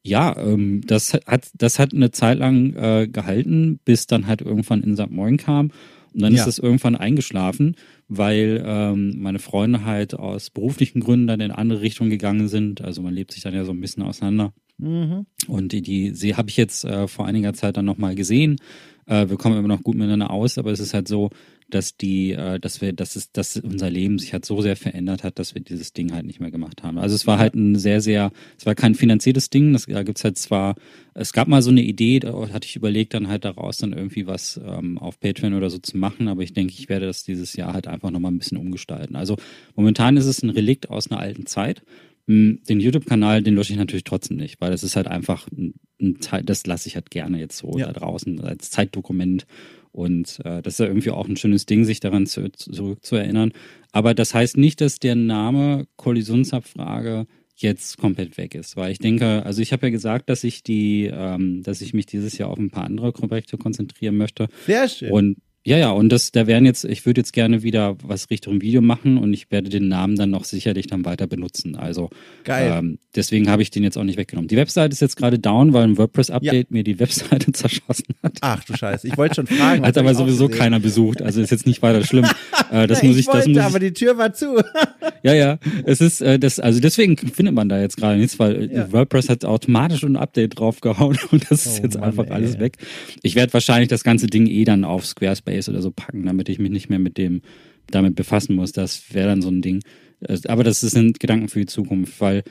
ja, 0.03 0.35
ähm, 0.37 0.81
das 0.85 1.13
hat, 1.13 1.49
das 1.55 1.79
hat 1.79 1.93
eine 1.93 2.11
Zeit 2.11 2.39
lang 2.39 2.73
äh, 2.75 3.07
gehalten, 3.07 3.79
bis 3.83 4.07
dann 4.07 4.27
halt 4.27 4.41
irgendwann 4.41 4.83
in 4.83 4.95
St. 4.95 5.11
Moin 5.11 5.37
kam. 5.37 5.71
Und 6.13 6.21
dann 6.21 6.33
ja. 6.33 6.39
ist 6.39 6.47
das 6.47 6.57
irgendwann 6.57 6.95
eingeschlafen, 6.95 7.75
weil 8.07 8.63
ähm, 8.65 9.21
meine 9.21 9.39
Freunde 9.39 9.85
halt 9.85 10.15
aus 10.15 10.49
beruflichen 10.49 11.01
Gründen 11.01 11.27
dann 11.27 11.39
in 11.39 11.51
andere 11.51 11.81
Richtungen 11.81 12.09
gegangen 12.09 12.47
sind. 12.47 12.81
Also 12.81 13.01
man 13.01 13.13
lebt 13.13 13.31
sich 13.31 13.43
dann 13.43 13.53
ja 13.53 13.63
so 13.63 13.71
ein 13.71 13.81
bisschen 13.81 14.03
auseinander. 14.03 14.53
Mhm. 14.79 15.27
Und 15.47 15.71
die, 15.71 15.81
die 15.81 16.11
sie 16.11 16.35
habe 16.35 16.49
ich 16.49 16.57
jetzt 16.57 16.83
äh, 16.85 17.07
vor 17.07 17.27
einiger 17.27 17.53
Zeit 17.53 17.77
dann 17.77 17.85
nochmal 17.85 18.15
gesehen. 18.15 18.55
Äh, 19.05 19.29
wir 19.29 19.37
kommen 19.37 19.57
immer 19.57 19.67
noch 19.67 19.83
gut 19.83 19.95
miteinander 19.95 20.31
aus, 20.31 20.57
aber 20.57 20.71
es 20.71 20.79
ist 20.79 20.93
halt 20.93 21.07
so, 21.07 21.29
dass 21.69 21.97
die, 21.97 22.31
äh, 22.31 22.59
dass 22.59 22.81
wir, 22.81 22.93
dass 22.93 23.15
es, 23.15 23.31
dass 23.31 23.57
unser 23.57 23.89
Leben 23.89 24.19
sich 24.19 24.33
halt 24.33 24.45
so 24.45 24.61
sehr 24.61 24.75
verändert 24.75 25.23
hat, 25.23 25.39
dass 25.39 25.55
wir 25.55 25.61
dieses 25.61 25.93
Ding 25.93 26.13
halt 26.13 26.25
nicht 26.25 26.39
mehr 26.39 26.51
gemacht 26.51 26.83
haben. 26.83 26.97
Also 26.97 27.15
es 27.15 27.27
war 27.27 27.39
halt 27.39 27.55
ein 27.55 27.75
sehr, 27.75 28.01
sehr, 28.01 28.31
es 28.57 28.65
war 28.65 28.75
kein 28.75 28.95
finanziertes 28.95 29.49
Ding. 29.49 29.73
Das, 29.73 29.85
da 29.85 30.03
gibt's 30.03 30.23
halt 30.23 30.37
zwar, 30.37 30.75
es 31.13 31.33
gab 31.33 31.47
mal 31.47 31.61
so 31.61 31.69
eine 31.69 31.81
Idee, 31.81 32.19
da 32.19 32.49
hatte 32.53 32.67
ich 32.67 32.75
überlegt, 32.75 33.13
dann 33.13 33.27
halt 33.27 33.45
daraus 33.45 33.77
dann 33.77 33.93
irgendwie 33.93 34.27
was 34.27 34.59
ähm, 34.63 34.97
auf 34.97 35.19
Patreon 35.19 35.53
oder 35.53 35.69
so 35.69 35.77
zu 35.77 35.97
machen, 35.97 36.27
aber 36.27 36.41
ich 36.43 36.53
denke, 36.53 36.73
ich 36.77 36.89
werde 36.89 37.05
das 37.05 37.23
dieses 37.23 37.55
Jahr 37.55 37.73
halt 37.73 37.87
einfach 37.87 38.11
nochmal 38.11 38.31
ein 38.31 38.39
bisschen 38.39 38.57
umgestalten. 38.57 39.15
Also 39.15 39.37
momentan 39.75 40.17
ist 40.17 40.25
es 40.25 40.43
ein 40.43 40.49
Relikt 40.49 40.89
aus 40.89 41.09
einer 41.09 41.19
alten 41.19 41.45
Zeit. 41.45 41.83
Hm, 42.29 42.59
den 42.69 42.79
YouTube-Kanal, 42.79 43.41
den 43.41 43.55
lösche 43.55 43.73
ich 43.73 43.79
natürlich 43.79 44.03
trotzdem 44.03 44.37
nicht, 44.37 44.61
weil 44.61 44.69
das 44.69 44.83
ist 44.83 44.95
halt 44.95 45.07
einfach 45.07 45.47
ein, 45.47 45.73
ein 45.99 46.19
Teil, 46.19 46.43
das 46.43 46.65
lasse 46.67 46.87
ich 46.87 46.93
halt 46.93 47.09
gerne 47.09 47.39
jetzt 47.39 47.57
so 47.57 47.75
ja. 47.75 47.87
da 47.87 47.93
draußen 47.93 48.39
als 48.41 48.69
Zeitdokument 48.69 49.47
und 49.91 50.39
äh, 50.43 50.61
das 50.61 50.73
ist 50.73 50.79
ja 50.79 50.85
irgendwie 50.85 51.11
auch 51.11 51.27
ein 51.27 51.37
schönes 51.37 51.65
Ding, 51.65 51.83
sich 51.83 51.99
daran 51.99 52.25
zu, 52.25 52.51
zurückzuerinnern. 52.51 53.53
Aber 53.91 54.13
das 54.13 54.33
heißt 54.33 54.57
nicht, 54.57 54.81
dass 54.81 54.99
der 54.99 55.15
Name 55.15 55.87
Kollisionsabfrage 55.95 57.25
jetzt 57.55 57.97
komplett 57.97 58.37
weg 58.37 58.55
ist, 58.55 58.77
weil 58.77 58.91
ich 58.91 58.99
denke, 58.99 59.45
also 59.45 59.61
ich 59.61 59.73
habe 59.73 59.87
ja 59.87 59.91
gesagt, 59.91 60.29
dass 60.29 60.43
ich 60.43 60.63
die, 60.63 61.09
ähm, 61.11 61.61
dass 61.63 61.81
ich 61.81 61.93
mich 61.93 62.05
dieses 62.05 62.37
Jahr 62.37 62.49
auf 62.49 62.57
ein 62.57 62.69
paar 62.69 62.85
andere 62.85 63.11
Projekte 63.11 63.57
konzentrieren 63.57 64.15
möchte. 64.15 64.47
Sehr 64.65 64.87
schön. 64.87 65.11
Und 65.11 65.37
ja, 65.69 65.77
ja, 65.77 65.91
und 65.91 66.09
das, 66.09 66.31
da 66.31 66.47
werden 66.47 66.65
jetzt, 66.65 66.83
ich 66.83 67.05
würde 67.05 67.21
jetzt 67.21 67.31
gerne 67.31 67.61
wieder 67.61 67.95
was 68.01 68.31
Richtung 68.31 68.59
Video 68.59 68.81
machen 68.81 69.19
und 69.19 69.31
ich 69.33 69.51
werde 69.51 69.69
den 69.69 69.87
Namen 69.87 70.15
dann 70.15 70.31
noch 70.31 70.43
sicherlich 70.43 70.87
dann 70.87 71.05
weiter 71.05 71.27
benutzen. 71.27 71.75
Also 71.75 72.09
Geil. 72.43 72.73
Ähm, 72.75 72.97
deswegen 73.15 73.51
habe 73.51 73.61
ich 73.61 73.69
den 73.69 73.83
jetzt 73.83 73.95
auch 73.95 74.03
nicht 74.03 74.17
weggenommen. 74.17 74.47
Die 74.47 74.57
Webseite 74.57 74.93
ist 74.93 74.99
jetzt 74.99 75.15
gerade 75.15 75.37
down, 75.37 75.71
weil 75.71 75.83
ein 75.83 75.99
WordPress-Update 75.99 76.53
ja. 76.53 76.65
mir 76.69 76.83
die 76.83 76.99
Webseite 76.99 77.51
zerschossen 77.53 78.15
hat. 78.23 78.39
Ach 78.41 78.63
du 78.63 78.75
Scheiße, 78.75 79.07
ich 79.07 79.15
wollte 79.15 79.35
schon 79.35 79.45
fragen. 79.45 79.85
Hat 79.85 79.95
aber 79.99 80.15
sowieso 80.15 80.47
keiner 80.47 80.79
besucht, 80.79 81.21
also 81.21 81.39
ist 81.39 81.51
jetzt 81.51 81.67
nicht 81.67 81.83
weiter 81.83 82.03
schlimm. 82.03 82.25
Äh, 82.71 82.87
das 82.87 83.03
muss 83.03 83.17
ich, 83.17 83.27
wollte, 83.27 83.37
das 83.37 83.47
muss 83.47 83.57
ich, 83.57 83.63
aber 83.63 83.79
die 83.79 83.93
Tür 83.93 84.17
war 84.17 84.33
zu. 84.33 84.63
ja, 85.21 85.35
ja, 85.35 85.59
es 85.85 86.01
ist 86.01 86.21
äh, 86.21 86.39
das, 86.39 86.59
also 86.59 86.79
deswegen 86.79 87.15
findet 87.15 87.53
man 87.53 87.69
da 87.69 87.79
jetzt 87.79 87.97
gerade 87.97 88.17
nichts, 88.17 88.39
weil 88.39 88.71
ja. 88.71 88.91
WordPress 88.91 89.29
hat 89.29 89.45
automatisch 89.45 90.01
ein 90.01 90.15
Update 90.15 90.57
draufgehauen 90.57 91.19
und 91.29 91.45
das 91.51 91.67
ist 91.67 91.79
oh, 91.79 91.83
jetzt 91.83 91.99
Mann, 91.99 92.05
einfach 92.05 92.25
ey. 92.25 92.31
alles 92.31 92.57
weg. 92.57 92.77
Ich 93.21 93.35
werde 93.35 93.53
wahrscheinlich 93.53 93.89
das 93.89 94.03
ganze 94.03 94.25
Ding 94.25 94.47
eh 94.47 94.63
dann 94.63 94.83
auf 94.83 95.05
Squarespace 95.05 95.58
oder 95.67 95.81
so 95.81 95.91
packen, 95.91 96.25
damit 96.25 96.47
ich 96.47 96.59
mich 96.59 96.71
nicht 96.71 96.89
mehr 96.89 96.99
mit 96.99 97.17
dem 97.17 97.41
damit 97.87 98.15
befassen 98.15 98.55
muss. 98.55 98.71
Das 98.71 99.13
wäre 99.13 99.27
dann 99.27 99.41
so 99.41 99.49
ein 99.49 99.61
Ding. 99.61 99.81
Äh, 100.21 100.37
aber 100.47 100.63
das 100.63 100.81
sind 100.81 101.19
Gedanken 101.19 101.49
für 101.49 101.59
die 101.59 101.65
Zukunft, 101.65 102.21
weil 102.21 102.43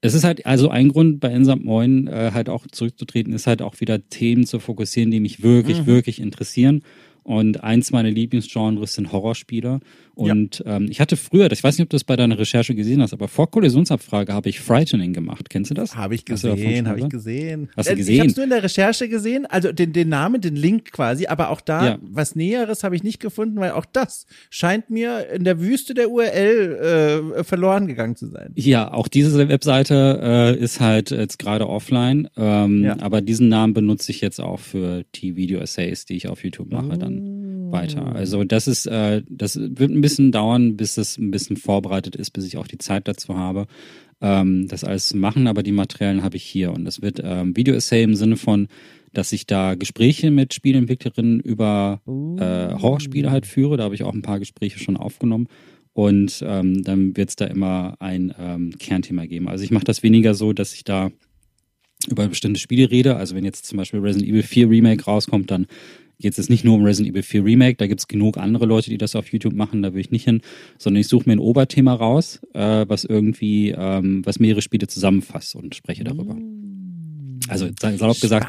es 0.00 0.14
ist 0.14 0.24
halt, 0.24 0.46
also 0.46 0.68
ein 0.68 0.88
Grund 0.88 1.20
bei 1.20 1.32
Insam 1.32 1.62
Moin 1.64 2.06
äh, 2.06 2.30
halt 2.32 2.48
auch 2.48 2.66
zurückzutreten, 2.70 3.32
ist 3.32 3.46
halt 3.46 3.62
auch 3.62 3.80
wieder 3.80 4.08
Themen 4.08 4.46
zu 4.46 4.60
fokussieren, 4.60 5.10
die 5.10 5.20
mich 5.20 5.42
wirklich, 5.42 5.82
mhm. 5.82 5.86
wirklich 5.86 6.20
interessieren. 6.20 6.82
Und 7.24 7.62
eins 7.62 7.90
meiner 7.90 8.10
Lieblingsgenres 8.10 8.94
sind 8.94 9.12
Horrorspiele. 9.12 9.80
Und 10.18 10.64
ja. 10.66 10.76
ähm, 10.76 10.88
ich 10.90 11.00
hatte 11.00 11.16
früher, 11.16 11.50
ich 11.52 11.62
weiß 11.62 11.78
nicht, 11.78 11.84
ob 11.84 11.90
du 11.90 11.94
das 11.94 12.02
bei 12.02 12.16
deiner 12.16 12.36
Recherche 12.36 12.74
gesehen 12.74 13.00
hast, 13.00 13.12
aber 13.12 13.28
vor 13.28 13.48
Kollisionsabfrage 13.48 14.32
habe 14.32 14.48
ich 14.48 14.58
Frightening 14.58 15.12
gemacht. 15.12 15.48
Kennst 15.48 15.70
du 15.70 15.74
das? 15.74 15.94
Habe 15.94 16.16
ich 16.16 16.24
gesehen, 16.24 16.88
habe 16.88 16.98
ich 16.98 17.08
gesehen. 17.08 17.68
Hast 17.76 17.88
du 17.88 17.94
gesehen? 17.94 18.14
Ich 18.14 18.20
habe 18.20 18.30
es 18.30 18.36
nur 18.36 18.42
in 18.42 18.50
der 18.50 18.64
Recherche 18.64 19.08
gesehen, 19.08 19.46
also 19.46 19.70
den, 19.70 19.92
den 19.92 20.08
Namen, 20.08 20.40
den 20.40 20.56
Link 20.56 20.90
quasi, 20.90 21.28
aber 21.28 21.50
auch 21.50 21.60
da 21.60 21.86
ja. 21.86 21.98
was 22.02 22.34
Näheres 22.34 22.82
habe 22.82 22.96
ich 22.96 23.04
nicht 23.04 23.20
gefunden, 23.20 23.60
weil 23.60 23.70
auch 23.70 23.84
das 23.84 24.26
scheint 24.50 24.90
mir 24.90 25.30
in 25.30 25.44
der 25.44 25.60
Wüste 25.60 25.94
der 25.94 26.10
URL 26.10 27.36
äh, 27.38 27.44
verloren 27.44 27.86
gegangen 27.86 28.16
zu 28.16 28.26
sein. 28.26 28.50
Ja, 28.56 28.92
auch 28.92 29.06
diese 29.06 29.48
Webseite 29.48 30.18
äh, 30.20 30.58
ist 30.58 30.80
halt 30.80 31.12
jetzt 31.12 31.38
gerade 31.38 31.68
offline, 31.68 32.28
ähm, 32.36 32.82
ja. 32.82 32.96
aber 32.98 33.20
diesen 33.20 33.48
Namen 33.48 33.72
benutze 33.72 34.10
ich 34.10 34.20
jetzt 34.20 34.40
auch 34.40 34.58
für 34.58 35.04
die 35.14 35.36
Video-Essays, 35.36 36.06
die 36.06 36.16
ich 36.16 36.28
auf 36.28 36.42
YouTube 36.42 36.72
mache 36.72 36.98
dann 36.98 37.37
weiter. 37.72 38.14
Also 38.14 38.44
das 38.44 38.68
ist, 38.68 38.86
äh, 38.86 39.22
das 39.28 39.58
wird 39.58 39.90
ein 39.90 40.00
bisschen 40.00 40.32
dauern, 40.32 40.76
bis 40.76 40.96
es 40.96 41.18
ein 41.18 41.30
bisschen 41.30 41.56
vorbereitet 41.56 42.16
ist, 42.16 42.30
bis 42.30 42.46
ich 42.46 42.56
auch 42.56 42.66
die 42.66 42.78
Zeit 42.78 43.08
dazu 43.08 43.36
habe, 43.36 43.66
ähm, 44.20 44.68
das 44.68 44.84
alles 44.84 45.08
zu 45.08 45.16
machen. 45.16 45.46
Aber 45.46 45.62
die 45.62 45.72
Materialien 45.72 46.22
habe 46.22 46.36
ich 46.36 46.44
hier. 46.44 46.72
Und 46.72 46.84
das 46.84 47.02
wird 47.02 47.20
ähm, 47.22 47.56
Video-Essay 47.56 48.02
im 48.02 48.14
Sinne 48.14 48.36
von, 48.36 48.68
dass 49.12 49.32
ich 49.32 49.46
da 49.46 49.74
Gespräche 49.74 50.30
mit 50.30 50.54
Spielentwicklerinnen 50.54 51.40
über 51.40 52.00
äh, 52.06 52.80
Horrorspiele 52.80 53.30
halt 53.30 53.46
führe. 53.46 53.76
Da 53.76 53.84
habe 53.84 53.94
ich 53.94 54.04
auch 54.04 54.14
ein 54.14 54.22
paar 54.22 54.38
Gespräche 54.38 54.78
schon 54.78 54.96
aufgenommen. 54.96 55.48
Und 55.92 56.44
ähm, 56.46 56.84
dann 56.84 57.16
wird 57.16 57.30
es 57.30 57.36
da 57.36 57.46
immer 57.46 57.96
ein 57.98 58.32
ähm, 58.38 58.72
Kernthema 58.78 59.26
geben. 59.26 59.48
Also 59.48 59.64
ich 59.64 59.70
mache 59.70 59.84
das 59.84 60.02
weniger 60.02 60.34
so, 60.34 60.52
dass 60.52 60.74
ich 60.74 60.84
da 60.84 61.10
über 62.08 62.28
bestimmte 62.28 62.60
Spiele 62.60 62.90
rede. 62.90 63.16
Also 63.16 63.34
wenn 63.34 63.44
jetzt 63.44 63.66
zum 63.66 63.78
Beispiel 63.78 64.00
Resident 64.00 64.30
Evil 64.30 64.42
4 64.42 64.70
Remake 64.70 65.04
rauskommt, 65.04 65.50
dann 65.50 65.66
geht 66.20 66.38
es 66.38 66.48
nicht 66.48 66.64
nur 66.64 66.74
um 66.74 66.84
Resident 66.84 67.12
Evil 67.12 67.22
4 67.22 67.44
Remake, 67.44 67.76
da 67.76 67.86
gibt 67.86 68.00
es 68.00 68.08
genug 68.08 68.38
andere 68.38 68.66
Leute, 68.66 68.90
die 68.90 68.98
das 68.98 69.14
auf 69.14 69.32
YouTube 69.32 69.54
machen, 69.54 69.82
da 69.82 69.94
will 69.94 70.00
ich 70.00 70.10
nicht 70.10 70.24
hin, 70.24 70.40
sondern 70.78 71.00
ich 71.00 71.08
suche 71.08 71.28
mir 71.28 71.34
ein 71.34 71.38
Oberthema 71.38 71.94
raus, 71.94 72.40
äh, 72.54 72.84
was 72.88 73.04
irgendwie, 73.04 73.70
ähm, 73.70 74.22
was 74.24 74.40
mehrere 74.40 74.62
Spiele 74.62 74.88
zusammenfasst 74.88 75.54
und 75.54 75.74
spreche 75.74 76.04
darüber. 76.04 76.34
Mm. 76.34 77.38
Also 77.48 77.68
salopp 77.80 78.20
gesagt, 78.20 78.46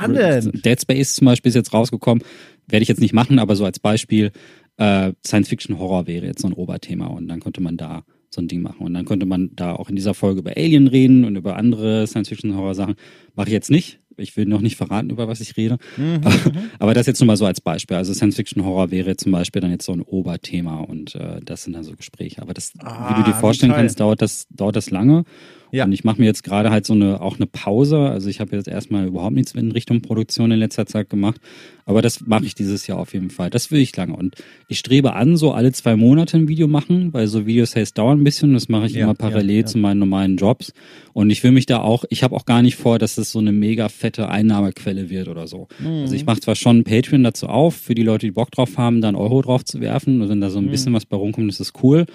Dead 0.66 0.82
Space 0.82 1.16
zum 1.16 1.26
Beispiel 1.26 1.50
ist 1.50 1.56
jetzt 1.56 1.74
rausgekommen, 1.74 2.24
werde 2.68 2.84
ich 2.84 2.90
jetzt 2.90 3.00
nicht 3.00 3.14
machen, 3.14 3.40
aber 3.40 3.56
so 3.56 3.64
als 3.64 3.80
Beispiel, 3.80 4.32
äh, 4.78 5.14
Science-Fiction-Horror 5.26 6.08
wäre 6.08 6.26
jetzt 6.26 6.42
so 6.42 6.48
ein 6.48 6.54
Oberthema 6.54 7.08
und 7.08 7.28
dann 7.28 7.40
könnte 7.40 7.62
man 7.62 7.78
da 7.78 8.04
so 8.30 8.42
ein 8.42 8.48
Ding 8.48 8.62
machen. 8.62 8.86
Und 8.86 8.94
dann 8.94 9.06
könnte 9.06 9.26
man 9.26 9.52
da 9.56 9.74
auch 9.74 9.90
in 9.90 9.96
dieser 9.96 10.14
Folge 10.14 10.40
über 10.40 10.52
Alien 10.56 10.88
reden 10.88 11.26
und 11.26 11.36
über 11.36 11.56
andere 11.56 12.08
Science-Fiction-Horror-Sachen. 12.08 12.96
Mache 13.36 13.48
ich 13.48 13.54
jetzt 13.54 13.72
nicht, 13.72 14.00
ich 14.20 14.38
will 14.38 14.46
noch 14.46 14.62
nicht 14.62 14.76
verraten, 14.76 15.10
über 15.10 15.28
was 15.28 15.42
ich 15.42 15.58
rede. 15.58 15.78
Mhm. 15.98 16.22
Aber 16.80 16.94
das 16.94 17.08
jetzt 17.08 17.20
nur 17.20 17.28
mal 17.28 17.38
so 17.38 17.46
als 17.46 17.62
Beispiel. 17.62 17.98
Also 17.98 18.14
Science-Fiction-Horror 18.14 18.92
wäre 18.92 19.18
zum 19.18 19.32
Beispiel 19.32 19.62
dann 19.62 19.72
jetzt 19.72 19.86
so 19.86 19.94
ein 19.94 20.02
Oberthema 20.02 20.82
und 20.82 21.16
äh, 21.16 21.40
das 21.44 21.64
sind 21.64 21.74
dann 21.74 21.84
so 21.84 21.96
Gespräche. 21.96 22.42
Aber 22.42 22.54
das, 22.54 22.74
ah, 22.80 23.10
wie 23.10 23.22
du 23.22 23.30
dir 23.30 23.36
ah, 23.36 23.40
vorstellen 23.40 23.74
kannst, 23.74 24.00
dauert 24.00 24.22
das, 24.22 24.48
dauert 24.50 24.76
das 24.76 24.92
lange. 24.92 25.24
Ja. 25.72 25.86
Und 25.86 25.92
ich 25.92 26.04
mache 26.04 26.20
mir 26.20 26.26
jetzt 26.26 26.44
gerade 26.44 26.72
halt 26.72 26.86
so 26.86 26.94
eine 26.94 27.22
auch 27.22 27.38
eine 27.38 27.46
Pause. 27.46 27.98
Also 28.00 28.30
ich 28.30 28.40
habe 28.40 28.56
jetzt 28.56 28.68
erstmal 28.68 29.06
überhaupt 29.06 29.36
nichts 29.36 29.54
in 29.54 29.72
Richtung 29.72 30.02
Produktion 30.02 30.52
in 30.52 30.60
letzter 30.60 30.86
Zeit 30.86 31.10
gemacht. 31.10 31.40
Aber 31.86 32.02
das 32.02 32.22
mache 32.28 32.46
ich 32.46 32.54
dieses 32.54 32.86
Jahr 32.88 33.00
auf 33.00 33.14
jeden 33.14 33.32
Fall. 33.32 33.50
Das 33.50 33.72
will 33.72 33.80
ich 33.80 33.96
lange. 33.98 34.16
Und 34.16 34.36
ich 34.68 34.78
strebe 34.80 35.14
an, 35.14 35.38
so 35.38 35.54
alle 35.54 35.72
zwei 35.72 35.96
Monate 35.96 36.38
ein 36.38 36.48
Video 36.48 36.68
machen, 36.68 37.14
weil 37.14 37.28
so 37.28 37.48
Videos 37.48 37.76
heißt 37.76 37.98
dauern 37.98 38.22
ein 38.22 38.24
bisschen. 38.24 38.54
Das 38.54 38.70
mache 38.70 38.86
ich 38.86 38.94
ja, 38.94 39.04
immer 39.04 39.16
parallel 39.16 39.50
ja, 39.50 39.62
ja. 39.62 39.66
zu 39.66 39.78
meinen 39.80 40.00
normalen 40.00 40.38
Jobs. 40.38 40.74
Und 41.14 41.30
ich 41.32 41.44
will 41.44 41.52
mich 41.52 41.66
da 41.66 41.82
auch, 41.82 42.06
ich 42.10 42.24
habe 42.24 42.36
auch 42.36 42.46
gar 42.46 42.62
nicht 42.62 42.76
vor, 42.76 43.00
dass 43.00 43.18
es 43.18 43.32
so 43.32 43.40
eine 43.40 43.52
mega 43.52 43.90
fette 43.90 44.30
Einnahmequelle 44.30 45.10
wird 45.10 45.28
oder 45.28 45.48
so. 45.48 45.68
Mhm. 45.80 46.02
Also 46.02 46.16
ich 46.16 46.26
mache 46.26 46.40
zwar 46.40 46.56
schon 46.56 46.84
Patreon 46.84 47.24
dazu 47.24 47.48
auf, 47.48 47.76
für 47.76 47.96
die 47.96 48.04
Leute, 48.04 48.28
die 48.28 48.32
Bock 48.32 48.52
drauf 48.52 48.78
haben, 48.78 49.02
dann 49.02 49.16
Euro 49.16 49.42
drauf 49.42 49.66
zu 49.66 49.82
werfen. 49.82 50.22
Und 50.22 50.30
wenn 50.30 50.42
da 50.42 50.50
so 50.50 50.60
ein 50.60 50.66
mhm. 50.66 50.72
bisschen 50.72 50.94
was 50.94 51.06
bei 51.06 51.18
rumkommt, 51.18 51.50
ist 51.50 51.60
das 51.60 51.74
cool 51.84 52.06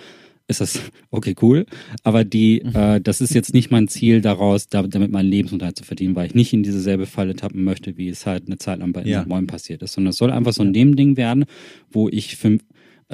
ist 0.47 0.61
das 0.61 0.81
okay 1.11 1.35
cool. 1.41 1.67
Aber 2.03 2.25
die, 2.25 2.63
mhm. 2.65 2.75
äh, 2.75 3.01
das 3.01 3.21
ist 3.21 3.35
jetzt 3.35 3.55
nicht 3.55 3.71
mein 3.71 3.89
Ziel 3.89 4.21
daraus, 4.21 4.69
da, 4.69 4.83
damit 4.83 5.11
meinen 5.11 5.29
Lebensunterhalt 5.29 5.77
zu 5.77 5.85
verdienen, 5.85 6.15
weil 6.17 6.27
ich 6.27 6.35
nicht 6.35 6.53
in 6.53 6.63
diese 6.63 6.81
selbe 6.81 7.07
Falle 7.07 7.35
tappen 7.35 7.65
möchte, 7.65 7.97
wie 7.97 8.09
es 8.09 8.27
halt 8.27 8.47
eine 8.47 8.59
Zeit 8.59 8.81
lang 8.81 8.93
bei 8.93 9.05
ja. 9.05 9.25
Moin 9.27 9.47
passiert 9.47 9.83
ist. 9.83 9.95
Sondern 9.95 10.11
es 10.11 10.17
soll 10.17 10.31
einfach 10.31 10.53
so 10.53 10.63
ein. 10.63 10.75
Nebending 10.75 11.17
werden, 11.17 11.45
wo 11.91 12.09
ich 12.09 12.37
für, 12.37 12.59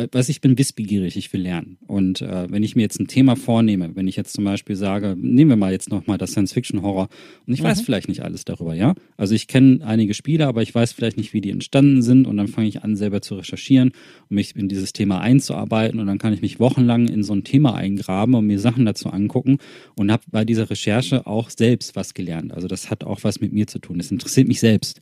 äh, 0.00 0.08
was 0.12 0.28
ich 0.28 0.40
bin 0.40 0.58
wissbegierig, 0.58 1.16
ich 1.16 1.32
will 1.32 1.42
lernen. 1.42 1.78
Und 1.86 2.22
äh, 2.22 2.50
wenn 2.50 2.62
ich 2.62 2.76
mir 2.76 2.82
jetzt 2.82 3.00
ein 3.00 3.06
Thema 3.06 3.36
vornehme, 3.36 3.94
wenn 3.94 4.08
ich 4.08 4.16
jetzt 4.16 4.32
zum 4.32 4.44
Beispiel 4.44 4.76
sage, 4.76 5.16
nehmen 5.18 5.50
wir 5.50 5.56
mal 5.56 5.72
jetzt 5.72 5.90
nochmal 5.90 6.18
das 6.18 6.32
Science-Fiction-Horror 6.32 7.08
und 7.46 7.52
ich 7.52 7.60
mhm. 7.60 7.64
weiß 7.64 7.82
vielleicht 7.82 8.08
nicht 8.08 8.22
alles 8.22 8.44
darüber, 8.44 8.74
ja. 8.74 8.94
Also 9.16 9.34
ich 9.34 9.46
kenne 9.46 9.84
einige 9.84 10.14
Spiele, 10.14 10.46
aber 10.46 10.62
ich 10.62 10.74
weiß 10.74 10.92
vielleicht 10.92 11.16
nicht, 11.16 11.32
wie 11.32 11.40
die 11.40 11.50
entstanden 11.50 12.02
sind 12.02 12.26
und 12.26 12.36
dann 12.36 12.48
fange 12.48 12.68
ich 12.68 12.82
an, 12.82 12.96
selber 12.96 13.22
zu 13.22 13.36
recherchieren, 13.36 13.92
um 14.28 14.34
mich 14.34 14.56
in 14.56 14.68
dieses 14.68 14.92
Thema 14.92 15.20
einzuarbeiten 15.20 16.00
und 16.00 16.06
dann 16.06 16.18
kann 16.18 16.32
ich 16.32 16.42
mich 16.42 16.60
wochenlang 16.60 17.08
in 17.08 17.22
so 17.22 17.34
ein 17.34 17.44
Thema 17.44 17.74
eingraben 17.74 18.34
und 18.34 18.46
mir 18.46 18.58
Sachen 18.58 18.84
dazu 18.84 19.10
angucken 19.10 19.58
und 19.96 20.10
habe 20.10 20.22
bei 20.30 20.44
dieser 20.44 20.70
Recherche 20.70 21.26
auch 21.26 21.50
selbst 21.50 21.96
was 21.96 22.14
gelernt. 22.14 22.52
Also 22.52 22.68
das 22.68 22.90
hat 22.90 23.04
auch 23.04 23.20
was 23.22 23.40
mit 23.40 23.52
mir 23.52 23.66
zu 23.66 23.78
tun. 23.78 23.98
Das 23.98 24.10
interessiert 24.10 24.48
mich 24.48 24.60
selbst 24.60 25.00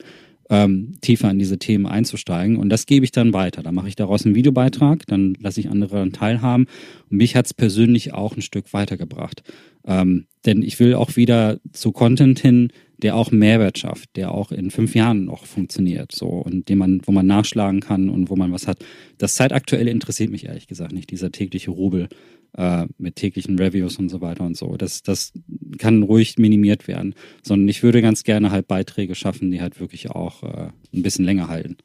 ähm, 0.51 0.95
tiefer 1.01 1.31
in 1.31 1.39
diese 1.39 1.59
Themen 1.59 1.87
einzusteigen. 1.87 2.57
Und 2.57 2.69
das 2.71 2.87
gebe 2.87 3.05
ich 3.05 3.13
dann 3.13 3.33
weiter. 3.33 3.63
Da 3.63 3.73
mache 3.73 3.89
ich 3.89 3.97
daraus 3.97 4.25
einen 4.25 4.35
Videobeitrag, 4.35 5.07
dann 5.07 5.35
lasse 5.41 5.61
ich 5.61 5.71
andere 5.71 5.97
dann 5.97 6.13
teilhaben. 6.13 6.67
Und 7.11 7.17
mich 7.17 7.37
hat 7.37 7.47
es 7.47 7.55
persönlich 7.55 8.15
auch 8.15 8.37
ein 8.37 8.43
Stück 8.43 8.73
weitergebracht. 8.73 9.43
Ähm, 9.87 10.27
denn 10.45 10.63
ich 10.63 10.79
will 10.81 10.95
auch 10.95 11.17
wieder 11.17 11.59
zu 11.73 11.93
Content 11.93 12.39
hin, 12.39 12.73
der 12.99 13.15
auch 13.15 13.31
Mehrwert 13.31 13.79
schafft, 13.79 14.17
der 14.17 14.33
auch 14.33 14.51
in 14.51 14.71
fünf 14.71 14.95
Jahren 14.95 15.25
noch 15.25 15.47
funktioniert, 15.47 16.13
so 16.13 16.27
und 16.29 16.69
den 16.69 16.79
man, 16.79 17.01
wo 17.05 17.13
man 17.13 17.27
nachschlagen 17.27 17.81
kann 17.81 18.09
und 18.09 18.29
wo 18.29 18.37
man 18.37 18.53
was 18.53 18.67
hat. 18.67 18.85
Das 19.19 19.37
Zeitaktuelle 19.37 19.91
interessiert 19.91 20.31
mich 20.31 20.47
ehrlich 20.47 20.67
gesagt 20.67 20.93
nicht, 20.93 21.11
dieser 21.11 21.31
tägliche 21.31 21.71
Rubel 21.71 22.09
äh, 22.57 22.87
mit 22.99 23.17
täglichen 23.17 23.59
Reviews 23.59 23.99
und 23.99 24.09
so 24.09 24.21
weiter 24.21 24.45
und 24.45 24.57
so. 24.57 24.77
Das, 24.77 25.03
das 25.03 25.33
kann 25.79 26.03
ruhig 26.03 26.39
minimiert 26.39 26.89
werden, 26.89 27.15
sondern 27.43 27.69
ich 27.69 27.83
würde 27.83 28.03
ganz 28.03 28.25
gerne 28.25 28.51
halt 28.51 28.69
Beiträge 28.69 29.15
schaffen, 29.15 29.51
die 29.51 29.61
halt 29.61 29.81
wirklich 29.81 30.11
auch 30.11 30.43
äh, 30.43 30.71
ein 30.95 31.03
bisschen 31.03 31.25
länger 31.25 31.49
halten 31.49 31.77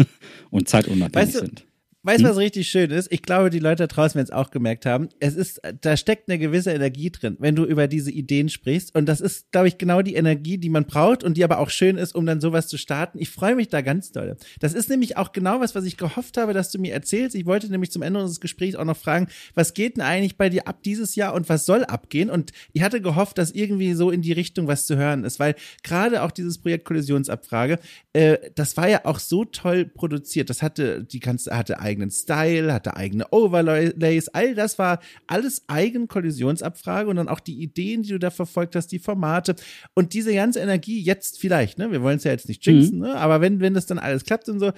und 0.50 0.68
zeitunabhängig 0.68 1.14
weißt 1.28 1.34
du, 1.34 1.46
sind. 1.46 1.66
Weißt 2.04 2.18
du, 2.18 2.24
hm? 2.24 2.30
was 2.30 2.38
richtig 2.38 2.68
schön 2.68 2.90
ist? 2.90 3.12
Ich 3.12 3.22
glaube, 3.22 3.48
die 3.48 3.60
Leute 3.60 3.84
da 3.84 3.86
draußen 3.86 4.16
werden 4.16 4.26
es 4.26 4.32
auch 4.32 4.50
gemerkt 4.50 4.86
haben. 4.86 5.08
Es 5.20 5.36
ist, 5.36 5.60
da 5.80 5.96
steckt 5.96 6.28
eine 6.28 6.38
gewisse 6.38 6.72
Energie 6.72 7.10
drin, 7.10 7.36
wenn 7.38 7.54
du 7.54 7.64
über 7.64 7.86
diese 7.86 8.10
Ideen 8.10 8.48
sprichst. 8.48 8.92
Und 8.96 9.06
das 9.06 9.20
ist, 9.20 9.52
glaube 9.52 9.68
ich, 9.68 9.78
genau 9.78 10.02
die 10.02 10.14
Energie, 10.14 10.58
die 10.58 10.68
man 10.68 10.84
braucht 10.84 11.22
und 11.22 11.36
die 11.36 11.44
aber 11.44 11.60
auch 11.60 11.70
schön 11.70 11.98
ist, 11.98 12.16
um 12.16 12.26
dann 12.26 12.40
sowas 12.40 12.66
zu 12.66 12.76
starten. 12.76 13.18
Ich 13.20 13.30
freue 13.30 13.54
mich 13.54 13.68
da 13.68 13.82
ganz 13.82 14.10
doll. 14.10 14.36
Das 14.58 14.74
ist 14.74 14.90
nämlich 14.90 15.16
auch 15.16 15.32
genau 15.32 15.60
was, 15.60 15.76
was 15.76 15.84
ich 15.84 15.96
gehofft 15.96 16.38
habe, 16.38 16.52
dass 16.52 16.72
du 16.72 16.80
mir 16.80 16.92
erzählst. 16.92 17.36
Ich 17.36 17.46
wollte 17.46 17.70
nämlich 17.70 17.92
zum 17.92 18.02
Ende 18.02 18.18
unseres 18.18 18.40
Gesprächs 18.40 18.74
auch 18.74 18.84
noch 18.84 18.96
fragen, 18.96 19.28
was 19.54 19.72
geht 19.72 19.96
denn 19.96 20.02
eigentlich 20.02 20.36
bei 20.36 20.48
dir 20.48 20.66
ab 20.66 20.82
dieses 20.82 21.14
Jahr 21.14 21.34
und 21.34 21.48
was 21.48 21.66
soll 21.66 21.84
abgehen? 21.84 22.30
Und 22.30 22.50
ich 22.72 22.82
hatte 22.82 23.00
gehofft, 23.00 23.38
dass 23.38 23.52
irgendwie 23.52 23.94
so 23.94 24.10
in 24.10 24.22
die 24.22 24.32
Richtung 24.32 24.66
was 24.66 24.86
zu 24.86 24.96
hören 24.96 25.22
ist, 25.22 25.38
weil 25.38 25.54
gerade 25.84 26.22
auch 26.22 26.32
dieses 26.32 26.58
Projekt 26.58 26.84
Kollisionsabfrage, 26.84 27.78
äh, 28.12 28.38
das 28.56 28.76
war 28.76 28.88
ja 28.88 29.04
auch 29.04 29.20
so 29.20 29.44
toll 29.44 29.84
produziert. 29.84 30.50
Das 30.50 30.62
hatte, 30.62 31.04
die 31.04 31.20
kannst, 31.20 31.48
hatte 31.48 31.78
eigenen 31.92 32.10
Style, 32.10 32.72
hatte 32.72 32.96
eigene 32.96 33.26
Overlays, 33.30 34.28
all 34.28 34.54
das 34.54 34.78
war 34.78 35.00
alles 35.26 35.64
eigen 35.68 36.08
Kollisionsabfrage 36.08 37.08
und 37.08 37.16
dann 37.16 37.28
auch 37.28 37.40
die 37.40 37.62
Ideen, 37.62 38.02
die 38.02 38.10
du 38.10 38.18
da 38.18 38.30
verfolgt 38.30 38.74
hast, 38.74 38.88
die 38.88 38.98
Formate 38.98 39.54
und 39.94 40.14
diese 40.14 40.34
ganze 40.34 40.60
Energie 40.60 41.00
jetzt 41.00 41.38
vielleicht, 41.38 41.78
ne, 41.78 41.92
wir 41.92 42.02
wollen 42.02 42.16
es 42.16 42.24
ja 42.24 42.32
jetzt 42.32 42.48
nicht 42.48 42.64
jinxen, 42.66 42.96
mhm. 42.96 43.04
ne, 43.04 43.16
aber 43.16 43.40
wenn, 43.40 43.60
wenn 43.60 43.74
das 43.74 43.86
dann 43.86 43.98
alles 43.98 44.24
klappt 44.24 44.48
und 44.48 44.58
so, 44.58 44.72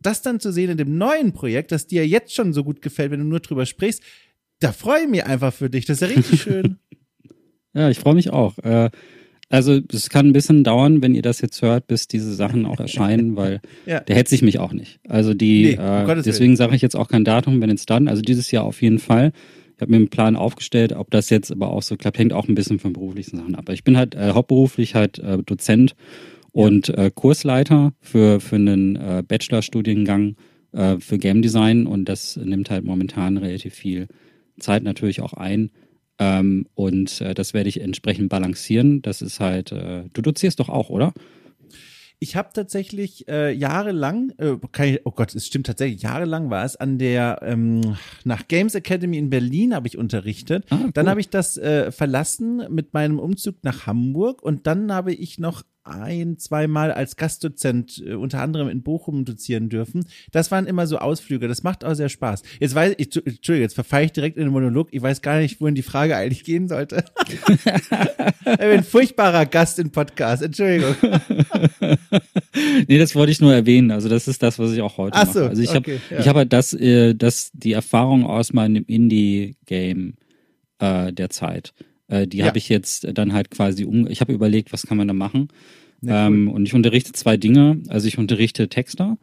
das 0.00 0.22
dann 0.22 0.40
zu 0.40 0.52
sehen 0.52 0.70
in 0.70 0.76
dem 0.76 0.96
neuen 0.96 1.32
Projekt, 1.32 1.72
das 1.72 1.86
dir 1.86 2.06
jetzt 2.06 2.34
schon 2.34 2.52
so 2.52 2.62
gut 2.62 2.82
gefällt, 2.82 3.10
wenn 3.10 3.20
du 3.20 3.26
nur 3.26 3.40
drüber 3.40 3.66
sprichst, 3.66 4.02
da 4.60 4.72
freue 4.72 5.02
ich 5.02 5.08
mich 5.08 5.24
einfach 5.24 5.52
für 5.52 5.70
dich. 5.70 5.86
Das 5.86 6.00
ist 6.00 6.08
ja 6.08 6.14
richtig 6.14 6.42
schön. 6.42 6.78
ja, 7.74 7.88
ich 7.88 7.98
freue 7.98 8.14
mich 8.14 8.30
auch. 8.30 8.58
Äh, 8.58 8.90
also 9.48 9.80
es 9.92 10.10
kann 10.10 10.26
ein 10.26 10.32
bisschen 10.32 10.62
dauern, 10.62 11.02
wenn 11.02 11.14
ihr 11.14 11.22
das 11.22 11.40
jetzt 11.40 11.62
hört, 11.62 11.86
bis 11.86 12.06
diese 12.06 12.34
Sachen 12.34 12.66
auch 12.66 12.80
erscheinen, 12.80 13.36
weil 13.36 13.60
ja. 13.86 14.00
der 14.00 14.16
hetze 14.16 14.34
ich 14.34 14.42
mich 14.42 14.58
auch 14.58 14.72
nicht. 14.72 15.00
Also 15.08 15.34
die, 15.34 15.76
nee, 15.78 15.82
äh, 15.82 16.22
deswegen 16.22 16.56
sage 16.56 16.76
ich 16.76 16.82
jetzt 16.82 16.96
auch 16.96 17.08
kein 17.08 17.24
Datum, 17.24 17.60
wenn 17.60 17.70
es 17.70 17.86
dann. 17.86 18.08
Also 18.08 18.22
dieses 18.22 18.50
Jahr 18.50 18.64
auf 18.64 18.82
jeden 18.82 18.98
Fall. 18.98 19.32
Ich 19.76 19.80
habe 19.80 19.92
mir 19.92 19.96
einen 19.96 20.08
Plan 20.08 20.34
aufgestellt, 20.36 20.92
ob 20.92 21.10
das 21.10 21.30
jetzt 21.30 21.52
aber 21.52 21.70
auch 21.70 21.82
so 21.82 21.96
klappt, 21.96 22.18
hängt 22.18 22.32
auch 22.32 22.48
ein 22.48 22.54
bisschen 22.54 22.78
von 22.80 22.92
beruflichen 22.92 23.36
Sachen 23.36 23.54
ab. 23.54 23.64
Aber 23.66 23.74
ich 23.74 23.84
bin 23.84 23.96
halt 23.96 24.14
äh, 24.16 24.32
hauptberuflich 24.32 24.94
halt 24.94 25.18
äh, 25.20 25.38
Dozent 25.38 25.94
und 26.50 26.88
äh, 26.88 27.10
Kursleiter 27.14 27.92
für, 28.00 28.40
für 28.40 28.56
einen 28.56 28.96
äh, 28.96 29.22
Bachelorstudiengang 29.26 30.34
äh, 30.72 30.96
für 30.98 31.18
Game 31.18 31.42
Design 31.42 31.86
und 31.86 32.06
das 32.06 32.36
nimmt 32.36 32.70
halt 32.70 32.84
momentan 32.84 33.36
relativ 33.36 33.74
viel 33.74 34.08
Zeit 34.58 34.82
natürlich 34.82 35.20
auch 35.20 35.32
ein. 35.32 35.70
Ähm, 36.18 36.66
und 36.74 37.20
äh, 37.20 37.34
das 37.34 37.54
werde 37.54 37.68
ich 37.68 37.80
entsprechend 37.80 38.28
balancieren. 38.28 39.02
Das 39.02 39.22
ist 39.22 39.40
halt, 39.40 39.72
äh, 39.72 40.04
du 40.12 40.22
dozierst 40.22 40.58
doch 40.60 40.68
auch, 40.68 40.90
oder? 40.90 41.12
Ich 42.20 42.34
habe 42.34 42.48
tatsächlich 42.52 43.28
äh, 43.28 43.52
jahrelang, 43.52 44.32
äh, 44.38 44.56
ich, 44.84 45.00
oh 45.04 45.12
Gott, 45.12 45.34
es 45.36 45.46
stimmt 45.46 45.66
tatsächlich, 45.66 46.02
jahrelang 46.02 46.50
war 46.50 46.64
es 46.64 46.74
an 46.74 46.98
der 46.98 47.38
ähm, 47.42 47.96
nach 48.24 48.48
Games 48.48 48.74
Academy 48.74 49.18
in 49.18 49.30
Berlin 49.30 49.72
habe 49.72 49.86
ich 49.86 49.96
unterrichtet. 49.96 50.64
Ah, 50.70 50.78
cool. 50.82 50.90
Dann 50.94 51.08
habe 51.08 51.20
ich 51.20 51.30
das 51.30 51.56
äh, 51.56 51.92
verlassen 51.92 52.64
mit 52.70 52.92
meinem 52.92 53.20
Umzug 53.20 53.62
nach 53.62 53.86
Hamburg 53.86 54.42
und 54.42 54.66
dann 54.66 54.92
habe 54.92 55.12
ich 55.12 55.38
noch 55.38 55.62
ein, 55.84 56.38
zweimal 56.38 56.92
als 56.92 57.16
Gastdozent 57.16 58.02
äh, 58.06 58.14
unter 58.14 58.40
anderem 58.40 58.68
in 58.68 58.82
Bochum 58.82 59.24
dozieren 59.24 59.68
dürfen. 59.68 60.06
Das 60.32 60.50
waren 60.50 60.66
immer 60.66 60.86
so 60.86 60.98
Ausflüge. 60.98 61.48
Das 61.48 61.62
macht 61.62 61.84
auch 61.84 61.94
sehr 61.94 62.08
Spaß. 62.08 62.42
Jetzt 62.60 62.74
weiß 62.74 62.94
ich, 62.98 63.16
Entschuldigung, 63.16 63.62
jetzt 63.62 63.74
verfahre 63.74 64.04
ich 64.04 64.12
direkt 64.12 64.36
in 64.36 64.44
den 64.44 64.52
Monolog. 64.52 64.88
Ich 64.92 65.02
weiß 65.02 65.22
gar 65.22 65.38
nicht, 65.38 65.60
wohin 65.60 65.74
die 65.74 65.82
Frage 65.82 66.16
eigentlich 66.16 66.44
gehen 66.44 66.68
sollte. 66.68 67.04
ich 67.28 68.58
bin 68.58 68.70
ein 68.70 68.84
furchtbarer 68.84 69.46
Gast 69.46 69.78
im 69.78 69.90
Podcast. 69.90 70.42
Entschuldigung. 70.42 70.94
nee, 72.86 72.98
das 72.98 73.14
wollte 73.14 73.32
ich 73.32 73.40
nur 73.40 73.54
erwähnen. 73.54 73.90
Also 73.90 74.08
das 74.08 74.28
ist 74.28 74.42
das, 74.42 74.58
was 74.58 74.72
ich 74.72 74.82
auch 74.82 74.98
heute 74.98 75.16
Ach 75.16 75.26
so, 75.26 75.40
mache. 75.40 75.50
Also 75.50 75.62
ich 75.62 75.70
okay, 75.70 75.98
habe, 75.98 76.14
ja. 76.14 76.20
ich 76.20 76.28
habe 76.28 76.38
halt 76.40 76.52
das, 76.52 76.74
äh, 76.74 77.14
das 77.14 77.50
die 77.54 77.72
Erfahrung 77.72 78.26
aus 78.26 78.52
meinem 78.52 78.84
Indie-Game 78.86 80.14
äh, 80.78 81.12
der 81.12 81.30
Zeit. 81.30 81.72
Äh, 82.08 82.26
die 82.26 82.38
ja. 82.38 82.46
habe 82.46 82.58
ich 82.58 82.68
jetzt 82.68 83.06
dann 83.14 83.32
halt 83.32 83.50
quasi 83.50 83.84
um. 83.84 84.06
Ich 84.08 84.20
habe 84.20 84.32
überlegt, 84.32 84.72
was 84.72 84.86
kann 84.86 84.98
man 84.98 85.08
da 85.08 85.14
machen. 85.14 85.48
Ja, 86.00 86.28
cool. 86.28 86.34
ähm, 86.34 86.48
und 86.48 86.66
ich 86.66 86.74
unterrichte 86.74 87.12
zwei 87.12 87.36
Dinge. 87.36 87.82
Also 87.88 88.08
ich 88.08 88.18
unterrichte 88.18 88.68
Texter. 88.68 89.18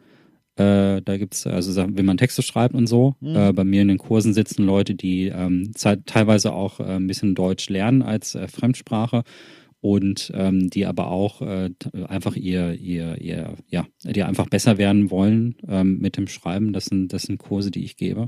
Äh, 0.57 1.01
da 1.01 1.17
gibt's 1.17 1.45
also 1.45 1.75
wenn 1.75 2.05
man 2.05 2.17
Texte 2.17 2.41
schreibt 2.41 2.75
und 2.75 2.87
so. 2.87 3.15
Mhm. 3.19 3.35
Äh, 3.35 3.53
bei 3.53 3.63
mir 3.63 3.81
in 3.81 3.89
den 3.89 3.97
Kursen 3.97 4.33
sitzen 4.33 4.65
Leute, 4.65 4.95
die 4.95 5.27
ähm, 5.27 5.71
teilweise 6.05 6.53
auch 6.53 6.79
äh, 6.79 6.95
ein 6.95 7.07
bisschen 7.07 7.35
Deutsch 7.35 7.69
lernen 7.69 8.01
als 8.01 8.35
äh, 8.35 8.47
Fremdsprache 8.47 9.23
und 9.81 10.31
ähm, 10.33 10.69
die 10.69 10.85
aber 10.85 11.11
auch 11.11 11.41
äh, 11.41 11.69
einfach 12.07 12.35
ihr, 12.35 12.73
ihr, 12.73 13.21
ihr, 13.21 13.55
ja, 13.69 13.85
die 14.03 14.23
einfach 14.23 14.47
besser 14.47 14.77
werden 14.77 15.11
wollen 15.11 15.55
ähm, 15.67 15.99
mit 15.99 16.17
dem 16.17 16.27
Schreiben. 16.27 16.73
Das 16.73 16.85
sind, 16.85 17.13
das 17.13 17.23
sind 17.23 17.37
Kurse, 17.37 17.69
die 17.69 17.83
ich 17.83 17.97
gebe. 17.97 18.27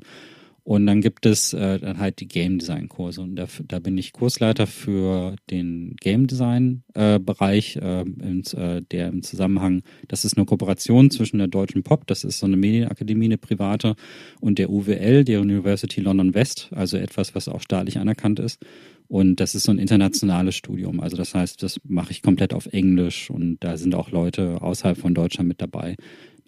Und 0.67 0.85
dann 0.85 0.99
gibt 0.99 1.25
es 1.25 1.53
äh, 1.53 1.79
dann 1.79 1.97
halt 1.97 2.19
die 2.19 2.27
Game 2.27 2.59
Design 2.59 2.89
Kurse 2.89 3.21
und 3.21 3.37
da, 3.37 3.47
da 3.69 3.79
bin 3.79 3.97
ich 3.97 4.11
Kursleiter 4.11 4.67
für 4.67 5.37
den 5.49 5.95
Game 5.95 6.27
Design 6.27 6.83
äh, 6.93 7.19
Bereich, 7.19 7.77
äh, 7.77 8.01
im, 8.01 8.43
äh, 8.53 8.81
der 8.81 9.07
im 9.07 9.23
Zusammenhang, 9.23 9.81
das 10.09 10.25
ist 10.25 10.35
eine 10.35 10.45
Kooperation 10.45 11.09
zwischen 11.09 11.37
der 11.37 11.47
Deutschen 11.47 11.83
Pop, 11.83 12.05
das 12.07 12.25
ist 12.25 12.39
so 12.39 12.47
eine 12.47 12.57
Medienakademie, 12.57 13.27
eine 13.27 13.37
private, 13.37 13.95
und 14.41 14.59
der 14.59 14.69
UWL, 14.69 15.23
der 15.23 15.39
University 15.39 16.01
London 16.01 16.33
West, 16.33 16.67
also 16.71 16.97
etwas, 16.97 17.33
was 17.33 17.47
auch 17.47 17.61
staatlich 17.61 17.97
anerkannt 17.97 18.39
ist. 18.39 18.61
Und 19.07 19.39
das 19.39 19.55
ist 19.55 19.63
so 19.63 19.71
ein 19.71 19.79
internationales 19.79 20.57
Studium. 20.57 20.99
Also 20.99 21.15
das 21.15 21.33
heißt, 21.33 21.63
das 21.63 21.79
mache 21.85 22.11
ich 22.11 22.21
komplett 22.21 22.53
auf 22.53 22.65
Englisch 22.73 23.29
und 23.29 23.59
da 23.61 23.77
sind 23.77 23.95
auch 23.95 24.11
Leute 24.11 24.61
außerhalb 24.61 24.97
von 24.97 25.13
Deutschland 25.13 25.47
mit 25.47 25.61
dabei, 25.61 25.95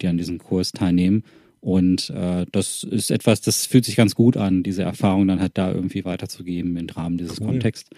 die 0.02 0.08
an 0.08 0.18
diesem 0.18 0.36
Kurs 0.36 0.72
teilnehmen. 0.72 1.24
Und 1.60 2.10
äh, 2.10 2.46
das 2.52 2.84
ist 2.84 3.10
etwas, 3.10 3.40
das 3.42 3.66
fühlt 3.66 3.84
sich 3.84 3.96
ganz 3.96 4.14
gut 4.14 4.36
an, 4.36 4.62
diese 4.62 4.82
Erfahrung 4.82 5.28
dann 5.28 5.40
halt 5.40 5.58
da 5.58 5.72
irgendwie 5.72 6.04
weiterzugeben 6.04 6.76
im 6.76 6.88
Rahmen 6.88 7.18
dieses 7.18 7.40
cool. 7.40 7.48
Kontexts. 7.48 7.90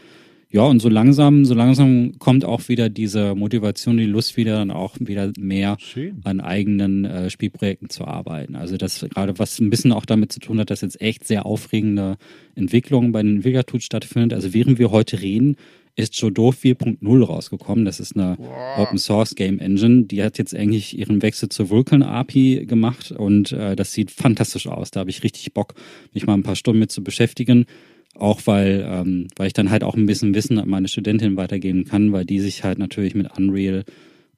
Ja, 0.52 0.64
und 0.64 0.80
so 0.80 0.90
langsam, 0.90 1.46
so 1.46 1.54
langsam 1.54 2.18
kommt 2.18 2.44
auch 2.44 2.68
wieder 2.68 2.90
diese 2.90 3.34
Motivation, 3.34 3.96
die 3.96 4.04
Lust 4.04 4.36
wieder 4.36 4.56
dann 4.56 4.70
auch 4.70 4.96
wieder 5.00 5.32
mehr 5.38 5.78
Schön. 5.80 6.20
an 6.24 6.40
eigenen 6.40 7.06
äh, 7.06 7.30
Spielprojekten 7.30 7.88
zu 7.88 8.04
arbeiten. 8.04 8.54
Also 8.54 8.76
das 8.76 9.00
gerade 9.00 9.38
was 9.38 9.58
ein 9.60 9.70
bisschen 9.70 9.92
auch 9.92 10.04
damit 10.04 10.30
zu 10.30 10.40
tun 10.40 10.60
hat, 10.60 10.68
dass 10.68 10.82
jetzt 10.82 11.00
echt 11.00 11.26
sehr 11.26 11.46
aufregende 11.46 12.18
Entwicklungen 12.54 13.12
bei 13.12 13.22
den 13.22 13.36
Entwicklertools 13.36 13.84
stattfindet. 13.84 14.34
Also 14.34 14.52
während 14.52 14.78
wir 14.78 14.90
heute 14.90 15.22
reden, 15.22 15.56
ist 15.94 16.18
Jodo 16.20 16.50
4.0 16.50 17.24
rausgekommen. 17.24 17.84
Das 17.84 18.00
ist 18.00 18.16
eine 18.16 18.36
wow. 18.38 18.78
Open 18.78 18.98
Source 18.98 19.34
Game 19.34 19.58
Engine. 19.58 20.04
Die 20.04 20.22
hat 20.22 20.38
jetzt 20.38 20.54
eigentlich 20.54 20.98
ihren 20.98 21.22
Wechsel 21.22 21.48
zur 21.48 21.70
Vulkan 21.70 22.02
API 22.02 22.64
gemacht 22.66 23.12
und 23.12 23.52
äh, 23.52 23.76
das 23.76 23.92
sieht 23.92 24.10
fantastisch 24.10 24.66
aus. 24.66 24.90
Da 24.90 25.00
habe 25.00 25.10
ich 25.10 25.22
richtig 25.22 25.52
Bock, 25.52 25.74
mich 26.12 26.26
mal 26.26 26.34
ein 26.34 26.42
paar 26.42 26.56
Stunden 26.56 26.80
mit 26.80 26.90
zu 26.90 27.04
beschäftigen. 27.04 27.66
Auch 28.14 28.42
weil, 28.44 28.86
ähm, 28.86 29.28
weil 29.36 29.46
ich 29.46 29.52
dann 29.54 29.70
halt 29.70 29.84
auch 29.84 29.94
ein 29.94 30.06
bisschen 30.06 30.34
Wissen 30.34 30.58
an 30.58 30.68
meine 30.68 30.88
Studentin 30.88 31.36
weitergeben 31.36 31.84
kann, 31.84 32.12
weil 32.12 32.26
die 32.26 32.40
sich 32.40 32.62
halt 32.62 32.78
natürlich 32.78 33.14
mit 33.14 33.38
Unreal 33.38 33.84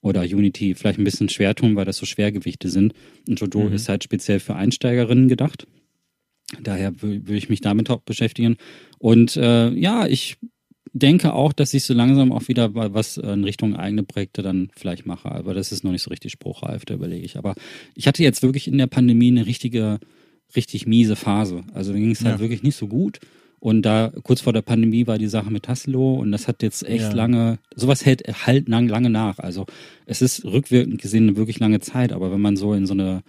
oder 0.00 0.22
Unity 0.22 0.74
vielleicht 0.74 0.98
ein 0.98 1.04
bisschen 1.04 1.28
schwer 1.28 1.54
tun, 1.54 1.74
weil 1.74 1.84
das 1.84 1.96
so 1.96 2.06
Schwergewichte 2.06 2.68
sind. 2.68 2.94
Und 3.28 3.40
Jodo 3.40 3.64
mhm. 3.64 3.72
ist 3.72 3.88
halt 3.88 4.04
speziell 4.04 4.38
für 4.38 4.54
Einsteigerinnen 4.54 5.28
gedacht. 5.28 5.66
Daher 6.62 7.00
würde 7.02 7.34
ich 7.34 7.48
mich 7.48 7.62
damit 7.62 7.90
auch 7.90 8.02
beschäftigen. 8.02 8.56
Und 8.98 9.36
äh, 9.36 9.70
ja, 9.70 10.06
ich 10.06 10.36
denke 10.94 11.34
auch, 11.34 11.52
dass 11.52 11.74
ich 11.74 11.84
so 11.84 11.92
langsam 11.92 12.32
auch 12.32 12.48
wieder 12.48 12.74
was 12.74 13.18
in 13.18 13.44
Richtung 13.44 13.76
eigene 13.76 14.04
Projekte 14.04 14.42
dann 14.42 14.70
vielleicht 14.74 15.04
mache. 15.06 15.30
Aber 15.30 15.52
das 15.52 15.72
ist 15.72 15.84
noch 15.84 15.90
nicht 15.90 16.02
so 16.02 16.10
richtig 16.10 16.32
spruchreif, 16.32 16.84
da 16.84 16.94
überlege 16.94 17.24
ich. 17.24 17.36
Aber 17.36 17.54
ich 17.94 18.06
hatte 18.06 18.22
jetzt 18.22 18.42
wirklich 18.42 18.68
in 18.68 18.78
der 18.78 18.86
Pandemie 18.86 19.28
eine 19.28 19.44
richtige 19.44 19.98
richtig 20.56 20.86
miese 20.86 21.16
Phase. 21.16 21.64
Also 21.74 21.92
da 21.92 21.98
ging 21.98 22.12
es 22.12 22.24
halt 22.24 22.38
wirklich 22.38 22.62
nicht 22.62 22.76
so 22.76 22.86
gut. 22.86 23.18
Und 23.58 23.82
da 23.82 24.12
kurz 24.22 24.42
vor 24.42 24.52
der 24.52 24.62
Pandemie 24.62 25.06
war 25.06 25.16
die 25.16 25.26
Sache 25.26 25.50
mit 25.50 25.64
Tassilo 25.64 26.16
und 26.16 26.32
das 26.32 26.48
hat 26.48 26.62
jetzt 26.62 26.86
echt 26.86 27.04
ja. 27.04 27.12
lange, 27.12 27.58
sowas 27.74 28.04
hält 28.04 28.22
halt 28.46 28.68
lang, 28.68 28.88
lange 28.88 29.08
nach. 29.08 29.38
Also 29.38 29.64
es 30.04 30.20
ist 30.20 30.44
rückwirkend 30.44 31.00
gesehen 31.00 31.28
eine 31.28 31.36
wirklich 31.38 31.60
lange 31.60 31.80
Zeit, 31.80 32.12
aber 32.12 32.30
wenn 32.30 32.42
man 32.42 32.56
so 32.56 32.74
in 32.74 32.86
so 32.86 32.92
eine 32.92 33.22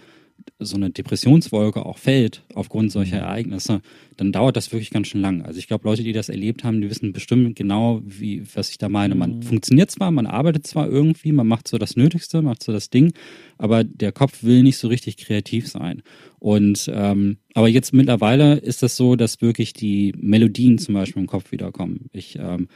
so 0.59 0.77
eine 0.77 0.89
Depressionswolke 0.89 1.85
auch 1.85 1.97
fällt 1.97 2.43
aufgrund 2.53 2.91
solcher 2.91 3.17
mhm. 3.17 3.23
Ereignisse, 3.23 3.81
dann 4.15 4.31
dauert 4.31 4.55
das 4.55 4.71
wirklich 4.71 4.89
ganz 4.89 5.07
schön 5.07 5.21
lang. 5.21 5.41
Also 5.41 5.59
ich 5.59 5.67
glaube, 5.67 5.87
Leute, 5.87 6.03
die 6.03 6.13
das 6.13 6.29
erlebt 6.29 6.63
haben, 6.63 6.81
die 6.81 6.89
wissen 6.89 7.11
bestimmt 7.11 7.55
genau, 7.55 8.01
wie, 8.05 8.43
was 8.55 8.69
ich 8.69 8.77
da 8.77 8.87
meine. 8.87 9.15
Man 9.15 9.37
mhm. 9.37 9.41
funktioniert 9.43 9.91
zwar, 9.91 10.11
man 10.11 10.27
arbeitet 10.27 10.65
zwar 10.65 10.87
irgendwie, 10.87 11.33
man 11.33 11.47
macht 11.47 11.67
so 11.67 11.77
das 11.77 11.97
Nötigste, 11.97 12.41
macht 12.41 12.63
so 12.63 12.71
das 12.71 12.89
Ding, 12.89 13.13
aber 13.57 13.83
der 13.83 14.11
Kopf 14.11 14.43
will 14.43 14.63
nicht 14.63 14.77
so 14.77 14.87
richtig 14.87 15.17
kreativ 15.17 15.67
sein. 15.67 16.01
Und 16.39 16.89
ähm, 16.93 17.37
aber 17.53 17.67
jetzt 17.67 17.93
mittlerweile 17.93 18.55
ist 18.55 18.83
das 18.83 18.95
so, 18.95 19.15
dass 19.15 19.41
wirklich 19.41 19.73
die 19.73 20.13
Melodien 20.17 20.77
zum 20.77 20.93
Beispiel 20.93 21.21
im 21.21 21.27
Kopf 21.27 21.51
wiederkommen. 21.51 22.09
Ich 22.13 22.37
ähm, 22.39 22.67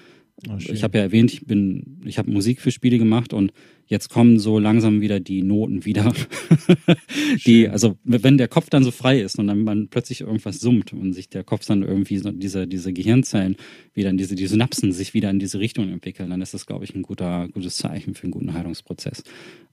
Oh, 0.47 0.55
ich 0.57 0.83
habe 0.83 0.97
ja 0.97 1.03
erwähnt, 1.03 1.33
ich 1.33 1.45
bin, 1.45 2.01
ich 2.05 2.17
habe 2.17 2.31
Musik 2.31 2.61
für 2.61 2.71
Spiele 2.71 2.97
gemacht 2.97 3.33
und 3.33 3.51
jetzt 3.87 4.09
kommen 4.09 4.39
so 4.39 4.59
langsam 4.59 5.01
wieder 5.01 5.19
die 5.19 5.41
Noten 5.41 5.83
wieder. 5.83 6.13
die, 7.45 7.67
also 7.67 7.97
wenn 8.03 8.37
der 8.37 8.47
Kopf 8.47 8.69
dann 8.69 8.83
so 8.83 8.91
frei 8.91 9.19
ist 9.19 9.37
und 9.37 9.47
dann 9.47 9.63
man 9.63 9.89
plötzlich 9.89 10.21
irgendwas 10.21 10.59
summt 10.59 10.93
und 10.93 11.11
sich 11.11 11.27
der 11.27 11.43
Kopf 11.43 11.65
dann 11.65 11.83
irgendwie 11.83 12.19
so 12.19 12.31
diese, 12.31 12.67
diese 12.67 12.93
Gehirnzellen 12.93 13.57
wieder 13.93 14.11
in 14.11 14.17
diese, 14.17 14.35
die 14.35 14.47
Synapsen 14.47 14.93
sich 14.93 15.13
wieder 15.13 15.29
in 15.29 15.39
diese 15.39 15.59
Richtung 15.59 15.91
entwickeln, 15.91 16.29
dann 16.29 16.41
ist 16.41 16.53
das, 16.53 16.67
glaube 16.67 16.85
ich, 16.85 16.95
ein 16.95 17.01
guter, 17.01 17.49
gutes 17.49 17.75
Zeichen 17.75 18.13
für 18.13 18.23
einen 18.23 18.31
guten 18.31 18.53
Heilungsprozess. 18.53 19.23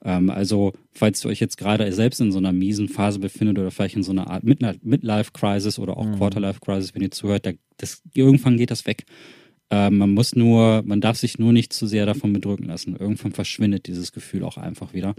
Ähm, 0.02 0.30
also, 0.30 0.72
falls 0.92 1.24
ihr 1.24 1.28
euch 1.28 1.40
jetzt 1.40 1.58
gerade 1.58 1.92
selbst 1.92 2.20
in 2.20 2.32
so 2.32 2.38
einer 2.38 2.52
miesen 2.52 2.88
Phase 2.88 3.20
befindet 3.20 3.58
oder 3.58 3.70
vielleicht 3.70 3.96
in 3.96 4.02
so 4.02 4.12
einer 4.12 4.30
Art 4.30 4.42
Midlife-Crisis 4.42 5.78
oder 5.78 5.96
auch 5.96 6.06
mhm. 6.06 6.16
Quarterlife-Crisis, 6.16 6.94
wenn 6.94 7.02
ihr 7.02 7.10
zuhört, 7.10 7.46
da, 7.46 7.52
das, 7.76 8.02
irgendwann 8.14 8.56
geht 8.56 8.70
das 8.70 8.86
weg. 8.86 9.04
Äh, 9.70 9.90
man 9.90 10.12
muss 10.12 10.36
nur, 10.36 10.82
man 10.84 11.00
darf 11.00 11.16
sich 11.16 11.38
nur 11.38 11.52
nicht 11.52 11.72
zu 11.72 11.86
sehr 11.86 12.06
davon 12.06 12.32
bedrücken 12.32 12.66
lassen. 12.66 12.96
Irgendwann 12.96 13.32
verschwindet 13.32 13.86
dieses 13.86 14.12
Gefühl 14.12 14.44
auch 14.44 14.56
einfach 14.56 14.94
wieder. 14.94 15.14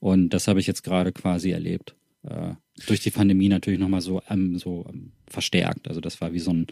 Und 0.00 0.30
das 0.30 0.48
habe 0.48 0.60
ich 0.60 0.66
jetzt 0.66 0.82
gerade 0.82 1.12
quasi 1.12 1.50
erlebt. 1.50 1.94
Äh, 2.24 2.54
durch 2.86 3.00
die 3.00 3.10
Pandemie 3.10 3.48
natürlich 3.48 3.80
nochmal 3.80 4.00
so, 4.00 4.22
ähm, 4.28 4.58
so 4.58 4.86
ähm, 4.92 5.12
verstärkt. 5.26 5.88
Also 5.88 6.00
das 6.00 6.20
war 6.20 6.32
wie 6.32 6.40
so 6.40 6.52
ein 6.52 6.66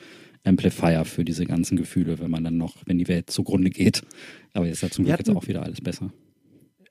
Amplifier 0.45 1.05
für 1.05 1.25
diese 1.25 1.45
ganzen 1.45 1.77
Gefühle, 1.77 2.19
wenn 2.19 2.31
man 2.31 2.45
dann 2.45 2.57
noch, 2.57 2.77
wenn 2.87 2.99
die 2.99 3.09
Welt 3.09 3.31
zugrunde 3.31 3.71
geht. 3.71 4.03
Aber 4.53 4.67
jetzt 4.67 4.77
ist 4.77 4.83
ja 4.83 4.91
zum 4.91 5.05
Glück 5.05 5.19
jetzt 5.19 5.31
auch 5.31 5.47
wieder 5.47 5.63
alles 5.63 5.81
besser 5.81 6.13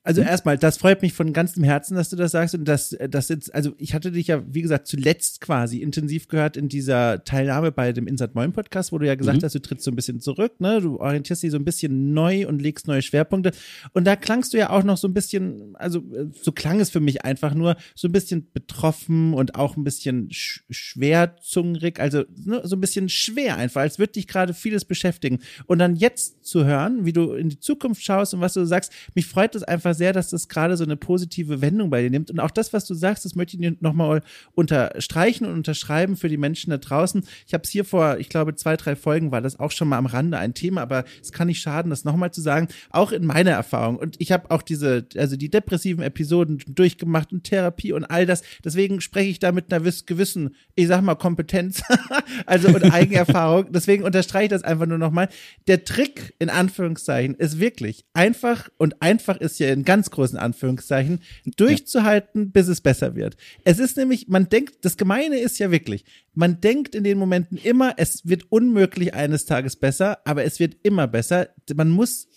also 0.10 0.24
hm? 0.24 0.28
erstmal, 0.28 0.58
das 0.58 0.78
freut 0.78 1.04
mich 1.04 1.14
von 1.14 1.34
ganzem 1.34 1.64
Herzen, 1.64 1.94
dass 1.94 2.10
du 2.10 2.16
das 2.16 2.32
sagst 2.32 2.56
und 2.56 2.66
dass 2.66 2.98
das 3.10 3.30
jetzt, 3.30 3.54
also 3.54 3.74
ich 3.78 3.94
hatte 3.94 4.12
dich 4.12 4.26
ja, 4.26 4.42
wie 4.48 4.64
gesagt, 4.64 4.88
zuletzt 4.88 5.40
quasi 5.40 5.84
intensiv 5.84 6.28
gehört 6.28 6.58
in 6.58 6.68
dieser 6.68 7.24
Teilnahme 7.24 7.72
bei 7.72 7.94
dem 7.94 8.08
Insert 8.08 8.34
Moin 8.34 8.52
Podcast, 8.52 8.92
wo 8.92 8.98
du 8.98 9.06
ja 9.06 9.14
gesagt 9.14 9.38
mhm. 9.38 9.46
hast, 9.46 9.54
du 9.54 9.62
trittst 9.62 9.86
so 9.86 9.92
ein 9.92 9.96
bisschen 9.96 10.20
zurück, 10.20 10.60
ne, 10.62 10.82
du 10.82 11.00
orientierst 11.00 11.44
dich 11.44 11.52
so 11.52 11.58
ein 11.58 11.64
bisschen 11.64 12.16
neu 12.16 12.48
und 12.48 12.60
legst 12.60 12.88
neue 12.88 13.04
Schwerpunkte 13.04 13.52
und 13.94 14.06
da 14.06 14.16
klangst 14.16 14.52
du 14.52 14.58
ja 14.58 14.72
auch 14.72 14.84
noch 14.84 14.98
so 14.98 15.08
ein 15.08 15.14
bisschen, 15.14 15.76
also 15.76 16.04
so 16.42 16.54
klang 16.54 16.80
es 16.80 16.90
für 16.90 17.02
mich 17.02 17.24
einfach 17.24 17.54
nur 17.54 17.76
so 17.94 18.08
ein 18.08 18.12
bisschen 18.12 18.48
betroffen 18.52 19.36
und 19.36 19.54
auch 19.54 19.78
ein 19.78 19.84
bisschen 19.84 20.32
sch 20.32 20.64
schwerzungerig, 20.72 22.00
also 22.00 22.24
ne, 22.46 22.62
so 22.64 22.76
ein 22.76 22.82
bisschen 22.82 23.10
schwer 23.10 23.58
einfach, 23.58 23.82
als 23.82 24.00
würde 24.00 24.14
dich 24.14 24.26
gerade 24.26 24.56
vieles 24.56 24.86
beschäftigen 24.86 25.38
und 25.68 25.78
dann 25.78 25.96
jetzt 25.96 26.44
zu 26.48 26.66
hören, 26.66 27.06
wie 27.06 27.14
du 27.14 27.34
in 27.34 27.50
die 27.50 27.60
Zukunft 27.60 28.04
schaust 28.04 28.34
und 28.34 28.42
was 28.42 28.56
du 28.56 28.66
sagst, 28.66 28.92
mich 29.14 29.28
freut 29.28 29.54
es 29.54 29.62
einfach 29.62 29.99
sehr, 30.00 30.14
dass 30.14 30.30
das 30.30 30.48
gerade 30.48 30.76
so 30.76 30.84
eine 30.84 30.98
positive 30.98 31.62
Wendung 31.62 31.92
bei 31.92 32.02
dir 32.02 32.10
nimmt. 32.10 32.32
Und 32.32 32.40
auch 32.40 32.50
das, 32.50 32.74
was 32.74 32.86
du 32.86 32.96
sagst, 32.96 33.26
das 33.26 33.36
möchte 33.36 33.56
ich 33.56 33.62
dir 33.62 33.76
nochmal 33.82 34.24
unterstreichen 34.54 35.46
und 35.46 35.54
unterschreiben 35.54 36.18
für 36.18 36.30
die 36.30 36.38
Menschen 36.38 36.72
da 36.72 36.78
draußen. 36.78 37.24
Ich 37.46 37.54
habe 37.54 37.64
es 37.64 37.70
hier 37.70 37.86
vor, 37.86 38.18
ich 38.18 38.30
glaube, 38.30 38.56
zwei, 38.56 38.76
drei 38.76 38.96
Folgen 38.96 39.32
war 39.32 39.42
das 39.42 39.60
auch 39.60 39.72
schon 39.72 39.88
mal 39.88 40.00
am 40.00 40.08
Rande 40.08 40.40
ein 40.40 40.56
Thema, 40.56 40.82
aber 40.82 41.06
es 41.22 41.32
kann 41.32 41.48
nicht 41.48 41.62
schaden, 41.62 41.92
das 41.92 42.04
nochmal 42.04 42.32
zu 42.32 42.42
sagen. 42.42 42.68
Auch 42.90 43.12
in 43.12 43.26
meiner 43.26 43.52
Erfahrung. 43.52 43.98
Und 43.98 44.16
ich 44.20 44.32
habe 44.32 44.50
auch 44.50 44.64
diese, 44.64 45.06
also 45.16 45.36
die 45.36 45.50
depressiven 45.50 46.04
Episoden 46.04 46.64
durchgemacht 46.68 47.32
und 47.32 47.44
Therapie 47.44 47.94
und 47.94 48.06
all 48.06 48.26
das. 48.26 48.42
Deswegen 48.64 49.02
spreche 49.02 49.30
ich 49.30 49.40
da 49.40 49.52
mit 49.52 49.72
einer 49.72 49.84
gewissen, 50.06 50.56
ich 50.76 50.88
sag 50.88 51.02
mal, 51.02 51.16
Kompetenz, 51.16 51.84
also 52.46 52.70
und 52.70 52.92
Eigenerfahrung. 52.92 53.72
Deswegen 53.72 54.04
unterstreiche 54.04 54.46
ich 54.46 54.50
das 54.50 54.64
einfach 54.64 54.86
nur 54.86 54.98
nochmal. 54.98 55.30
Der 55.68 55.84
Trick, 55.84 56.34
in 56.40 56.50
Anführungszeichen, 56.50 57.36
ist 57.36 57.60
wirklich 57.60 58.06
einfach 58.14 58.70
und 58.78 59.02
einfach 59.02 59.38
ist 59.38 59.60
ja 59.60 59.68
in 59.80 59.86
ganz 59.86 60.12
großen 60.12 60.38
Anführungszeichen, 60.38 61.20
durchzuhalten, 61.58 62.44
ja. 62.44 62.50
bis 62.52 62.68
es 62.68 62.82
besser 62.82 63.16
wird. 63.16 63.38
Es 63.64 63.80
ist 63.80 63.98
nämlich, 63.98 64.28
man 64.28 64.50
denkt, 64.50 64.86
das 64.86 64.98
Gemeine 64.98 65.40
ist 65.40 65.58
ja 65.60 65.72
wirklich, 65.72 66.06
man 66.34 66.62
denkt 66.62 66.96
in 66.96 67.04
den 67.04 67.18
Momenten 67.18 67.58
immer, 67.58 67.94
es 67.98 68.28
wird 68.28 68.46
unmöglich 68.50 69.14
eines 69.14 69.46
Tages 69.46 69.76
besser, 69.76 70.20
aber 70.26 70.44
es 70.44 70.60
wird 70.60 70.78
immer 70.84 71.08
besser. 71.08 71.50
Man 71.74 71.90
muss 71.90 72.28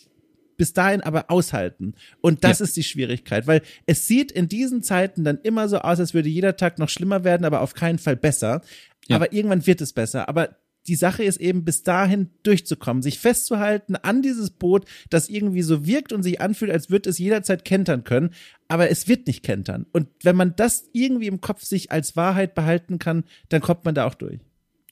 bis 0.56 0.72
dahin 0.72 1.00
aber 1.00 1.30
aushalten. 1.30 1.94
Und 2.20 2.44
das 2.44 2.60
ja. 2.60 2.64
ist 2.64 2.76
die 2.76 2.84
Schwierigkeit, 2.84 3.46
weil 3.46 3.62
es 3.86 4.06
sieht 4.06 4.30
in 4.30 4.48
diesen 4.48 4.82
Zeiten 4.82 5.24
dann 5.24 5.38
immer 5.42 5.68
so 5.68 5.78
aus, 5.78 5.98
als 5.98 6.14
würde 6.14 6.28
jeder 6.28 6.56
Tag 6.56 6.78
noch 6.78 6.88
schlimmer 6.88 7.24
werden, 7.24 7.44
aber 7.44 7.62
auf 7.62 7.74
keinen 7.74 7.98
Fall 7.98 8.16
besser. 8.16 8.62
Ja. 9.08 9.16
Aber 9.16 9.32
irgendwann 9.32 9.66
wird 9.66 9.80
es 9.80 9.92
besser. 9.92 10.28
Aber 10.28 10.56
die 10.86 10.94
Sache 10.94 11.22
ist 11.22 11.40
eben 11.40 11.64
bis 11.64 11.82
dahin 11.82 12.30
durchzukommen, 12.42 13.02
sich 13.02 13.18
festzuhalten 13.18 13.96
an 13.96 14.22
dieses 14.22 14.50
Boot, 14.50 14.86
das 15.10 15.28
irgendwie 15.28 15.62
so 15.62 15.86
wirkt 15.86 16.12
und 16.12 16.22
sich 16.22 16.40
anfühlt, 16.40 16.70
als 16.70 16.90
würde 16.90 17.10
es 17.10 17.18
jederzeit 17.18 17.64
kentern 17.64 18.04
können, 18.04 18.30
aber 18.68 18.90
es 18.90 19.08
wird 19.08 19.26
nicht 19.26 19.42
kentern. 19.42 19.86
Und 19.92 20.08
wenn 20.22 20.36
man 20.36 20.54
das 20.56 20.88
irgendwie 20.92 21.26
im 21.26 21.40
Kopf 21.40 21.64
sich 21.64 21.92
als 21.92 22.16
Wahrheit 22.16 22.54
behalten 22.54 22.98
kann, 22.98 23.24
dann 23.48 23.60
kommt 23.60 23.84
man 23.84 23.94
da 23.94 24.06
auch 24.06 24.14
durch. 24.14 24.40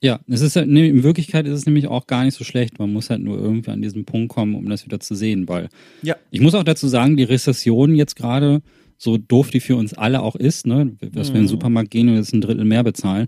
Ja, 0.02 0.20
es 0.28 0.40
ist 0.40 0.56
nee, 0.56 0.88
in 0.88 1.02
Wirklichkeit 1.02 1.46
ist 1.46 1.58
es 1.58 1.66
nämlich 1.66 1.86
auch 1.86 2.06
gar 2.06 2.24
nicht 2.24 2.34
so 2.34 2.42
schlecht. 2.42 2.78
Man 2.78 2.90
muss 2.90 3.10
halt 3.10 3.20
nur 3.20 3.38
irgendwie 3.38 3.70
an 3.70 3.82
diesen 3.82 4.06
Punkt 4.06 4.32
kommen, 4.32 4.54
um 4.54 4.66
das 4.68 4.86
wieder 4.86 4.98
zu 4.98 5.14
sehen, 5.14 5.46
weil 5.46 5.68
ja. 6.02 6.16
ich 6.30 6.40
muss 6.40 6.54
auch 6.54 6.64
dazu 6.64 6.88
sagen, 6.88 7.18
die 7.18 7.24
Rezession 7.24 7.94
jetzt 7.94 8.16
gerade, 8.16 8.62
so 8.96 9.18
doof 9.18 9.50
die 9.50 9.60
für 9.60 9.76
uns 9.76 9.92
alle 9.92 10.22
auch 10.22 10.36
ist, 10.36 10.66
ne, 10.66 10.96
dass 11.00 11.10
mhm. 11.10 11.12
wir 11.12 11.18
in 11.18 11.34
den 11.34 11.42
mhm. 11.42 11.48
Supermarkt 11.48 11.90
gehen 11.90 12.08
und 12.08 12.16
jetzt 12.16 12.32
ein 12.32 12.40
Drittel 12.40 12.64
mehr 12.64 12.82
bezahlen, 12.82 13.26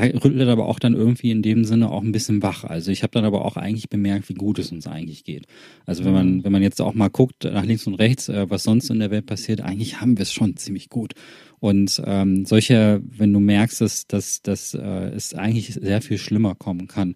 rüttelt 0.00 0.48
aber 0.48 0.66
auch 0.66 0.78
dann 0.78 0.94
irgendwie 0.94 1.30
in 1.30 1.42
dem 1.42 1.64
Sinne 1.64 1.90
auch 1.90 2.02
ein 2.02 2.12
bisschen 2.12 2.42
wach. 2.42 2.64
Also 2.64 2.90
ich 2.90 3.02
habe 3.02 3.12
dann 3.12 3.24
aber 3.24 3.44
auch 3.44 3.56
eigentlich 3.56 3.88
bemerkt, 3.88 4.28
wie 4.28 4.34
gut 4.34 4.58
es 4.58 4.72
uns 4.72 4.86
eigentlich 4.86 5.24
geht. 5.24 5.46
Also 5.86 6.04
wenn 6.04 6.12
man, 6.12 6.34
mhm. 6.36 6.44
wenn 6.44 6.52
man 6.52 6.62
jetzt 6.62 6.80
auch 6.80 6.94
mal 6.94 7.08
guckt 7.08 7.44
nach 7.44 7.64
links 7.64 7.86
und 7.86 7.94
rechts, 7.94 8.28
äh, 8.28 8.48
was 8.48 8.62
sonst 8.62 8.90
in 8.90 9.00
der 9.00 9.10
Welt 9.10 9.26
passiert, 9.26 9.60
eigentlich 9.60 10.00
haben 10.00 10.16
wir 10.16 10.22
es 10.22 10.32
schon 10.32 10.56
ziemlich 10.56 10.88
gut. 10.88 11.14
Und 11.60 12.02
ähm, 12.04 12.44
solche, 12.44 13.02
wenn 13.04 13.32
du 13.32 13.40
merkst, 13.40 13.80
dass, 13.80 14.06
dass, 14.06 14.42
dass 14.42 14.74
äh, 14.74 15.10
es 15.14 15.34
eigentlich 15.34 15.74
sehr 15.74 16.02
viel 16.02 16.18
schlimmer 16.18 16.54
kommen 16.54 16.88
kann, 16.88 17.14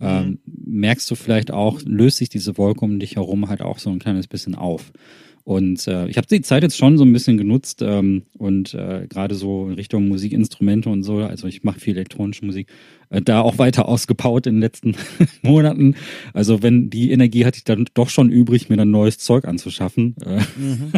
ähm, 0.00 0.40
mhm. 0.44 0.80
merkst 0.80 1.10
du 1.10 1.14
vielleicht 1.14 1.50
auch, 1.50 1.80
löst 1.84 2.18
sich 2.18 2.28
diese 2.28 2.58
Wolke 2.58 2.84
um 2.84 2.98
dich 2.98 3.16
herum 3.16 3.48
halt 3.48 3.62
auch 3.62 3.78
so 3.78 3.90
ein 3.90 3.98
kleines 3.98 4.26
bisschen 4.26 4.54
auf. 4.54 4.92
Und 5.46 5.86
äh, 5.86 6.08
ich 6.08 6.16
habe 6.16 6.26
die 6.26 6.40
Zeit 6.40 6.64
jetzt 6.64 6.76
schon 6.76 6.98
so 6.98 7.04
ein 7.04 7.12
bisschen 7.12 7.36
genutzt 7.36 7.80
ähm, 7.80 8.22
und 8.36 8.74
äh, 8.74 9.06
gerade 9.08 9.36
so 9.36 9.68
in 9.68 9.74
Richtung 9.74 10.08
Musikinstrumente 10.08 10.88
und 10.88 11.04
so, 11.04 11.18
also 11.18 11.46
ich 11.46 11.62
mache 11.62 11.78
viel 11.78 11.94
elektronische 11.94 12.44
Musik, 12.44 12.66
äh, 13.10 13.22
da 13.22 13.42
auch 13.42 13.56
weiter 13.56 13.86
ausgebaut 13.86 14.48
in 14.48 14.56
den 14.56 14.60
letzten 14.60 14.96
Monaten. 15.42 15.94
Also 16.32 16.64
wenn 16.64 16.90
die 16.90 17.12
Energie 17.12 17.44
hatte 17.44 17.58
ich 17.58 17.64
dann 17.64 17.86
doch 17.94 18.08
schon 18.08 18.28
übrig, 18.28 18.68
mir 18.70 18.76
dann 18.76 18.90
neues 18.90 19.18
Zeug 19.18 19.44
anzuschaffen. 19.44 20.16
Äh, 20.26 20.40
mhm. 20.58 20.90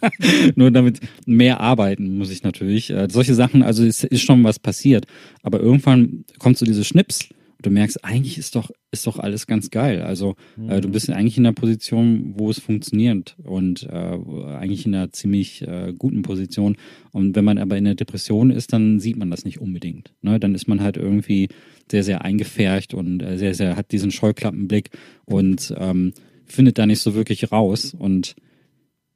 Nur 0.54 0.70
damit 0.70 1.00
mehr 1.26 1.60
arbeiten 1.60 2.16
muss 2.16 2.30
ich 2.30 2.42
natürlich. 2.42 2.88
Äh, 2.88 3.08
solche 3.10 3.34
Sachen, 3.34 3.62
also 3.62 3.84
es 3.84 4.02
ist 4.02 4.22
schon 4.22 4.42
was 4.44 4.58
passiert. 4.58 5.04
Aber 5.42 5.60
irgendwann 5.60 6.24
kommt 6.38 6.56
so 6.56 6.64
diese 6.64 6.84
Schnips 6.84 7.28
du 7.62 7.70
merkst, 7.70 8.04
eigentlich 8.04 8.38
ist 8.38 8.56
doch, 8.56 8.70
ist 8.90 9.06
doch 9.06 9.18
alles 9.18 9.46
ganz 9.46 9.70
geil. 9.70 10.02
Also 10.02 10.36
mhm. 10.56 10.70
äh, 10.70 10.80
du 10.80 10.88
mhm. 10.88 10.92
bist 10.92 11.10
eigentlich 11.10 11.38
in 11.38 11.46
einer 11.46 11.54
Position, 11.54 12.34
wo 12.36 12.50
es 12.50 12.58
funktioniert 12.58 13.36
und 13.42 13.84
äh, 13.84 14.18
eigentlich 14.56 14.86
in 14.86 14.94
einer 14.94 15.12
ziemlich 15.12 15.62
äh, 15.62 15.92
guten 15.96 16.22
Position. 16.22 16.76
Und 17.12 17.36
wenn 17.36 17.44
man 17.44 17.58
aber 17.58 17.76
in 17.76 17.84
der 17.84 17.94
Depression 17.94 18.50
ist, 18.50 18.72
dann 18.72 19.00
sieht 19.00 19.16
man 19.16 19.30
das 19.30 19.44
nicht 19.44 19.60
unbedingt. 19.60 20.12
Ne? 20.22 20.40
Dann 20.40 20.54
ist 20.54 20.68
man 20.68 20.80
halt 20.82 20.96
irgendwie 20.96 21.48
sehr, 21.90 22.04
sehr 22.04 22.24
eingefärcht 22.24 22.94
und 22.94 23.22
äh, 23.22 23.36
sehr, 23.36 23.54
sehr 23.54 23.76
hat 23.76 23.92
diesen 23.92 24.10
Scheuklappenblick 24.10 24.90
und 25.24 25.74
ähm, 25.76 26.12
findet 26.46 26.78
da 26.78 26.86
nicht 26.86 27.00
so 27.00 27.14
wirklich 27.14 27.52
raus. 27.52 27.94
Und 27.98 28.36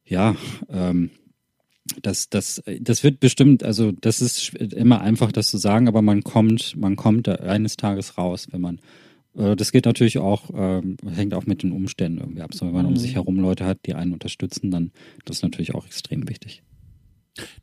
ja, 0.05 0.36
ähm, 0.68 1.11
das, 2.03 2.30
das, 2.30 2.62
das 2.80 3.05
wird 3.05 3.20
bestimmt, 3.20 3.62
also 3.62 3.93
das 3.93 4.20
ist 4.20 4.55
immer 4.55 5.01
einfach, 5.01 5.32
das 5.32 5.51
zu 5.51 5.59
sagen, 5.59 5.89
aber 5.89 6.03
man 6.03 6.22
kommt, 6.22 6.76
man 6.76 6.97
kommt 6.97 7.28
eines 7.28 7.76
Tages 7.76 8.16
raus, 8.16 8.49
wenn 8.51 8.61
man, 8.61 8.80
äh, 9.37 9.55
das 9.55 9.70
geht 9.70 9.85
natürlich 9.85 10.18
auch, 10.18 10.51
ähm, 10.55 10.97
hängt 11.07 11.35
auch 11.35 11.47
mit 11.47 11.62
den 11.62 11.72
Umständen 11.72 12.18
irgendwie 12.18 12.43
ab. 12.43 12.55
So, 12.55 12.66
wenn 12.66 12.72
man 12.72 12.87
mhm. 12.87 12.93
um 12.93 12.97
sich 12.97 13.16
herum 13.16 13.39
Leute 13.39 13.66
hat, 13.66 13.80
die 13.87 13.95
einen 13.95 14.12
unterstützen, 14.12 14.70
dann 14.70 14.93
das 15.24 15.39
ist 15.39 15.43
natürlich 15.43 15.74
auch 15.74 15.87
extrem 15.87 16.28
wichtig. 16.28 16.62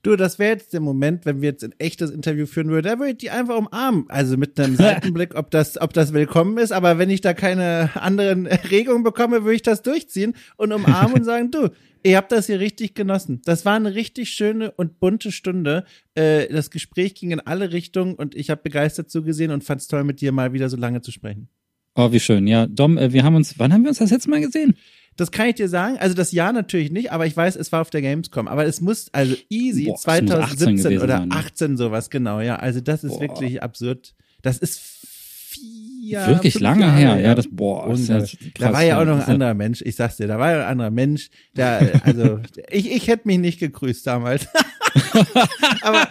Du, 0.03 0.17
das 0.17 0.37
wäre 0.37 0.51
jetzt 0.51 0.73
der 0.73 0.81
Moment, 0.81 1.25
wenn 1.25 1.41
wir 1.41 1.49
jetzt 1.49 1.63
ein 1.63 1.73
echtes 1.77 2.11
Interview 2.11 2.45
führen 2.45 2.69
würden, 2.69 2.87
da 2.87 2.99
würde 2.99 3.11
ich 3.11 3.17
die 3.17 3.29
einfach 3.29 3.55
umarmen. 3.55 4.05
Also 4.09 4.35
mit 4.35 4.59
einem 4.59 4.75
Seitenblick, 4.77 5.35
ob 5.35 5.49
das, 5.49 5.79
ob 5.79 5.93
das 5.93 6.11
willkommen 6.11 6.57
ist. 6.57 6.73
Aber 6.73 6.97
wenn 6.97 7.09
ich 7.09 7.21
da 7.21 7.33
keine 7.33 7.89
anderen 7.95 8.47
Regungen 8.69 9.03
bekomme, 9.03 9.43
würde 9.43 9.55
ich 9.55 9.61
das 9.61 9.81
durchziehen 9.81 10.33
und 10.57 10.73
umarmen 10.73 11.13
und 11.13 11.23
sagen, 11.23 11.51
du, 11.51 11.69
ihr 12.03 12.17
habt 12.17 12.31
das 12.31 12.47
hier 12.47 12.59
richtig 12.59 12.93
genossen. 12.93 13.41
Das 13.45 13.65
war 13.65 13.75
eine 13.75 13.93
richtig 13.93 14.29
schöne 14.29 14.71
und 14.71 14.99
bunte 14.99 15.31
Stunde. 15.31 15.85
Äh, 16.15 16.47
das 16.47 16.71
Gespräch 16.71 17.15
ging 17.15 17.31
in 17.31 17.39
alle 17.39 17.71
Richtungen 17.71 18.15
und 18.15 18.35
ich 18.35 18.49
habe 18.49 18.61
begeistert 18.63 19.09
zugesehen 19.09 19.51
und 19.51 19.63
fand 19.63 19.81
es 19.81 19.87
toll, 19.87 20.03
mit 20.03 20.21
dir 20.21 20.31
mal 20.31 20.53
wieder 20.53 20.69
so 20.69 20.77
lange 20.77 21.01
zu 21.01 21.11
sprechen. 21.11 21.49
Oh, 21.95 22.11
wie 22.11 22.19
schön. 22.19 22.47
Ja, 22.47 22.67
Dom, 22.67 22.97
äh, 22.97 23.11
wir 23.11 23.23
haben 23.23 23.35
uns, 23.35 23.59
wann 23.59 23.73
haben 23.73 23.83
wir 23.83 23.89
uns 23.89 23.99
das 23.99 24.11
letzte 24.11 24.29
Mal 24.29 24.41
gesehen? 24.41 24.75
Das 25.17 25.31
kann 25.31 25.47
ich 25.47 25.55
dir 25.55 25.67
sagen. 25.67 25.97
Also 25.97 26.15
das 26.15 26.31
Jahr 26.31 26.53
natürlich 26.53 26.91
nicht, 26.91 27.11
aber 27.11 27.25
ich 27.25 27.35
weiß, 27.35 27.57
es 27.57 27.71
war 27.71 27.81
auf 27.81 27.89
der 27.89 28.01
Gamescom. 28.01 28.47
Aber 28.47 28.65
es 28.65 28.79
muss 28.79 29.09
also 29.11 29.35
easy 29.49 29.85
Boah, 29.85 29.97
2017 29.97 30.99
oder 30.99 31.17
sein, 31.19 31.31
18 31.31 31.77
sowas, 31.77 32.09
genau, 32.09 32.39
ja. 32.39 32.55
Also 32.55 32.79
das 32.79 33.03
ist 33.03 33.11
boah. 33.11 33.21
wirklich 33.21 33.61
absurd. 33.61 34.15
Das 34.41 34.57
ist 34.57 34.79
vier. 35.51 36.27
Wirklich 36.27 36.59
lange 36.59 36.85
Jahre, 36.85 36.97
her, 36.97 37.19
ja. 37.19 37.35
Das, 37.35 37.47
boah, 37.49 37.87
das 37.89 38.07
krass, 38.07 38.37
da 38.55 38.73
war 38.73 38.83
ja 38.83 38.99
auch 39.01 39.05
noch 39.05 39.19
ein 39.19 39.33
anderer 39.33 39.53
Mensch. 39.53 39.81
Ich 39.81 39.95
sag's 39.95 40.17
dir, 40.17 40.27
da 40.27 40.39
war 40.39 40.51
ja 40.51 40.61
ein 40.61 40.67
anderer 40.71 40.91
Mensch. 40.91 41.29
Der, 41.55 42.01
also, 42.03 42.39
ich, 42.69 42.91
ich 42.91 43.07
hätte 43.07 43.27
mich 43.27 43.39
nicht 43.39 43.59
gegrüßt 43.59 44.05
damals. 44.05 44.47
aber, 45.81 46.07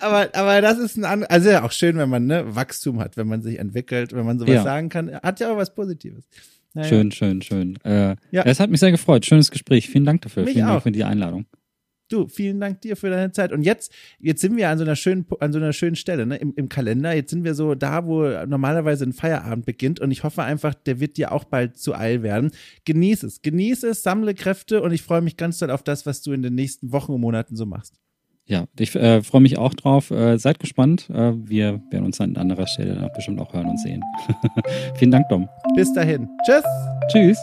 aber, 0.00 0.28
aber 0.32 0.60
das 0.60 0.78
ist 0.78 0.96
ein 0.96 1.04
anderer, 1.04 1.30
also 1.30 1.50
ja 1.50 1.64
auch 1.64 1.72
schön, 1.72 1.96
wenn 1.98 2.08
man 2.08 2.26
ne, 2.26 2.54
Wachstum 2.54 3.00
hat, 3.00 3.16
wenn 3.16 3.28
man 3.28 3.42
sich 3.42 3.58
entwickelt, 3.58 4.12
wenn 4.12 4.24
man 4.24 4.38
sowas 4.38 4.54
ja. 4.54 4.62
sagen 4.62 4.88
kann, 4.88 5.14
hat 5.22 5.40
ja 5.40 5.52
auch 5.52 5.56
was 5.56 5.74
Positives. 5.74 6.24
Naja. 6.74 6.88
Schön, 6.88 7.12
schön, 7.12 7.42
schön. 7.42 7.78
Äh, 7.84 8.16
ja. 8.32 8.42
Es 8.42 8.58
hat 8.58 8.68
mich 8.68 8.80
sehr 8.80 8.90
gefreut. 8.90 9.24
Schönes 9.24 9.52
Gespräch. 9.52 9.88
Vielen 9.88 10.04
Dank 10.04 10.22
dafür. 10.22 10.42
Mich 10.42 10.54
Vielen 10.54 10.66
auch. 10.66 10.70
Dank 10.70 10.82
für 10.82 10.92
die 10.92 11.04
Einladung. 11.04 11.46
Du, 12.14 12.28
vielen 12.28 12.60
Dank 12.60 12.80
dir 12.80 12.94
für 12.96 13.10
deine 13.10 13.32
Zeit. 13.32 13.50
Und 13.50 13.62
jetzt, 13.62 13.92
jetzt 14.20 14.40
sind 14.40 14.56
wir 14.56 14.68
an 14.68 14.78
so 14.78 14.84
einer 14.84 14.94
schönen, 14.94 15.26
an 15.40 15.52
so 15.52 15.58
einer 15.58 15.72
schönen 15.72 15.96
Stelle, 15.96 16.26
ne, 16.26 16.36
im, 16.36 16.52
im 16.54 16.68
Kalender. 16.68 17.12
Jetzt 17.12 17.30
sind 17.30 17.42
wir 17.42 17.54
so 17.54 17.74
da, 17.74 18.06
wo 18.06 18.22
normalerweise 18.46 19.04
ein 19.04 19.12
Feierabend 19.12 19.66
beginnt. 19.66 19.98
Und 19.98 20.12
ich 20.12 20.22
hoffe 20.22 20.44
einfach, 20.44 20.74
der 20.74 21.00
wird 21.00 21.16
dir 21.16 21.32
auch 21.32 21.42
bald 21.42 21.76
zu 21.76 21.92
Eil 21.92 22.22
werden. 22.22 22.52
Genieß 22.84 23.24
es, 23.24 23.42
genieß 23.42 23.82
es, 23.82 24.04
sammle 24.04 24.34
Kräfte 24.34 24.80
und 24.80 24.92
ich 24.92 25.02
freue 25.02 25.22
mich 25.22 25.36
ganz 25.36 25.58
doll 25.58 25.72
auf 25.72 25.82
das, 25.82 26.06
was 26.06 26.22
du 26.22 26.32
in 26.32 26.42
den 26.42 26.54
nächsten 26.54 26.92
Wochen 26.92 27.12
und 27.12 27.20
Monaten 27.20 27.56
so 27.56 27.66
machst. 27.66 27.98
Ja, 28.46 28.66
ich 28.78 28.94
äh, 28.94 29.22
freue 29.22 29.40
mich 29.40 29.58
auch 29.58 29.74
drauf. 29.74 30.12
Äh, 30.12 30.38
seid 30.38 30.60
gespannt. 30.60 31.10
Äh, 31.10 31.32
wir 31.34 31.82
werden 31.90 32.04
uns 32.04 32.20
an 32.20 32.36
anderer 32.36 32.68
Stelle 32.68 33.10
bestimmt 33.16 33.40
auch 33.40 33.52
hören 33.52 33.66
und 33.66 33.80
sehen. 33.80 34.02
Vielen 34.96 35.10
Dank, 35.10 35.28
Dom. 35.30 35.48
Bis 35.74 35.92
dahin. 35.94 36.28
Tschüss. 36.46 36.64
Tschüss. 37.10 37.38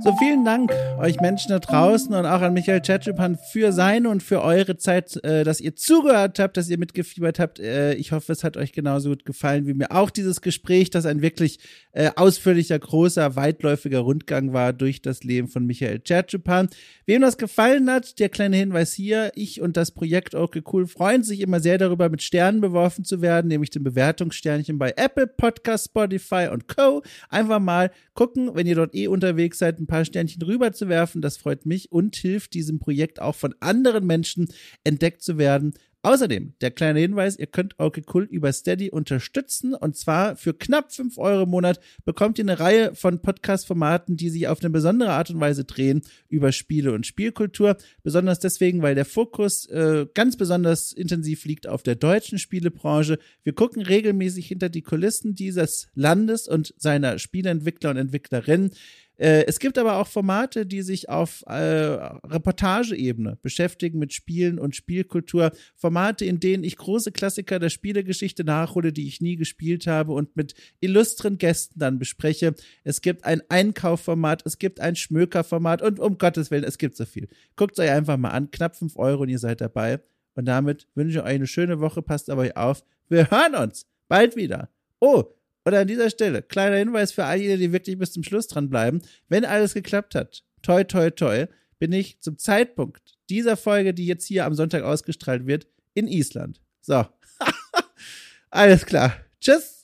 So, 0.00 0.14
vielen 0.16 0.44
Dank 0.44 0.72
euch 1.00 1.20
Menschen 1.20 1.50
da 1.50 1.58
draußen 1.58 2.14
und 2.14 2.24
auch 2.24 2.40
an 2.40 2.52
Michael 2.54 2.80
Chatchupan 2.80 3.36
für 3.36 3.72
seine 3.72 4.08
und 4.10 4.22
für 4.22 4.42
eure 4.42 4.76
Zeit, 4.76 5.22
äh, 5.24 5.42
dass 5.42 5.60
ihr 5.60 5.74
zugehört 5.74 6.38
habt, 6.38 6.56
dass 6.56 6.68
ihr 6.68 6.78
mitgefiebert 6.78 7.40
habt. 7.40 7.58
Äh, 7.58 7.94
ich 7.94 8.12
hoffe, 8.12 8.30
es 8.30 8.44
hat 8.44 8.56
euch 8.56 8.72
genauso 8.72 9.08
gut 9.08 9.24
gefallen 9.24 9.66
wie 9.66 9.74
mir 9.74 9.90
auch 9.90 10.10
dieses 10.10 10.40
Gespräch, 10.40 10.90
das 10.90 11.04
ein 11.04 11.20
wirklich 11.20 11.58
äh, 11.92 12.10
ausführlicher, 12.14 12.78
großer, 12.78 13.34
weitläufiger 13.34 13.98
Rundgang 13.98 14.52
war 14.52 14.72
durch 14.72 15.02
das 15.02 15.24
Leben 15.24 15.48
von 15.48 15.66
Michael 15.66 15.98
Chatchupan. 15.98 16.68
Wem 17.06 17.22
das 17.22 17.36
gefallen 17.36 17.90
hat, 17.90 18.20
der 18.20 18.28
kleine 18.28 18.56
Hinweis 18.56 18.92
hier, 18.92 19.32
ich 19.34 19.60
und 19.60 19.76
das 19.76 19.90
Projekt 19.90 20.36
Okay 20.36 20.62
Cool 20.72 20.86
freuen 20.86 21.24
sich 21.24 21.40
immer 21.40 21.58
sehr 21.58 21.78
darüber, 21.78 22.08
mit 22.08 22.22
Sternen 22.22 22.60
beworfen 22.60 23.04
zu 23.04 23.20
werden, 23.20 23.48
nämlich 23.48 23.70
dem 23.70 23.82
Bewertungssternchen 23.82 24.78
bei 24.78 24.94
Apple 24.96 25.26
Podcast, 25.26 25.86
Spotify 25.86 26.48
und 26.52 26.68
Co. 26.68 27.02
Einfach 27.30 27.58
mal 27.58 27.90
gucken, 28.18 28.50
wenn 28.54 28.66
ihr 28.66 28.74
dort 28.74 28.96
eh 28.96 29.06
unterwegs 29.06 29.58
seid, 29.60 29.78
ein 29.78 29.86
paar 29.86 30.04
Sternchen 30.04 30.42
rüber 30.42 30.72
zu 30.72 30.88
werfen. 30.88 31.22
Das 31.22 31.36
freut 31.36 31.66
mich 31.66 31.92
und 31.92 32.16
hilft 32.16 32.52
diesem 32.52 32.80
Projekt 32.80 33.22
auch 33.22 33.36
von 33.36 33.54
anderen 33.60 34.08
Menschen 34.08 34.48
entdeckt 34.82 35.22
zu 35.22 35.38
werden. 35.38 35.74
Außerdem, 36.02 36.54
der 36.60 36.70
kleine 36.70 37.00
Hinweis, 37.00 37.36
ihr 37.36 37.48
könnt 37.48 37.74
okay 37.78 38.04
cool 38.14 38.22
über 38.30 38.52
Steady 38.52 38.88
unterstützen 38.88 39.74
und 39.74 39.96
zwar 39.96 40.36
für 40.36 40.54
knapp 40.54 40.92
fünf 40.92 41.18
Euro 41.18 41.42
im 41.42 41.50
Monat 41.50 41.80
bekommt 42.04 42.38
ihr 42.38 42.44
eine 42.44 42.60
Reihe 42.60 42.94
von 42.94 43.20
Podcast-Formaten, 43.20 44.16
die 44.16 44.30
sich 44.30 44.46
auf 44.46 44.60
eine 44.60 44.70
besondere 44.70 45.10
Art 45.10 45.30
und 45.30 45.40
Weise 45.40 45.64
drehen 45.64 46.02
über 46.28 46.52
Spiele 46.52 46.92
und 46.92 47.04
Spielkultur. 47.04 47.76
Besonders 48.04 48.38
deswegen, 48.38 48.80
weil 48.80 48.94
der 48.94 49.06
Fokus 49.06 49.66
äh, 49.66 50.06
ganz 50.14 50.36
besonders 50.36 50.92
intensiv 50.92 51.44
liegt 51.44 51.66
auf 51.66 51.82
der 51.82 51.96
deutschen 51.96 52.38
Spielebranche. 52.38 53.18
Wir 53.42 53.54
gucken 53.54 53.82
regelmäßig 53.82 54.46
hinter 54.46 54.68
die 54.68 54.82
Kulissen 54.82 55.34
dieses 55.34 55.88
Landes 55.94 56.46
und 56.46 56.74
seiner 56.78 57.18
Spieleentwickler 57.18 57.90
und 57.90 57.96
Entwicklerinnen. 57.96 58.70
Äh, 59.18 59.44
es 59.46 59.58
gibt 59.58 59.78
aber 59.78 59.96
auch 59.96 60.06
Formate, 60.06 60.64
die 60.64 60.82
sich 60.82 61.08
auf 61.08 61.42
äh, 61.46 61.52
Reportageebene 61.52 63.38
beschäftigen 63.42 63.98
mit 63.98 64.12
Spielen 64.12 64.58
und 64.58 64.76
Spielkultur. 64.76 65.50
Formate, 65.74 66.24
in 66.24 66.40
denen 66.40 66.64
ich 66.64 66.76
große 66.76 67.12
Klassiker 67.12 67.58
der 67.58 67.68
Spielegeschichte 67.68 68.44
nachhole, 68.44 68.92
die 68.92 69.08
ich 69.08 69.20
nie 69.20 69.36
gespielt 69.36 69.86
habe 69.86 70.12
und 70.12 70.36
mit 70.36 70.54
illustren 70.80 71.36
Gästen 71.36 71.80
dann 71.80 71.98
bespreche. 71.98 72.54
Es 72.84 73.02
gibt 73.02 73.24
ein 73.24 73.42
Einkaufformat, 73.48 74.42
es 74.46 74.58
gibt 74.58 74.80
ein 74.80 74.94
Schmökerformat 74.96 75.82
und 75.82 75.98
um 75.98 76.16
Gottes 76.16 76.50
Willen, 76.50 76.64
es 76.64 76.78
gibt 76.78 76.96
so 76.96 77.04
viel. 77.04 77.28
Guckt 77.56 77.72
es 77.78 77.84
euch 77.84 77.90
einfach 77.90 78.16
mal 78.16 78.30
an, 78.30 78.50
knapp 78.52 78.76
fünf 78.76 78.96
Euro 78.96 79.22
und 79.22 79.28
ihr 79.28 79.40
seid 79.40 79.60
dabei. 79.60 80.00
Und 80.34 80.44
damit 80.44 80.86
wünsche 80.94 81.18
ich 81.18 81.24
euch 81.24 81.30
eine 81.30 81.48
schöne 81.48 81.80
Woche, 81.80 82.02
passt 82.02 82.30
aber 82.30 82.42
euch 82.42 82.56
auf. 82.56 82.84
Wir 83.08 83.28
hören 83.30 83.56
uns 83.56 83.86
bald 84.06 84.36
wieder. 84.36 84.70
Oh, 85.00 85.24
oder 85.64 85.80
an 85.80 85.88
dieser 85.88 86.10
Stelle, 86.10 86.42
kleiner 86.42 86.76
Hinweis 86.76 87.12
für 87.12 87.24
all 87.24 87.38
jene, 87.38 87.58
die 87.58 87.72
wirklich 87.72 87.98
bis 87.98 88.12
zum 88.12 88.22
Schluss 88.22 88.46
dranbleiben. 88.46 89.02
Wenn 89.28 89.44
alles 89.44 89.74
geklappt 89.74 90.14
hat, 90.14 90.42
toi, 90.62 90.84
toi, 90.84 91.10
toi, 91.10 91.46
bin 91.78 91.92
ich 91.92 92.20
zum 92.20 92.38
Zeitpunkt 92.38 93.18
dieser 93.28 93.56
Folge, 93.56 93.94
die 93.94 94.06
jetzt 94.06 94.26
hier 94.26 94.44
am 94.44 94.54
Sonntag 94.54 94.82
ausgestrahlt 94.82 95.46
wird, 95.46 95.66
in 95.94 96.06
Island. 96.08 96.60
So. 96.80 97.06
alles 98.50 98.86
klar. 98.86 99.16
Tschüss. 99.40 99.77